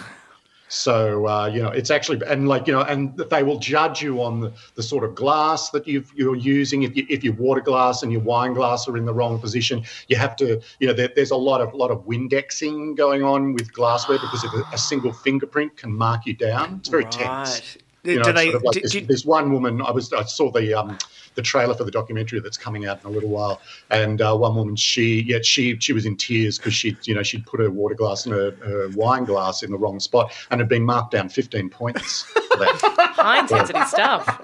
So 0.71 1.27
uh, 1.27 1.47
you 1.47 1.61
know, 1.61 1.71
it's 1.71 1.91
actually 1.91 2.21
and 2.29 2.49
like 2.49 2.69
you 2.69 2.73
know, 2.73 2.83
and 2.83 3.17
they 3.17 3.43
will 3.43 3.59
judge 3.59 4.01
you 4.03 4.23
on 4.23 4.39
the, 4.39 4.53
the 4.77 4.85
sort 4.85 5.03
of 5.03 5.17
glass 5.17 5.71
that 5.71 5.89
you've, 5.89 6.13
you're 6.15 6.37
using. 6.37 6.85
If 6.85 6.97
you, 6.97 7.05
if 7.09 7.25
your 7.25 7.33
water 7.33 7.61
glass 7.61 8.05
and 8.05 8.13
your 8.13 8.21
wine 8.21 8.55
glass 8.55 8.87
are 8.87 8.97
in 8.97 9.05
the 9.05 9.13
wrong 9.13 9.41
position, 9.41 9.83
you 10.07 10.15
have 10.15 10.37
to 10.37 10.61
you 10.79 10.87
know 10.87 10.93
there, 10.93 11.11
there's 11.17 11.33
a 11.33 11.37
lot 11.37 11.61
of 11.61 11.75
lot 11.75 11.91
of 11.91 12.07
Windexing 12.07 12.97
going 12.97 13.25
on 13.25 13.53
with 13.53 13.73
glassware 13.73 14.19
because 14.19 14.45
if 14.45 14.53
a, 14.53 14.63
a 14.73 14.79
single 14.79 15.13
fingerprint 15.13 15.77
can 15.77 15.93
mark 15.93 16.25
you 16.25 16.35
down, 16.35 16.77
it's 16.77 16.89
very 16.89 17.05
tense. 17.05 17.77
You 18.05 18.19
know, 18.19 18.23
do 18.23 18.33
they? 18.33 18.53
sort 18.53 18.55
of 18.55 18.63
like 18.63 18.83
this, 18.83 18.93
this 18.93 19.25
one 19.25 19.53
woman. 19.53 19.83
I 19.83 19.91
was 19.91 20.13
I 20.13 20.23
saw 20.23 20.53
the 20.53 20.73
um, 20.73 20.97
the 21.41 21.47
trailer 21.47 21.75
for 21.75 21.85
the 21.85 21.91
documentary 21.91 22.39
that's 22.41 22.59
coming 22.59 22.87
out 22.87 23.01
in 23.03 23.07
a 23.09 23.13
little 23.13 23.31
while, 23.31 23.61
and 23.91 24.21
uh, 24.21 24.37
one 24.37 24.55
woman 24.55 24.77
she 24.77 25.23
yeah 25.23 25.39
she 25.43 25.79
she 25.81 25.93
was 25.93 26.05
in 26.05 26.17
tears 26.17 26.59
because 26.59 26.75
she 26.75 26.97
you 27.05 27.15
know 27.15 27.23
she'd 27.23 27.47
put 27.47 27.61
her 27.61 27.71
water 27.71 27.95
glass 27.95 28.27
and 28.27 28.35
her, 28.35 28.51
her 28.63 28.89
wine 28.95 29.25
glass 29.25 29.63
in 29.63 29.71
the 29.71 29.79
wrong 29.79 29.99
spot 29.99 30.33
and 30.51 30.61
had 30.61 30.69
been 30.69 30.85
marked 30.85 31.13
down 31.13 31.29
fifteen 31.29 31.71
points. 31.71 32.25
High 32.35 33.41
intensity 33.41 33.85
stuff. 33.87 34.41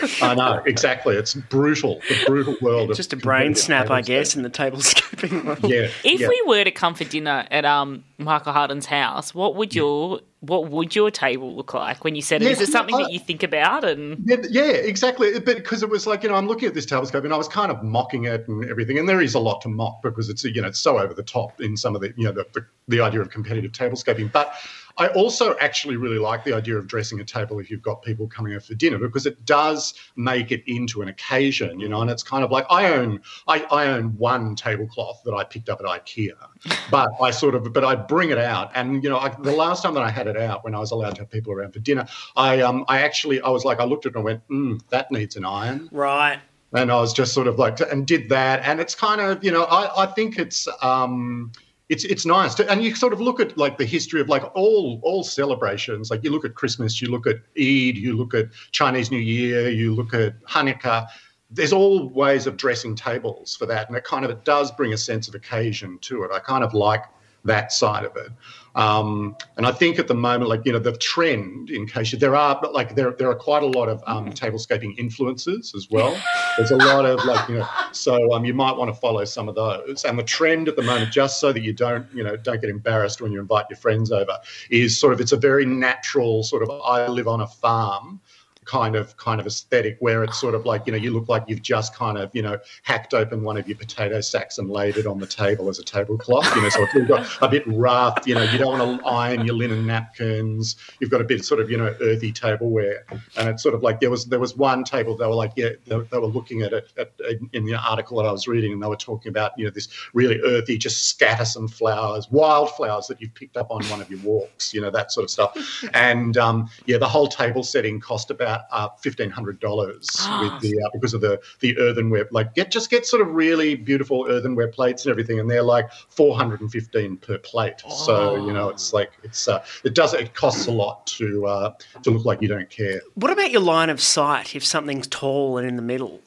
I 0.22 0.34
know 0.34 0.62
exactly. 0.64 1.16
It's 1.16 1.34
brutal. 1.34 2.00
The 2.08 2.24
brutal 2.26 2.56
world. 2.62 2.94
Just 2.94 3.12
a 3.12 3.16
brain 3.16 3.54
snap, 3.54 3.90
I 3.90 4.00
guess, 4.00 4.36
in 4.36 4.42
the 4.42 4.50
tablescaping 4.50 5.44
world. 5.44 5.58
Yeah. 5.64 5.88
If 6.04 6.20
yeah. 6.20 6.28
we 6.28 6.42
were 6.46 6.64
to 6.64 6.70
come 6.70 6.94
for 6.94 7.04
dinner 7.04 7.46
at 7.50 7.64
um 7.64 8.04
Michael 8.18 8.52
Harden's 8.52 8.86
house, 8.86 9.34
what 9.34 9.54
would 9.56 9.74
your 9.74 10.20
what 10.40 10.70
would 10.70 10.94
your 10.94 11.10
table 11.10 11.54
look 11.54 11.74
like 11.74 12.04
when 12.04 12.14
you 12.14 12.22
said 12.22 12.42
it? 12.42 12.46
Yeah, 12.46 12.52
Is 12.52 12.60
it 12.60 12.68
something 12.68 12.94
I- 12.94 13.04
that 13.04 13.12
you 13.12 13.18
think 13.18 13.42
about? 13.42 13.84
And 13.84 14.22
Yeah, 14.24 14.36
yeah, 14.48 14.62
exactly. 14.62 15.32
But 15.40 15.56
because 15.56 15.82
it 15.82 15.90
was 15.90 16.06
like 16.06 16.22
you 16.22 16.28
know, 16.28 16.36
I'm 16.38 16.46
looking 16.46 16.68
at 16.68 16.74
this 16.74 16.86
tablescape 16.86 17.24
and 17.24 17.34
I 17.34 17.36
was 17.36 17.48
kind 17.48 17.70
of 17.70 17.82
mocking 17.82 18.24
it 18.24 18.46
and 18.48 18.64
everything, 18.70 18.98
and 18.98 19.08
there 19.08 19.20
is 19.20 19.34
a 19.34 19.38
lot 19.38 19.60
to 19.62 19.68
mock 19.68 20.02
because 20.02 20.28
it's 20.28 20.44
you 20.44 20.62
know 20.62 20.68
it's 20.68 20.78
so 20.78 20.98
over 20.98 21.12
the 21.12 21.22
top 21.22 21.60
in 21.60 21.76
some 21.76 21.94
of 21.94 22.00
the 22.00 22.14
you 22.16 22.24
know 22.24 22.32
the, 22.32 22.46
the, 22.54 22.66
the 22.86 23.00
idea 23.00 23.20
of 23.20 23.30
competitive 23.30 23.72
tablescaping. 23.72 24.32
But 24.32 24.54
I 24.98 25.08
also 25.08 25.56
actually 25.58 25.96
really 25.96 26.18
like 26.18 26.44
the 26.44 26.52
idea 26.52 26.76
of 26.76 26.86
dressing 26.88 27.20
a 27.20 27.24
table 27.24 27.58
if 27.60 27.70
you've 27.70 27.82
got 27.82 28.02
people 28.02 28.26
coming 28.26 28.52
over 28.52 28.60
for 28.60 28.74
dinner 28.74 28.98
because 28.98 29.26
it 29.26 29.44
does 29.44 29.94
make 30.16 30.50
it 30.50 30.62
into 30.66 31.02
an 31.02 31.08
occasion, 31.08 31.78
you 31.78 31.88
know. 31.88 32.02
And 32.02 32.10
it's 32.10 32.22
kind 32.22 32.44
of 32.44 32.50
like 32.50 32.66
I 32.68 32.92
own 32.92 33.20
I, 33.46 33.60
I 33.70 33.86
own 33.86 34.16
one 34.18 34.56
tablecloth 34.56 35.22
that 35.24 35.34
I 35.34 35.44
picked 35.44 35.68
up 35.68 35.80
at 35.80 35.86
IKEA, 35.86 36.32
but 36.90 37.08
I 37.22 37.30
sort 37.30 37.54
of 37.54 37.72
but 37.72 37.84
I 37.84 37.94
bring 37.94 38.30
it 38.30 38.38
out, 38.38 38.70
and 38.74 39.02
you 39.02 39.08
know, 39.08 39.18
I, 39.18 39.28
the 39.28 39.52
last 39.52 39.82
time 39.82 39.94
that 39.94 40.02
I 40.02 40.10
had 40.10 40.26
it 40.26 40.36
out 40.36 40.64
when 40.64 40.74
I 40.74 40.78
was 40.78 40.90
allowed 40.90 41.14
to 41.16 41.22
have 41.22 41.30
people 41.30 41.52
around 41.52 41.72
for 41.72 41.78
dinner, 41.80 42.06
I 42.36 42.60
um 42.60 42.84
I 42.88 43.02
actually 43.02 43.40
I 43.40 43.48
was 43.50 43.64
like 43.64 43.80
I 43.80 43.84
looked 43.84 44.06
at 44.06 44.10
it 44.10 44.16
and 44.16 44.22
I 44.22 44.24
went, 44.24 44.48
mm, 44.48 44.80
that 44.90 45.10
needs 45.10 45.36
an 45.36 45.44
iron. 45.44 45.88
Right. 45.92 46.40
And 46.72 46.92
I 46.92 47.00
was 47.00 47.14
just 47.14 47.32
sort 47.32 47.46
of 47.46 47.58
like, 47.58 47.80
and 47.80 48.06
did 48.06 48.28
that, 48.28 48.60
and 48.62 48.78
it's 48.78 48.94
kind 48.94 49.22
of, 49.22 49.42
you 49.42 49.50
know, 49.50 49.64
I, 49.64 50.02
I 50.04 50.06
think 50.06 50.38
it's, 50.38 50.68
um, 50.82 51.50
it's 51.88 52.04
it's 52.04 52.26
nice 52.26 52.54
to, 52.56 52.70
and 52.70 52.82
you 52.82 52.94
sort 52.94 53.12
of 53.12 53.20
look 53.20 53.40
at 53.40 53.56
like 53.56 53.78
the 53.78 53.84
history 53.84 54.20
of 54.20 54.28
like 54.28 54.44
all 54.54 55.00
all 55.02 55.22
celebrations. 55.22 56.10
Like 56.10 56.22
you 56.22 56.30
look 56.30 56.44
at 56.44 56.54
Christmas, 56.54 57.00
you 57.00 57.08
look 57.08 57.26
at 57.26 57.36
Eid, 57.58 57.96
you 57.96 58.16
look 58.16 58.34
at 58.34 58.48
Chinese 58.72 59.10
New 59.10 59.18
Year, 59.18 59.68
you 59.70 59.94
look 59.94 60.12
at 60.12 60.40
Hanukkah. 60.44 61.06
There's 61.50 61.72
all 61.72 62.10
ways 62.10 62.46
of 62.46 62.58
dressing 62.58 62.94
tables 62.94 63.56
for 63.56 63.64
that, 63.66 63.88
and 63.88 63.96
it 63.96 64.04
kind 64.04 64.24
of 64.24 64.30
it 64.30 64.44
does 64.44 64.70
bring 64.70 64.92
a 64.92 64.98
sense 64.98 65.28
of 65.28 65.34
occasion 65.34 65.98
to 66.02 66.24
it. 66.24 66.30
I 66.32 66.40
kind 66.40 66.62
of 66.62 66.74
like 66.74 67.04
that 67.44 67.72
side 67.72 68.04
of 68.04 68.16
it. 68.16 68.30
Um, 68.78 69.36
and 69.56 69.66
I 69.66 69.72
think 69.72 69.98
at 69.98 70.06
the 70.06 70.14
moment, 70.14 70.48
like 70.48 70.64
you 70.64 70.70
know, 70.72 70.78
the 70.78 70.96
trend 70.96 71.68
in 71.68 71.88
case 71.88 72.12
you, 72.12 72.18
there 72.18 72.36
are 72.36 72.56
but 72.62 72.72
like 72.72 72.94
there 72.94 73.10
there 73.10 73.28
are 73.28 73.34
quite 73.34 73.64
a 73.64 73.66
lot 73.66 73.88
of 73.88 74.00
um, 74.06 74.32
tablescaping 74.32 74.96
influences 74.96 75.72
as 75.74 75.88
well. 75.90 76.16
There's 76.56 76.70
a 76.70 76.76
lot 76.76 77.04
of 77.04 77.24
like 77.24 77.48
you 77.48 77.56
know, 77.56 77.68
so 77.90 78.32
um, 78.32 78.44
you 78.44 78.54
might 78.54 78.76
want 78.76 78.94
to 78.94 79.00
follow 79.00 79.24
some 79.24 79.48
of 79.48 79.56
those. 79.56 80.04
And 80.04 80.16
the 80.16 80.22
trend 80.22 80.68
at 80.68 80.76
the 80.76 80.82
moment, 80.82 81.12
just 81.12 81.40
so 81.40 81.52
that 81.52 81.60
you 81.60 81.72
don't 81.72 82.06
you 82.14 82.22
know 82.22 82.36
don't 82.36 82.60
get 82.60 82.70
embarrassed 82.70 83.20
when 83.20 83.32
you 83.32 83.40
invite 83.40 83.66
your 83.68 83.78
friends 83.78 84.12
over, 84.12 84.38
is 84.70 84.96
sort 84.96 85.12
of 85.12 85.20
it's 85.20 85.32
a 85.32 85.36
very 85.36 85.66
natural 85.66 86.44
sort 86.44 86.62
of 86.62 86.70
I 86.70 87.08
live 87.08 87.26
on 87.26 87.40
a 87.40 87.48
farm 87.48 88.20
kind 88.68 88.94
of 88.94 89.16
kind 89.16 89.40
of 89.40 89.46
aesthetic 89.46 89.96
where 90.00 90.22
it's 90.22 90.38
sort 90.38 90.54
of 90.54 90.64
like 90.66 90.86
you 90.86 90.92
know 90.92 90.98
you 90.98 91.10
look 91.10 91.28
like 91.28 91.42
you've 91.48 91.62
just 91.62 91.94
kind 91.94 92.18
of 92.18 92.30
you 92.34 92.42
know 92.42 92.56
hacked 92.82 93.14
open 93.14 93.42
one 93.42 93.56
of 93.56 93.66
your 93.66 93.76
potato 93.76 94.20
sacks 94.20 94.58
and 94.58 94.70
laid 94.70 94.96
it 94.96 95.06
on 95.06 95.18
the 95.18 95.26
table 95.26 95.68
as 95.68 95.78
a 95.78 95.84
tablecloth 95.84 96.54
you 96.54 96.62
know 96.62 96.68
so 96.68 96.86
it's 96.94 97.08
got 97.08 97.26
a 97.42 97.48
bit 97.48 97.64
rough 97.66 98.26
you 98.26 98.34
know 98.34 98.42
you 98.42 98.58
don't 98.58 98.78
want 98.78 99.00
to 99.00 99.06
iron 99.06 99.44
your 99.44 99.56
linen 99.56 99.86
napkins. 99.86 100.76
You've 101.00 101.10
got 101.10 101.20
a 101.20 101.24
bit 101.24 101.44
sort 101.44 101.60
of 101.60 101.70
you 101.70 101.76
know 101.76 101.94
earthy 102.00 102.32
tableware. 102.32 103.04
And 103.36 103.48
it's 103.48 103.62
sort 103.62 103.74
of 103.74 103.82
like 103.82 104.00
there 104.00 104.10
was 104.10 104.26
there 104.26 104.38
was 104.38 104.56
one 104.56 104.84
table 104.84 105.16
they 105.16 105.26
were 105.26 105.34
like 105.34 105.52
yeah 105.56 105.70
they, 105.86 105.98
they 105.98 106.18
were 106.18 106.26
looking 106.26 106.62
at 106.62 106.72
it 106.72 106.92
at, 106.96 107.12
in 107.52 107.64
the 107.64 107.74
article 107.74 108.18
that 108.18 108.26
I 108.28 108.32
was 108.32 108.46
reading 108.46 108.72
and 108.72 108.82
they 108.82 108.86
were 108.86 108.96
talking 108.96 109.30
about 109.30 109.52
you 109.56 109.64
know 109.64 109.70
this 109.70 109.88
really 110.14 110.40
earthy 110.44 110.78
just 110.78 111.06
scatter 111.06 111.44
some 111.44 111.68
flowers 111.68 112.30
wildflowers 112.30 113.06
that 113.08 113.20
you've 113.20 113.34
picked 113.34 113.56
up 113.56 113.70
on 113.70 113.82
one 113.86 114.00
of 114.00 114.10
your 114.10 114.20
walks 114.20 114.72
you 114.72 114.80
know 114.80 114.90
that 114.90 115.10
sort 115.12 115.24
of 115.24 115.30
stuff. 115.30 115.84
And 115.94 116.36
um, 116.36 116.68
yeah 116.86 116.98
the 116.98 117.08
whole 117.08 117.28
table 117.28 117.62
setting 117.62 118.00
cost 118.00 118.30
about 118.30 118.57
uh, 118.70 118.88
fifteen 119.00 119.30
hundred 119.30 119.60
dollars 119.60 120.08
with 120.40 120.60
the 120.60 120.80
uh, 120.84 120.90
because 120.92 121.14
of 121.14 121.20
the 121.20 121.40
the 121.60 121.78
earthenware. 121.78 122.28
Like 122.30 122.54
get 122.54 122.70
just 122.70 122.90
get 122.90 123.06
sort 123.06 123.22
of 123.22 123.28
really 123.28 123.74
beautiful 123.74 124.26
earthenware 124.28 124.68
plates 124.68 125.04
and 125.04 125.10
everything, 125.10 125.40
and 125.40 125.50
they're 125.50 125.62
like 125.62 125.90
four 126.08 126.36
hundred 126.36 126.60
and 126.60 126.70
fifteen 126.70 127.16
per 127.16 127.38
plate. 127.38 127.80
So 127.88 128.46
you 128.46 128.52
know 128.52 128.68
it's 128.68 128.92
like 128.92 129.12
it's 129.22 129.48
uh, 129.48 129.64
it 129.84 129.94
does 129.94 130.14
it 130.14 130.34
costs 130.34 130.66
a 130.66 130.72
lot 130.72 131.06
to 131.06 131.46
uh, 131.46 131.74
to 132.02 132.10
look 132.10 132.24
like 132.24 132.42
you 132.42 132.48
don't 132.48 132.70
care. 132.70 133.00
What 133.14 133.30
about 133.32 133.50
your 133.50 133.62
line 133.62 133.90
of 133.90 134.00
sight 134.00 134.54
if 134.54 134.64
something's 134.64 135.06
tall 135.06 135.58
and 135.58 135.66
in 135.66 135.76
the 135.76 135.82
middle? 135.82 136.20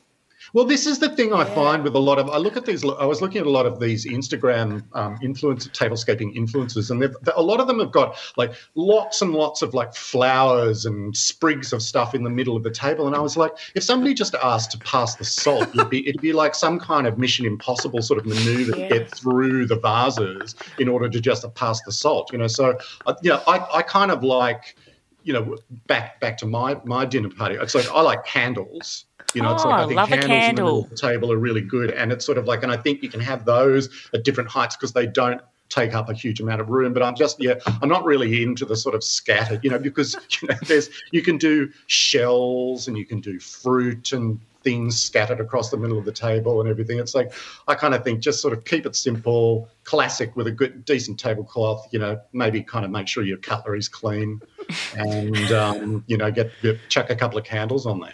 Well, 0.54 0.66
this 0.66 0.86
is 0.86 0.99
the 0.99 1.08
thing 1.10 1.34
I 1.34 1.45
find 1.45 1.82
with 1.84 1.95
a 1.95 1.99
lot 1.99 2.20
of. 2.20 2.30
I 2.30 2.38
look 2.38 2.58
at 2.58 2.66
these. 2.66 2.84
I 2.84 3.06
was 3.06 3.22
looking 3.22 3.39
at 3.39 3.47
a 3.47 3.49
lot 3.49 3.66
of 3.66 3.80
these 3.80 4.06
Instagram 4.06 4.84
um, 4.93 5.18
influence 5.22 5.68
tablescaping 5.70 6.36
influencers, 6.36 6.91
and 6.91 7.02
they've- 7.02 7.16
a 7.36 7.41
lot 7.41 7.60
of 7.62 7.68
them 7.68 7.80
have 7.80 7.91
got 7.91 8.18
like 8.36 8.54
lots 8.76 9.22
and 9.22 9.32
lots 9.34 9.62
of 9.62 9.74
like 9.74 9.95
flowers 9.95 10.86
and 10.86 11.16
sprigs 11.16 11.72
of 11.72 11.82
stuff 11.82 12.14
in 12.14 12.24
the 12.24 12.30
middle 12.30 12.58
of 12.58 12.64
the 12.64 12.72
table. 12.72 13.08
And 13.08 13.16
I 13.16 13.20
was 13.20 13.38
like, 13.38 13.54
if 13.76 13.84
somebody 13.84 14.14
just 14.14 14.36
asked 14.36 14.72
to 14.72 14.78
pass 14.80 15.16
the 15.16 15.24
salt, 15.26 15.70
it'd 15.74 15.89
be 15.89 16.08
it'd 16.08 16.22
be 16.22 16.34
like 16.34 16.54
some 16.54 16.80
kind 16.80 17.08
of 17.08 17.18
Mission 17.18 17.45
Impossible 17.45 18.02
sort 18.02 18.20
of 18.20 18.26
maneuver 18.26 18.74
to 18.74 18.88
get 18.89 19.10
through 19.16 19.68
the 19.68 19.78
vases 19.78 20.56
in 20.80 20.89
order 20.89 21.08
to 21.08 21.22
just 21.22 21.45
pass 21.56 21.82
the 21.84 21.91
salt. 21.93 22.32
You 22.34 22.39
know, 22.39 22.47
so 22.47 22.78
uh, 23.06 23.14
you 23.22 23.30
know, 23.30 23.41
I, 23.47 23.66
I 23.76 23.82
kind 23.84 24.12
of 24.12 24.24
like 24.24 24.76
you 25.24 25.34
know 25.34 25.57
back 25.88 26.19
back 26.19 26.38
to 26.38 26.45
my 26.45 26.80
my 26.86 27.05
dinner 27.05 27.30
party. 27.30 27.55
It's 27.55 27.76
like 27.76 27.89
I 27.91 28.01
like 28.01 28.26
candles. 28.26 29.05
You 29.34 29.41
know, 29.41 29.53
it's 29.53 29.63
Oh, 29.63 29.69
like 29.69 29.80
I 29.80 29.84
oh, 29.84 29.88
think 29.88 29.97
love 29.97 30.09
candles 30.09 30.28
candle. 30.30 30.84
of 30.84 30.89
the 30.89 30.95
table 30.97 31.32
are 31.32 31.38
really 31.38 31.61
good, 31.61 31.91
and 31.91 32.11
it's 32.11 32.26
sort 32.26 32.38
of 32.38 32.45
like, 32.45 32.63
and 32.63 32.72
I 32.72 32.76
think 32.78 33.01
you 33.01 33.07
can 33.09 33.22
have 33.22 33.45
those 33.45 33.89
at 34.13 34.24
different 34.26 34.49
heights 34.49 34.76
because 34.76 34.91
they 34.91 35.07
don't 35.07 35.39
take 35.69 35.93
up 35.93 36.09
a 36.09 36.13
huge 36.13 36.41
amount 36.41 36.59
of 36.59 36.67
room. 36.69 36.91
But 36.91 37.01
I'm 37.01 37.15
just, 37.15 37.41
yeah, 37.41 37.53
I'm 37.82 37.88
not 37.88 38.03
really 38.03 38.43
into 38.43 38.65
the 38.65 38.76
sort 38.76 38.93
of 38.93 39.03
scattered, 39.05 39.63
you 39.63 39.69
know, 39.69 39.80
because 39.80 40.15
you 40.41 40.49
know, 40.49 40.55
there's 40.67 40.89
you 41.11 41.22
can 41.22 41.38
do 41.38 41.72
shells 41.88 42.89
and 42.89 42.97
you 42.97 43.05
can 43.05 43.22
do 43.22 43.39
fruit 43.39 44.11
and 44.11 44.38
things 44.64 45.01
scattered 45.01 45.39
across 45.39 45.70
the 45.70 45.78
middle 45.78 45.97
of 45.97 46.05
the 46.05 46.12
table 46.12 46.62
and 46.62 46.70
everything. 46.70 46.99
It's 46.99 47.16
like 47.16 47.34
I 47.68 47.76
kind 47.76 47.93
of 47.93 48.03
think 48.03 48.20
just 48.20 48.41
sort 48.41 48.53
of 48.53 48.66
keep 48.66 48.86
it 48.86 48.95
simple, 48.95 49.70
classic 49.84 50.36
with 50.36 50.47
a 50.47 50.51
good, 50.51 50.86
decent 50.86 51.20
tablecloth. 51.20 51.88
You 51.91 51.99
know, 51.99 52.20
maybe 52.34 52.62
kind 52.64 52.86
of 52.86 52.91
make 52.91 53.07
sure 53.07 53.24
your 53.24 53.38
cutlery's 53.38 53.88
clean, 53.88 54.41
and 54.95 55.51
um, 55.51 56.03
you 56.07 56.18
know, 56.18 56.32
get, 56.32 56.51
get 56.62 56.80
chuck 56.89 57.09
a 57.09 57.16
couple 57.16 57.38
of 57.38 57.43
candles 57.43 57.86
on 57.86 57.99
there. 57.99 58.14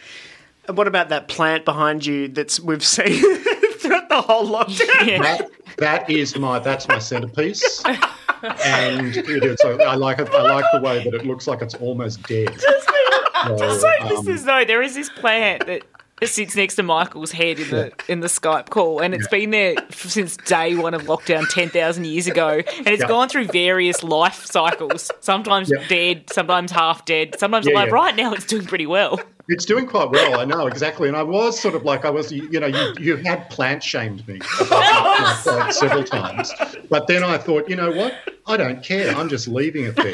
And 0.68 0.78
what 0.78 0.88
about 0.88 1.10
that 1.10 1.28
plant 1.28 1.64
behind 1.64 2.06
you 2.06 2.28
that's 2.28 2.60
we've 2.60 2.84
seen 2.84 3.24
throughout 3.80 4.10
the 4.10 4.22
whole 4.22 4.46
lockdown? 4.48 5.22
That, 5.22 5.50
that 5.78 6.10
is 6.10 6.38
my 6.38 6.60
that's 6.60 6.88
my 6.88 7.00
centerpiece, 7.00 7.84
and 8.66 9.16
it 9.16 9.44
is, 9.44 9.58
so 9.62 9.82
I 9.82 9.96
like 9.96 10.20
it. 10.20 10.30
I 10.30 10.42
like 10.42 10.66
the 10.74 10.82
way 10.82 11.04
that 11.04 11.14
it 11.14 11.26
looks 11.26 11.48
like 11.48 11.62
it's 11.62 11.76
almost 11.76 12.24
dead. 12.24 12.60
So, 12.60 13.58
Just 13.58 13.82
so 13.82 13.90
um, 14.02 14.10
listeners 14.10 14.46
know, 14.46 14.66
there 14.66 14.82
is 14.82 14.96
this 14.96 15.10
plant 15.10 15.68
that 15.68 15.84
sits 16.24 16.56
next 16.56 16.76
to 16.76 16.84
Michael's 16.84 17.32
head 17.32 17.60
in 17.60 17.70
the 17.70 17.92
in 18.08 18.20
the 18.22 18.28
Skype 18.28 18.70
call, 18.70 19.00
and 19.02 19.14
it's 19.14 19.28
been 19.28 19.52
there 19.52 19.76
since 19.92 20.36
day 20.38 20.76
one 20.76 20.94
of 20.94 21.04
lockdown 21.04 21.48
ten 21.50 21.70
thousand 21.70 22.06
years 22.06 22.26
ago, 22.28 22.62
and 22.78 22.88
it's 22.88 23.02
Yeah. 23.04 23.08
gone 23.08 23.30
through 23.30 23.46
various 23.46 24.02
life 24.04 24.46
cycles. 24.46 25.12
Sometimes 25.20 25.70
Yeah. 25.72 25.88
dead, 25.88 26.30
sometimes 26.32 26.72
half 26.72 27.06
dead, 27.06 27.36
sometimes 27.38 27.68
Yeah, 27.68 27.74
alive. 27.74 27.88
yeah. 27.90 27.94
Right 27.94 28.16
now, 28.16 28.34
it's 28.34 28.46
doing 28.46 28.66
pretty 28.66 28.88
well. 28.88 29.20
It's 29.50 29.64
doing 29.64 29.86
quite 29.88 30.10
well, 30.10 30.40
I 30.42 30.44
know 30.46 30.68
exactly. 30.68 31.08
And 31.08 31.16
I 31.16 31.24
was 31.24 31.58
sort 31.58 31.74
of 31.74 31.86
like 31.86 32.04
I 32.04 32.10
was, 32.10 32.34
you 32.34 32.60
know, 32.60 32.68
you, 32.68 32.94
you 33.00 33.16
had 33.16 33.50
plant 33.50 33.82
shamed 33.82 34.28
me 34.28 34.42
about 34.60 35.46
my 35.46 35.72
several 35.72 36.04
times, 36.04 36.52
but 36.90 37.08
then 37.08 37.24
I 37.24 37.38
thought, 37.38 37.70
you 37.70 37.78
know 37.78 37.92
what? 37.92 38.14
I 38.46 38.58
don't 38.58 38.84
care. 38.84 39.10
I'm 39.16 39.30
just 39.30 39.48
leaving 39.48 39.86
it 39.86 39.96
there. 39.96 40.12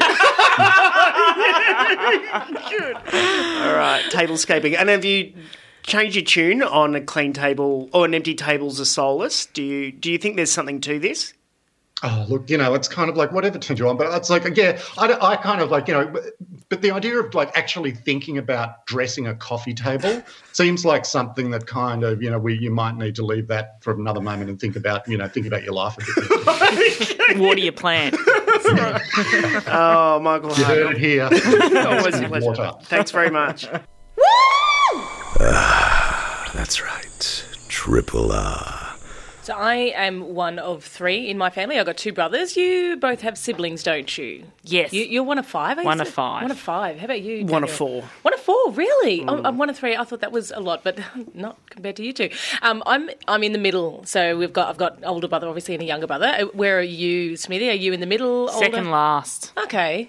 All 2.44 3.74
right, 3.74 4.02
tablescaping. 4.10 4.76
And 4.78 4.88
have 4.88 5.04
you 5.04 5.32
changed 5.84 6.16
your 6.16 6.24
tune 6.24 6.62
on 6.62 6.94
a 6.96 7.00
clean 7.00 7.32
table 7.32 7.88
or 7.92 8.04
an 8.06 8.14
empty 8.14 8.34
table's 8.34 8.80
a 8.80 8.86
soulless? 8.86 9.46
Do 9.46 9.62
you 9.62 9.92
do 9.92 10.10
you 10.10 10.18
think 10.18 10.36
there's 10.36 10.50
something 10.52 10.80
to 10.82 10.98
this? 10.98 11.34
Oh, 12.02 12.26
look, 12.28 12.50
you 12.50 12.58
know, 12.58 12.74
it's 12.74 12.88
kind 12.88 13.08
of 13.08 13.16
like 13.16 13.32
whatever 13.32 13.58
turns 13.58 13.78
you 13.78 13.88
on, 13.88 13.96
but 13.96 14.14
it's 14.14 14.28
like, 14.28 14.44
yeah, 14.56 14.78
I, 14.98 15.16
I 15.22 15.36
kind 15.36 15.62
of 15.62 15.70
like, 15.70 15.88
you 15.88 15.94
know, 15.94 16.06
but, 16.06 16.24
but 16.68 16.82
the 16.82 16.90
idea 16.90 17.18
of 17.18 17.34
like 17.34 17.56
actually 17.56 17.92
thinking 17.92 18.36
about 18.36 18.84
dressing 18.84 19.26
a 19.26 19.34
coffee 19.34 19.72
table 19.72 20.22
seems 20.52 20.84
like 20.84 21.06
something 21.06 21.50
that 21.52 21.66
kind 21.66 22.04
of, 22.04 22.22
you 22.22 22.28
know, 22.28 22.38
we 22.38 22.58
you 22.58 22.70
might 22.70 22.96
need 22.96 23.14
to 23.14 23.24
leave 23.24 23.46
that 23.48 23.82
for 23.82 23.94
another 23.94 24.20
moment 24.20 24.50
and 24.50 24.60
think 24.60 24.76
about, 24.76 25.08
you 25.08 25.16
know, 25.16 25.28
think 25.28 25.46
about 25.46 25.62
your 25.62 25.72
life 25.72 25.96
a 25.96 26.00
bit. 26.00 27.38
Water 27.38 27.60
your 27.60 27.72
plant. 27.72 28.14
Oh, 29.66 30.20
Michael 30.22 30.50
You 30.50 30.64
Hart. 30.64 30.76
heard 30.76 30.96
it 30.96 30.98
here. 30.98 31.24
Always 31.24 32.16
a 32.16 32.28
pleasure. 32.28 32.46
Water. 32.46 32.72
Thanks 32.82 33.12
very 33.12 33.30
much. 33.30 33.66
That's 35.38 36.82
right. 36.82 37.44
Triple 37.68 38.32
R. 38.32 38.94
So 39.42 39.52
I 39.52 39.74
am 39.94 40.34
one 40.34 40.58
of 40.58 40.82
three 40.82 41.28
in 41.28 41.36
my 41.36 41.50
family. 41.50 41.78
I've 41.78 41.84
got 41.84 41.98
two 41.98 42.12
brothers. 42.12 42.56
You 42.56 42.96
both 42.96 43.20
have 43.20 43.36
siblings, 43.36 43.82
don't 43.82 44.16
you? 44.16 44.44
Yes. 44.62 44.92
You, 44.94 45.04
you're 45.04 45.22
one 45.22 45.36
of 45.38 45.44
five. 45.44 45.76
are 45.78 45.84
One 45.84 46.00
of 46.00 46.08
five. 46.08 46.42
One 46.42 46.50
of 46.50 46.58
five. 46.58 46.98
How 46.98 47.04
about 47.04 47.20
you? 47.20 47.44
One 47.44 47.62
of 47.62 47.70
four. 47.70 48.04
One 48.22 48.32
of 48.32 48.40
four. 48.40 48.70
Really? 48.72 49.22
I'm, 49.28 49.44
I'm 49.44 49.58
one 49.58 49.68
of 49.68 49.76
three. 49.76 49.96
I 49.96 50.04
thought 50.04 50.20
that 50.20 50.32
was 50.32 50.50
a 50.50 50.60
lot, 50.60 50.82
but 50.82 50.98
not 51.34 51.58
compared 51.68 51.96
to 51.96 52.04
you 52.04 52.14
two. 52.14 52.30
Um, 52.62 52.82
I'm 52.86 53.10
I'm 53.28 53.42
in 53.42 53.52
the 53.52 53.58
middle. 53.58 54.02
So 54.06 54.38
we've 54.38 54.52
got 54.52 54.68
I've 54.68 54.78
got 54.78 55.04
older 55.04 55.28
brother, 55.28 55.48
obviously, 55.48 55.74
and 55.74 55.82
a 55.82 55.86
younger 55.86 56.06
brother. 56.06 56.26
Uh, 56.26 56.44
Where 56.54 56.78
are 56.78 56.82
you, 56.82 57.36
Smithy? 57.36 57.68
Are 57.68 57.74
you 57.74 57.92
in 57.92 58.00
the 58.00 58.06
middle? 58.06 58.48
Second 58.48 58.90
last. 58.90 59.52
Okay. 59.58 60.08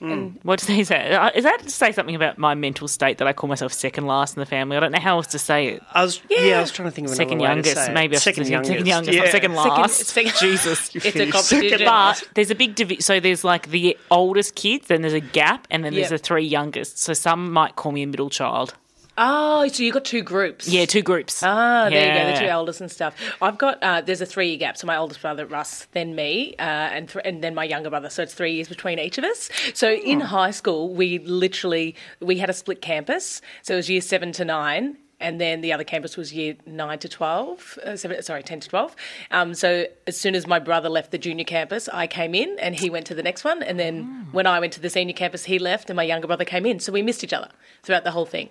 And 0.00 0.38
What 0.42 0.58
does 0.58 0.68
he 0.68 0.84
say? 0.84 1.12
Uh, 1.14 1.30
Is 1.34 1.44
that 1.44 1.60
to 1.62 1.70
say 1.70 1.90
something 1.90 2.14
about 2.14 2.36
my 2.36 2.54
mental 2.54 2.86
state 2.86 3.18
that 3.18 3.26
I 3.26 3.32
call 3.32 3.48
myself 3.48 3.72
second 3.72 4.06
last 4.06 4.36
in 4.36 4.40
the 4.40 4.46
family? 4.46 4.76
I 4.76 4.80
don't 4.80 4.92
know 4.92 5.00
how 5.00 5.16
else 5.16 5.28
to 5.28 5.38
say 5.38 5.68
it. 5.68 5.82
I 5.92 6.02
was 6.04 6.20
yeah, 6.28 6.58
I 6.58 6.60
was 6.60 6.70
trying 6.70 6.88
to 6.88 6.94
think 6.94 7.06
of 7.06 7.12
another 7.12 7.24
second 7.24 7.38
way 7.38 7.46
to 7.48 7.52
youngest. 7.54 7.76
say. 7.76 7.92
Maybe 7.94 8.16
I 8.16 8.18
should 8.18 8.22
second 8.34 8.44
say 8.44 8.50
youngest. 8.50 8.72
second 8.72 8.86
youngest, 8.86 9.16
Yeah. 9.16 9.30
second 9.30 9.54
Second- 9.54 9.54
last. 9.54 10.06
second- 10.06 10.32
Jesus, 10.40 10.94
It's 10.94 11.06
a 11.16 11.30
competition. 11.30 11.86
But 11.86 12.28
there's 12.34 12.50
a 12.50 12.54
big 12.54 12.74
divi- 12.74 13.00
so 13.00 13.20
there's 13.20 13.42
like 13.44 13.70
the 13.70 13.96
oldest 14.10 14.54
kids, 14.54 14.88
then 14.88 15.00
there's 15.00 15.14
a 15.14 15.20
gap, 15.20 15.66
and 15.70 15.84
then 15.84 15.94
there's 15.94 16.10
Yep. 16.10 16.20
the 16.20 16.24
three 16.26 16.44
youngest. 16.46 16.98
So 16.98 17.12
some 17.14 17.50
might 17.52 17.76
call 17.76 17.92
me 17.92 18.02
a 18.02 18.06
middle 18.06 18.28
child. 18.30 18.74
Oh, 19.18 19.66
so 19.68 19.82
you 19.82 19.92
got 19.92 20.04
two 20.04 20.22
groups. 20.22 20.68
Yeah, 20.68 20.84
two 20.84 21.02
groups. 21.02 21.42
Ah, 21.42 21.88
there 21.88 22.06
you 22.06 22.24
go, 22.24 22.32
the 22.32 22.38
two 22.46 22.50
elders 22.50 22.80
and 22.80 22.90
stuff. 22.90 23.14
I've 23.40 23.56
got 23.56 23.82
uh, 23.82 24.02
there's 24.02 24.20
a 24.20 24.26
three 24.26 24.48
year 24.48 24.58
gap. 24.58 24.76
So 24.76 24.86
my 24.86 24.96
oldest 24.96 25.22
brother 25.22 25.46
Russ, 25.46 25.86
then 25.92 26.14
me, 26.14 26.54
uh, 26.58 26.62
and 26.62 27.08
th- 27.08 27.24
and 27.24 27.42
then 27.42 27.54
my 27.54 27.64
younger 27.64 27.88
brother. 27.90 28.10
So 28.10 28.22
it's 28.22 28.34
three 28.34 28.52
years 28.52 28.68
between 28.68 28.98
each 28.98 29.16
of 29.16 29.24
us. 29.24 29.50
So 29.74 29.92
in 29.92 30.20
high 30.20 30.50
school, 30.50 30.94
we 30.94 31.18
literally 31.20 31.94
we 32.20 32.38
had 32.38 32.50
a 32.50 32.54
split 32.54 32.82
campus. 32.82 33.40
So 33.62 33.74
it 33.74 33.76
was 33.78 33.88
year 33.90 34.00
seven 34.00 34.32
to 34.32 34.44
nine. 34.44 34.98
And 35.18 35.40
then 35.40 35.62
the 35.62 35.72
other 35.72 35.82
campus 35.82 36.18
was 36.18 36.34
year 36.34 36.56
nine 36.66 36.98
to 36.98 37.08
twelve, 37.08 37.78
uh, 37.82 37.96
seven, 37.96 38.22
sorry, 38.22 38.42
ten 38.42 38.60
to 38.60 38.68
twelve. 38.68 38.94
Um, 39.30 39.54
so 39.54 39.86
as 40.06 40.20
soon 40.20 40.34
as 40.34 40.46
my 40.46 40.58
brother 40.58 40.90
left 40.90 41.10
the 41.10 41.16
junior 41.16 41.46
campus, 41.46 41.88
I 41.88 42.06
came 42.06 42.34
in, 42.34 42.54
and 42.58 42.74
he 42.74 42.90
went 42.90 43.06
to 43.06 43.14
the 43.14 43.22
next 43.22 43.42
one. 43.42 43.62
And 43.62 43.80
then 43.80 44.26
when 44.32 44.46
I 44.46 44.60
went 44.60 44.74
to 44.74 44.80
the 44.80 44.90
senior 44.90 45.14
campus, 45.14 45.46
he 45.46 45.58
left, 45.58 45.88
and 45.88 45.96
my 45.96 46.02
younger 46.02 46.26
brother 46.26 46.44
came 46.44 46.66
in. 46.66 46.80
So 46.80 46.92
we 46.92 47.00
missed 47.00 47.24
each 47.24 47.32
other 47.32 47.48
throughout 47.82 48.04
the 48.04 48.10
whole 48.10 48.26
thing 48.26 48.50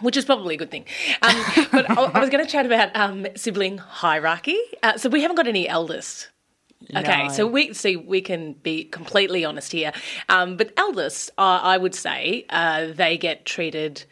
which 0.00 0.16
is 0.16 0.24
probably 0.24 0.54
a 0.54 0.58
good 0.58 0.70
thing. 0.70 0.84
Um, 1.20 1.36
but 1.70 1.90
I, 1.90 1.94
I 1.94 2.18
was 2.20 2.30
going 2.30 2.44
to 2.44 2.50
chat 2.50 2.66
about 2.66 2.94
um, 2.96 3.26
sibling 3.36 3.78
hierarchy. 3.78 4.58
Uh, 4.82 4.96
so 4.96 5.08
we 5.08 5.22
haven't 5.22 5.36
got 5.36 5.46
any 5.46 5.68
eldest. 5.68 6.30
Okay, 6.96 7.24
No. 7.28 7.32
so 7.32 7.46
we 7.46 7.72
see 7.74 7.94
we 7.96 8.20
can 8.20 8.54
be 8.54 8.84
completely 8.84 9.44
honest 9.44 9.70
here. 9.70 9.92
Um, 10.28 10.56
but 10.56 10.72
eldest, 10.76 11.30
uh, 11.38 11.60
I 11.62 11.78
would 11.78 11.94
say, 11.94 12.44
uh, 12.50 12.88
they 12.92 13.16
get 13.16 13.44
treated. 13.44 14.04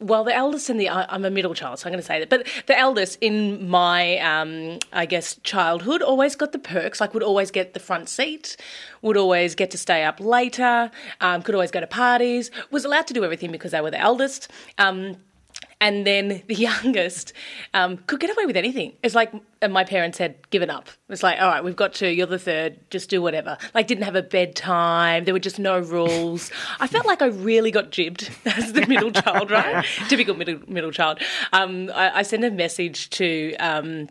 Well, 0.00 0.24
the 0.24 0.34
eldest 0.34 0.70
in 0.70 0.78
the 0.78 0.88
I'm 0.88 1.26
a 1.26 1.30
middle 1.30 1.52
child, 1.52 1.78
so 1.78 1.86
I'm 1.86 1.92
going 1.92 2.00
to 2.00 2.06
say 2.06 2.20
that. 2.20 2.30
But 2.30 2.46
the 2.66 2.78
eldest 2.78 3.18
in 3.20 3.68
my, 3.68 4.18
um, 4.18 4.78
I 4.94 5.04
guess, 5.04 5.34
childhood 5.42 6.00
always 6.00 6.36
got 6.36 6.52
the 6.52 6.58
perks. 6.58 7.02
Like 7.02 7.12
would 7.12 7.22
always 7.22 7.50
get 7.50 7.74
the 7.74 7.80
front 7.80 8.08
seat, 8.08 8.56
would 9.02 9.18
always 9.18 9.54
get 9.54 9.70
to 9.72 9.78
stay 9.78 10.04
up 10.04 10.18
later, 10.18 10.90
um, 11.20 11.42
could 11.42 11.54
always 11.54 11.70
go 11.70 11.80
to 11.80 11.86
parties, 11.86 12.50
was 12.70 12.86
allowed 12.86 13.08
to 13.08 13.14
do 13.14 13.24
everything 13.24 13.52
because 13.52 13.72
they 13.72 13.80
were 13.82 13.90
the 13.90 14.00
eldest. 14.00 14.50
Um, 14.78 15.16
and 15.80 16.06
then 16.06 16.42
the 16.46 16.54
youngest 16.70 17.32
um, 17.74 17.96
could 18.06 18.20
get 18.20 18.30
away 18.30 18.46
with 18.46 18.56
anything. 18.56 18.92
It's 19.02 19.14
like 19.14 19.32
and 19.62 19.72
my 19.72 19.84
parents 19.84 20.18
had 20.18 20.48
given 20.50 20.70
up. 20.70 20.88
It's 21.08 21.22
like, 21.22 21.40
all 21.40 21.48
right, 21.48 21.62
we've 21.62 21.76
got 21.76 21.92
two, 21.92 22.08
you're 22.08 22.26
the 22.26 22.38
third, 22.38 22.78
just 22.90 23.10
do 23.10 23.20
whatever. 23.20 23.58
Like, 23.74 23.86
didn't 23.86 24.04
have 24.04 24.16
a 24.16 24.22
bedtime, 24.22 25.24
there 25.24 25.34
were 25.34 25.40
just 25.40 25.58
no 25.58 25.78
rules. 25.78 26.50
I 26.78 26.86
felt 26.86 27.04
like 27.04 27.20
I 27.20 27.26
really 27.26 27.70
got 27.70 27.90
jibbed 27.90 28.30
as 28.46 28.72
the 28.72 28.86
middle 28.86 29.10
child, 29.10 29.50
right? 29.50 29.84
Typical 30.08 30.34
middle 30.34 30.60
middle 30.66 30.92
child. 30.92 31.20
Um, 31.52 31.90
I, 31.94 32.20
I 32.20 32.22
sent 32.22 32.44
a 32.44 32.50
message 32.50 33.10
to 33.10 33.54
um, 33.56 34.08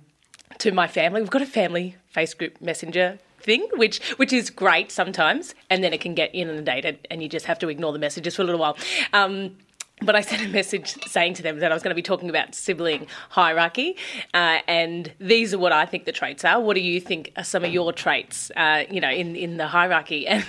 to 0.59 0.71
my 0.71 0.87
family. 0.87 1.21
We've 1.21 1.29
got 1.29 1.41
a 1.41 1.47
family 1.47 1.95
face 2.07 2.33
group 2.33 2.59
messenger 2.59 3.19
thing 3.41 3.65
which 3.75 4.01
which 4.17 4.33
is 4.33 4.49
great 4.49 4.91
sometimes 4.91 5.55
and 5.69 5.81
then 5.81 5.93
it 5.93 6.01
can 6.01 6.13
get 6.13 6.29
inundated 6.33 7.07
and 7.09 7.23
you 7.23 7.29
just 7.29 7.45
have 7.45 7.57
to 7.57 7.69
ignore 7.69 7.93
the 7.93 7.99
messages 7.99 8.35
for 8.35 8.41
a 8.41 8.45
little 8.45 8.59
while 8.59 8.75
um, 9.13 9.55
but 10.01 10.15
I 10.15 10.21
sent 10.21 10.43
a 10.43 10.47
message 10.47 10.91
saying 11.07 11.33
to 11.35 11.43
them 11.43 11.59
that 11.59 11.71
I 11.71 11.73
was 11.73 11.83
going 11.83 11.91
to 11.91 11.95
be 11.95 12.01
talking 12.01 12.29
about 12.29 12.55
sibling 12.55 13.07
hierarchy, 13.29 13.95
uh, 14.33 14.59
and 14.67 15.11
these 15.19 15.53
are 15.53 15.59
what 15.59 15.71
I 15.71 15.85
think 15.85 16.05
the 16.05 16.11
traits 16.11 16.45
are. 16.45 16.59
What 16.59 16.75
do 16.75 16.81
you 16.81 16.99
think 17.01 17.31
are 17.37 17.43
some 17.43 17.63
of 17.65 17.71
your 17.71 17.91
traits, 17.93 18.51
uh, 18.55 18.83
you 18.89 19.01
know, 19.01 19.09
in, 19.09 19.35
in 19.35 19.57
the 19.57 19.67
hierarchy? 19.67 20.27
And 20.39 20.45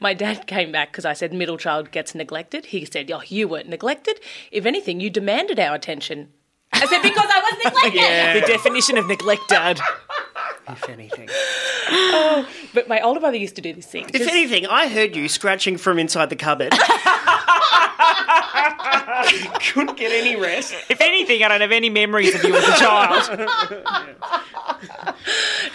my 0.00 0.12
dad 0.14 0.46
came 0.46 0.72
back 0.72 0.90
because 0.92 1.04
I 1.04 1.12
said 1.12 1.32
middle 1.32 1.56
child 1.56 1.90
gets 1.90 2.14
neglected. 2.14 2.66
He 2.66 2.84
said, 2.84 3.10
"Oh, 3.10 3.22
you 3.26 3.48
weren't 3.48 3.68
neglected. 3.68 4.20
If 4.50 4.66
anything, 4.66 5.00
you 5.00 5.10
demanded 5.10 5.58
our 5.58 5.74
attention." 5.74 6.28
I 6.72 6.86
said 6.86 7.02
because 7.02 7.26
I 7.28 7.40
was 7.40 7.64
neglected. 7.64 7.94
yeah. 7.94 8.34
The 8.40 8.46
definition 8.46 8.98
of 8.98 9.06
neglect, 9.06 9.42
Dad. 9.48 9.78
If 10.68 10.88
anything. 10.88 11.28
Oh, 11.88 12.48
but 12.72 12.88
my 12.88 13.00
older 13.00 13.18
brother 13.20 13.36
used 13.36 13.56
to 13.56 13.62
do 13.62 13.72
this 13.74 13.86
thing. 13.86 14.04
If 14.04 14.12
Just- 14.12 14.30
anything, 14.30 14.66
I 14.66 14.86
heard 14.88 15.16
you 15.16 15.28
scratching 15.28 15.76
from 15.76 15.98
inside 15.98 16.30
the 16.30 16.36
cupboard. 16.36 16.72
Couldn't 19.72 19.96
get 19.96 20.12
any 20.12 20.36
rest. 20.36 20.74
If 20.88 21.00
anything, 21.00 21.42
I 21.42 21.48
don't 21.48 21.60
have 21.60 21.72
any 21.72 21.90
memories 21.90 22.34
of 22.34 22.44
you 22.44 22.54
as 22.54 22.68
a 22.68 22.76
child. 22.78 23.24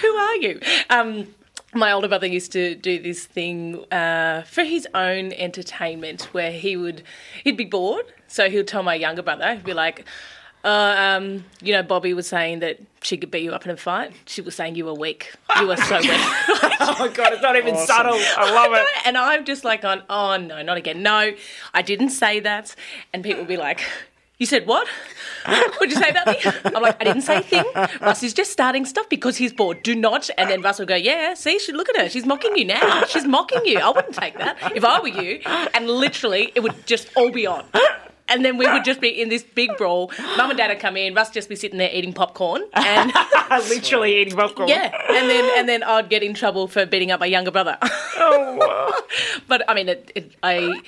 Who 0.02 0.08
are 0.08 0.36
you? 0.38 0.60
Um, 0.90 1.28
my 1.74 1.92
older 1.92 2.08
brother 2.08 2.28
used 2.28 2.52
to 2.54 2.76
do 2.76 3.00
this 3.02 3.26
thing 3.26 3.84
uh, 3.92 4.44
for 4.44 4.64
his 4.64 4.88
own 4.94 5.34
entertainment 5.34 6.24
where 6.34 6.52
he 6.52 6.78
would 6.78 7.04
he'd 7.44 7.58
be 7.58 7.66
bored, 7.66 8.06
so 8.28 8.50
he 8.50 8.58
would 8.58 8.68
tell 8.68 8.84
my 8.84 8.96
younger 8.96 9.22
brother, 9.22 9.56
he'd 9.56 9.64
be 9.64 9.74
like, 9.74 10.06
uh, 10.64 10.96
um, 11.18 11.46
you 11.62 11.74
know, 11.74 11.84
Bobby 11.84 12.14
was 12.14 12.28
saying 12.28 12.60
that 12.60 12.80
she 13.02 13.18
could 13.18 13.32
beat 13.32 13.44
you 13.44 13.54
up 13.54 13.66
in 13.66 13.72
a 13.72 13.78
fight. 13.78 14.14
She 14.26 14.42
was 14.42 14.56
saying 14.56 14.76
you 14.76 14.86
were 14.86 14.94
weak. 14.94 15.34
You 15.60 15.68
were 15.68 15.78
so 15.78 16.00
weak. 16.00 16.10
oh 16.12 16.96
my 17.00 17.08
god, 17.08 17.34
it's 17.34 17.42
not 17.42 17.56
even 17.56 17.76
subtle. 17.78 18.16
I 18.16 18.52
love 18.54 18.74
it. 18.74 18.86
and 19.06 19.18
I'm 19.18 19.46
just 19.46 19.64
like 19.64 19.86
on, 19.86 20.04
oh 20.10 20.38
no, 20.38 20.62
not 20.62 20.78
again. 20.78 21.04
No, 21.04 21.32
I 21.74 21.82
didn't 21.82 22.10
say 22.10 22.40
that. 22.42 22.76
And 23.14 23.24
people 23.24 23.42
will 23.42 23.48
be 23.48 23.58
like, 23.58 23.82
you 24.40 24.46
said 24.46 24.68
what? 24.68 24.88
What'd 25.46 25.90
you 25.90 25.98
say 25.98 26.10
about 26.10 26.28
me? 26.28 26.38
I'm 26.66 26.84
like, 26.84 27.02
I 27.02 27.06
didn't 27.06 27.24
say 27.24 27.38
a 27.38 27.42
thing. 27.42 27.64
Russ 28.02 28.22
is 28.22 28.34
just 28.34 28.52
starting 28.52 28.86
stuff 28.86 29.10
because 29.10 29.38
he's 29.38 29.52
bored. 29.52 29.82
Do 29.82 29.96
not. 29.96 30.30
And 30.38 30.50
then 30.50 30.62
Russ 30.62 30.78
will 30.78 30.86
go, 30.86 30.96
yeah, 30.96 31.34
see, 31.34 31.58
she, 31.58 31.72
look 31.72 31.90
at 31.90 31.98
her. 31.98 32.10
She's 32.10 32.26
mocking 32.26 32.56
you 32.56 32.66
now. 32.66 33.06
She's 33.06 33.26
mocking 33.26 33.66
you. 33.66 33.80
I 33.80 33.90
wouldn't 33.90 34.14
take 34.14 34.38
that 34.38 34.76
if 34.76 34.84
I 34.84 35.00
were 35.00 35.08
you. 35.08 35.42
And 35.74 35.90
literally, 35.90 36.52
it 36.54 36.60
would 36.60 36.86
just 36.86 37.10
all 37.16 37.32
be 37.32 37.48
on. 37.48 37.66
And 38.30 38.44
then 38.44 38.58
we 38.58 38.68
would 38.68 38.84
just 38.84 39.00
be 39.00 39.10
in 39.10 39.30
this 39.30 39.44
big 39.44 39.76
brawl. 39.78 40.12
Mum 40.36 40.50
and 40.50 40.58
Dad 40.58 40.70
would 40.70 40.80
come 40.80 40.98
in. 40.98 41.14
Russ 41.14 41.30
just 41.30 41.48
be 41.50 41.56
sitting 41.56 41.78
there 41.78 41.90
eating 41.94 42.14
popcorn, 42.14 42.64
and 42.74 43.14
Literally 43.70 44.18
eating 44.22 44.36
popcorn. 44.36 44.68
yeah, 44.68 44.92
and 45.10 45.30
then 45.30 45.50
and 45.58 45.70
then 45.70 45.84
I'd 45.84 46.10
get 46.10 46.24
in 46.24 46.34
trouble 46.34 46.68
for 46.68 46.86
beating 46.86 47.12
up 47.12 47.20
my 47.20 47.26
younger 47.26 47.52
brother. 47.52 47.78
Oh, 48.20 49.02
but 49.48 49.64
I 49.70 49.74
mean, 49.76 49.90
it, 49.90 50.12
it 50.16 50.32
I. 50.44 50.82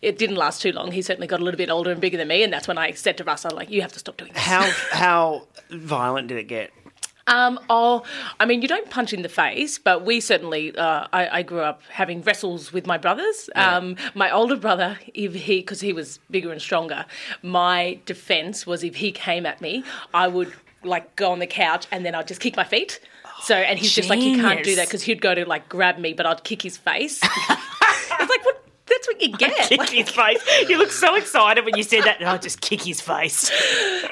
It 0.00 0.18
didn't 0.18 0.34
last 0.34 0.60
too 0.62 0.72
long. 0.72 0.90
He 0.90 1.00
certainly 1.00 1.28
got 1.28 1.38
a 1.38 1.44
little 1.44 1.58
bit 1.58 1.70
older 1.70 1.92
and 1.92 2.00
bigger 2.00 2.16
than 2.16 2.26
me, 2.26 2.42
and 2.42 2.52
that's 2.52 2.66
when 2.66 2.76
I 2.76 2.90
said 2.90 3.16
to 3.18 3.24
Russ, 3.24 3.44
"I'm 3.44 3.54
like, 3.54 3.70
you 3.70 3.82
have 3.82 3.92
to 3.92 4.00
stop 4.00 4.16
doing 4.16 4.32
this." 4.32 4.42
How 4.42 4.62
how 4.90 5.46
violent 5.70 6.26
did 6.26 6.38
it 6.38 6.48
get? 6.48 6.72
Um, 7.26 7.60
oh, 7.70 8.02
I 8.40 8.46
mean, 8.46 8.62
you 8.62 8.68
don't 8.68 8.90
punch 8.90 9.12
in 9.12 9.22
the 9.22 9.28
face, 9.28 9.78
but 9.78 10.04
we 10.04 10.20
certainly. 10.20 10.76
Uh, 10.76 11.06
I, 11.12 11.38
I 11.38 11.42
grew 11.42 11.60
up 11.60 11.82
having 11.88 12.22
wrestles 12.22 12.72
with 12.72 12.86
my 12.86 12.98
brothers. 12.98 13.48
Um, 13.54 13.96
my 14.14 14.30
older 14.30 14.56
brother, 14.56 14.98
if 15.14 15.34
he, 15.34 15.60
because 15.60 15.80
he 15.80 15.92
was 15.92 16.18
bigger 16.30 16.50
and 16.50 16.60
stronger, 16.60 17.04
my 17.42 17.98
defense 18.06 18.66
was 18.66 18.82
if 18.82 18.96
he 18.96 19.12
came 19.12 19.46
at 19.46 19.60
me, 19.60 19.84
I 20.12 20.26
would 20.28 20.52
like 20.82 21.14
go 21.14 21.30
on 21.30 21.38
the 21.38 21.46
couch 21.46 21.86
and 21.92 22.04
then 22.04 22.14
I'd 22.14 22.26
just 22.26 22.40
kick 22.40 22.56
my 22.56 22.64
feet. 22.64 22.98
So, 23.42 23.54
and 23.56 23.78
he's 23.78 23.92
just 23.92 24.08
like, 24.08 24.20
you 24.20 24.36
can't 24.36 24.62
do 24.64 24.76
that 24.76 24.86
because 24.88 25.02
he'd 25.02 25.20
go 25.20 25.34
to 25.34 25.44
like 25.48 25.68
grab 25.68 25.98
me, 25.98 26.12
but 26.12 26.26
I'd 26.26 26.44
kick 26.44 26.62
his 26.62 26.76
face. 26.76 27.20
it's 27.50 28.10
like, 28.10 28.44
what? 28.44 28.64
That's 28.86 29.06
what 29.08 29.22
you 29.22 29.28
get. 29.36 29.68
kick 29.68 29.78
Like- 29.78 29.90
his 29.90 30.10
face. 30.10 30.68
You 30.68 30.76
look 30.78 30.90
so 30.90 31.14
excited 31.14 31.64
when 31.64 31.76
you 31.76 31.82
said 31.82 32.02
that. 32.02 32.18
Oh, 32.20 32.36
just 32.36 32.60
kick 32.60 32.82
his 32.82 33.00
face. 33.00 33.50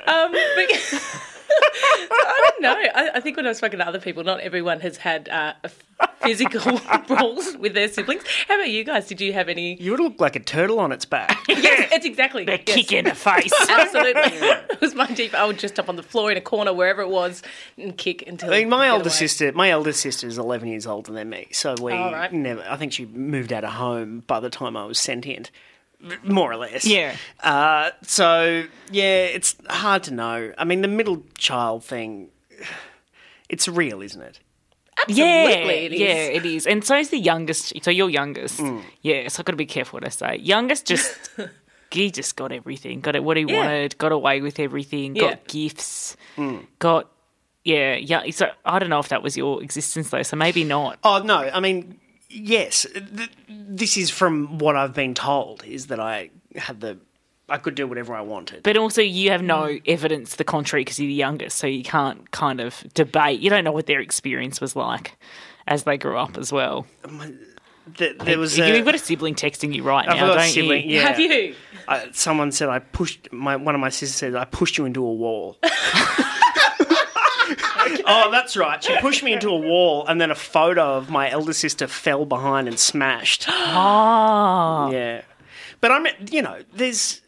Um, 0.06 0.32
but 0.32 0.70
I 1.55 2.51
don't 2.51 2.62
know. 2.62 2.74
I, 2.94 3.10
I 3.16 3.20
think 3.20 3.36
when 3.36 3.47
I've 3.47 3.56
spoken 3.56 3.78
to 3.78 3.86
other 3.86 4.01
people, 4.01 4.24
not 4.24 4.40
everyone 4.40 4.81
has 4.81 4.97
had 4.97 5.28
uh, 5.28 5.55
physical 6.20 6.81
brawls 7.06 7.56
with 7.56 7.74
their 7.74 7.89
siblings. 7.89 8.22
How 8.48 8.56
about 8.56 8.70
you 8.70 8.85
guys? 8.85 9.06
Did 9.09 9.20
you 9.20 9.32
have 9.32 9.48
any? 9.48 9.81
You 9.81 9.93
would 9.93 10.01
look 10.01 10.20
like 10.20 10.36
a 10.36 10.40
turtle 10.40 10.78
on 10.81 10.93
its 10.93 11.05
back. 11.05 11.36
Yes, 11.60 11.90
it's 11.93 12.06
exactly. 12.06 12.44
They're 12.44 12.60
yes. 12.66 12.74
kick 12.77 12.93
in 12.93 13.05
the 13.05 13.14
face. 13.14 13.52
Absolutely. 13.68 14.22
it 14.39 14.81
was 14.81 14.94
my 14.94 15.06
deep. 15.12 15.35
I 15.35 15.44
would 15.44 15.59
just 15.59 15.78
up 15.78 15.89
on 15.89 15.97
the 15.97 16.02
floor 16.02 16.31
in 16.31 16.36
a 16.39 16.40
corner, 16.40 16.72
wherever 16.72 17.02
it 17.02 17.09
was, 17.09 17.43
and 17.77 17.97
kick 17.97 18.27
until. 18.27 18.51
I 18.52 18.60
mean, 18.60 18.68
my 18.70 18.89
older 18.89 19.02
away. 19.02 19.10
sister, 19.10 19.52
my 19.52 19.70
elder 19.70 19.93
sister 19.93 20.27
is 20.27 20.39
eleven 20.39 20.68
years 20.68 20.86
older 20.86 21.12
than 21.12 21.28
me, 21.28 21.48
so 21.52 21.74
we 21.81 21.93
Oh, 21.93 22.12
right. 22.12 22.32
never. 22.32 22.64
I 22.68 22.77
think 22.77 22.93
she 22.93 23.05
moved 23.06 23.52
out 23.52 23.64
of 23.64 23.70
home 23.72 24.22
by 24.27 24.40
the 24.40 24.48
time 24.51 24.77
I 24.77 24.85
was 24.86 24.98
sentient, 24.98 25.51
more 26.24 26.51
or 26.52 26.56
less. 26.56 26.85
Yeah. 26.86 27.16
Uh, 27.43 27.90
so 28.02 28.64
yeah, 28.90 29.24
it's 29.24 29.56
hard 29.68 30.02
to 30.05 30.14
know. 30.14 30.52
I 30.59 30.64
mean, 30.64 30.82
the 30.82 30.89
middle 30.89 31.22
child 31.36 31.85
thing, 31.85 32.28
it's 33.48 33.68
real, 33.68 34.02
isn't 34.02 34.20
it? 34.22 34.40
Yeah, 35.09 35.24
Absolutely, 35.48 35.85
it 35.86 35.93
is. 35.94 36.01
yeah, 36.01 36.14
it 36.14 36.44
is. 36.44 36.66
And 36.66 36.85
so 36.85 36.97
is 36.97 37.09
the 37.10 37.18
youngest. 37.18 37.72
So 37.82 37.90
you're 37.90 38.10
youngest. 38.10 38.60
Yeah, 39.01 39.28
so 39.28 39.40
I've 39.40 39.47
got 39.47 39.52
to 39.52 39.56
be 39.56 39.64
careful 39.66 39.97
what 39.97 40.05
I 40.06 40.10
say. 40.10 40.36
Youngest 40.36 40.86
just. 40.86 41.16
He 41.93 42.12
just 42.12 42.36
got 42.36 42.52
everything. 42.52 43.01
Got 43.01 43.16
it 43.16 43.24
what 43.24 43.36
he 43.36 43.43
Yeah. 43.43 43.56
wanted. 43.64 43.98
Got 43.98 44.12
away 44.12 44.40
with 44.43 44.60
everything. 44.60 45.16
Yeah. 45.16 45.22
Got 45.31 45.48
gifts. 45.48 46.16
Got 46.78 47.10
yeah, 47.64 47.97
yeah. 47.97 48.31
So 48.31 48.48
I 48.64 48.78
don't 48.78 48.90
know 48.90 49.01
if 49.01 49.09
that 49.09 49.24
was 49.24 49.36
your 49.36 49.60
existence 49.60 50.09
though. 50.10 50.22
So 50.22 50.36
maybe 50.36 50.62
not. 50.62 51.01
Oh 51.02 51.20
no, 51.20 51.39
I 51.52 51.59
mean, 51.59 51.98
yes. 52.31 52.86
Th- 52.94 53.31
this 53.48 53.97
is 53.97 54.11
from 54.11 54.59
what 54.59 54.77
I've 54.77 54.94
been 54.94 55.15
told 55.15 55.65
is 55.65 55.89
that 55.89 56.01
I 56.01 56.31
had 56.57 56.81
the, 56.81 56.98
I 57.48 57.59
could 57.59 57.74
do 57.74 57.86
whatever 57.86 58.15
I 58.15 58.20
wanted. 58.23 58.62
But 58.62 58.77
also, 58.77 59.02
you 59.02 59.31
have 59.31 59.43
no 59.43 59.62
mm. 59.65 59.82
evidence 59.86 60.31
to 60.32 60.39
the 60.39 60.44
contrary 60.44 60.82
because 60.85 60.98
you're 61.01 61.09
the 61.09 61.15
youngest, 61.15 61.59
so 61.59 61.66
you 61.66 61.82
can't 61.82 62.31
kind 62.31 62.61
of 62.61 62.85
debate. 62.94 63.40
You 63.40 63.51
don't 63.51 63.65
know 63.65 63.73
what 63.73 63.86
their 63.86 64.01
experience 64.01 64.61
was 64.61 64.74
like 64.77 65.16
as 65.66 65.85
they 65.85 65.98
grew 65.98 66.16
up 66.16 66.39
as 66.39 66.52
well. 66.52 66.86
th- 67.97 68.19
there 68.19 68.39
was 68.39 68.57
You- 68.57 68.65
a, 68.65 68.77
You've 68.77 68.85
got 68.85 68.94
a 68.94 68.98
sibling 68.98 69.35
texting 69.35 69.74
you 69.74 69.82
right 69.82 70.09
I've 70.09 70.16
now, 70.16 70.35
don't 70.35 70.48
sibling, 70.48 70.89
you? 70.89 70.97
yeah. 70.97 71.09
Have 71.09 71.20
you? 71.20 71.55
I, 71.89 72.09
someone 72.12 72.52
said 72.52 72.69
I 72.69 72.78
pushed 72.78 73.32
my 73.32 73.57
one 73.57 73.74
of 73.74 73.81
my 73.81 73.89
sisters 73.89 74.15
said 74.15 74.36
I 74.36 74.44
pushed 74.44 74.78
you 74.78 74.85
into 74.85 75.05
a 75.05 75.12
wall. 75.12 75.59
Oh, 78.06 78.30
that's 78.30 78.56
right. 78.56 78.82
She 78.82 78.96
pushed 79.00 79.22
me 79.22 79.32
into 79.32 79.48
a 79.50 79.56
wall, 79.56 80.06
and 80.06 80.20
then 80.20 80.30
a 80.30 80.34
photo 80.34 80.94
of 80.96 81.10
my 81.10 81.30
elder 81.30 81.52
sister 81.52 81.86
fell 81.86 82.24
behind 82.24 82.68
and 82.68 82.78
smashed. 82.78 83.46
Oh. 83.48 84.90
Yeah, 84.92 85.22
but 85.80 85.92
I'm, 85.92 86.06
you 86.30 86.42
know, 86.42 86.60
there's 86.74 87.20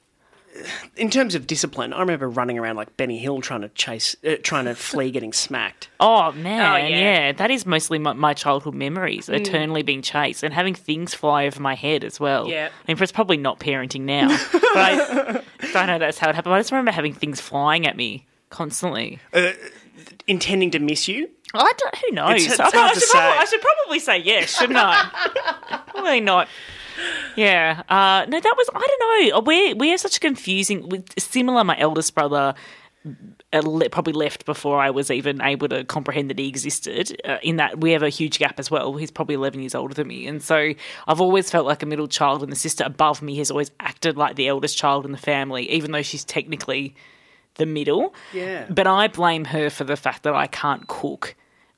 in 0.97 1.09
terms 1.11 1.35
of 1.35 1.47
discipline. 1.47 1.93
I 1.95 2.01
remember 2.01 2.29
running 2.29 2.59
around 2.59 2.77
like 2.77 2.97
Benny 2.97 3.19
Hill 3.19 3.41
trying 3.41 3.63
to 3.63 3.69
chase, 3.71 4.15
uh, 4.27 4.35
trying 4.43 4.67
to 4.67 4.75
flee 4.75 5.11
getting 5.17 5.33
smacked. 5.33 5.89
Oh 6.01 6.33
man, 6.33 6.73
Oh, 6.73 6.77
yeah. 6.87 6.99
yeah. 6.99 7.33
that 7.33 7.51
is 7.51 7.65
mostly 7.65 7.99
my, 7.99 8.13
my 8.13 8.35
childhood 8.35 8.75
memories. 8.75 9.29
Mm. 9.29 9.41
Eternally 9.41 9.83
being 9.83 10.03
chased 10.03 10.43
and 10.43 10.53
having 10.53 10.75
things 10.75 11.15
fly 11.15 11.47
over 11.47 11.61
my 11.61 11.75
head 11.75 12.05
as 12.05 12.21
well. 12.21 12.49
Yeah. 12.49 12.69
I 12.69 12.93
mean, 12.93 13.03
it's 13.03 13.13
probably 13.13 13.39
not 13.39 13.61
parenting 13.61 14.03
now, 14.03 14.29
but 14.53 14.63
I, 14.77 15.43
I 15.75 15.87
know 15.87 15.99
that's 15.99 16.19
how 16.19 16.29
it 16.29 16.35
happened. 16.35 16.55
I 16.55 16.59
just 16.59 16.71
remember 16.73 16.91
having 16.91 17.15
things 17.15 17.41
flying 17.41 17.87
at 17.87 17.97
me 17.97 18.27
constantly. 18.51 19.21
Uh, 19.33 19.53
intending 20.27 20.71
to 20.73 20.79
miss 20.79 21.09
you. 21.09 21.29
I 21.55 21.71
don't, 21.77 21.97
who 21.99 22.11
knows? 22.15 22.31
It's- 22.47 22.53
it's 22.53 22.61
I, 22.61 22.71
hard 22.79 22.91
I 22.91 22.95
to 22.95 23.01
should 23.01 23.09
probably, 23.11 23.31
say. 23.31 23.39
I 23.39 23.45
should 23.45 23.61
probably 23.61 23.99
say 23.99 24.19
yes, 24.19 24.59
shouldn't 24.59 24.79
I? 24.79 25.81
probably 25.89 26.21
not. 26.21 26.49
Yeah. 27.37 27.83
Uh, 27.89 28.27
no, 28.29 28.41
that 28.41 28.55
was 28.57 28.71
I 28.75 28.81
don't 28.99 29.33
know. 29.35 29.41
We 29.41 29.75
we 29.75 29.93
are 29.93 29.99
such 29.99 30.17
a 30.17 30.21
confusing. 30.21 30.89
With 30.89 31.19
similar, 31.21 31.65
my 31.65 31.79
eldest 31.79 32.15
brother 32.15 32.55
uh, 33.53 33.89
probably 33.91 34.13
left 34.13 34.45
before 34.45 34.79
I 34.81 34.91
was 34.91 35.11
even 35.11 35.41
able 35.43 35.69
to 35.69 35.85
comprehend 35.85 36.31
that 36.31 36.39
he 36.39 36.49
existed. 36.49 37.21
Uh, 37.25 37.39
in 37.43 37.57
that 37.57 37.81
we 37.81 37.93
have 37.93 38.03
a 38.03 38.09
huge 38.09 38.39
gap 38.39 38.59
as 38.61 38.71
well. 38.71 38.95
He's 38.95 39.11
probably 39.11 39.35
eleven 39.35 39.61
years 39.61 39.75
older 39.75 39.95
than 39.95 40.09
me, 40.09 40.27
and 40.27 40.43
so 40.43 40.73
I've 41.09 41.21
always 41.21 41.51
felt 41.51 41.67
like 41.67 41.83
a 41.83 41.87
middle 41.87 42.09
child, 42.09 42.43
and 42.43 42.53
the 42.53 42.57
sister 42.57 42.85
above 42.85 43.21
me 43.23 43.37
has 43.39 43.51
always 43.51 43.71
acted 43.81 44.17
like 44.17 44.37
the 44.37 44.49
eldest 44.49 44.77
child 44.77 45.05
in 45.05 45.13
the 45.13 45.19
family, 45.19 45.69
even 45.71 45.93
though 45.93 46.03
she's 46.03 46.25
technically 46.25 46.95
the 47.57 47.67
middle. 47.67 48.15
Yeah. 48.33 48.67
But 48.69 48.87
I 48.87 49.09
blame 49.09 49.47
her 49.47 49.71
for 49.71 49.85
the 49.85 49.97
fact 49.97 50.23
that 50.23 50.35
I 50.35 50.47
can't 50.47 50.87
cook 50.89 51.35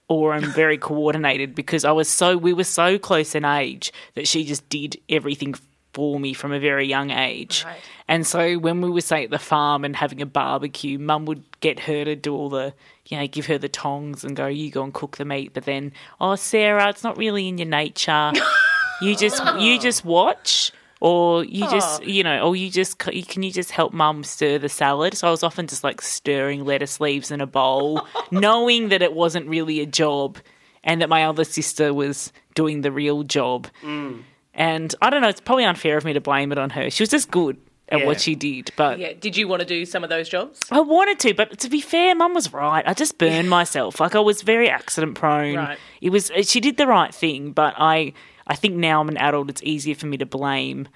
or 0.08 0.32
I'm 0.32 0.52
very 0.52 0.78
coordinated 0.90 1.54
because 1.54 1.84
I 1.84 1.92
was 1.92 2.08
so 2.08 2.36
we 2.36 2.52
were 2.52 2.64
so 2.64 2.98
close 2.98 3.34
in 3.34 3.44
age 3.44 3.92
that 4.14 4.28
she 4.28 4.44
just 4.44 4.68
did 4.68 4.98
everything 5.08 5.54
for 5.92 6.18
me 6.18 6.34
from 6.34 6.52
a 6.52 6.58
very 6.58 6.86
young 6.86 7.10
age. 7.10 7.64
Right. 7.64 7.80
And 8.08 8.26
so 8.26 8.58
when 8.58 8.80
we 8.80 8.90
were 8.90 9.00
say 9.00 9.24
at 9.24 9.30
the 9.30 9.38
farm 9.38 9.84
and 9.84 9.96
having 9.96 10.20
a 10.20 10.26
barbecue, 10.26 10.98
mum 10.98 11.24
would 11.26 11.44
get 11.60 11.80
her 11.80 12.04
to 12.04 12.16
do 12.16 12.34
all 12.34 12.48
the 12.48 12.74
you 13.08 13.18
know, 13.18 13.26
give 13.26 13.46
her 13.46 13.58
the 13.58 13.68
tongs 13.68 14.24
and 14.24 14.34
go, 14.34 14.46
You 14.46 14.70
go 14.70 14.82
and 14.82 14.92
cook 14.92 15.16
the 15.16 15.24
meat, 15.24 15.52
but 15.52 15.64
then, 15.64 15.92
oh 16.20 16.36
Sarah, 16.36 16.88
it's 16.88 17.04
not 17.04 17.16
really 17.16 17.48
in 17.48 17.58
your 17.58 17.68
nature. 17.68 18.32
you 19.00 19.16
just 19.16 19.42
you 19.58 19.78
just 19.78 20.04
watch 20.04 20.72
or 21.04 21.44
you 21.44 21.68
just 21.70 22.02
you 22.04 22.22
know 22.22 22.40
or 22.40 22.56
you 22.56 22.70
just 22.70 22.98
can 22.98 23.42
you 23.42 23.52
just 23.52 23.70
help 23.70 23.92
mum 23.92 24.24
stir 24.24 24.56
the 24.58 24.70
salad 24.70 25.14
so 25.14 25.28
i 25.28 25.30
was 25.30 25.42
often 25.42 25.66
just 25.66 25.84
like 25.84 26.00
stirring 26.00 26.64
lettuce 26.64 26.98
leaves 26.98 27.30
in 27.30 27.42
a 27.42 27.46
bowl 27.46 28.00
knowing 28.30 28.88
that 28.88 29.02
it 29.02 29.12
wasn't 29.12 29.46
really 29.46 29.80
a 29.80 29.86
job 29.86 30.38
and 30.82 31.02
that 31.02 31.10
my 31.10 31.24
other 31.24 31.44
sister 31.44 31.92
was 31.92 32.32
doing 32.54 32.80
the 32.80 32.90
real 32.90 33.22
job 33.22 33.68
mm. 33.82 34.22
and 34.54 34.94
i 35.02 35.10
don't 35.10 35.20
know 35.20 35.28
it's 35.28 35.42
probably 35.42 35.64
unfair 35.64 35.98
of 35.98 36.06
me 36.06 36.14
to 36.14 36.22
blame 36.22 36.50
it 36.50 36.56
on 36.58 36.70
her 36.70 36.88
she 36.88 37.02
was 37.02 37.10
just 37.10 37.30
good 37.30 37.58
at 37.90 37.98
Yeah. 37.98 38.06
what 38.06 38.18
she 38.18 38.34
did 38.34 38.70
but 38.76 38.98
Yeah. 38.98 39.12
Did 39.12 39.36
you 39.36 39.46
want 39.46 39.60
to 39.60 39.66
do 39.66 39.84
some 39.84 40.04
of 40.04 40.08
those 40.08 40.26
jobs? 40.26 40.58
I 40.70 40.80
wanted 40.80 41.18
to, 41.20 41.34
but 41.34 41.58
to 41.58 41.68
be 41.68 41.82
fair, 41.82 42.14
Mum 42.14 42.32
was 42.32 42.50
right. 42.50 42.82
I 42.88 42.94
just 42.94 43.18
burned 43.18 43.50
myself. 43.60 44.00
Like 44.00 44.14
I 44.14 44.20
was 44.20 44.40
very 44.40 44.70
accident 44.70 45.16
prone. 45.16 45.56
Right. 45.56 45.78
It 46.00 46.08
was 46.08 46.30
she 46.44 46.60
did 46.60 46.78
the 46.78 46.86
right 46.86 47.14
thing, 47.14 47.52
but 47.52 47.74
I 47.76 48.14
I 48.46 48.54
think 48.56 48.74
now 48.74 49.00
I'm 49.00 49.08
an 49.08 49.16
adult. 49.16 49.48
It's 49.50 49.62
easier 49.62 49.94
for 49.94 50.06
me 50.06 50.16
to 50.18 50.26
blame 50.26 50.88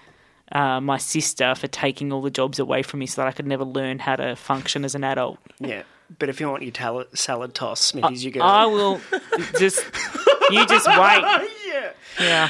uh, 0.53 0.81
my 0.81 0.99
sister 0.99 1.55
for 1.55 1.67
taking 1.69 2.13
all 2.13 2.23
the 2.23 2.31
jobs 2.31 2.59
away 2.59 2.83
from 2.83 3.01
me, 3.01 3.07
so 3.07 3.21
that 3.23 3.29
I 3.29 3.33
could 3.33 3.47
never 3.47 3.65
learn 3.65 3.99
how 3.99 4.17
to 4.17 4.37
function 4.37 4.85
as 4.85 4.95
an 4.95 5.05
adult. 5.05 5.39
Yeah, 5.61 5.83
but 6.19 6.29
if 6.29 6.41
you 6.41 6.49
want 6.49 6.63
your 6.63 6.73
tal- 6.73 7.05
salad 7.15 7.55
toss, 7.55 7.81
Smithies, 7.81 8.25
you 8.25 8.31
go. 8.31 8.41
I 8.41 8.67
will 8.67 9.01
just 9.59 9.85
you 10.51 10.67
just 10.67 10.87
wait. 10.89 11.49
yeah. 11.67 11.91
Yeah. 12.21 12.49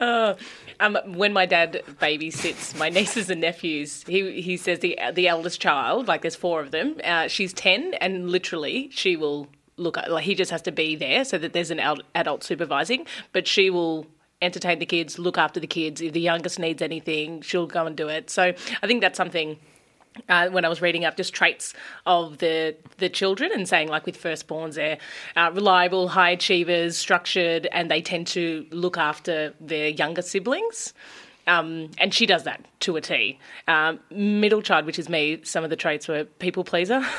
Uh, 0.00 0.34
um, 0.80 0.96
when 1.06 1.32
my 1.32 1.44
dad 1.44 1.82
babysits 2.00 2.76
my 2.78 2.88
nieces 2.96 3.30
and 3.30 3.40
nephews, 3.40 4.04
he 4.06 4.40
he 4.42 4.56
says 4.56 4.78
the 4.80 4.98
the 5.12 5.26
eldest 5.28 5.60
child, 5.60 6.06
like 6.08 6.22
there's 6.22 6.36
four 6.36 6.60
of 6.60 6.70
them, 6.70 6.96
uh, 7.04 7.28
she's 7.28 7.52
ten, 7.52 7.94
and 7.94 8.30
literally 8.30 8.88
she 8.92 9.16
will 9.16 9.48
look. 9.76 9.96
at- 9.98 10.10
Like 10.10 10.24
he 10.24 10.34
just 10.34 10.50
has 10.50 10.62
to 10.62 10.72
be 10.72 10.94
there 10.96 11.24
so 11.24 11.36
that 11.38 11.52
there's 11.52 11.70
an 11.70 11.80
adult 12.14 12.44
supervising, 12.44 13.06
but 13.32 13.46
she 13.48 13.70
will 13.70 14.06
entertain 14.40 14.78
the 14.78 14.86
kids, 14.86 15.18
look 15.18 15.38
after 15.38 15.60
the 15.60 15.66
kids. 15.66 16.00
If 16.00 16.12
the 16.12 16.20
youngest 16.20 16.58
needs 16.58 16.82
anything, 16.82 17.40
she'll 17.42 17.66
go 17.66 17.86
and 17.86 17.96
do 17.96 18.08
it. 18.08 18.30
So 18.30 18.54
I 18.82 18.86
think 18.86 19.00
that's 19.00 19.16
something 19.16 19.58
uh, 20.28 20.48
when 20.48 20.64
I 20.64 20.68
was 20.68 20.82
reading 20.82 21.04
up 21.04 21.16
just 21.16 21.32
traits 21.32 21.74
of 22.06 22.38
the 22.38 22.76
the 22.98 23.08
children 23.08 23.50
and 23.52 23.68
saying 23.68 23.88
like 23.88 24.06
with 24.06 24.20
firstborns 24.20 24.74
they're 24.74 24.98
uh, 25.36 25.50
reliable, 25.52 26.08
high 26.08 26.30
achievers, 26.30 26.96
structured, 26.96 27.66
and 27.72 27.90
they 27.90 28.02
tend 28.02 28.26
to 28.28 28.66
look 28.70 28.98
after 28.98 29.54
their 29.60 29.88
younger 29.88 30.22
siblings. 30.22 30.92
Um, 31.46 31.90
and 31.96 32.12
she 32.12 32.26
does 32.26 32.44
that 32.44 32.62
to 32.80 32.96
a 32.96 33.00
T. 33.00 33.38
Um, 33.68 34.00
middle 34.10 34.60
child, 34.60 34.84
which 34.84 34.98
is 34.98 35.08
me, 35.08 35.40
some 35.44 35.64
of 35.64 35.70
the 35.70 35.76
traits 35.76 36.06
were 36.06 36.24
people 36.24 36.62
pleaser. 36.62 37.02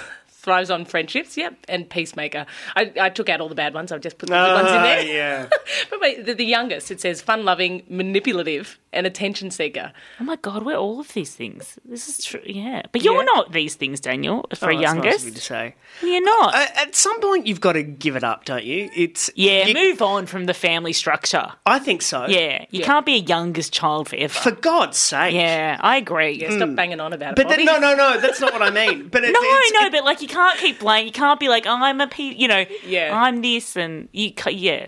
Thrives 0.49 0.71
on 0.71 0.83
friendships, 0.85 1.37
yep, 1.37 1.53
and 1.67 1.87
peacemaker. 1.87 2.47
I, 2.75 2.91
I 2.99 3.09
took 3.09 3.29
out 3.29 3.39
all 3.39 3.49
the 3.49 3.53
bad 3.55 3.75
ones. 3.75 3.91
I've 3.91 4.01
just 4.01 4.17
put 4.17 4.29
the 4.29 4.33
good 4.35 4.53
ones 4.55 4.67
in 4.69 4.73
Ah, 4.77 4.81
there. 4.81 5.05
yeah. 5.05 5.49
But 5.91 6.01
wait, 6.01 6.25
the, 6.25 6.33
the 6.33 6.43
youngest, 6.45 6.89
it 6.89 6.99
says 6.99 7.21
fun 7.21 7.45
loving, 7.45 7.83
manipulative, 7.87 8.79
and 8.91 9.05
attention 9.05 9.51
seeker. 9.51 9.91
Oh 10.19 10.23
my 10.23 10.35
god, 10.37 10.65
we're 10.65 10.75
all 10.75 10.99
of 10.99 11.13
these 11.13 11.35
things. 11.35 11.77
This 11.85 12.09
is 12.09 12.25
true. 12.25 12.41
Yeah, 12.43 12.81
but 12.91 13.03
you're 13.03 13.17
Yeah. 13.19 13.25
not 13.35 13.51
these 13.51 13.75
things, 13.75 13.99
Daniel. 13.99 14.47
For 14.55 14.65
Oh, 14.65 14.69
a 14.69 14.73
that's 14.73 14.81
nice 14.81 14.81
youngest, 14.81 15.19
of 15.19 15.25
you 15.25 15.31
to 15.35 15.41
say. 15.41 15.75
you're 16.01 16.23
not. 16.25 16.55
Uh, 16.55 16.65
at 16.77 16.95
some 16.95 17.21
point, 17.21 17.45
you've 17.45 17.61
got 17.61 17.73
to 17.73 17.83
give 17.83 18.15
it 18.15 18.23
up, 18.23 18.45
don't 18.45 18.63
you? 18.63 18.89
It's 18.95 19.29
yeah, 19.35 19.67
you- 19.67 19.75
move 19.75 20.01
on 20.01 20.25
from 20.25 20.45
the 20.45 20.55
family 20.55 20.93
structure. 20.93 21.51
I 21.67 21.77
think 21.77 22.01
so. 22.01 22.25
Yeah, 22.25 22.65
you 22.71 22.83
can't 22.83 23.05
be 23.05 23.13
a 23.15 23.19
youngest 23.19 23.71
child 23.71 24.09
forever. 24.09 24.33
For 24.33 24.51
God's 24.51 24.97
sake. 24.97 25.35
yeah, 25.35 25.77
I 25.79 25.97
agree. 25.97 26.31
Yeah, 26.41 26.49
stop 26.55 26.73
banging 26.75 26.99
on 26.99 27.13
about 27.13 27.31
it. 27.31 27.35
But 27.35 27.47
Bobby. 27.49 27.65
then, 27.65 27.65
no, 27.65 27.79
no, 27.79 27.95
no. 27.95 28.19
That's 28.19 28.41
not 28.41 28.51
what 28.53 28.63
I 28.63 28.71
mean. 28.71 29.09
But 29.09 29.23
it, 29.25 29.31
No, 29.31 29.39
it's, 29.41 29.73
no, 29.73 29.89
but 29.91 30.03
like 30.03 30.21
you 30.23 30.27
can't 30.39 30.59
keep 30.59 30.79
blaming. 30.79 31.07
You 31.07 31.11
can't 31.11 31.39
be 31.39 31.49
like, 31.49 31.65
oh, 31.65 31.71
I'm 31.75 31.99
a 32.01 32.07
pe, 32.07 32.23
you 32.23 32.47
know, 32.47 32.65
Yeah. 32.85 33.11
I'm 33.13 33.41
this 33.41 33.75
and 33.75 34.07
you, 34.11 34.33
ca- 34.33 34.51
yeah. 34.51 34.87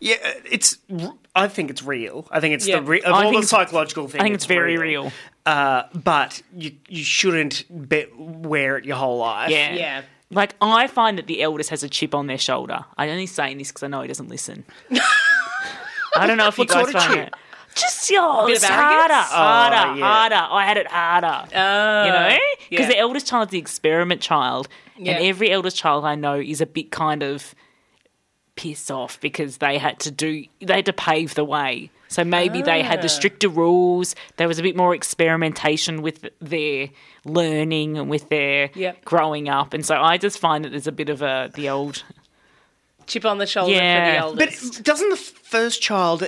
Yeah, 0.00 0.16
it's. 0.50 0.76
I 1.34 1.48
think 1.48 1.70
it's 1.70 1.82
real. 1.82 2.26
I 2.30 2.40
think 2.40 2.54
it's 2.54 2.66
Yeah. 2.66 2.76
the 2.80 2.82
re- 2.82 3.00
of 3.02 3.12
I 3.14 3.24
all 3.24 3.32
the 3.40 3.46
psychological 3.46 4.06
things. 4.08 4.20
I 4.20 4.24
think 4.24 4.34
it's 4.34 4.44
very 4.46 4.76
real. 4.76 5.12
Uh, 5.46 5.82
but 5.94 6.42
you 6.56 6.72
you 6.88 7.02
shouldn't 7.04 7.64
be, 7.88 8.06
wear 8.16 8.76
it 8.78 8.84
your 8.84 8.96
whole 8.96 9.18
life. 9.18 9.50
Yeah. 9.50 9.72
Yeah. 9.74 10.02
Like 10.30 10.54
I 10.60 10.86
find 10.88 11.16
that 11.18 11.26
the 11.26 11.42
eldest 11.42 11.70
has 11.70 11.82
a 11.82 11.88
chip 11.88 12.14
on 12.14 12.26
their 12.26 12.38
shoulder. 12.38 12.84
I'm 12.96 13.08
only 13.10 13.26
saying 13.26 13.58
this 13.58 13.68
because 13.68 13.82
I 13.82 13.86
know 13.88 14.02
he 14.02 14.08
doesn't 14.08 14.28
listen. 14.28 14.64
I 16.16 16.26
don't 16.26 16.36
know 16.38 16.48
if 16.48 16.58
you 16.58 16.62
What 16.62 16.68
guys 16.68 16.90
sort 16.90 16.94
of 16.94 17.02
find 17.02 17.14
chip? 17.14 17.28
it. 17.28 17.34
Just 17.80 18.12
oh, 18.16 18.46
bit 18.46 18.56
it's 18.56 18.64
harder, 18.64 19.14
harder, 19.14 19.76
Oh, 19.76 19.94
yeah. 19.94 20.04
harder. 20.04 20.34
I 20.54 20.64
had 20.66 20.76
it 20.76 20.86
harder. 20.88 21.48
Oh, 21.54 22.04
you 22.04 22.12
know, 22.12 22.38
because 22.70 22.86
yeah. 22.86 22.88
the 22.88 22.98
eldest 22.98 23.26
child's 23.26 23.50
the 23.52 23.58
experiment 23.58 24.20
child, 24.20 24.68
Yeah. 24.96 25.12
and 25.12 25.24
every 25.24 25.50
eldest 25.50 25.76
child 25.76 26.04
I 26.04 26.14
know 26.14 26.34
is 26.40 26.60
a 26.60 26.66
bit 26.66 26.90
kind 26.90 27.22
of 27.22 27.54
pissed 28.56 28.90
off 28.90 29.20
because 29.20 29.58
they 29.58 29.78
had 29.78 30.00
to 30.00 30.10
do 30.10 30.44
they 30.60 30.74
had 30.76 30.86
to 30.86 30.92
pave 30.92 31.34
the 31.34 31.44
way. 31.44 31.90
So 32.10 32.24
maybe 32.24 32.62
they 32.62 32.82
had 32.82 33.02
the 33.02 33.06
Ah. 33.06 33.08
stricter 33.08 33.48
rules. 33.50 34.14
There 34.38 34.48
was 34.48 34.58
a 34.58 34.62
bit 34.62 34.74
more 34.74 34.94
experimentation 34.94 36.00
with 36.02 36.24
their 36.40 36.88
learning 37.24 37.98
and 37.98 38.08
with 38.08 38.30
their 38.30 38.70
Yep. 38.74 39.04
growing 39.04 39.48
up, 39.48 39.74
and 39.74 39.84
so 39.84 40.00
I 40.00 40.16
just 40.16 40.38
find 40.38 40.64
that 40.64 40.70
there's 40.70 40.86
a 40.86 40.92
bit 40.92 41.10
of 41.10 41.20
a 41.22 41.50
the 41.54 41.68
old 41.68 42.02
chip 43.06 43.24
on 43.24 43.38
the 43.38 43.46
shoulder 43.46 43.72
for 43.74 43.78
the 43.78 43.84
Yeah. 43.84 44.32
But 44.34 44.82
doesn't 44.82 45.10
the 45.10 45.16
first 45.16 45.80
child, 45.82 46.26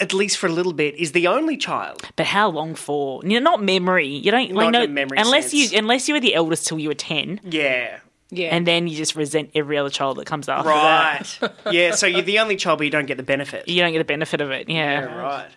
at 0.00 0.12
least 0.14 0.38
for 0.38 0.46
a 0.46 0.52
little 0.52 0.72
bit, 0.72 0.94
is 0.96 1.12
the 1.12 1.26
only 1.26 1.56
child? 1.56 2.02
But 2.16 2.26
how 2.26 2.48
long 2.50 2.74
for? 2.74 3.20
You 3.24 3.38
know, 3.40 3.50
not 3.50 3.62
memory. 3.62 4.06
You 4.08 4.30
don't 4.30 4.52
like 4.52 4.66
Not 4.66 4.72
no 4.72 4.82
in 4.84 4.94
memory 4.94 5.18
unless 5.18 5.50
sense. 5.50 5.72
you 5.72 5.78
unless 5.78 6.08
you 6.08 6.14
were 6.14 6.20
the 6.20 6.34
eldest 6.34 6.66
till 6.66 6.78
you 6.78 6.88
were 6.88 6.94
ten, 6.94 7.40
Yeah. 7.44 7.98
yeah, 8.30 8.48
and 8.54 8.66
then 8.66 8.88
you 8.88 8.96
just 8.96 9.14
resent 9.16 9.50
every 9.54 9.76
other 9.78 9.90
child 9.90 10.16
that 10.18 10.26
comes 10.26 10.48
after 10.48 10.68
that. 10.70 11.38
Right. 11.42 11.50
yeah. 11.72 11.90
So 11.94 12.06
you're 12.06 12.22
the 12.22 12.38
only 12.38 12.56
child, 12.56 12.78
but 12.78 12.84
you 12.84 12.90
don't 12.90 13.06
get 13.06 13.16
the 13.18 13.22
benefit. 13.22 13.68
You 13.68 13.80
don't 13.82 13.92
get 13.92 13.98
the 13.98 14.04
benefit 14.04 14.40
of 14.40 14.50
it. 14.50 14.68
Yeah. 14.68 15.00
Yeah, 15.00 15.14
right. 15.16 15.48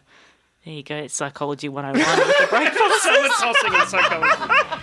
There 0.65 0.74
you 0.74 0.84
go. 0.84 0.95
It's 0.95 1.14
psychology 1.15 1.68
101 1.70 2.18
with 2.18 2.38
the 2.40 2.48
breakfast. 2.48 3.03
Salad 3.03 3.32
tossing 3.40 3.74
and 3.76 3.90
psychology. 3.90 4.74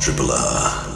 Triple 0.00 0.30
R. 0.30 0.95